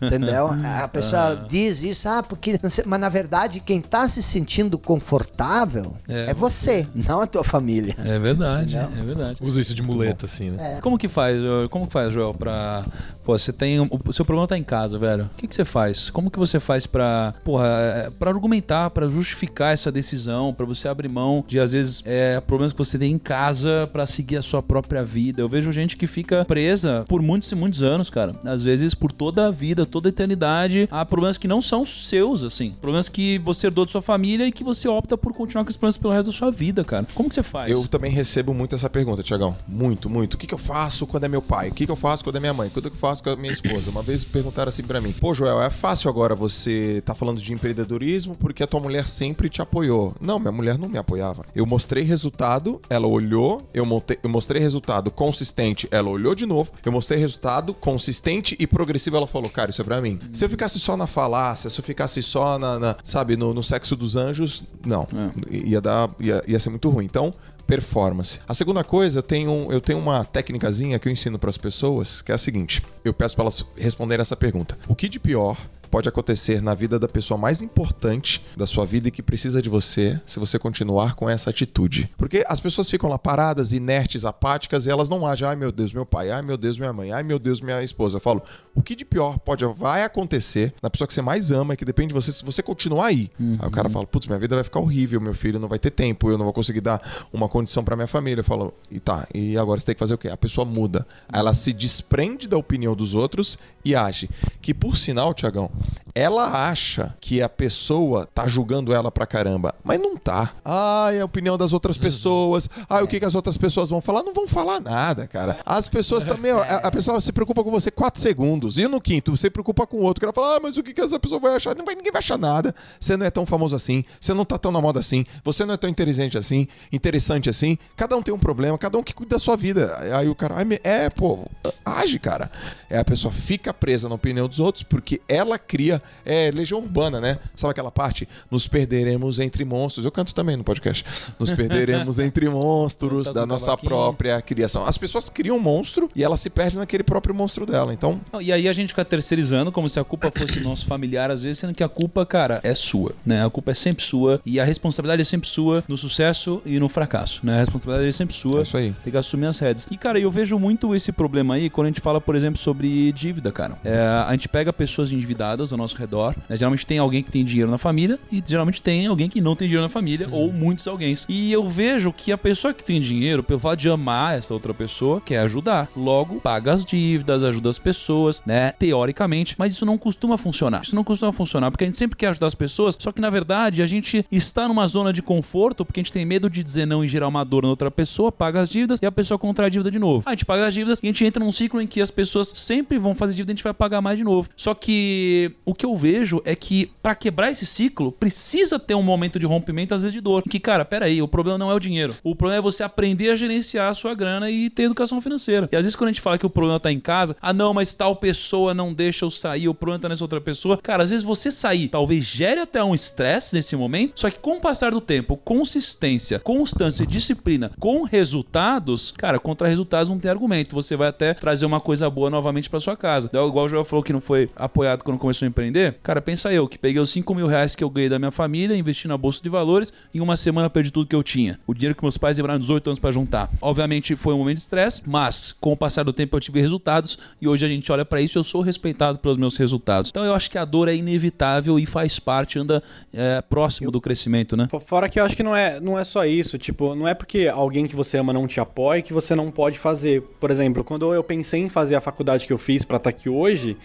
Entendeu? 0.00 0.50
A 0.80 0.88
pessoa 0.88 1.46
diz 1.48 1.82
isso, 1.82 2.08
ah, 2.08 2.22
porque. 2.22 2.58
Mas 2.86 3.00
na 3.00 3.08
verdade, 3.08 3.60
quem 3.60 3.80
tá 3.80 4.06
se 4.08 4.22
sentindo 4.22 4.78
confortável 4.78 5.94
É 6.08 6.30
é, 6.30 6.34
você, 6.34 6.86
não 6.94 7.20
a 7.20 7.26
tua 7.26 7.42
família. 7.42 7.94
É 7.98 8.18
verdade, 8.18 8.76
é 8.76 9.02
verdade. 9.04 9.38
Usa 9.42 9.60
isso 9.60 9.74
de 9.74 9.82
muleta, 9.82 10.26
assim, 10.26 10.50
né? 10.50 10.78
Como 10.80 10.96
que 10.96 11.08
faz, 11.08 11.36
Joel? 11.36 11.68
como 11.68 11.86
que 11.86 11.92
faz, 11.92 12.12
Joel, 12.12 12.34
pra... 12.34 12.84
Pô, 13.24 13.38
você 13.38 13.52
tem... 13.52 13.80
O 13.80 14.12
seu 14.12 14.24
problema 14.24 14.46
tá 14.46 14.56
em 14.56 14.62
casa, 14.62 14.98
velho. 14.98 15.24
O 15.24 15.36
que 15.36 15.46
que 15.46 15.54
você 15.54 15.64
faz? 15.64 16.10
Como 16.10 16.30
que 16.30 16.38
você 16.38 16.60
faz 16.60 16.86
pra... 16.86 17.34
Porra, 17.44 17.66
é, 17.66 18.10
pra 18.10 18.30
argumentar, 18.30 18.90
pra 18.90 19.08
justificar 19.08 19.72
essa 19.72 19.90
decisão, 19.90 20.52
pra 20.52 20.66
você 20.66 20.88
abrir 20.88 21.08
mão 21.08 21.44
de, 21.46 21.58
às 21.58 21.72
vezes, 21.72 22.02
é, 22.04 22.40
problemas 22.40 22.72
que 22.72 22.78
você 22.78 22.98
tem 22.98 23.12
em 23.12 23.18
casa 23.18 23.88
pra 23.92 24.06
seguir 24.06 24.36
a 24.36 24.42
sua 24.42 24.62
própria 24.62 25.04
vida. 25.04 25.42
Eu 25.42 25.48
vejo 25.48 25.72
gente 25.72 25.96
que 25.96 26.06
fica 26.06 26.44
presa 26.44 27.04
por 27.08 27.22
muitos 27.22 27.50
e 27.50 27.54
muitos 27.54 27.82
anos, 27.82 28.10
cara. 28.10 28.32
Às 28.44 28.62
vezes 28.62 28.94
por 28.94 29.12
toda 29.12 29.48
a 29.48 29.50
vida, 29.50 29.69
toda 29.86 30.08
a 30.08 30.10
eternidade, 30.10 30.88
a 30.90 31.04
problemas 31.04 31.38
que 31.38 31.48
não 31.48 31.60
são 31.62 31.84
seus, 31.86 32.42
assim. 32.42 32.74
Problemas 32.80 33.08
que 33.08 33.38
você 33.38 33.66
herdou 33.66 33.84
de 33.84 33.90
sua 33.90 34.02
família 34.02 34.46
e 34.46 34.52
que 34.52 34.64
você 34.64 34.88
opta 34.88 35.16
por 35.16 35.32
continuar 35.32 35.64
com 35.64 35.70
esses 35.70 35.76
problemas 35.76 35.96
pelo 35.98 36.12
resto 36.14 36.30
da 36.30 36.36
sua 36.36 36.50
vida, 36.50 36.84
cara. 36.84 37.06
Como 37.14 37.28
que 37.28 37.34
você 37.34 37.42
faz? 37.42 37.70
Eu 37.72 37.86
também 37.88 38.10
recebo 38.10 38.52
muito 38.54 38.74
essa 38.74 38.88
pergunta, 38.90 39.22
Tiagão. 39.22 39.56
Muito, 39.66 40.08
muito. 40.08 40.34
O 40.34 40.38
que, 40.38 40.46
que 40.46 40.54
eu 40.54 40.58
faço 40.58 41.06
quando 41.06 41.24
é 41.24 41.28
meu 41.28 41.42
pai? 41.42 41.68
O 41.68 41.72
que, 41.74 41.86
que 41.86 41.92
eu 41.92 41.96
faço 41.96 42.22
quando 42.24 42.36
é 42.36 42.40
minha 42.40 42.54
mãe? 42.54 42.68
O 42.68 42.70
que 42.70 42.86
eu 42.86 42.90
faço 42.96 43.22
com 43.22 43.30
a 43.30 43.36
minha 43.36 43.52
esposa? 43.52 43.90
Uma 43.90 44.02
vez 44.02 44.24
perguntaram 44.24 44.68
assim 44.68 44.82
pra 44.82 45.00
mim: 45.00 45.12
Pô, 45.12 45.32
Joel, 45.34 45.60
é 45.62 45.70
fácil 45.70 46.08
agora 46.08 46.34
você 46.34 47.02
tá 47.04 47.14
falando 47.14 47.40
de 47.40 47.52
empreendedorismo 47.52 48.34
porque 48.36 48.62
a 48.62 48.66
tua 48.66 48.80
mulher 48.80 49.08
sempre 49.08 49.48
te 49.48 49.60
apoiou. 49.62 50.14
Não, 50.20 50.38
minha 50.38 50.52
mulher 50.52 50.78
não 50.78 50.88
me 50.88 50.98
apoiava. 50.98 51.44
Eu 51.54 51.66
mostrei 51.66 52.02
resultado, 52.04 52.80
ela 52.88 53.06
olhou, 53.06 53.62
eu, 53.74 53.84
montei- 53.84 54.18
eu 54.22 54.30
mostrei 54.30 54.60
resultado 54.60 55.10
consistente, 55.10 55.88
ela 55.90 56.08
olhou 56.10 56.34
de 56.34 56.46
novo, 56.46 56.72
eu 56.84 56.92
mostrei 56.92 57.18
resultado 57.18 57.74
consistente 57.74 58.56
e 58.58 58.66
progressivo, 58.66 59.16
ela 59.16 59.26
falou: 59.26 59.49
Cara, 59.52 59.70
isso 59.70 59.80
é 59.80 59.84
pra 59.84 60.00
mim. 60.00 60.18
Se 60.32 60.44
eu 60.44 60.48
ficasse 60.48 60.78
só 60.80 60.96
na 60.96 61.06
falácia, 61.06 61.68
se 61.70 61.78
eu 61.80 61.84
ficasse 61.84 62.22
só 62.22 62.58
na, 62.58 62.78
na- 62.78 62.96
sabe, 63.04 63.36
no, 63.36 63.52
no 63.54 63.62
sexo 63.62 63.96
dos 63.96 64.16
anjos, 64.16 64.62
não. 64.84 65.06
Ia 65.50 65.80
dar, 65.80 66.10
ia, 66.20 66.42
ia 66.46 66.58
ser 66.58 66.70
muito 66.70 66.88
ruim. 66.88 67.04
Então, 67.04 67.32
performance. 67.66 68.40
A 68.48 68.54
segunda 68.54 68.82
coisa, 68.82 69.18
eu 69.18 69.22
tenho, 69.22 69.68
eu 69.70 69.80
tenho 69.80 69.98
uma 69.98 70.24
técnicazinha 70.24 70.98
que 70.98 71.08
eu 71.08 71.12
ensino 71.12 71.38
para 71.38 71.50
as 71.50 71.58
pessoas, 71.58 72.20
que 72.20 72.32
é 72.32 72.34
a 72.34 72.38
seguinte: 72.38 72.82
eu 73.04 73.12
peço 73.14 73.34
para 73.36 73.44
elas 73.44 73.64
responderem 73.76 74.22
essa 74.22 74.36
pergunta. 74.36 74.76
O 74.88 74.94
que 74.94 75.08
de 75.08 75.20
pior 75.20 75.56
pode 75.90 76.08
acontecer 76.08 76.62
na 76.62 76.74
vida 76.74 76.98
da 76.98 77.08
pessoa 77.08 77.36
mais 77.36 77.60
importante 77.60 78.44
da 78.56 78.66
sua 78.66 78.86
vida 78.86 79.08
e 79.08 79.10
que 79.10 79.22
precisa 79.22 79.60
de 79.60 79.68
você 79.68 80.20
se 80.24 80.38
você 80.38 80.58
continuar 80.58 81.14
com 81.14 81.28
essa 81.28 81.50
atitude? 81.50 82.10
Porque 82.16 82.44
as 82.46 82.60
pessoas 82.60 82.88
ficam 82.88 83.08
lá 83.08 83.18
paradas, 83.18 83.72
inertes, 83.72 84.24
apáticas 84.24 84.86
e 84.86 84.90
elas 84.90 85.08
não 85.08 85.26
agem, 85.26 85.46
ai 85.46 85.56
meu 85.56 85.72
Deus, 85.72 85.92
meu 85.92 86.06
pai, 86.06 86.30
ai 86.30 86.42
meu 86.42 86.56
Deus, 86.56 86.78
minha 86.78 86.92
mãe, 86.92 87.12
ai 87.12 87.22
meu 87.22 87.38
Deus, 87.38 87.60
minha 87.60 87.82
esposa. 87.82 88.16
Eu 88.16 88.20
falo, 88.20 88.42
o 88.74 88.82
que 88.82 88.94
de 88.94 89.04
pior 89.04 89.38
pode 89.38 89.64
vai 89.64 90.02
acontecer 90.02 90.72
na 90.82 90.88
pessoa 90.88 91.06
que 91.06 91.14
você 91.14 91.22
mais 91.22 91.50
ama 91.50 91.74
e 91.74 91.76
que 91.76 91.84
depende 91.84 92.08
de 92.08 92.14
você 92.14 92.32
se 92.32 92.44
você 92.44 92.62
continuar 92.62 93.06
aí? 93.06 93.30
Aí 93.58 93.68
o 93.68 93.70
cara 93.70 93.88
fala, 93.90 94.06
putz, 94.06 94.26
minha 94.26 94.38
vida 94.38 94.54
vai 94.54 94.64
ficar 94.64 94.80
horrível, 94.80 95.20
meu 95.20 95.34
filho 95.34 95.58
não 95.58 95.68
vai 95.68 95.78
ter 95.78 95.90
tempo, 95.90 96.30
eu 96.30 96.38
não 96.38 96.44
vou 96.44 96.52
conseguir 96.54 96.80
dar 96.80 97.00
uma 97.32 97.48
condição 97.48 97.82
pra 97.84 97.96
minha 97.96 98.06
família. 98.06 98.40
Eu 98.40 98.44
falo, 98.44 98.72
e 98.90 99.00
tá, 99.00 99.26
e 99.34 99.56
agora 99.58 99.80
você 99.80 99.86
tem 99.86 99.94
que 99.94 99.98
fazer 99.98 100.14
o 100.14 100.18
quê? 100.18 100.28
A 100.28 100.36
pessoa 100.36 100.64
muda. 100.64 101.06
Aí 101.28 101.40
Ela 101.40 101.54
se 101.54 101.72
desprende 101.72 102.46
da 102.46 102.56
opinião 102.56 102.94
dos 102.94 103.14
outros 103.14 103.58
e 103.84 103.94
age. 103.94 104.28
Que 104.60 104.72
por 104.74 104.96
sinal, 104.96 105.34
Tiagão, 105.34 105.70
ela 106.14 106.68
acha 106.68 107.14
que 107.20 107.40
a 107.40 107.48
pessoa 107.48 108.26
tá 108.34 108.48
julgando 108.48 108.92
ela 108.92 109.10
pra 109.12 109.26
caramba, 109.26 109.74
mas 109.84 110.00
não 110.00 110.16
tá. 110.16 110.52
Ai, 110.64 111.20
a 111.20 111.24
opinião 111.24 111.56
das 111.56 111.72
outras 111.72 111.96
pessoas. 111.96 112.68
Ai, 112.88 113.02
o 113.02 113.06
que, 113.08 113.20
que 113.20 113.24
as 113.24 113.34
outras 113.34 113.56
pessoas 113.56 113.90
vão 113.90 114.00
falar? 114.00 114.22
Não 114.22 114.34
vão 114.34 114.48
falar 114.48 114.80
nada, 114.80 115.26
cara. 115.26 115.58
As 115.64 115.88
pessoas 115.88 116.24
também, 116.24 116.52
ó, 116.52 116.62
a, 116.62 116.90
pessoa 116.90 117.20
se 117.20 117.32
preocupa 117.32 117.62
com 117.62 117.70
você 117.70 117.90
quatro 117.90 118.20
segundos. 118.20 118.76
E 118.76 118.88
no 118.88 119.00
quinto, 119.00 119.36
você 119.36 119.42
se 119.42 119.50
preocupa 119.50 119.86
com 119.86 119.98
o 119.98 120.02
outro. 120.02 120.20
Que 120.20 120.24
ela 120.26 120.32
fala, 120.32 120.56
ah, 120.56 120.60
mas 120.60 120.76
o 120.76 120.82
que, 120.82 120.92
que 120.92 121.00
essa 121.00 121.18
pessoa 121.18 121.40
vai 121.40 121.54
achar? 121.54 121.76
Não 121.76 121.84
vai, 121.84 121.94
ninguém 121.94 122.12
vai 122.12 122.18
achar 122.18 122.36
nada. 122.38 122.74
Você 122.98 123.16
não 123.16 123.24
é 123.24 123.30
tão 123.30 123.46
famoso 123.46 123.76
assim. 123.76 124.04
Você 124.20 124.34
não 124.34 124.44
tá 124.44 124.58
tão 124.58 124.72
na 124.72 124.80
moda 124.80 124.98
assim. 125.00 125.24
Você 125.44 125.64
não 125.64 125.74
é 125.74 125.76
tão 125.76 125.88
inteligente 125.88 126.36
assim, 126.36 126.66
interessante 126.92 127.48
assim. 127.48 127.78
Cada 127.96 128.16
um 128.16 128.22
tem 128.22 128.34
um 128.34 128.38
problema, 128.38 128.76
cada 128.76 128.98
um 128.98 129.02
que 129.02 129.14
cuida 129.14 129.36
da 129.36 129.38
sua 129.38 129.56
vida. 129.56 129.96
Aí 130.16 130.28
o 130.28 130.34
cara, 130.34 130.56
"Ai, 130.56 130.64
me- 130.64 130.80
é, 130.82 131.08
pô, 131.08 131.46
age, 131.84 132.18
cara. 132.18 132.50
É 132.88 132.98
a 132.98 133.04
pessoa 133.04 133.32
fica 133.32 133.72
presa 133.72 134.08
na 134.08 134.14
opinião 134.16 134.48
dos 134.48 134.60
outros 134.60 134.82
porque 134.82 135.20
ela 135.28 135.58
cria 135.70 136.02
é, 136.26 136.50
legião 136.50 136.80
urbana, 136.80 137.20
né? 137.20 137.38
Sabe 137.54 137.70
aquela 137.70 137.92
parte? 137.92 138.28
Nos 138.50 138.66
perderemos 138.66 139.38
entre 139.38 139.64
monstros. 139.64 140.04
Eu 140.04 140.10
canto 140.10 140.34
também 140.34 140.56
no 140.56 140.64
podcast. 140.64 141.04
Nos 141.38 141.52
perderemos 141.52 142.18
entre 142.20 142.48
monstros 142.48 143.30
da 143.30 143.46
nossa 143.46 143.76
própria 143.76 144.42
criação. 144.42 144.84
As 144.84 144.98
pessoas 144.98 145.28
criam 145.28 145.58
um 145.58 145.60
monstro 145.60 146.10
e 146.16 146.24
ela 146.24 146.36
se 146.36 146.50
perde 146.50 146.76
naquele 146.76 147.04
próprio 147.04 147.32
monstro 147.32 147.64
dela. 147.64 147.94
Então, 147.94 148.20
E 148.40 148.52
aí 148.52 148.68
a 148.68 148.72
gente 148.72 148.88
fica 148.88 149.04
terceirizando 149.04 149.70
como 149.70 149.88
se 149.88 150.00
a 150.00 150.02
culpa 150.02 150.32
fosse 150.36 150.58
nosso 150.60 150.86
familiar, 150.86 151.30
às 151.30 151.44
vezes, 151.44 151.60
sendo 151.60 151.72
que 151.72 151.84
a 151.84 151.88
culpa, 151.88 152.26
cara, 152.26 152.58
é 152.64 152.74
sua, 152.74 153.12
né? 153.24 153.46
A 153.46 153.50
culpa 153.50 153.70
é 153.70 153.74
sempre 153.74 154.02
sua 154.02 154.40
e 154.44 154.58
a 154.58 154.64
responsabilidade 154.64 155.22
é 155.22 155.24
sempre 155.24 155.48
sua 155.48 155.84
no 155.86 155.96
sucesso 155.96 156.60
e 156.66 156.80
no 156.80 156.88
fracasso, 156.88 157.46
né? 157.46 157.54
A 157.54 157.60
responsabilidade 157.60 158.08
é 158.08 158.12
sempre 158.12 158.34
sua. 158.34 158.60
É 158.60 158.62
isso 158.64 158.76
aí. 158.76 158.92
Tem 159.04 159.12
que 159.12 159.16
assumir 159.16 159.46
as 159.46 159.60
redes. 159.60 159.86
E, 159.88 159.96
cara, 159.96 160.18
eu 160.18 160.32
vejo 160.32 160.58
muito 160.58 160.96
esse 160.96 161.12
problema 161.12 161.54
aí 161.54 161.70
quando 161.70 161.86
a 161.86 161.90
gente 161.90 162.00
fala, 162.00 162.20
por 162.20 162.34
exemplo, 162.34 162.58
sobre 162.58 163.12
dívida, 163.12 163.52
cara. 163.52 163.78
É, 163.84 164.00
a 164.26 164.32
gente 164.32 164.48
pega 164.48 164.72
pessoas 164.72 165.12
endividadas 165.12 165.59
rodadas 165.60 165.72
ao 165.72 165.78
nosso 165.78 165.96
redor. 165.96 166.34
né? 166.48 166.56
Geralmente 166.56 166.86
tem 166.86 166.98
alguém 166.98 167.22
que 167.22 167.30
tem 167.30 167.44
dinheiro 167.44 167.70
na 167.70 167.78
família 167.78 168.18
e 168.32 168.42
geralmente 168.44 168.82
tem 168.82 169.06
alguém 169.06 169.28
que 169.28 169.40
não 169.40 169.54
tem 169.54 169.68
dinheiro 169.68 169.82
na 169.82 169.88
família 169.88 170.28
ou 170.30 170.52
muitos 170.52 170.86
alguém. 170.88 171.14
E 171.28 171.52
eu 171.52 171.68
vejo 171.68 172.12
que 172.12 172.32
a 172.32 172.38
pessoa 172.38 172.72
que 172.72 172.84
tem 172.84 173.00
dinheiro, 173.00 173.42
pelo 173.42 173.58
fato 173.58 173.78
de 173.80 173.88
amar 173.88 174.38
essa 174.38 174.54
outra 174.54 174.72
pessoa, 174.72 175.20
quer 175.20 175.40
ajudar. 175.40 175.90
Logo, 175.96 176.40
paga 176.40 176.72
as 176.72 176.84
dívidas, 176.84 177.42
ajuda 177.42 177.68
as 177.68 177.78
pessoas, 177.78 178.40
né? 178.46 178.72
Teoricamente. 178.72 179.56
Mas 179.58 179.72
isso 179.72 179.84
não 179.84 179.98
costuma 179.98 180.38
funcionar. 180.38 180.82
Isso 180.82 180.94
não 180.94 181.04
costuma 181.04 181.32
funcionar 181.32 181.70
porque 181.70 181.84
a 181.84 181.86
gente 181.86 181.96
sempre 181.96 182.16
quer 182.16 182.28
ajudar 182.28 182.46
as 182.46 182.54
pessoas, 182.54 182.96
só 182.98 183.12
que 183.12 183.20
na 183.20 183.30
verdade 183.30 183.82
a 183.82 183.86
gente 183.86 184.24
está 184.30 184.68
numa 184.68 184.86
zona 184.86 185.12
de 185.12 185.22
conforto 185.22 185.84
porque 185.84 186.00
a 186.00 186.02
gente 186.02 186.12
tem 186.12 186.24
medo 186.24 186.48
de 186.48 186.62
dizer 186.62 186.86
não 186.86 187.04
e 187.04 187.08
gerar 187.08 187.28
uma 187.28 187.44
dor 187.44 187.62
na 187.62 187.68
outra 187.68 187.90
pessoa, 187.90 188.30
paga 188.30 188.60
as 188.60 188.70
dívidas 188.70 188.98
e 189.02 189.06
a 189.06 189.12
pessoa 189.12 189.38
contrai 189.38 189.66
a 189.66 189.70
dívida 189.70 189.90
de 189.90 189.98
novo. 189.98 190.22
A 190.26 190.30
gente 190.30 190.44
paga 190.44 190.66
as 190.66 190.74
dívidas 190.74 191.00
e 191.02 191.06
a 191.06 191.08
gente 191.08 191.24
entra 191.24 191.44
num 191.44 191.52
ciclo 191.52 191.80
em 191.80 191.86
que 191.86 192.00
as 192.00 192.10
pessoas 192.10 192.48
sempre 192.48 192.98
vão 192.98 193.14
fazer 193.14 193.34
dívida 193.34 193.50
e 193.50 193.54
a 193.54 193.56
gente 193.56 193.64
vai 193.64 193.74
pagar 193.74 194.00
mais 194.00 194.18
de 194.18 194.24
novo. 194.24 194.48
Só 194.56 194.74
que 194.74 195.49
o 195.64 195.74
que 195.74 195.86
eu 195.86 195.96
vejo 195.96 196.40
é 196.44 196.54
que 196.54 196.90
pra 197.02 197.14
quebrar 197.14 197.50
esse 197.50 197.66
ciclo 197.66 198.12
precisa 198.12 198.78
ter 198.78 198.94
um 198.94 199.02
momento 199.02 199.38
de 199.38 199.46
rompimento, 199.46 199.94
às 199.94 200.02
vezes 200.02 200.14
de 200.14 200.20
dor. 200.20 200.42
Que, 200.42 200.60
cara, 200.60 200.84
peraí, 200.84 201.20
o 201.22 201.28
problema 201.28 201.58
não 201.58 201.70
é 201.70 201.74
o 201.74 201.80
dinheiro. 201.80 202.14
O 202.22 202.34
problema 202.34 202.58
é 202.58 202.62
você 202.62 202.82
aprender 202.82 203.30
a 203.30 203.34
gerenciar 203.34 203.90
a 203.90 203.94
sua 203.94 204.14
grana 204.14 204.50
e 204.50 204.70
ter 204.70 204.84
educação 204.84 205.20
financeira. 205.20 205.68
E 205.72 205.76
às 205.76 205.84
vezes 205.84 205.96
quando 205.96 206.08
a 206.08 206.12
gente 206.12 206.20
fala 206.20 206.38
que 206.38 206.46
o 206.46 206.50
problema 206.50 206.80
tá 206.80 206.90
em 206.90 207.00
casa, 207.00 207.36
ah 207.40 207.52
não, 207.52 207.72
mas 207.74 207.94
tal 207.94 208.16
pessoa 208.16 208.74
não 208.74 208.92
deixa 208.92 209.24
eu 209.24 209.30
sair, 209.30 209.68
o 209.68 209.74
problema 209.74 210.00
tá 210.00 210.08
nessa 210.08 210.24
outra 210.24 210.40
pessoa. 210.40 210.78
Cara, 210.78 211.02
às 211.02 211.10
vezes 211.10 211.24
você 211.24 211.50
sair 211.50 211.88
talvez 211.88 212.24
gere 212.24 212.60
até 212.60 212.82
um 212.82 212.94
estresse 212.94 213.54
nesse 213.54 213.76
momento, 213.76 214.20
só 214.20 214.30
que 214.30 214.38
com 214.38 214.56
o 214.56 214.60
passar 214.60 214.92
do 214.92 215.00
tempo, 215.00 215.36
consistência, 215.36 216.38
constância 216.38 217.04
e 217.04 217.06
disciplina 217.06 217.72
com 217.78 218.02
resultados, 218.02 219.12
cara, 219.12 219.38
contra 219.38 219.68
resultados 219.68 220.08
não 220.08 220.18
tem 220.18 220.30
argumento. 220.30 220.74
Você 220.74 220.96
vai 220.96 221.08
até 221.08 221.34
trazer 221.34 221.66
uma 221.66 221.80
coisa 221.80 222.08
boa 222.08 222.30
novamente 222.30 222.68
pra 222.68 222.80
sua 222.80 222.96
casa. 222.96 223.28
Então, 223.28 223.46
igual 223.48 223.66
o 223.66 223.68
Joel 223.68 223.84
falou 223.84 224.02
que 224.02 224.12
não 224.12 224.20
foi 224.20 224.48
apoiado 224.56 225.02
quando 225.02 225.18
começou 225.18 225.39
a 225.44 225.48
empreender, 225.48 225.96
cara, 226.02 226.20
pensa 226.20 226.52
eu, 226.52 226.68
que 226.68 226.78
peguei 226.78 227.00
os 227.00 227.10
5 227.10 227.34
mil 227.34 227.46
reais 227.46 227.74
que 227.74 227.82
eu 227.82 227.90
ganhei 227.90 228.08
da 228.08 228.18
minha 228.18 228.30
família, 228.30 228.76
investi 228.76 229.08
na 229.08 229.16
bolsa 229.16 229.42
de 229.42 229.48
valores, 229.48 229.92
em 230.14 230.20
uma 230.20 230.36
semana 230.36 230.70
perdi 230.70 230.90
tudo 230.90 231.06
que 231.06 231.16
eu 231.16 231.22
tinha. 231.22 231.58
O 231.66 231.74
dinheiro 231.74 231.94
que 231.94 232.02
meus 232.02 232.16
pais 232.16 232.36
demoraram 232.36 232.60
18 232.60 232.90
anos 232.90 232.98
pra 232.98 233.10
juntar. 233.12 233.50
Obviamente 233.60 234.16
foi 234.16 234.34
um 234.34 234.38
momento 234.38 234.56
de 234.56 234.62
estresse, 234.62 235.02
mas 235.06 235.52
com 235.52 235.72
o 235.72 235.76
passar 235.76 236.02
do 236.02 236.12
tempo 236.12 236.36
eu 236.36 236.40
tive 236.40 236.60
resultados 236.60 237.18
e 237.40 237.48
hoje 237.48 237.64
a 237.66 237.68
gente 237.68 237.90
olha 237.90 238.04
pra 238.04 238.20
isso 238.20 238.38
e 238.38 238.38
eu 238.38 238.44
sou 238.44 238.62
respeitado 238.62 239.18
pelos 239.18 239.36
meus 239.36 239.56
resultados. 239.56 240.10
Então 240.10 240.24
eu 240.24 240.34
acho 240.34 240.50
que 240.50 240.58
a 240.58 240.64
dor 240.64 240.88
é 240.88 240.94
inevitável 240.94 241.78
e 241.78 241.86
faz 241.86 242.18
parte, 242.18 242.58
anda 242.58 242.82
é, 243.12 243.40
próximo 243.42 243.90
do 243.90 244.00
crescimento, 244.00 244.56
né? 244.56 244.68
Fora 244.80 245.08
que 245.08 245.18
eu 245.18 245.24
acho 245.24 245.36
que 245.36 245.42
não 245.42 245.54
é, 245.54 245.80
não 245.80 245.98
é 245.98 246.04
só 246.04 246.24
isso, 246.24 246.58
tipo, 246.58 246.94
não 246.94 247.06
é 247.06 247.14
porque 247.14 247.48
alguém 247.48 247.86
que 247.86 247.96
você 247.96 248.18
ama 248.18 248.32
não 248.32 248.46
te 248.46 248.60
apoia 248.60 249.02
que 249.02 249.12
você 249.12 249.34
não 249.34 249.50
pode 249.50 249.78
fazer. 249.78 250.22
Por 250.38 250.50
exemplo, 250.50 250.84
quando 250.84 251.12
eu 251.14 251.22
pensei 251.22 251.60
em 251.60 251.68
fazer 251.68 251.94
a 251.94 252.00
faculdade 252.00 252.46
que 252.46 252.52
eu 252.52 252.58
fiz 252.58 252.84
pra 252.84 252.96
estar 252.96 253.10
aqui 253.10 253.28
hoje, 253.28 253.76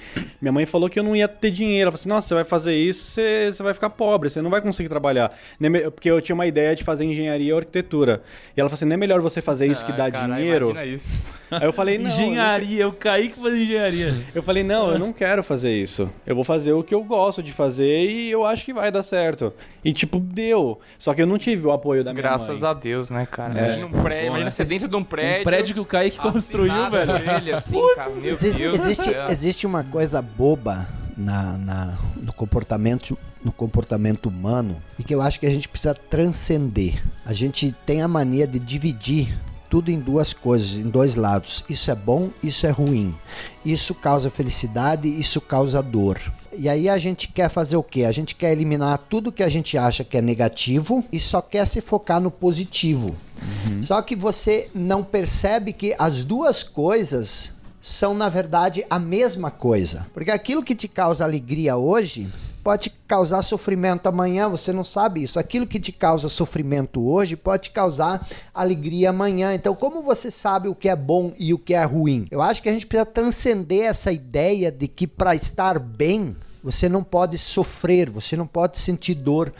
minha 0.41 0.51
mãe 0.51 0.65
falou 0.65 0.89
que 0.89 0.99
eu 0.99 1.03
não 1.03 1.15
ia 1.15 1.27
ter 1.27 1.44
dinheiro. 1.51 1.83
Ela 1.83 1.91
falou 1.91 2.01
assim: 2.01 2.09
nossa, 2.09 2.27
você 2.27 2.33
vai 2.33 2.43
fazer 2.43 2.75
isso, 2.75 3.11
você, 3.11 3.51
você 3.51 3.63
vai 3.63 3.73
ficar 3.73 3.89
pobre, 3.89 4.29
você 4.29 4.41
não 4.41 4.49
vai 4.49 4.61
conseguir 4.61 4.89
trabalhar. 4.89 5.31
Porque 5.93 6.09
eu 6.09 6.21
tinha 6.21 6.33
uma 6.33 6.45
ideia 6.45 6.75
de 6.75 6.83
fazer 6.83 7.05
engenharia 7.05 7.53
ou 7.53 7.59
arquitetura. 7.59 8.21
E 8.55 8.59
ela 8.59 8.69
falou 8.69 8.75
assim: 8.75 8.85
não 8.85 8.93
é 8.93 8.97
melhor 8.97 9.21
você 9.21 9.41
fazer 9.41 9.67
isso 9.67 9.85
que 9.85 9.91
dá 9.91 10.05
Ah, 10.05 10.11
cara, 10.11 10.35
dinheiro? 10.35 10.71
Imagina 10.71 10.85
isso. 10.85 11.21
Aí 11.51 11.63
eu 11.63 11.73
falei: 11.73 11.97
não. 11.97 12.05
eu 12.05 12.09
não 12.09 12.15
engenharia, 12.15 12.83
eu 12.83 12.93
caí 12.93 13.29
que 13.29 13.39
fazer 13.39 13.61
engenharia. 13.61 14.25
eu 14.33 14.43
falei, 14.43 14.63
não, 14.63 14.91
eu 14.91 14.99
não 14.99 15.13
quero 15.13 15.43
fazer 15.43 15.73
isso. 15.73 16.09
Eu 16.25 16.35
vou 16.35 16.43
fazer 16.43 16.73
o 16.73 16.83
que 16.83 16.93
eu 16.93 17.03
gosto 17.03 17.41
de 17.41 17.51
fazer 17.51 18.05
e 18.05 18.31
eu 18.31 18.45
acho 18.45 18.65
que 18.65 18.73
vai 18.73 18.91
dar 18.91 19.03
certo. 19.03 19.53
E, 19.83 19.93
tipo, 19.93 20.19
deu. 20.19 20.79
Só 20.97 21.13
que 21.13 21.21
eu 21.21 21.27
não 21.27 21.37
tive 21.37 21.67
o 21.67 21.71
apoio 21.71 22.03
da 22.03 22.11
minha 22.11 22.21
Graças 22.21 22.61
mãe. 22.61 22.69
a 22.69 22.73
Deus, 22.73 23.09
né, 23.09 23.27
cara? 23.29 23.53
Imagina 23.53 23.85
um 23.85 24.03
prédio, 24.03 24.27
imagina 24.27 24.51
você 24.51 24.63
dentro 24.65 24.87
de 24.87 24.95
um 24.95 25.03
prédio. 25.03 25.41
Um 25.41 25.43
prédio 25.43 25.73
que 25.75 25.79
o 25.79 25.85
Kaique 25.85 26.19
construiu, 26.19 26.89
velho. 26.89 27.11
Ele, 27.37 27.53
assim, 27.53 27.95
cara, 27.95 28.09
meu 28.09 28.31
Existe, 28.31 28.63
existe, 28.63 29.09
existe 29.29 29.67
uma 29.67 29.83
coisa 29.83 30.21
boba 30.21 30.87
na, 31.15 31.57
na- 31.57 31.97
no, 32.21 32.33
comportamento, 32.33 33.17
no 33.43 33.51
comportamento 33.51 34.27
humano 34.27 34.77
e 34.99 35.03
que 35.03 35.13
eu 35.15 35.21
acho 35.21 35.39
que 35.39 35.45
a 35.45 35.51
gente 35.51 35.69
precisa 35.69 35.93
transcender. 35.93 37.01
A 37.25 37.33
gente 37.33 37.73
tem 37.85 38.01
a 38.01 38.07
mania 38.07 38.47
de 38.47 38.59
dividir 38.59 39.37
tudo 39.69 39.89
em 39.89 39.99
duas 39.99 40.31
coisas, 40.31 40.75
em 40.75 40.89
dois 40.89 41.15
lados. 41.15 41.65
Isso 41.69 41.89
é 41.91 41.95
bom, 41.95 42.29
isso 42.41 42.65
é 42.67 42.69
ruim. 42.69 43.15
Isso 43.65 43.93
causa 43.95 44.29
felicidade, 44.29 45.07
isso 45.07 45.41
causa 45.41 45.81
dor. 45.81 46.19
E 46.57 46.69
aí 46.69 46.87
a 46.87 46.97
gente 46.97 47.27
quer 47.27 47.49
fazer 47.49 47.75
o 47.75 47.83
quê? 47.83 48.03
A 48.05 48.11
gente 48.11 48.35
quer 48.35 48.51
eliminar 48.53 48.97
tudo 49.09 49.31
que 49.31 49.43
a 49.43 49.49
gente 49.49 49.77
acha 49.77 50.03
que 50.05 50.17
é 50.17 50.21
negativo 50.21 51.03
e 51.11 51.19
só 51.19 51.41
quer 51.41 51.65
se 51.65 51.81
focar 51.81 52.21
no 52.21 52.31
positivo. 52.31 53.13
Só 53.81 54.01
que 54.01 54.15
você 54.15 54.69
não 54.73 55.03
percebe 55.03 55.73
que 55.73 55.93
as 55.99 56.23
duas 56.23 56.63
coisas 56.63 57.53
são, 57.85 58.15
na 58.15 58.29
verdade, 58.29 58.83
a 58.89 58.97
mesma 58.97 59.51
coisa. 59.51 60.07
Porque 60.11 60.31
aquilo 60.31 60.63
que 60.63 60.73
te 60.73 60.87
causa 60.87 61.23
alegria 61.23 61.77
hoje 61.77 62.27
pode 62.63 62.89
causar 63.07 63.43
sofrimento 63.43 64.07
amanhã, 64.07 64.49
você 64.49 64.73
não 64.73 64.83
sabe 64.83 65.21
isso. 65.21 65.39
Aquilo 65.39 65.67
que 65.67 65.79
te 65.79 65.91
causa 65.91 66.27
sofrimento 66.27 67.07
hoje 67.07 67.35
pode 67.35 67.69
causar 67.69 68.27
alegria 68.51 69.11
amanhã. 69.11 69.53
Então, 69.53 69.75
como 69.75 70.01
você 70.01 70.31
sabe 70.31 70.67
o 70.67 70.73
que 70.73 70.89
é 70.89 70.95
bom 70.95 71.31
e 71.37 71.53
o 71.53 71.59
que 71.59 71.75
é 71.75 71.83
ruim? 71.83 72.25
Eu 72.31 72.41
acho 72.41 72.59
que 72.59 72.69
a 72.69 72.71
gente 72.71 72.87
precisa 72.87 73.05
transcender 73.05 73.83
essa 73.83 74.11
ideia 74.11 74.71
de 74.71 74.87
que 74.87 75.05
para 75.05 75.35
estar 75.35 75.77
bem, 75.77 76.35
você 76.65 76.89
não 76.89 77.03
pode 77.03 77.37
sofrer, 77.37 78.09
você 78.09 78.35
não 78.35 78.47
pode 78.47 78.79
sentir 78.79 79.13
dor. 79.13 79.53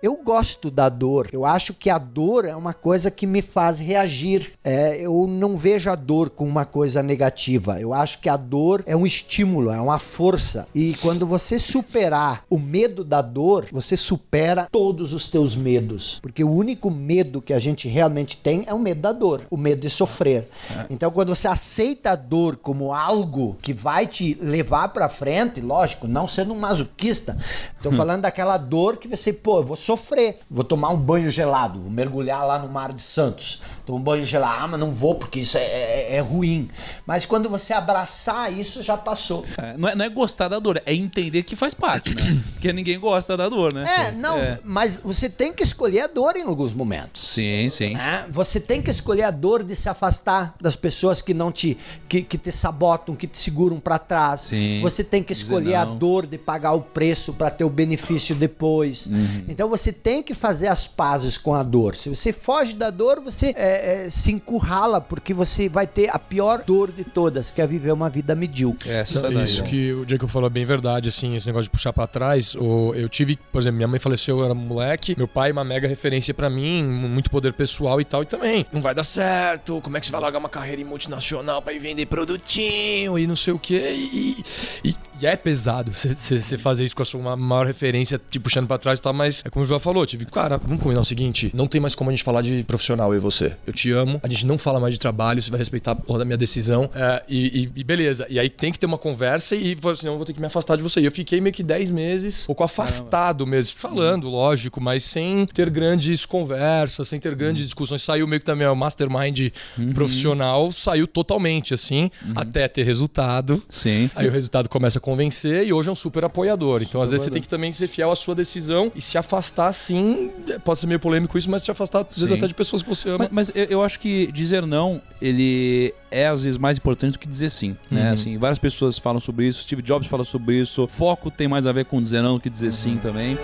Eu 0.00 0.16
gosto 0.16 0.70
da 0.70 0.88
dor. 0.88 1.28
Eu 1.32 1.44
acho 1.44 1.74
que 1.74 1.90
a 1.90 1.98
dor 1.98 2.44
é 2.44 2.54
uma 2.54 2.72
coisa 2.72 3.10
que 3.10 3.26
me 3.26 3.42
faz 3.42 3.80
reagir. 3.80 4.52
É, 4.62 5.00
eu 5.00 5.26
não 5.26 5.56
vejo 5.56 5.90
a 5.90 5.96
dor 5.96 6.30
como 6.30 6.48
uma 6.48 6.64
coisa 6.64 7.02
negativa. 7.02 7.80
Eu 7.80 7.92
acho 7.92 8.20
que 8.20 8.28
a 8.28 8.36
dor 8.36 8.84
é 8.86 8.96
um 8.96 9.04
estímulo, 9.04 9.72
é 9.72 9.80
uma 9.80 9.98
força. 9.98 10.68
E 10.72 10.94
quando 11.02 11.26
você 11.26 11.58
superar 11.58 12.44
o 12.48 12.58
medo 12.58 13.02
da 13.02 13.20
dor, 13.20 13.66
você 13.72 13.96
supera 13.96 14.68
todos 14.70 15.12
os 15.12 15.26
teus 15.26 15.56
medos. 15.56 16.20
Porque 16.22 16.44
o 16.44 16.50
único 16.50 16.92
medo 16.92 17.42
que 17.42 17.52
a 17.52 17.58
gente 17.58 17.88
realmente 17.88 18.36
tem 18.36 18.62
é 18.68 18.74
o 18.74 18.78
medo 18.78 19.00
da 19.00 19.10
dor, 19.10 19.42
o 19.50 19.56
medo 19.56 19.80
de 19.80 19.90
sofrer. 19.90 20.48
Então, 20.88 21.10
quando 21.10 21.34
você 21.34 21.48
aceita 21.48 22.12
a 22.12 22.16
dor 22.16 22.56
como 22.56 22.92
algo 22.92 23.56
que 23.60 23.72
vai 23.72 24.06
te 24.06 24.38
levar 24.40 24.88
pra 24.90 25.08
frente, 25.08 25.60
lógico, 25.60 26.06
não 26.06 26.28
sendo 26.28 26.51
um 26.52 26.58
masoquista, 26.58 27.36
tô 27.82 27.90
falando 27.90 28.22
daquela 28.22 28.56
dor 28.56 28.96
que 28.96 29.08
você, 29.08 29.32
pô, 29.32 29.58
eu 29.58 29.64
vou 29.64 29.76
sofrer, 29.76 30.38
vou 30.50 30.64
tomar 30.64 30.90
um 30.90 30.96
banho 30.96 31.30
gelado, 31.30 31.80
vou 31.80 31.90
mergulhar 31.90 32.46
lá 32.46 32.58
no 32.58 32.68
mar 32.68 32.92
de 32.92 33.02
Santos, 33.02 33.62
um 33.88 34.00
banho 34.00 34.24
gelado, 34.24 34.64
ah, 34.64 34.68
mas 34.68 34.80
não 34.80 34.90
vou 34.92 35.14
porque 35.14 35.40
isso 35.40 35.56
é, 35.58 35.62
é- 35.62 36.16
é 36.16 36.20
ruim. 36.20 36.68
Mas 37.06 37.26
quando 37.26 37.48
você 37.48 37.72
abraçar 37.72 38.52
isso, 38.52 38.82
já 38.82 38.96
passou. 38.96 39.44
É, 39.58 39.76
não, 39.76 39.88
é, 39.88 39.94
não 39.94 40.04
é 40.04 40.08
gostar 40.08 40.48
da 40.48 40.58
dor, 40.58 40.80
é 40.84 40.94
entender 40.94 41.42
que 41.42 41.56
faz 41.56 41.74
parte, 41.74 42.14
né? 42.14 42.40
Porque 42.52 42.72
ninguém 42.72 42.98
gosta 42.98 43.36
da 43.36 43.48
dor, 43.48 43.72
né? 43.72 43.84
É, 44.08 44.12
não, 44.12 44.38
mas 44.64 45.00
você 45.00 45.28
tem 45.28 45.52
que 45.52 45.62
escolher 45.62 46.02
a 46.02 46.06
dor 46.06 46.36
em 46.36 46.42
alguns 46.42 46.72
momentos. 46.74 47.20
Sim, 47.22 47.68
sim. 47.70 47.94
né? 47.94 48.26
Você 48.30 48.60
tem 48.60 48.80
que 48.80 48.90
escolher 48.90 49.24
a 49.24 49.30
dor 49.30 49.64
de 49.64 49.74
se 49.74 49.88
afastar 49.88 50.54
das 50.60 50.76
pessoas 50.76 51.20
que 51.20 51.34
não 51.34 51.50
te 51.50 51.76
que, 52.08 52.22
que 52.22 52.38
te 52.38 52.52
sabotam, 52.52 53.16
que 53.16 53.26
te 53.26 53.38
seguram 53.38 53.80
pra 53.80 53.98
trás. 53.98 54.42
Sim. 54.42 54.80
Você 54.82 55.02
tem 55.02 55.22
que 55.22 55.32
escolher 55.32 55.74
a 55.74 55.84
dor 55.84 56.26
de 56.26 56.38
pagar 56.38 56.72
o 56.72 56.80
preço 56.82 57.32
pra 57.32 57.50
ter 57.50 57.64
o 57.64 57.70
benefício 57.70 58.34
depois. 58.34 59.06
Uhum. 59.06 59.44
Então 59.48 59.68
você 59.68 59.92
tem 59.92 60.22
que 60.22 60.34
fazer 60.34 60.68
as 60.68 60.86
pazes 60.86 61.36
com 61.36 61.54
a 61.54 61.62
dor. 61.62 61.96
Se 61.96 62.08
você 62.08 62.32
foge 62.32 62.74
da 62.74 62.90
dor, 62.90 63.20
você 63.20 63.52
é, 63.56 63.81
é, 63.82 64.10
se 64.10 64.32
encurrala 64.32 65.00
porque 65.00 65.34
você 65.34 65.68
vai 65.68 65.86
ter 65.86 66.08
a 66.10 66.18
pior 66.18 66.62
dor 66.64 66.90
de 66.92 67.04
todas, 67.04 67.50
que 67.50 67.60
é 67.60 67.66
viver 67.66 67.92
uma 67.92 68.08
vida 68.08 68.34
medíocre. 68.34 68.90
Essa 68.90 69.22
Não, 69.22 69.34
daí. 69.34 69.44
isso 69.44 69.62
ó. 69.62 69.66
que 69.66 69.92
o 69.92 70.08
Jacob 70.08 70.28
falou 70.30 70.46
é 70.46 70.50
bem 70.50 70.64
verdade, 70.64 71.08
assim, 71.08 71.36
esse 71.36 71.46
negócio 71.46 71.64
de 71.64 71.70
puxar 71.70 71.92
pra 71.92 72.06
trás. 72.06 72.54
O, 72.54 72.94
eu 72.94 73.08
tive, 73.08 73.36
por 73.50 73.60
exemplo, 73.60 73.76
minha 73.76 73.88
mãe 73.88 73.98
faleceu, 73.98 74.38
eu 74.38 74.44
era 74.44 74.54
moleque, 74.54 75.14
meu 75.16 75.28
pai, 75.28 75.50
uma 75.52 75.64
mega 75.64 75.88
referência 75.88 76.32
pra 76.32 76.48
mim, 76.48 76.82
muito 76.84 77.30
poder 77.30 77.52
pessoal 77.52 78.00
e 78.00 78.04
tal, 78.04 78.22
e 78.22 78.26
também. 78.26 78.66
Não 78.72 78.80
vai 78.80 78.94
dar 78.94 79.04
certo, 79.04 79.80
como 79.80 79.96
é 79.96 80.00
que 80.00 80.06
você 80.06 80.12
vai 80.12 80.20
largar 80.20 80.38
uma 80.38 80.48
carreira 80.48 80.80
em 80.80 80.84
multinacional 80.84 81.60
pra 81.60 81.72
ir 81.72 81.78
vender 81.78 82.06
produtinho 82.06 83.18
e 83.18 83.26
não 83.26 83.36
sei 83.36 83.52
o 83.52 83.58
quê? 83.58 83.90
E, 83.94 84.44
e- 84.84 84.96
e 85.20 85.26
é 85.26 85.36
pesado 85.36 85.92
você- 85.94 86.58
fazer 86.58 86.84
isso 86.84 86.96
com 86.96 87.02
a 87.02 87.04
sua 87.04 87.20
uma 87.20 87.36
maior 87.36 87.66
referência, 87.66 88.20
te 88.30 88.40
puxando 88.40 88.66
pra 88.66 88.76
trás 88.78 88.98
e 88.98 89.02
tal, 89.02 89.12
mas 89.12 89.42
é 89.44 89.50
como 89.50 89.64
o 89.64 89.68
João 89.68 89.78
falou, 89.80 90.04
tive, 90.04 90.24
cara, 90.26 90.56
vamos 90.58 90.82
combinar 90.82 91.00
o 91.00 91.04
seguinte: 91.04 91.50
não 91.54 91.66
tem 91.66 91.80
mais 91.80 91.94
como 91.94 92.10
a 92.10 92.12
gente 92.12 92.24
falar 92.24 92.42
de 92.42 92.64
profissional, 92.64 93.12
eu 93.12 93.18
e 93.18 93.20
você. 93.20 93.56
Eu 93.66 93.72
te 93.72 93.90
amo, 93.92 94.18
a 94.22 94.28
gente 94.28 94.46
não 94.46 94.56
fala 94.58 94.80
mais 94.80 94.94
de 94.94 95.00
trabalho, 95.00 95.40
você 95.40 95.50
vai 95.50 95.58
respeitar 95.58 95.92
a 95.92 95.94
porra 95.94 96.20
da 96.20 96.24
minha 96.24 96.36
decisão, 96.36 96.90
é, 96.94 97.22
e, 97.28 97.70
e- 97.76 97.84
beleza. 97.84 98.26
E 98.28 98.38
aí 98.38 98.48
tem 98.48 98.72
que 98.72 98.78
ter 98.78 98.86
uma 98.86 98.98
conversa 98.98 99.54
e 99.54 99.76
assim, 99.90 100.06
eu 100.06 100.16
vou 100.16 100.24
ter 100.24 100.32
que 100.32 100.40
me 100.40 100.46
afastar 100.46 100.76
de 100.76 100.82
você. 100.82 101.00
E 101.00 101.04
eu 101.04 101.12
fiquei 101.12 101.40
meio 101.40 101.52
que 101.54 101.62
10 101.62 101.90
meses, 101.90 102.46
pouco 102.46 102.64
afastado 102.64 103.46
mesmo, 103.46 103.76
falando, 103.78 104.28
lógico, 104.28 104.80
mas 104.80 105.04
sem 105.04 105.46
ter 105.46 105.68
grandes 105.70 106.24
conversas, 106.24 107.06
sem 107.08 107.20
ter 107.20 107.34
grandes 107.34 107.64
discussões. 107.64 108.02
Saiu 108.02 108.26
meio 108.26 108.40
que 108.40 108.46
também 108.46 108.66
o 108.66 108.74
mastermind 108.74 109.50
profissional, 109.94 110.72
saiu 110.72 111.06
totalmente, 111.06 111.74
assim, 111.74 112.10
até 112.34 112.66
ter 112.68 112.82
resultado. 112.84 113.62
Sim. 113.68 114.10
Aí 114.14 114.26
o 114.28 114.32
resultado 114.32 114.68
começa 114.68 114.98
convencer 115.02 115.66
e 115.66 115.72
hoje 115.72 115.88
é 115.88 115.92
um 115.92 115.96
super 115.96 116.24
apoiador. 116.24 116.82
Então, 116.82 117.02
às 117.02 117.10
vezes, 117.10 117.24
você 117.24 117.30
tem 117.30 117.42
que 117.42 117.48
também 117.48 117.72
ser 117.72 117.88
fiel 117.88 118.10
à 118.10 118.16
sua 118.16 118.34
decisão 118.34 118.90
e 118.94 119.02
se 119.02 119.18
afastar, 119.18 119.72
sim. 119.72 120.30
Pode 120.64 120.80
ser 120.80 120.86
meio 120.86 121.00
polêmico 121.00 121.36
isso, 121.36 121.50
mas 121.50 121.62
se 121.62 121.70
afastar, 121.70 122.06
às 122.08 122.16
vezes, 122.16 122.32
até 122.32 122.46
de 122.46 122.54
pessoas 122.54 122.82
que 122.82 122.88
você 122.88 123.08
ama. 123.10 123.28
Mas, 123.30 123.48
mas 123.48 123.51
eu, 123.54 123.64
eu 123.64 123.82
acho 123.82 123.98
que 124.00 124.30
dizer 124.32 124.66
não, 124.66 125.00
ele 125.20 125.94
é 126.10 126.28
às 126.28 126.44
vezes 126.44 126.58
mais 126.58 126.78
importante 126.78 127.12
do 127.12 127.18
que 127.18 127.28
dizer 127.28 127.50
sim, 127.50 127.76
né? 127.90 128.08
Uhum. 128.08 128.12
Assim, 128.12 128.38
várias 128.38 128.58
pessoas 128.58 128.98
falam 128.98 129.20
sobre 129.20 129.46
isso, 129.46 129.62
Steve 129.62 129.82
Jobs 129.82 130.08
fala 130.08 130.24
sobre 130.24 130.60
isso, 130.60 130.86
foco 130.86 131.30
tem 131.30 131.48
mais 131.48 131.66
a 131.66 131.72
ver 131.72 131.84
com 131.84 132.00
dizer 132.00 132.22
não 132.22 132.34
do 132.34 132.40
que 132.40 132.50
dizer 132.50 132.70
sim 132.70 132.96
também. 132.96 133.38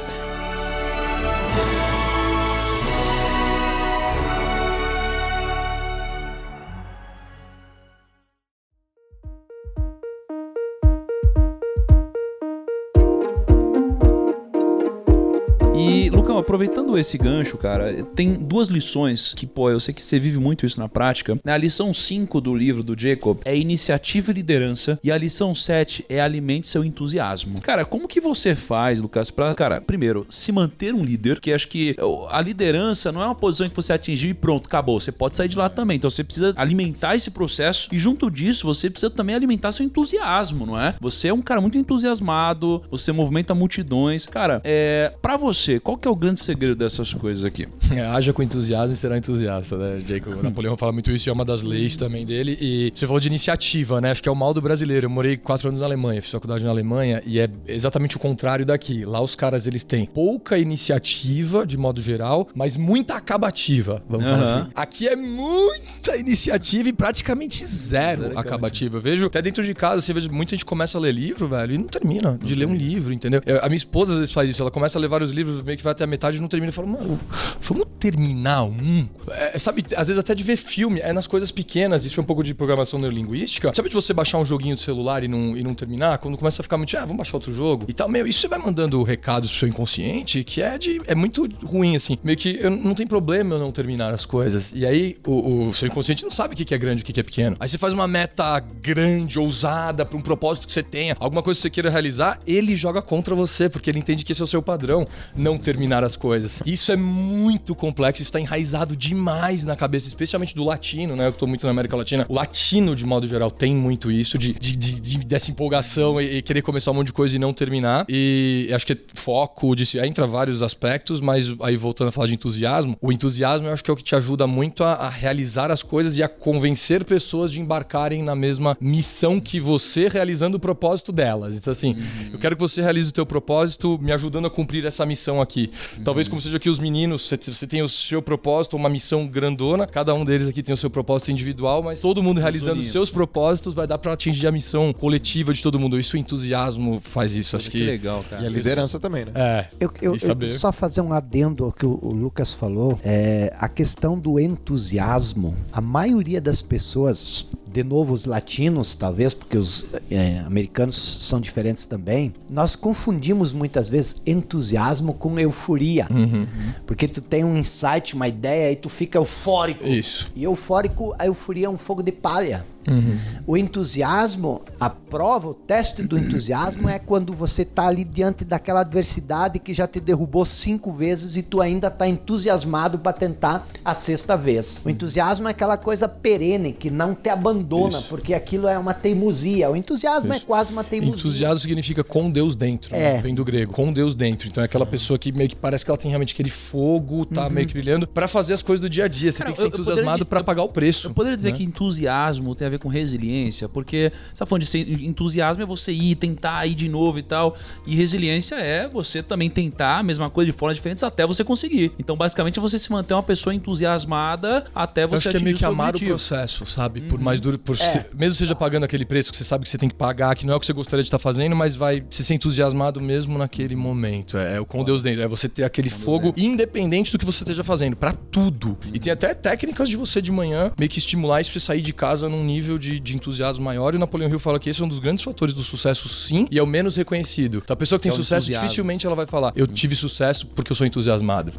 Lucão, 16.29 16.37
aproveitando 16.37 16.99
esse 16.99 17.17
gancho, 17.17 17.57
cara, 17.57 18.03
tem 18.15 18.35
duas 18.35 18.69
lições 18.69 19.33
que, 19.33 19.47
pô, 19.47 19.71
eu 19.71 19.81
sei 19.81 19.95
que 19.95 20.05
você 20.05 20.19
vive 20.19 20.39
muito 20.39 20.67
isso 20.67 20.79
na 20.79 20.87
prática. 20.87 21.41
A 21.43 21.57
lição 21.57 21.95
5 21.95 22.39
do 22.39 22.55
livro 22.55 22.85
do 22.85 22.99
Jacob 22.99 23.39
é 23.47 23.57
iniciativa 23.57 24.31
e 24.31 24.35
liderança. 24.35 24.99
E 25.03 25.11
a 25.11 25.17
lição 25.17 25.55
7 25.55 26.05
é 26.07 26.21
alimente 26.21 26.69
seu 26.69 26.85
entusiasmo. 26.85 27.63
Cara, 27.63 27.83
como 27.83 28.07
que 28.07 28.21
você 28.21 28.55
faz, 28.55 29.01
Lucas, 29.01 29.31
pra, 29.31 29.55
cara, 29.55 29.81
primeiro, 29.81 30.27
se 30.29 30.53
manter 30.53 30.93
um 30.93 31.03
líder? 31.03 31.41
Que 31.41 31.51
acho 31.51 31.67
que 31.67 31.97
a 32.31 32.43
liderança 32.43 33.11
não 33.11 33.23
é 33.23 33.25
uma 33.25 33.35
posição 33.35 33.67
que 33.67 33.77
você 33.77 33.95
atingiu 33.95 34.31
e 34.31 34.35
pronto, 34.35 34.67
acabou. 34.67 35.01
Você 35.01 35.11
pode 35.11 35.35
sair 35.35 35.49
de 35.49 35.57
lá 35.57 35.71
também. 35.71 35.97
Então 35.97 36.11
você 36.11 36.23
precisa 36.23 36.53
alimentar 36.59 37.17
esse 37.17 37.31
processo. 37.31 37.89
E 37.91 37.99
junto 37.99 38.31
disso, 38.31 38.67
você 38.67 38.91
precisa 38.91 39.09
também 39.09 39.35
alimentar 39.35 39.73
seu 39.73 39.87
entusiasmo, 39.87 40.67
não 40.67 40.79
é? 40.79 40.95
Você 41.01 41.29
é 41.29 41.33
um 41.33 41.41
cara 41.41 41.63
muito 41.63 41.79
entusiasmado, 41.79 42.83
você 42.91 43.13
movimenta 43.13 43.55
multidões. 43.55 44.27
Cara, 44.27 44.61
é. 44.63 45.15
Pra 45.23 45.39
você, 45.39 45.81
qual 45.81 45.97
que 45.97 46.07
é 46.07 46.11
o 46.11 46.18
grande 46.19 46.41
segredo 46.41 46.75
dessas 46.77 47.15
coisas 47.15 47.45
aqui? 47.45 47.67
É, 47.91 48.01
haja 48.03 48.33
com 48.33 48.43
entusiasmo 48.43 48.95
e 48.95 48.97
será 48.97 49.17
entusiasta, 49.17 49.77
né? 49.77 50.03
Jacob 50.07 50.43
Napoleão 50.43 50.77
fala 50.77 50.93
muito 50.93 51.11
isso 51.11 51.29
e 51.29 51.31
é 51.31 51.33
uma 51.33 51.45
das 51.45 51.63
leis 51.63 51.97
também 51.97 52.27
dele. 52.27 52.57
E 52.61 52.93
você 52.95 53.07
falou 53.07 53.21
de 53.21 53.29
iniciativa, 53.29 54.01
né? 54.01 54.11
Acho 54.11 54.23
que 54.23 54.29
é 54.29 54.33
o 54.33 54.37
mal 54.37 54.53
do 54.53 54.61
brasileiro. 54.61 55.07
Eu 55.07 55.11
morei 55.11 55.37
quatro 55.37 55.69
anos 55.69 55.81
na 55.81 55.87
Alemanha, 55.87 56.21
fiz 56.21 56.31
faculdade 56.31 56.65
na 56.65 56.71
Alemanha 56.71 57.23
e 57.25 57.39
é 57.41 57.49
exatamente 57.67 58.17
o 58.17 58.21
contrário 58.21 58.67
daqui. 58.67 59.05
Lá 59.05 59.21
os 59.21 59.35
caras 59.35 59.67
eles 59.67 59.85
têm 59.85 60.05
pouca 60.05 60.59
iniciativa, 60.59 61.67
de 61.67 61.77
modo 61.77 62.03
geral, 62.03 62.49
mas 62.55 62.77
muita 62.77 63.15
acabativa, 63.15 64.03
vamos 64.09 64.27
falar 64.27 64.43
Aham. 64.43 64.61
assim. 64.63 64.71
Aqui 64.75 65.09
é 65.09 65.17
muita 65.17 66.17
iniciativa 66.17 66.89
e 66.89 66.93
praticamente 66.93 67.65
zero 67.67 68.39
acabativa. 68.39 68.97
Eu 68.97 69.01
vejo, 69.01 69.27
até 69.27 69.41
dentro 69.43 69.63
de 69.63 69.75
casa, 69.75 70.09
eu 70.11 70.15
vejo 70.15 70.31
muita 70.31 70.51
gente 70.57 70.65
começa 70.65 70.99
a 70.99 71.01
ler 71.01 71.13
livro, 71.15 71.49
velho, 71.49 71.75
e 71.75 71.79
não 71.79 71.87
termina 71.87 72.39
de 72.43 72.55
ler 72.55 72.67
um 72.67 72.75
livro, 72.75 73.13
entendeu? 73.13 73.41
Eu- 73.47 73.59
a 73.63 73.67
minha 73.69 73.77
esposa 73.77 74.13
às 74.15 74.19
vezes 74.21 74.35
faz 74.35 74.49
isso, 74.51 74.63
ela 74.63 74.71
começa 74.71 74.99
a 74.99 75.01
ler 75.01 75.09
vários 75.09 75.31
livros, 75.31 75.63
meio 75.63 75.77
que 75.79 75.85
vai 75.85 75.93
até 75.93 76.07
metade 76.09 76.41
não 76.41 76.49
termina. 76.49 76.71
Eu 76.71 76.75
falo, 76.75 76.89
mano, 76.89 77.21
vamos 77.61 77.87
terminar 77.99 78.65
um? 78.65 79.07
É, 79.31 79.59
sabe, 79.59 79.85
às 79.97 80.09
vezes 80.09 80.19
até 80.19 80.35
de 80.35 80.43
ver 80.43 80.57
filme, 80.57 81.01
é 81.01 81.13
nas 81.13 81.27
coisas 81.27 81.51
pequenas, 81.51 82.05
isso 82.05 82.19
é 82.19 82.23
um 82.23 82.27
pouco 82.27 82.43
de 82.43 82.55
programação 82.55 82.99
neurolinguística. 82.99 83.73
Sabe 83.75 83.89
de 83.89 83.95
você 83.95 84.13
baixar 84.13 84.39
um 84.39 84.45
joguinho 84.45 84.75
do 84.75 84.81
celular 84.81 85.23
e 85.23 85.29
não, 85.29 85.57
e 85.57 85.63
não 85.63 85.75
terminar? 85.75 86.19
Quando 86.19 86.37
começa 86.37 86.63
a 86.63 86.65
ficar 86.65 86.77
muito, 86.77 86.97
ah, 86.97 87.01
vamos 87.01 87.17
baixar 87.17 87.35
outro 87.35 87.53
jogo 87.53 87.87
e 87.89 87.93
tal, 87.93 88.09
meu, 88.09 88.27
isso 88.27 88.41
você 88.41 88.49
vai 88.49 88.59
mandando 88.59 89.03
recados 89.03 89.51
pro 89.51 89.59
seu 89.59 89.69
inconsciente 89.69 90.43
que 90.45 90.63
é 90.63 90.79
de. 90.79 91.01
é 91.07 91.15
muito 91.15 91.49
ruim, 91.65 91.97
assim. 91.97 92.17
Meio 92.23 92.37
que 92.37 92.59
eu, 92.61 92.71
não 92.71 92.95
tem 92.95 93.07
problema 93.07 93.55
eu 93.55 93.59
não 93.59 93.73
terminar 93.73 94.13
as 94.15 94.25
coisas. 94.25 94.73
E 94.75 94.87
aí 94.87 95.17
o, 95.27 95.69
o 95.69 95.75
seu 95.75 95.89
inconsciente 95.89 96.23
não 96.25 96.31
sabe 96.31 96.55
o 96.55 96.57
que 96.57 96.65
que 96.65 96.75
é 96.75 96.79
grande 96.79 97.01
e 97.01 97.03
o 97.03 97.07
que 97.07 97.13
que 97.13 97.21
é 97.21 97.23
pequeno. 97.23 97.57
Aí 97.61 97.69
você 97.69 97.79
faz 97.79 97.93
uma 97.93 98.09
meta 98.09 98.59
grande, 98.61 99.39
ousada, 99.39 100.05
pra 100.05 100.17
um 100.17 100.21
propósito 100.21 100.67
que 100.67 100.73
você 100.73 100.83
tenha, 100.83 101.17
alguma 101.21 101.43
coisa 101.43 101.59
que 101.59 101.63
você 101.63 101.71
queira 101.71 101.91
realizar, 101.91 102.39
ele 102.47 102.77
joga 102.77 103.03
contra 103.03 103.35
você, 103.35 103.69
porque 103.69 103.91
ele 103.91 103.99
entende 103.99 104.25
que 104.25 104.33
esse 104.33 104.41
é 104.41 104.45
o 104.45 104.47
seu 104.47 104.63
padrão, 104.63 105.05
não 105.37 105.59
terminar 105.59 105.98
as 106.05 106.17
coisas. 106.17 106.63
Isso 106.67 106.91
é 106.93 106.97
muito 106.97 107.75
complexo, 107.75 108.23
isso 108.23 108.33
tá 108.33 108.41
enraizado 108.41 108.97
demais 108.97 109.65
na 109.65 109.77
cabeça, 109.77 110.09
especialmente 110.09 110.55
do 110.55 110.65
latino, 110.65 111.15
né? 111.17 111.27
Eu 111.27 111.33
tô 111.33 111.47
muito 111.47 111.65
na 111.65 111.71
América 111.71 111.97
Latina. 111.97 112.27
O 112.29 112.35
latino, 112.35 112.95
de 112.95 113.05
modo 113.05 113.27
geral, 113.27 113.51
tem 113.51 113.75
muito 113.75 114.11
isso, 114.11 114.39
de, 114.39 114.53
de- 114.55 114.77
de- 114.77 115.01
de- 115.01 115.19
dessa 115.25 115.51
empolgação 115.51 116.21
e, 116.21 116.39
e 116.39 116.43
querer 116.43 116.63
começar 116.63 116.91
um 116.91 116.95
monte 116.95 117.09
de 117.09 117.13
coisa 117.13 117.35
e 117.37 117.39
não 117.39 117.53
terminar. 117.53 118.05
E 118.09 118.71
acho 118.73 118.87
que 118.87 118.93
é 118.93 118.99
foco, 119.15 119.75
disso, 119.75 119.99
entra 119.99 120.27
vários 120.27 120.63
aspectos, 120.63 121.21
mas 121.21 121.55
aí 121.61 121.77
voltando 121.77 122.09
a 122.09 122.13
falar 122.13 122.27
de 122.27 122.35
entusiasmo, 122.35 122.97
o 123.01 123.13
entusiasmo 123.13 123.69
eu 123.69 123.73
acho 123.73 123.83
que 123.85 123.91
é 123.91 123.95
o 123.95 123.97
que 123.97 124.05
te 124.05 124.15
ajuda 124.15 124.47
muito 124.47 124.85
a, 124.85 124.93
a 124.95 125.09
realizar 125.09 125.71
as 125.71 125.83
coisas 125.83 126.17
e 126.17 126.23
a 126.23 126.29
convencer 126.29 127.05
pessoas 127.05 127.53
de 127.53 127.61
embarcarem 127.61 128.23
na 128.23 128.35
mesma 128.35 128.77
missão 128.81 129.41
que 129.41 129.59
você, 129.61 130.09
realizando 130.09 130.57
o 130.57 130.61
propósito 130.61 131.13
delas. 131.13 131.55
Então, 131.55 131.71
assim, 131.73 131.97
eu 132.33 132.39
quero 132.39 132.57
que 132.57 132.61
você 132.61 132.81
realize 132.83 133.09
o 133.11 133.13
teu 133.13 133.27
propósito 133.27 133.99
me 134.01 134.13
ajudando 134.13 134.47
a 134.47 134.51
cumprir 134.51 134.85
essa 134.85 135.05
missão 135.07 135.41
aqui. 135.41 135.71
Talvez 136.05 136.29
como 136.29 136.41
seja 136.41 136.57
aqui 136.57 136.69
os 136.71 136.79
meninos, 136.79 137.29
você, 137.29 137.67
tem 137.67 137.83
o 137.83 137.89
seu 137.89 138.21
propósito, 138.23 138.77
uma 138.77 138.89
missão 138.89 139.27
grandona, 139.27 139.87
cada 139.87 140.15
um 140.15 140.25
deles 140.25 140.49
aqui 140.49 140.63
tem 140.63 140.73
o 140.75 140.77
seu 140.77 140.91
propósito 140.91 141.31
individual, 141.31 141.83
mas 141.83 142.01
todo 142.01 142.23
mundo 142.23 142.41
realizando 142.41 142.81
os 142.81 142.91
seus 142.91 143.11
propósitos 143.11 143.75
vai 143.75 143.87
dar 143.87 143.99
pra 143.99 144.13
atingir 144.13 144.47
a 144.47 144.53
missão 144.53 144.93
coletiva 144.93 145.53
de 145.53 145.63
todo 145.63 145.79
mundo. 145.79 145.99
Isso 145.99 146.17
o 146.17 146.19
entusiasmo 146.19 147.01
faz 147.01 147.35
isso, 147.35 147.57
acho 147.57 147.71
que... 147.71 147.79
Que 147.79 147.85
legal, 147.85 148.25
cara. 148.29 148.43
E 148.43 148.47
a 148.47 148.51
liderança 148.51 148.99
também, 149.01 149.25
né? 149.25 149.33
É. 149.35 149.67
Eu, 149.81 149.93
eu- 150.03 150.19
saber- 150.19 150.47
eu 150.47 150.53
só 150.53 150.73
fazer 150.73 151.01
um 151.01 151.13
adendo 151.13 151.65
ao 151.65 151.73
que 151.73 151.87
o, 151.87 151.99
o 152.03 152.13
Lucas 152.13 152.53
falou. 152.55 152.99
É, 153.05 153.53
a 153.59 153.69
questão 153.69 154.19
do 154.19 154.39
entusiasmo. 154.39 155.55
A 155.73 155.81
maioria 155.81 156.41
das 156.41 156.63
pessoas, 156.63 157.47
de 157.79 157.85
novo 157.85 158.13
os 158.13 158.25
latinos, 158.25 158.97
talvez, 158.97 159.35
porque 159.35 159.57
os 159.57 159.87
é, 160.11 160.41
americanos 160.41 160.97
são 160.97 161.41
diferentes 161.41 161.87
também, 161.87 162.35
nós 162.51 162.75
confundimos 162.75 163.53
muitas 163.53 163.89
vezes 163.89 164.17
entusiasmo 164.27 165.15
com 165.15 165.39
euforia. 165.39 166.09
Uhum. 166.11 166.47
Porque 166.85 167.07
tu 167.07 167.21
tem 167.21 167.45
um 167.45 167.57
insight, 167.57 168.17
uma 168.17 168.27
ideia 168.27 168.73
e 168.73 168.77
tu 168.77 168.89
fica 168.89 169.17
eufórico. 169.17 169.87
Isso. 169.87 170.33
E 170.35 170.43
eufórico, 170.43 171.15
a 171.19 171.27
euforia 171.27 171.67
é 171.67 171.71
um 171.71 171.79
fogo 171.79 172.03
de 172.03 172.11
palha. 172.11 172.65
Uhum. 172.89 173.19
O 173.47 173.57
entusiasmo, 173.57 174.63
a 174.79 174.91
prova, 174.91 175.49
o 175.49 175.55
teste 175.55 176.03
do 176.03 176.19
entusiasmo 176.19 176.89
é 176.89 176.99
quando 176.99 177.33
você 177.33 177.65
tá 177.65 177.87
ali 177.87 178.05
diante 178.05 178.45
daquela 178.45 178.81
adversidade 178.81 179.59
que 179.59 179.73
já 179.73 179.87
te 179.87 180.01
derrubou 180.01 180.45
cinco 180.45 180.93
vezes 180.93 181.37
e 181.37 181.43
tu 181.43 181.61
ainda 181.61 181.91
tá 181.91 182.07
entusiasmado 182.07 182.99
para 182.99 183.13
tentar 183.13 183.67
a 183.85 183.95
sexta 183.95 184.37
vez. 184.37 184.83
O 184.85 184.91
entusiasmo 184.91 185.49
é 185.49 185.51
aquela 185.51 185.77
coisa 185.77 186.09
perene 186.09 186.73
que 186.73 186.91
não 186.91 187.15
te 187.15 187.29
abandona, 187.29 187.99
Isso. 187.99 188.09
porque 188.09 188.35
aquilo 188.35 188.69
é 188.69 188.79
uma 188.79 188.93
teimosia. 188.95 189.71
O 189.71 189.77
entusiasmo 189.77 190.33
é 190.33 190.41
quase 190.41 190.73
uma 190.73 190.85
teimosia. 190.85 191.15
Entusiasmo 191.19 191.61
significa 191.61 192.05
com 192.05 192.31
Deus 192.31 192.55
dentro, 192.55 192.95
É. 192.95 193.15
né? 193.15 193.21
vem 193.23 193.35
do 193.35 193.45
grego. 193.45 193.73
Com 193.73 193.93
Deus 193.93 194.15
dentro. 194.15 194.49
Então 194.49 194.63
é 194.63 194.67
aquela 194.67 194.87
pessoa 194.87 195.19
que 195.19 195.33
meio 195.33 195.49
que 195.49 195.57
parece 195.57 195.85
que 195.85 195.91
ela 195.91 195.99
tem 195.99 196.11
realmente 196.11 196.35
aquele 196.35 196.51
fogo, 196.51 197.25
tá 197.25 197.49
meio 197.49 197.67
que 197.67 197.73
brilhando, 197.75 198.07
pra 198.07 198.29
fazer 198.29 198.55
as 198.55 198.63
coisas 198.63 198.81
do 198.83 198.89
dia 198.91 199.05
a 199.05 199.09
dia. 199.09 199.33
Você 199.33 199.39
Cara, 199.39 199.47
tem 199.49 199.53
que 199.55 199.59
ser 199.61 199.65
eu- 199.65 199.69
entusiasmado 199.69 200.23
eu- 200.23 200.27
pagar 200.45 200.63
o 200.63 200.69
preço. 200.69 201.09
Eu 201.09 201.15
poderia 201.15 201.37
dizer 201.37 201.51
né? 201.51 201.57
que 201.57 201.65
entusiasmo 201.65 202.55
tem 202.55 202.67
a 202.67 202.71
ver 202.71 202.78
com 202.79 202.89
resiliência, 202.89 203.69
porque 203.69 204.13
você 204.33 204.39
tá 204.39 204.47
falando 204.47 204.63
de 204.63 204.69
ser, 204.69 204.79
entusiasmo 205.03 205.63
é 205.63 205.67
você 205.67 205.93
ir, 205.93 206.15
tentar 206.17 206.65
ir 206.67 206.75
de 206.75 206.89
novo 206.89 207.19
e 207.19 207.23
tal. 207.23 207.57
E 207.87 207.95
resiliência 207.95 208.55
é 208.57 208.89
você 208.89 209.23
também 209.23 209.49
tentar 209.51 209.99
a 209.99 210.03
mesma 210.03 210.31
coisa 210.31 210.51
de 210.51 210.57
formas 210.57 210.77
diferentes 210.77 211.03
até 211.03 211.27
você 211.27 211.43
conseguir. 211.45 211.93
Então, 211.99 212.17
basicamente, 212.17 212.59
é 212.59 212.63
você 212.63 212.79
se 212.79 212.91
manter 212.93 213.15
uma 213.15 213.23
pessoa 213.23 213.55
entusiasmada 213.55 214.65
até 214.75 215.05
Eu 215.05 215.09
você 215.09 215.17
acho 215.17 215.23
que 215.23 215.29
é 215.29 215.31
atingir 215.31 215.45
meio 215.45 215.57
o 215.57 215.59
que 215.59 215.65
amar 215.65 215.89
objetivo. 215.91 216.11
o 216.13 216.15
processo, 216.15 216.67
sabe? 216.67 217.01
Por 217.03 217.19
mais 217.21 217.41
duro, 217.41 217.59
por 217.59 217.77
se- 217.77 218.05
mesmo 218.15 218.35
seja 218.35 218.55
pagando 218.55 218.85
aquele 218.85 219.05
preço 219.05 219.31
que 219.31 219.37
você 219.37 219.45
sabe 219.45 219.65
que 219.65 219.71
você 219.71 219.79
tem 219.79 219.89
que 219.89 219.95
pagar, 219.95 220.35
que 220.37 220.47
não 220.47 220.55
é 220.55 220.57
o 220.57 220.61
que 220.61 220.67
você 220.67 220.73
gostaria 220.73 221.03
de 221.03 221.09
estar 221.09 221.19
fazendo, 221.19 221.55
mas 221.57 221.77
vai 221.77 222.05
se 222.11 222.25
ser 222.25 222.35
entusiasmado 222.35 223.01
mesmo 223.01 223.39
naquele 223.39 223.77
momento. 223.77 224.37
É, 224.37 224.57
é 224.57 224.61
o 224.61 224.67
com 224.67 224.85
Deus 224.85 225.03
dentro, 225.03 225.23
é 225.23 225.29
você 225.29 225.49
ter 225.49 225.65
aquele 225.65 225.91
fogo 225.91 226.33
independente 226.37 227.13
do 227.13 227.19
que 227.19 227.25
você 227.25 227.43
esteja 227.43 227.65
fazendo, 227.65 227.97
pra 227.97 228.13
tudo. 228.13 228.77
E 228.93 228.99
tem 228.99 229.13
até 229.13 229.35
técnicas 229.35 229.89
de 229.89 229.97
você 229.97 230.21
de 230.21 230.31
manhã 230.31 230.73
meio 230.79 230.91
que 230.91 230.99
estimular 230.99 231.41
isso 231.41 231.51
pra 231.51 231.61
você 231.61 231.67
sair 231.67 231.83
de 231.83 231.93
casa 231.93 232.29
num 232.29 232.45
nível 232.45 232.68
de, 232.77 232.99
de 232.99 233.15
entusiasmo 233.15 233.65
maior. 233.65 233.95
E 233.95 233.97
o 233.97 234.01
Napoleão 234.01 234.29
Hill 234.29 234.41
fala 234.41 234.59
que 234.59 234.69
esse 234.69 234.83
é 234.83 234.85
um 234.85 234.89
dos 234.89 234.99
grandes 234.99 235.23
fatores 235.23 235.55
do 235.55 235.63
sucesso, 235.63 236.09
sim, 236.09 236.49
e 236.51 236.59
é 236.59 236.63
o 236.63 236.67
menos 236.67 236.97
reconhecido. 236.97 237.63
Então 237.65 237.75
a 237.75 237.77
pessoa 237.77 238.01
que 238.01 238.03
tem 238.03 238.11
é 238.13 238.15
sucesso, 238.15 238.47
entusiasmo. 238.47 238.67
dificilmente 238.67 239.07
ela 239.07 239.15
vai 239.15 239.27
falar, 239.27 239.53
eu 239.55 239.67
tive 239.67 239.95
sucesso 239.95 240.45
porque 240.49 240.73
eu 240.73 240.77
sou 240.77 240.85
entusiasmado. 240.87 241.53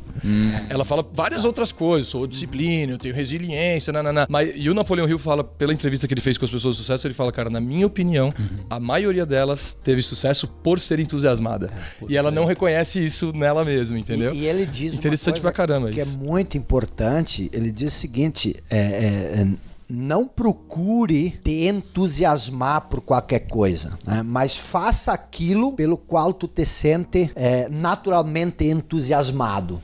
Ela 0.68 0.84
fala 0.84 1.05
várias 1.14 1.45
outras 1.45 1.72
coisas, 1.72 2.10
sou 2.10 2.28
disciplina, 2.28 2.91
eu 2.93 2.97
tenho 2.97 3.16
resiliência, 3.16 3.93
nanana. 3.93 4.28
Mas, 4.30 4.51
e 4.55 4.70
o 4.70 4.74
Napoleão 4.74 5.07
Hill 5.07 5.20
fala, 5.20 5.43
pela 5.43 5.74
entrevista 5.74 6.07
que 6.07 6.14
ele 6.14 6.22
fez 6.22 6.38
com 6.38 6.43
as 6.43 6.51
pessoas 6.51 6.76
de 6.76 6.82
sucesso, 6.82 7.07
ele 7.07 7.14
fala, 7.14 7.32
cara, 7.32 7.49
na 7.49 7.62
minha 7.62 7.88
opinião, 7.88 8.34
a 8.70 8.80
maioria 8.80 9.26
delas 9.26 9.78
teve 9.84 10.01
sucesso 10.01 10.47
por 10.47 10.80
ser 10.80 10.99
entusiasmada. 10.99 11.70
e 12.10 12.18
ela 12.18 12.32
não 12.32 12.45
reconhece 12.45 13.03
isso 13.03 13.32
nela 13.34 13.64
mesma, 13.64 13.97
entendeu? 13.97 14.34
E, 14.34 14.39
e 14.39 14.45
ele 14.47 14.66
diz 14.66 14.93
Interessante 14.93 15.39
pra 15.39 15.51
caramba 15.51 15.89
que 15.91 15.99
é 15.99 16.03
isso. 16.03 16.18
muito 16.18 16.57
importante. 16.57 17.49
Ele 17.53 17.72
diz 17.72 17.93
o 17.93 17.95
seguinte: 17.95 18.55
é, 18.70 18.78
é, 18.78 19.41
é, 19.41 19.47
não 19.90 20.28
procure 20.28 21.32
te 21.44 21.68
entusiasmar 21.68 22.82
por 22.82 23.02
qualquer 23.02 23.48
coisa, 23.48 23.98
né? 24.06 24.22
mas 24.24 24.56
faça 24.56 25.12
aquilo 25.12 25.74
pelo 25.74 25.98
qual 25.98 26.32
tu 26.32 26.48
te 26.48 26.64
sente 26.64 27.32
é, 27.36 27.68
naturalmente 27.70 28.66
entusiasmado. 28.66 29.82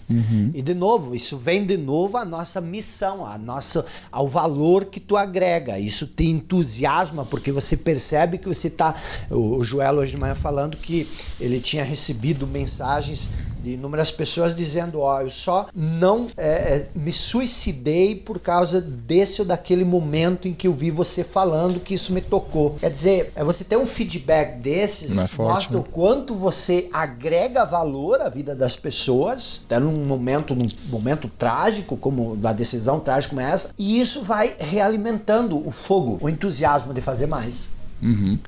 E 0.53 0.61
de 0.61 0.75
novo, 0.75 1.15
isso 1.15 1.35
vem 1.37 1.65
de 1.65 1.75
novo 1.75 2.17
à 2.17 2.25
nossa 2.25 2.61
missão, 2.61 3.25
a 3.25 3.37
nossa, 3.37 3.85
ao 4.11 4.27
valor 4.27 4.85
que 4.85 4.99
tu 4.99 5.17
agrega. 5.17 5.79
Isso 5.79 6.05
te 6.05 6.27
entusiasma 6.27 7.25
porque 7.25 7.51
você 7.51 7.75
percebe 7.75 8.37
que 8.37 8.47
você 8.47 8.67
está. 8.67 8.93
O 9.31 9.63
Joel 9.63 9.95
hoje 9.95 10.11
de 10.11 10.17
manhã 10.17 10.35
falando 10.35 10.77
que 10.77 11.09
ele 11.39 11.59
tinha 11.59 11.83
recebido 11.83 12.45
mensagens 12.45 13.27
de 13.65 13.71
inúmeras 13.71 14.11
pessoas 14.11 14.53
dizendo: 14.53 14.99
Ó, 14.99 15.21
eu 15.21 15.31
só 15.31 15.67
não 15.73 16.27
é, 16.37 16.47
é, 16.47 16.87
me 16.93 17.11
suicidei 17.11 18.15
por 18.15 18.39
causa 18.39 18.79
desse 18.79 19.41
ou 19.41 19.47
daquele 19.47 19.83
momento 19.83 20.47
em 20.47 20.53
que 20.53 20.67
eu 20.67 20.73
vi 20.73 20.91
você 20.91 21.23
falando 21.23 21.79
que 21.79 21.95
isso 21.95 22.13
me 22.13 22.21
tocou. 22.21 22.75
Quer 22.79 22.91
dizer, 22.91 23.31
é 23.35 23.43
você 23.43 23.63
ter 23.63 23.77
um 23.77 23.85
feedback 23.85 24.59
desses 24.59 25.17
é 25.17 25.27
forte, 25.27 25.53
mostra 25.55 25.77
né? 25.77 25.79
o 25.79 25.83
quanto 25.83 26.35
você 26.35 26.87
agrega 26.93 27.65
valor 27.65 28.21
à 28.21 28.29
vida 28.29 28.55
das 28.55 28.75
pessoas, 28.75 29.61
até 29.65 29.79
num 29.79 30.05
momento, 30.05 30.53
num 30.53 30.67
momento 30.87 31.27
trágico, 31.27 31.97
como 31.97 32.35
da 32.35 32.53
decisão 32.53 32.99
trágica 32.99 33.25
como 33.35 33.41
essa, 33.41 33.69
e 33.77 33.99
isso 33.99 34.21
vai 34.21 34.55
realimentando 34.59 35.65
o 35.67 35.71
fogo, 35.71 36.19
o 36.21 36.29
entusiasmo 36.29 36.93
de 36.93 37.01
fazer 37.01 37.25
mais. 37.25 37.74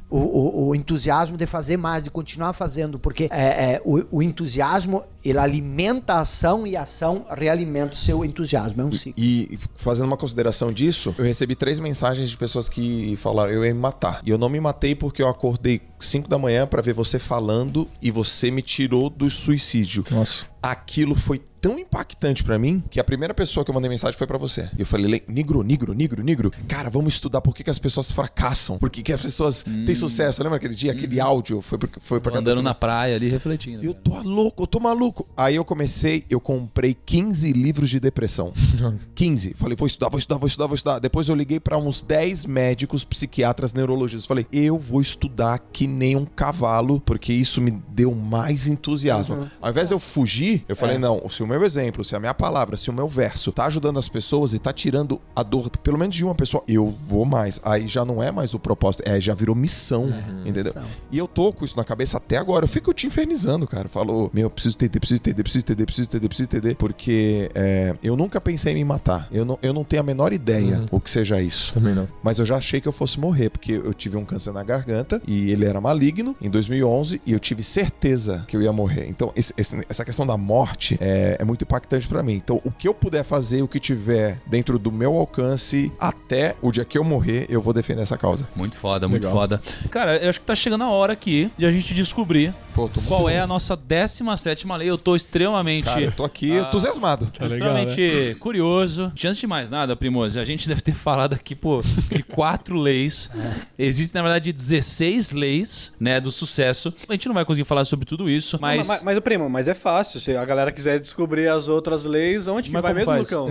O, 0.10 0.18
o- 0.18 0.68
o 0.70 0.76
entusiasmo 0.76 1.38
de 1.38 1.46
fazer 1.48 1.78
mais, 1.78 2.04
de 2.04 2.10
continuar 2.12 2.54
fazendo, 2.54 3.00
porque 3.00 3.28
é, 3.32 3.74
é, 3.74 3.82
o, 3.84 4.04
o 4.18 4.22
entusiasmo 4.24 5.04
ele 5.24 5.38
alimenta 5.40 6.14
a 6.14 6.20
ação 6.22 6.66
e 6.68 6.76
a 6.76 6.84
ação 6.84 7.26
realimenta 7.30 7.94
o 7.94 7.98
seu 7.98 8.24
entusiasmo. 8.24 8.82
É 8.82 8.86
um 8.86 8.92
ciclo. 8.92 9.14
E 9.22 9.60
fazendo 9.76 10.06
uma 10.08 10.18
consideração 10.18 10.72
disso, 10.72 11.14
eu 11.18 11.26
recebi 11.26 11.56
três 11.56 11.80
mensagens 11.80 12.30
de 12.30 12.38
pessoas 12.38 12.70
que 12.70 13.16
falaram 13.18 13.52
eu 13.52 13.66
ia 13.66 13.74
me 13.74 13.80
matar. 13.80 14.22
E 14.26 14.30
eu 14.30 14.38
não 14.38 14.50
me 14.50 14.60
matei 14.60 14.96
porque 14.96 15.22
eu 15.22 15.28
acordei 15.28 15.82
5 16.00 16.30
da 16.30 16.38
manhã 16.38 16.66
pra 16.68 16.82
ver 16.82 16.94
você 16.94 17.18
falando 17.20 17.88
e 18.02 18.12
você 18.12 18.50
me 18.52 18.62
tirou 18.62 19.10
do 19.10 19.30
suicídio. 19.30 20.06
Nossa. 20.12 20.46
Aquilo 20.62 21.16
foi 21.16 21.42
tão 21.70 21.80
impactante 21.80 22.44
pra 22.44 22.58
mim 22.58 22.84
que 22.90 23.00
a 23.00 23.04
primeira 23.04 23.34
pessoa 23.34 23.64
que 23.64 23.70
eu 23.72 23.76
mandei 23.76 23.90
mensagem 23.90 24.18
foi 24.18 24.28
pra 24.28 24.38
você. 24.38 24.70
E 24.78 24.82
eu 24.82 24.86
falei, 24.86 25.08
"Le- 25.08 25.24
Nigro, 25.28 25.62
Nigro, 25.64 25.94
Nigro, 25.94 26.24
Nigro, 26.24 26.52
cara, 26.68 26.90
vamos 26.90 27.14
estudar 27.14 27.42
por 27.42 27.54
que, 27.56 27.64
que 27.64 27.70
as 27.70 27.80
pessoas 27.80 28.12
fracassam, 28.12 28.78
por 28.78 28.90
que, 28.90 29.02
que 29.04 29.12
as 29.14 29.22
pessoas 29.22 29.64
têm 29.64 29.96
sucesso. 29.96 30.42
Lembra 30.44 30.58
aquele 30.58 30.76
dia, 30.76 30.92
aquele 30.92 31.20
áudio? 31.20 31.62
Foi 31.62 31.78
pra, 31.78 31.90
foi 32.02 32.20
pra 32.20 32.38
andando 32.38 32.62
na 32.62 32.74
praia 32.74 33.16
ali 33.16 33.30
refletindo. 33.30 33.84
eu 33.84 33.94
tô 33.94 34.20
louco, 34.22 34.64
eu 34.64 34.68
tô 34.68 34.80
maluco. 34.80 35.28
Aí 35.36 35.56
eu 35.56 35.66
comecei, 35.66 36.24
eu 36.30 36.40
comprei 36.40 36.94
15 37.06 37.52
livros 37.54 37.90
de 37.90 38.00
depressão. 38.00 38.54
15. 39.16 39.54
Falei, 39.56 39.76
vou 39.76 39.88
estudar, 39.88 40.10
vou 40.10 40.20
estudar, 40.20 40.38
vou 40.38 40.48
estudar, 40.48 40.68
vou 40.68 40.76
estudar. 40.76 41.00
Depois 41.00 41.28
eu 41.30 41.36
liguei 41.36 41.60
pra 41.60 41.78
uns 41.78 42.02
10 42.02 42.46
médicos, 42.46 43.04
psiquiatras, 43.04 43.74
neurologistas. 43.74 44.26
Falei, 44.26 44.46
eu 44.52 44.78
vou 44.78 45.02
estudar 45.02 45.60
que 45.72 45.88
nem 45.88 46.16
um 46.16 46.26
cavalo, 46.26 47.00
porque 47.02 47.34
isso 47.34 47.62
me 47.62 47.72
deu 47.90 48.14
mais 48.14 48.68
entusiasmo. 48.68 49.50
Ao 49.62 49.70
invés 49.70 49.90
de 49.90 49.94
eu 49.96 50.00
fugir, 50.00 50.64
eu 50.68 50.76
falei, 50.76 50.98
não, 50.98 51.28
se 51.30 51.44
o 51.44 51.48
meu 51.48 51.57
exemplo, 51.64 52.04
se 52.04 52.16
a 52.16 52.20
minha 52.20 52.34
palavra, 52.34 52.76
se 52.78 52.90
o 52.90 52.94
meu 52.94 53.08
verso 53.08 53.52
tá 53.52 53.66
ajudando 53.66 53.98
as 54.00 54.10
pessoas 54.10 54.54
e 54.54 54.60
tá 54.60 54.72
tirando 54.74 55.20
a 55.36 55.44
dor, 55.44 55.70
pelo 55.70 55.98
menos 55.98 56.16
de 56.16 56.24
uma 56.26 56.36
pessoa, 56.36 56.64
eu 56.68 56.94
vou 57.08 57.26
mais. 57.26 57.60
Aí 57.64 57.88
já 57.88 58.04
não 58.06 58.22
é 58.22 58.32
mais 58.32 58.54
o 58.54 58.60
propósito, 58.60 59.04
é, 59.06 59.20
já 59.22 59.34
virou 59.34 59.56
missão, 59.56 60.06
entendeu? 60.42 60.64
missão. 60.66 60.84
E 61.12 61.18
eu 61.18 61.28
tô 61.28 61.52
com 61.54 61.64
isso 61.66 61.78
na 61.78 61.84
cabeça 61.84 62.18
até 62.18 62.38
agora. 62.38 62.66
Eu 62.66 62.70
fico 62.70 62.94
te 62.94 63.08
infernizando, 63.08 63.68
cara. 63.68 63.88
Falou, 63.88 64.30
meu, 64.34 64.44
eu 64.44 64.50
preciso 64.50 64.76
entender, 64.76 65.00
preciso 65.00 65.22
entender, 65.22 65.44
preciso 65.44 65.66
entender, 65.66 65.86
preciso 65.86 66.10
entender, 66.10 66.28
preciso 66.28 66.50
entender. 66.50 66.76
Porque 66.76 67.50
é, 67.56 67.96
eu 68.04 68.16
nunca 68.16 68.40
pensei 68.42 68.74
em 68.74 68.76
me 68.76 68.84
matar. 68.86 69.28
Eu 69.32 69.46
não, 69.46 69.60
eu 69.62 69.74
não 69.74 69.84
tenho 69.84 70.02
a 70.02 70.06
menor 70.06 70.34
ideia 70.34 70.84
o 70.92 71.00
que 71.00 71.10
seja 71.10 71.42
isso. 71.42 71.74
Também 71.74 71.94
não. 71.96 72.08
Mas 72.24 72.40
eu 72.40 72.46
já 72.46 72.58
achei 72.58 72.82
que 72.82 72.88
eu 72.88 72.92
fosse 72.92 73.20
morrer, 73.20 73.50
porque 73.50 73.72
eu 73.74 73.94
tive 73.94 74.18
um 74.18 74.26
câncer 74.26 74.52
na 74.52 74.64
garganta 74.64 75.22
e 75.28 75.52
ele 75.52 75.66
era 75.66 75.80
maligno 75.82 76.36
em 76.42 76.50
2011 76.50 77.22
e 77.26 77.34
eu 77.34 77.40
tive 77.40 77.64
certeza 77.64 78.44
que 78.48 78.56
eu 78.58 78.62
ia 78.62 78.72
morrer. 78.74 79.08
Então, 79.08 79.32
esse- 79.36 79.54
esse- 79.58 79.82
essa 79.90 80.04
questão 80.04 80.26
da 80.26 80.38
morte 80.38 80.98
é, 81.00 81.37
é 81.38 81.46
muito 81.46 81.64
impactante 81.64 82.08
pra 82.08 82.22
mim. 82.24 82.34
Então, 82.34 82.62
o 82.64 82.72
que 82.72 82.88
eu 82.88 82.94
puder 82.94 83.24
fazer, 83.24 83.62
o 83.62 83.68
que 83.68 83.80
tiver 83.80 84.40
dentro 84.46 84.78
do 84.78 84.92
meu 84.92 85.16
alcance, 85.16 85.92
até 86.00 86.56
o 86.62 86.72
dia 86.72 86.86
que 86.86 86.98
eu 86.98 87.04
morrer, 87.04 87.46
eu 87.50 87.62
vou 87.62 87.74
defender 87.74 88.02
essa 88.02 88.18
causa. 88.18 88.48
Muito 88.56 88.78
foda, 88.78 89.08
muito 89.08 89.24
Legal. 89.24 89.40
foda. 89.40 89.62
Cara, 89.90 90.18
eu 90.18 90.30
acho 90.30 90.40
que 90.40 90.46
tá 90.46 90.56
chegando 90.56 90.84
a 90.84 90.90
hora 90.90 91.14
aqui 91.14 91.52
de 91.58 91.66
a 91.66 91.72
gente 91.72 91.94
descobrir 91.94 92.54
Pô, 92.78 92.88
tô 92.88 93.02
muito 93.02 93.08
qual 93.08 93.28
é 93.28 93.40
a 93.40 93.48
nossa 93.48 93.76
17 93.76 94.68
lei. 94.78 94.88
Eu 94.88 95.00
tô 95.00 95.16
extremamente. 95.16 95.86
Cara, 95.86 96.02
eu 96.02 96.12
tô 96.12 96.24
aqui 96.24 96.52
entusiasmado. 96.52 97.26
Tô 97.36 97.48
extremamente 97.48 98.38
curioso. 98.40 99.12
Antes 99.16 99.40
de 99.40 99.48
mais 99.48 99.72
nada, 99.72 99.96
Primoso, 99.96 100.40
a 100.40 100.46
gente 100.46 100.68
deve 100.68 100.82
ter 100.82 100.94
falado 100.94 101.34
aqui, 101.34 101.56
pô, 101.56 101.82
de 102.10 102.22
quatro 102.22 102.78
leis. 102.78 103.32
Existem, 103.80 104.20
na 104.20 104.24
verdade, 104.24 104.54
16 104.54 105.32
leis, 105.32 105.92
né, 106.00 106.22
do 106.22 106.32
sucesso. 106.32 106.94
A 107.10 107.14
gente 107.14 107.28
não 107.28 107.34
vai 107.34 107.44
conseguir 107.44 107.66
falar 107.66 107.84
sobre 107.84 108.06
tudo 108.06 108.30
isso, 108.30 108.60
Mas... 108.62 108.78
mas... 108.78 108.88
Mas, 108.88 109.04
mas, 109.04 109.18
o 109.18 109.22
primo, 109.22 109.50
mas 109.50 109.68
é 109.68 109.74
fácil. 109.74 110.20
Se 110.22 110.36
a 110.36 110.46
galera 110.46 110.72
quiser 110.72 111.00
descobrir 111.00 111.27
as 111.54 111.68
outras 111.68 112.06
leis, 112.06 112.48
onde 112.48 112.68
que 112.70 112.74
Mas 112.74 112.82
vai 112.82 112.94
mesmo, 112.94 113.06
faz? 113.12 113.30
Lucão? 113.32 113.48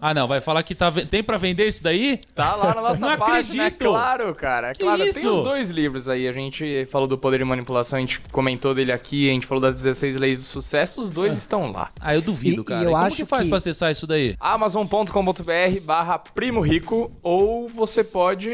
Ah, 0.00 0.12
não, 0.14 0.26
vai 0.28 0.40
falar 0.40 0.62
que 0.62 0.74
tá... 0.74 0.90
tem 0.92 1.22
pra 1.22 1.36
vender 1.36 1.66
isso 1.66 1.82
daí? 1.82 2.18
Tá 2.34 2.54
lá 2.54 2.74
na 2.74 2.80
nossa 2.82 3.00
Não 3.08 3.16
página, 3.18 3.64
é 3.64 3.66
acredito. 3.66 3.88
claro, 3.90 4.34
cara. 4.34 4.70
É 4.70 4.72
Que 4.74 4.82
claro, 4.82 5.02
isso? 5.04 5.20
tem 5.20 5.30
os 5.30 5.40
dois 5.42 5.70
livros 5.70 6.08
aí. 6.08 6.26
A 6.28 6.32
gente 6.32 6.86
falou 6.90 7.06
do 7.08 7.16
poder 7.18 7.38
de 7.38 7.44
manipulação, 7.44 7.96
a 7.96 8.00
gente 8.00 8.20
comentou 8.32 8.74
dele 8.74 8.92
aqui, 8.92 9.28
a 9.28 9.32
gente 9.32 9.46
falou 9.46 9.60
das 9.62 9.76
16 9.76 10.16
leis 10.16 10.38
do 10.38 10.44
sucesso, 10.44 11.00
os 11.00 11.10
dois 11.10 11.36
estão 11.36 11.70
lá. 11.72 11.90
Ah, 12.00 12.14
eu 12.14 12.22
duvido, 12.22 12.60
E- 12.60 12.60
e 12.62 12.64
cara. 12.64 12.84
eu 12.84 12.90
como 12.92 13.04
acho 13.04 13.16
que 13.16 13.24
faz 13.24 13.42
que- 13.44 13.48
pra 13.48 13.58
acessar 13.58 13.90
isso 13.90 14.06
daí? 14.06 14.36
amazon.com.br 14.40 15.80
barra 15.82 16.18
Primo 16.18 16.60
Rico 16.60 17.10
ou 17.22 17.68
você 17.68 18.02
pode 18.04 18.50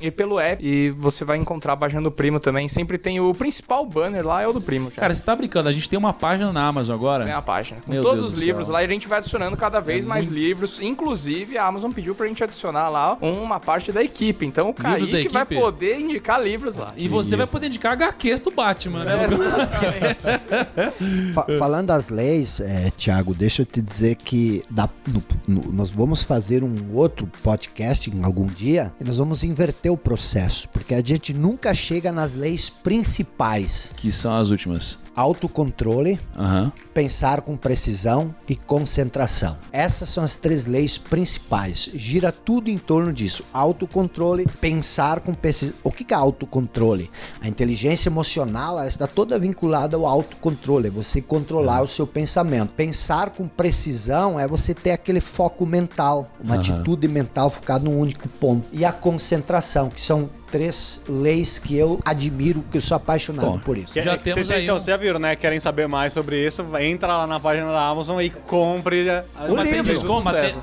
ir 0.00 0.10
pelo 0.12 0.38
app 0.38 0.64
e 0.64 0.90
você 0.90 1.24
vai 1.24 1.36
encontrar 1.36 1.72
a 1.74 1.76
página 1.76 2.02
do 2.02 2.10
Primo 2.10 2.40
também. 2.40 2.68
Sempre 2.68 2.98
tem 2.98 3.20
o 3.20 3.32
principal 3.34 3.84
banner 3.86 4.24
lá, 4.26 4.42
é 4.42 4.46
o 4.48 4.52
do 4.52 4.60
Primo. 4.60 4.90
Cara, 4.90 5.00
Cara, 5.04 5.14
você 5.14 5.22
tá 5.22 5.36
brincando, 5.36 5.68
a 5.68 5.72
gente 5.72 5.88
tem 5.88 5.98
uma 5.98 6.12
página 6.12 6.52
na 6.52 6.66
Amazon 6.66 6.94
agora. 6.94 7.24
tem 7.24 7.32
a 7.32 7.42
página. 7.42 7.73
Com 7.82 7.92
Meu 7.92 8.02
todos 8.02 8.22
Deus 8.22 8.34
os 8.34 8.40
livros 8.42 8.66
céu. 8.66 8.74
lá 8.74 8.82
e 8.82 8.86
a 8.86 8.88
gente 8.88 9.08
vai 9.08 9.18
adicionando 9.18 9.56
cada 9.56 9.80
vez 9.80 10.04
mais 10.04 10.26
livros. 10.28 10.80
Inclusive, 10.80 11.56
a 11.58 11.66
Amazon 11.66 11.90
pediu 11.90 12.14
pra 12.14 12.26
gente 12.26 12.42
adicionar 12.44 12.88
lá 12.88 13.16
uma 13.20 13.58
parte 13.60 13.92
da 13.92 14.02
equipe. 14.02 14.44
Então 14.46 14.70
o 14.70 14.74
da 14.74 14.82
Kaique 14.82 15.28
vai 15.28 15.44
poder 15.46 15.98
indicar 15.98 16.42
livros 16.42 16.74
lá. 16.74 16.92
E 16.96 17.08
você 17.08 17.36
vai 17.36 17.46
poder 17.46 17.66
indicar 17.66 17.92
HQs 17.92 18.40
do 18.40 18.50
Batman, 18.50 19.04
né? 19.04 19.24
Exatamente. 19.24 21.30
Fa- 21.34 21.46
falando 21.58 21.86
das 21.88 22.08
leis, 22.08 22.60
é, 22.60 22.90
Tiago, 22.96 23.34
deixa 23.34 23.62
eu 23.62 23.66
te 23.66 23.80
dizer 23.80 24.16
que 24.16 24.62
dá- 24.70 24.88
no- 25.06 25.22
no- 25.62 25.72
nós 25.72 25.90
vamos 25.90 26.22
fazer 26.22 26.62
um 26.62 26.74
outro 26.94 27.26
podcast 27.42 28.10
em 28.10 28.24
algum 28.24 28.46
dia 28.46 28.92
e 29.00 29.04
nós 29.04 29.18
vamos 29.18 29.44
inverter 29.44 29.92
o 29.92 29.96
processo, 29.96 30.68
porque 30.70 30.94
a 30.94 31.02
gente 31.04 31.32
nunca 31.32 31.74
chega 31.74 32.10
nas 32.12 32.34
leis 32.34 32.70
principais: 32.70 33.92
Que 33.96 34.10
são 34.12 34.34
as 34.36 34.50
últimas. 34.50 34.98
autocontrole, 35.14 36.18
Aham. 36.36 36.72
pensar 36.92 37.40
com 37.42 37.56
precisão 37.64 38.34
e 38.46 38.54
concentração. 38.54 39.56
Essas 39.72 40.10
são 40.10 40.22
as 40.22 40.36
três 40.36 40.66
leis 40.66 40.98
principais. 40.98 41.90
Gira 41.94 42.30
tudo 42.30 42.68
em 42.68 42.76
torno 42.76 43.10
disso: 43.10 43.42
autocontrole, 43.54 44.46
pensar 44.60 45.20
com 45.20 45.32
precisão. 45.32 45.74
O 45.82 45.90
que 45.90 46.12
é 46.12 46.16
autocontrole? 46.16 47.10
A 47.40 47.48
inteligência 47.48 48.10
emocional 48.10 48.78
ela 48.78 48.86
está 48.86 49.06
toda 49.06 49.38
vinculada 49.38 49.96
ao 49.96 50.04
autocontrole, 50.04 50.88
é 50.88 50.90
você 50.90 51.22
controlar 51.22 51.80
o 51.80 51.88
seu 51.88 52.06
pensamento. 52.06 52.74
Pensar 52.74 53.30
com 53.30 53.48
precisão 53.48 54.38
é 54.38 54.46
você 54.46 54.74
ter 54.74 54.90
aquele 54.90 55.20
foco 55.20 55.64
mental, 55.64 56.30
uma 56.38 56.56
Aham. 56.56 56.60
atitude 56.60 57.08
mental 57.08 57.48
focada 57.48 57.88
num 57.88 57.98
único 57.98 58.28
ponto. 58.28 58.68
E 58.72 58.84
a 58.84 58.92
concentração, 58.92 59.88
que 59.88 60.00
são 60.02 60.28
três 60.54 61.02
leis 61.08 61.58
que 61.58 61.76
eu 61.76 61.98
admiro, 62.04 62.64
que 62.70 62.78
eu 62.78 62.80
sou 62.80 62.96
apaixonado 62.96 63.44
Bom, 63.50 63.58
por 63.58 63.76
isso. 63.76 63.92
Já 64.00 64.16
que 64.16 64.22
temos 64.22 64.46
vocês- 64.46 64.50
aí 64.58 64.62
Então, 64.64 64.76
um- 64.76 64.78
vocês 64.78 64.86
já 64.86 64.96
viram, 64.96 65.18
né? 65.18 65.34
Querem 65.34 65.58
saber 65.58 65.88
mais 65.88 66.12
sobre 66.12 66.46
isso? 66.46 66.64
Entra 66.78 67.08
lá 67.16 67.26
na 67.26 67.40
página 67.40 67.66
da 67.72 67.88
Amazon 67.88 68.20
e 68.20 68.30
compre 68.30 69.04
O 69.48 69.60
as 69.60 69.68
livro. 69.68 69.94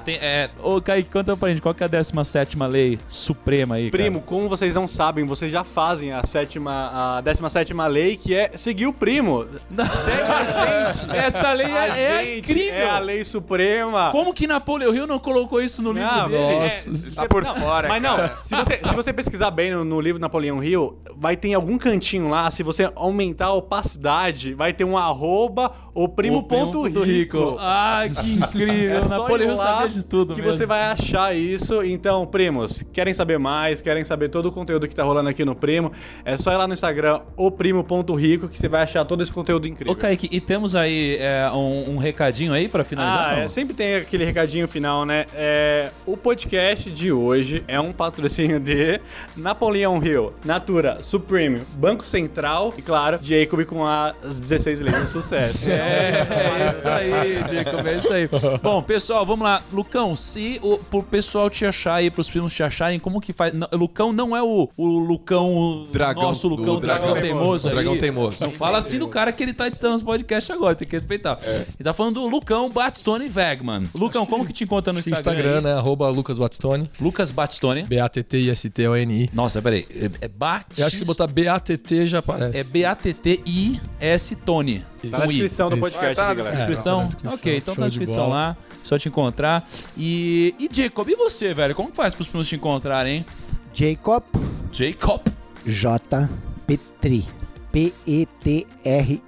Tem, 0.06 0.18
tem, 0.18 0.26
é... 0.26 0.50
Ô, 0.64 0.82
Kaique, 0.82 1.10
conta 1.12 1.36
pra 1.36 1.50
gente, 1.50 1.62
qual 1.62 1.74
que 1.76 1.84
é 1.84 1.86
a 1.86 1.90
17 1.90 2.58
lei 2.70 2.98
suprema 3.10 3.76
aí, 3.76 3.92
cara? 3.92 4.04
Primo, 4.04 4.22
como 4.22 4.48
vocês 4.48 4.74
não 4.74 4.88
sabem, 4.88 5.26
vocês 5.26 5.52
já 5.52 5.66
fazem 5.66 6.14
a 6.14 6.26
sétima, 6.26 7.18
a 7.18 7.22
17 7.22 7.74
lei, 7.90 8.16
que 8.16 8.34
é 8.34 8.52
seguir 8.56 8.88
o 8.88 8.94
primo. 8.94 9.46
Segue 9.70 10.22
a 10.22 10.92
gente. 11.04 11.18
Essa 11.18 11.52
lei 11.52 11.66
A 11.72 11.98
é, 11.98 12.02
é 12.02 12.24
gente 12.24 12.40
incrível. 12.40 12.74
É 12.76 12.90
a 12.90 13.00
lei 13.00 13.26
suprema. 13.26 14.10
Como 14.12 14.34
que 14.34 14.48
Napoleão 14.48 14.96
Hill 14.96 15.06
não 15.08 15.20
colocou 15.20 15.62
isso 15.62 15.82
no 15.84 15.92
livro 15.92 16.10
Não, 16.10 16.28
dele? 16.30 16.66
é, 16.66 16.70
Tá 17.16 17.26
por 17.28 17.44
não, 17.44 17.56
fora, 17.56 17.88
Mas 17.90 18.02
não, 18.02 18.18
se 18.44 18.56
você, 18.56 18.78
se 18.78 18.96
você 18.96 19.12
pesquisar 19.14 19.52
bem 19.52 19.72
no, 19.72 19.81
no, 19.84 19.96
no 19.96 20.02
livro 20.02 20.20
Napoleão 20.20 20.64
Hill, 20.64 20.98
vai 21.16 21.36
ter 21.36 21.50
em 21.50 21.54
algum 21.54 21.78
cantinho 21.78 22.30
lá, 22.30 22.50
se 22.52 22.64
você 22.64 22.92
aumentar 22.96 23.48
a 23.48 23.54
opacidade, 23.54 24.54
vai 24.54 24.74
ter 24.74 24.84
um 24.84 24.98
arroba 24.98 25.74
o 25.94 26.08
primo, 26.08 26.38
O 26.38 26.44
primo 26.44 26.44
ponto 26.44 26.84
ponto 26.84 27.04
rico. 27.04 27.58
Ah, 27.60 28.04
que 28.08 28.34
incrível. 28.34 28.92
É 28.92 29.00
o 29.02 29.10
Napoleão 29.10 29.56
sabia 29.56 29.90
de 29.90 30.06
tudo 30.06 30.34
que 30.34 30.42
mesmo. 30.42 30.58
você 30.58 30.66
vai 30.66 30.84
achar 30.84 31.36
isso. 31.36 31.84
Então, 31.84 32.26
primos, 32.26 32.84
querem 32.94 33.14
saber 33.14 33.38
mais, 33.38 33.82
querem 33.82 34.04
saber 34.04 34.30
todo 34.30 34.48
o 34.48 34.52
conteúdo 34.52 34.88
que 34.88 34.96
tá 34.96 35.04
rolando 35.04 35.30
aqui 35.30 35.46
no 35.46 35.56
Primo, 35.56 35.92
é 36.26 36.38
só 36.38 36.52
ir 36.52 36.58
lá 36.58 36.68
no 36.68 36.74
Instagram, 36.74 37.22
oprimo.rico, 37.36 38.48
que 38.48 38.58
você 38.58 38.68
vai 38.68 38.84
achar 38.84 39.06
todo 39.06 39.22
esse 39.22 39.32
conteúdo 39.32 39.68
incrível. 39.68 39.94
Ô, 39.94 39.96
Kaique, 39.96 40.28
e 40.32 40.40
temos 40.40 40.76
aí 40.76 41.18
é, 41.20 41.50
um, 41.54 41.96
um 41.96 41.98
recadinho 41.98 42.54
aí 42.54 42.68
pra 42.68 42.84
finalizar? 42.84 43.30
Ah, 43.30 43.40
é, 43.40 43.48
sempre 43.48 43.74
tem 43.74 43.96
aquele 43.96 44.26
recadinho 44.26 44.68
final, 44.68 45.06
né? 45.06 45.26
É, 45.34 45.92
o 46.06 46.16
podcast 46.18 46.90
de 46.92 47.12
hoje 47.12 47.64
é 47.68 47.80
um 47.80 47.92
patrocínio 47.92 48.60
de 48.60 49.00
Napoleão 49.36 49.71
Hill, 49.76 50.34
Natura, 50.46 51.00
Supreme, 51.02 51.62
Banco 51.76 52.06
Central 52.06 52.74
e, 52.78 52.82
claro, 52.82 53.20
Jacob 53.22 53.66
com 53.66 53.86
as 53.86 54.40
16 54.40 54.82
leis 54.82 55.00
do 55.02 55.08
sucesso. 55.08 55.60
É, 55.72 56.28
é 56.28 56.70
isso 56.70 56.88
aí, 56.88 57.56
Jacob, 57.56 57.88
é 57.88 57.98
isso 57.98 58.14
aí. 58.14 58.30
Bom, 58.62 58.82
pessoal, 58.84 59.26
vamos 59.26 59.44
lá. 59.46 59.62
Lucão, 59.72 60.16
se 60.16 60.60
o 60.62 60.78
pro 60.78 61.02
pessoal 61.02 61.50
te 61.50 61.66
achar 61.66 61.96
aí, 61.96 62.12
pros 62.12 62.30
primos 62.30 62.54
te 62.54 62.62
acharem, 62.62 63.00
como 63.00 63.20
que 63.20 63.34
faz? 63.34 63.54
Não, 63.54 63.68
Lucão 63.74 64.12
não 64.12 64.36
é 64.36 64.44
o, 64.44 64.70
o 64.78 64.88
Lucão, 65.00 65.88
Dragão, 65.92 66.24
nosso 66.24 66.48
Lucão, 66.48 66.80
dragão, 66.80 67.14
dragão 67.14 67.22
teimoso 67.22 67.68
aí. 67.68 67.74
Dragão 67.74 67.98
teimoso. 67.98 68.44
Não 68.44 68.52
fala 68.52 68.78
assim 68.78 69.00
do 69.00 69.08
cara 69.08 69.32
que 69.32 69.42
ele 69.42 69.54
tá 69.54 69.68
editando 69.68 69.96
os 69.96 70.04
podcasts 70.04 70.54
agora, 70.54 70.76
tem 70.76 70.88
que 70.88 70.96
respeitar. 70.96 71.38
Ele 71.44 71.84
tá 71.84 71.94
falando 71.94 72.16
do 72.16 72.28
Lucão 72.28 72.70
Batstone 72.70 73.32
Wegman. 73.34 73.88
Lucão, 73.98 74.26
como 74.26 74.46
que 74.46 74.54
te 74.54 74.64
encontra 74.64 74.92
no 74.92 75.00
Instagram? 75.00 75.32
Instagram, 75.32 75.58
aí? 75.58 75.64
né? 75.64 75.74
Arroba 75.74 76.10
Lucas 76.10 76.38
Batstone. 76.38 76.90
Lucas 77.00 77.32
Batstone. 77.32 77.84
B-A-T-T-I-S-T-O-N-I. 77.84 79.30
Nossa, 79.34 79.61
peraí. 79.62 79.88
É, 79.90 80.26
é 80.26 80.28
Bat... 80.28 80.66
Eu 80.78 80.86
acho 80.88 80.98
que 80.98 81.04
se 81.04 81.08
botar 81.08 81.28
B-A-T-T 81.28 82.08
já 82.08 82.20
aparece. 82.20 82.58
É 82.58 82.64
B-A-T-T-I-S 82.64 84.36
Tony. 84.38 84.84
Tá 85.10 85.20
na 85.20 85.26
descrição 85.26 85.70
do 85.70 85.78
podcast, 85.78 86.16
Tá 86.16 86.24
na 86.26 86.32
aqui, 86.32 86.38
galera. 86.42 86.58
descrição? 86.58 86.98
tá 86.98 87.04
na 87.04 87.06
descrição. 87.08 87.34
Ok, 87.38 87.58
então 87.58 87.76
tá 87.76 87.82
na 87.82 87.88
de 87.88 87.98
descrição 87.98 88.30
lá, 88.30 88.58
só 88.84 88.98
te 89.00 89.08
encontrar. 89.10 89.68
E, 89.98 90.54
e 90.60 90.70
Jacob, 90.72 91.08
e 91.10 91.16
você, 91.16 91.54
velho? 91.54 91.74
Como 91.76 91.90
que 91.90 91.96
faz 91.96 92.14
pros 92.14 92.28
primos 92.28 92.48
te 92.48 92.56
encontrarem, 92.56 93.18
hein? 93.18 93.26
Jacob 93.74 94.24
Jacob. 94.72 95.22
J. 95.66 96.30
Petri. 96.66 97.26
P-E-T-R-Y. 97.72 99.22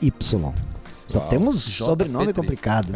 Só 1.14 1.28
temos 1.28 1.66
J. 1.66 1.86
sobrenome 1.86 2.26
Petri. 2.28 2.42
complicado. 2.42 2.94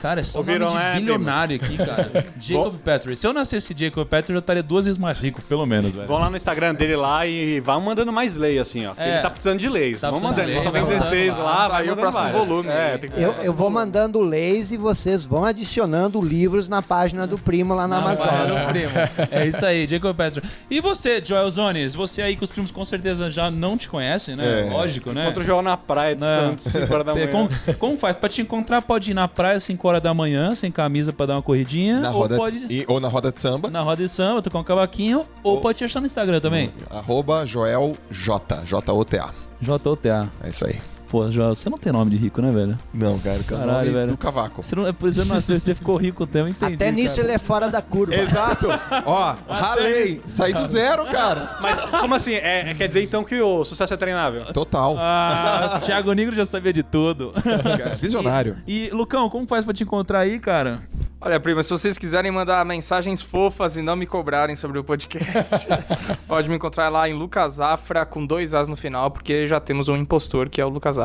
Cara, 0.00 0.20
é 0.20 0.24
só 0.24 0.38
Ouviram, 0.40 0.66
nome 0.66 0.78
de 0.78 0.84
né, 0.84 0.94
bilionário 0.96 1.56
aqui, 1.56 1.76
cara. 1.76 2.26
Jacob 2.40 2.74
Petri. 2.78 3.16
Se 3.16 3.26
eu 3.26 3.32
nascesse 3.32 3.74
Jacob 3.76 4.06
Petri, 4.06 4.32
eu 4.34 4.38
estaria 4.38 4.62
duas 4.62 4.86
vezes 4.86 4.98
mais 4.98 5.18
rico, 5.20 5.40
pelo 5.42 5.64
menos, 5.66 5.94
velho. 5.94 6.06
Vão 6.06 6.18
lá 6.18 6.30
no 6.30 6.36
Instagram 6.36 6.74
dele 6.74 6.96
lá 6.96 7.26
e 7.26 7.60
vão 7.60 7.80
mandando 7.80 8.12
mais 8.12 8.36
lei, 8.36 8.58
assim, 8.58 8.86
ó. 8.86 8.92
É. 8.96 9.14
Ele 9.14 9.18
tá 9.22 9.30
precisando 9.30 9.58
de 9.58 9.68
leis. 9.68 10.00
Tá 10.00 10.10
mandando. 10.10 10.34
de 10.34 10.40
Só 10.40 10.44
lei, 10.46 10.60
tem 10.60 10.72
vai 10.72 10.82
16 10.84 11.28
mandando 11.30 11.44
lá, 11.46 11.56
lá. 11.56 11.68
vai 11.68 11.90
o 11.90 11.96
próximo 11.96 12.24
várias. 12.24 12.46
volume 12.48 12.68
É, 12.70 12.98
que... 12.98 13.20
Eu, 13.20 13.32
eu 13.42 13.52
vou 13.52 13.70
mandando 13.70 14.20
leis 14.20 14.70
e 14.72 14.76
vocês 14.76 15.24
vão 15.24 15.44
adicionando 15.44 16.22
livros 16.22 16.68
na 16.68 16.82
página 16.82 17.26
do 17.26 17.38
primo 17.38 17.74
lá 17.74 17.86
na 17.88 17.98
Amazon. 17.98 18.28
Amazônia, 18.28 18.66
primo. 18.68 18.92
É 19.30 19.46
isso 19.46 19.64
aí, 19.64 19.86
Jacob 19.86 20.14
Petri. 20.16 20.42
E 20.70 20.80
você, 20.80 21.22
Joel 21.24 21.50
Zones? 21.50 21.94
Você 21.94 22.22
aí 22.22 22.36
que 22.36 22.44
os 22.44 22.50
primos 22.50 22.70
com 22.70 22.84
certeza 22.84 23.30
já 23.30 23.50
não 23.50 23.76
te 23.78 23.88
conhecem, 23.88 24.36
né? 24.36 24.66
É. 24.66 24.70
Lógico, 24.70 25.12
né? 25.12 25.22
Encontra 25.24 25.42
o 25.42 25.44
João 25.46 25.62
na 25.62 25.76
praia 25.76 26.14
de 26.14 26.20
Não. 26.20 26.50
Santos, 26.50 26.64
5 26.64 26.92
horas 26.92 27.06
da 27.06 27.12
É, 27.12 27.14
manhã. 27.14 27.48
Como, 27.78 27.98
faz? 27.98 28.16
Pra 28.16 28.28
te 28.28 28.42
encontrar, 28.42 28.82
pode 28.82 29.10
ir 29.10 29.14
na 29.14 29.26
praia 29.28 29.56
às 29.56 29.62
5 29.64 29.86
horas 29.88 30.02
da 30.02 30.12
manhã, 30.14 30.54
sem 30.54 30.70
camisa 30.70 31.12
pra 31.12 31.26
dar 31.26 31.34
uma 31.36 31.42
corridinha. 31.42 32.00
Na 32.00 32.10
ou 32.10 32.20
roda 32.22 32.36
pode 32.36 32.66
de, 32.66 32.74
e- 32.74 32.84
ou 32.88 33.00
na 33.00 33.08
roda 33.08 33.30
de 33.32 33.40
samba. 33.40 33.70
na 33.70 33.80
roda 33.80 34.02
de 34.02 34.08
samba, 34.08 34.42
tocar 34.42 34.58
um 34.58 34.64
cavaquinho. 34.64 35.24
Ou 35.42 35.60
pode 35.60 35.78
te 35.78 35.84
achar 35.84 36.00
no 36.00 36.06
Instagram 36.06 36.40
também. 36.40 36.72
Arroba 36.90 37.44
Joel 37.46 37.92
J. 38.10 38.62
J-O-T-A. 38.64 39.30
JOTA. 39.60 40.30
É 40.42 40.50
isso 40.50 40.66
aí. 40.66 40.78
Pô, 41.14 41.30
Joel, 41.30 41.54
você 41.54 41.70
não 41.70 41.78
tem 41.78 41.92
nome 41.92 42.10
de 42.10 42.16
rico, 42.16 42.42
né, 42.42 42.50
velho? 42.50 42.76
Não, 42.92 43.20
cara, 43.20 43.38
é 43.38 43.42
Caralho, 43.44 43.68
nome 43.68 43.90
velho. 43.90 44.08
do 44.08 44.16
cavaco. 44.16 44.64
Você 44.64 44.74
não, 44.74 44.84
é 44.84 44.92
por 44.92 45.08
isso 45.08 45.24
nasceu, 45.24 45.60
você 45.60 45.72
ficou 45.72 45.96
rico 45.96 46.28
eu 46.34 46.48
entendi. 46.48 46.74
Até 46.74 46.90
nisso 46.90 47.14
cara. 47.14 47.28
ele 47.28 47.36
é 47.36 47.38
fora 47.38 47.68
da 47.68 47.80
curva. 47.80 48.12
Exato. 48.18 48.66
Ó, 49.06 49.36
ralei. 49.48 50.20
Saí 50.26 50.52
do 50.52 50.66
zero, 50.66 51.06
cara. 51.06 51.56
Mas 51.60 51.78
como 51.78 52.16
assim? 52.16 52.32
É, 52.32 52.70
é- 52.70 52.74
quer 52.74 52.88
dizer 52.88 53.04
então 53.04 53.22
que 53.22 53.40
o 53.40 53.64
sucesso 53.64 53.94
é 53.94 53.96
treinável? 53.96 54.44
Total. 54.46 54.96
Ah, 54.98 55.78
Thiago 55.80 56.12
Negro 56.14 56.34
já 56.34 56.44
sabia 56.44 56.72
de 56.72 56.82
tudo. 56.82 57.32
Cara, 57.32 57.94
Visionário. 57.94 58.56
E, 58.66 58.90
Lucão, 58.92 59.30
como 59.30 59.46
faz 59.46 59.64
pra 59.64 59.72
te 59.72 59.84
encontrar 59.84 60.18
aí, 60.18 60.40
cara? 60.40 60.82
Olha, 61.26 61.40
prima, 61.40 61.62
se 61.62 61.70
vocês 61.70 61.96
quiserem 61.96 62.30
mandar 62.30 62.62
mensagens 62.66 63.22
fofas 63.22 63.78
e 63.78 63.82
não 63.82 63.96
me 63.96 64.04
cobrarem 64.04 64.54
sobre 64.54 64.78
o 64.78 64.84
podcast, 64.84 65.66
pode 66.28 66.50
me 66.50 66.56
encontrar 66.56 66.90
lá 66.90 67.08
em 67.08 67.14
Lucas 67.14 67.60
Afra 67.60 68.04
com 68.04 68.26
dois 68.26 68.52
As 68.52 68.68
no 68.68 68.76
final, 68.76 69.10
porque 69.10 69.46
já 69.46 69.58
temos 69.58 69.88
um 69.88 69.96
impostor 69.96 70.50
que 70.50 70.60
é 70.60 70.66
o 70.66 70.68
Lucas 70.68 70.98
Afra. 70.98 71.03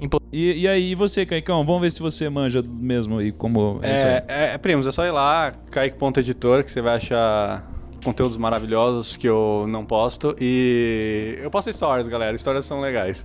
Impo- 0.00 0.20
E, 0.32 0.62
e 0.62 0.68
aí, 0.68 0.90
e 0.90 0.94
você, 0.94 1.24
Caicão? 1.26 1.64
Vamos 1.64 1.80
ver 1.80 1.90
se 1.90 2.00
você 2.00 2.28
manja 2.28 2.62
mesmo 2.80 3.20
e 3.20 3.32
como 3.32 3.80
é. 3.82 3.90
É, 3.90 4.24
é, 4.28 4.44
é, 4.54 4.58
primos, 4.58 4.86
é 4.86 4.92
só 4.92 5.04
ir 5.04 5.10
lá, 5.10 5.52
kaique.editor, 5.70 6.64
que 6.64 6.70
você 6.70 6.80
vai 6.80 6.96
achar 6.96 7.66
conteúdos 8.04 8.36
maravilhosos 8.36 9.16
que 9.16 9.28
eu 9.28 9.64
não 9.68 9.84
posto. 9.84 10.34
E 10.40 11.38
eu 11.42 11.50
posto 11.50 11.72
stories, 11.72 12.06
galera. 12.06 12.34
Histórias 12.36 12.64
são 12.64 12.80
legais. 12.80 13.24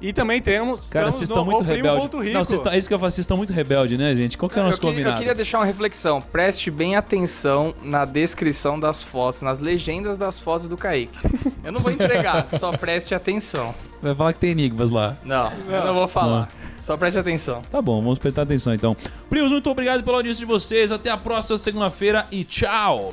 E 0.00 0.12
também 0.12 0.40
temos. 0.40 0.88
Cara, 0.90 1.10
vocês 1.10 1.22
estão 1.28 1.44
muito 1.44 1.62
Rico. 1.64 1.86
Não, 1.86 2.72
é 2.72 2.78
isso 2.78 2.88
que 2.88 2.94
eu 2.94 2.98
falo, 2.98 3.10
vocês 3.10 3.18
estão 3.24 3.36
muito 3.36 3.52
rebeldes, 3.52 3.98
né, 3.98 4.14
gente? 4.14 4.36
Qual 4.38 4.48
que 4.48 4.58
é 4.58 4.62
o 4.62 4.64
Eu, 4.64 4.66
nosso 4.66 4.80
que- 4.80 4.86
eu 4.86 4.90
combinado? 4.90 5.16
queria 5.18 5.34
deixar 5.34 5.58
uma 5.58 5.64
reflexão. 5.66 6.20
Preste 6.20 6.70
bem 6.70 6.96
atenção 6.96 7.74
na 7.82 8.04
descrição 8.04 8.78
das 8.78 9.02
fotos, 9.02 9.42
nas 9.42 9.60
legendas 9.60 10.16
das 10.18 10.38
fotos 10.38 10.68
do 10.68 10.76
Kaique. 10.76 11.16
Eu 11.64 11.72
não 11.72 11.80
vou 11.80 11.90
entregar, 11.92 12.46
só 12.58 12.72
preste 12.72 13.14
atenção. 13.14 13.74
Vai 14.02 14.14
falar 14.14 14.32
que 14.32 14.38
tem 14.40 14.50
enigmas 14.50 14.90
lá. 14.90 15.16
Não, 15.24 15.52
eu 15.68 15.84
não 15.84 15.94
vou 15.94 16.08
falar. 16.08 16.48
Só 16.78 16.96
preste 16.96 17.18
atenção. 17.18 17.60
Tá 17.70 17.82
bom, 17.82 18.00
vamos 18.02 18.18
prestar 18.18 18.42
atenção 18.42 18.72
então. 18.74 18.96
Primos, 19.28 19.52
muito 19.52 19.68
obrigado 19.68 20.02
pela 20.02 20.16
audiência 20.16 20.40
de 20.40 20.46
vocês. 20.46 20.90
Até 20.90 21.10
a 21.10 21.16
próxima 21.18 21.58
segunda-feira 21.58 22.24
e 22.32 22.42
tchau! 22.42 23.12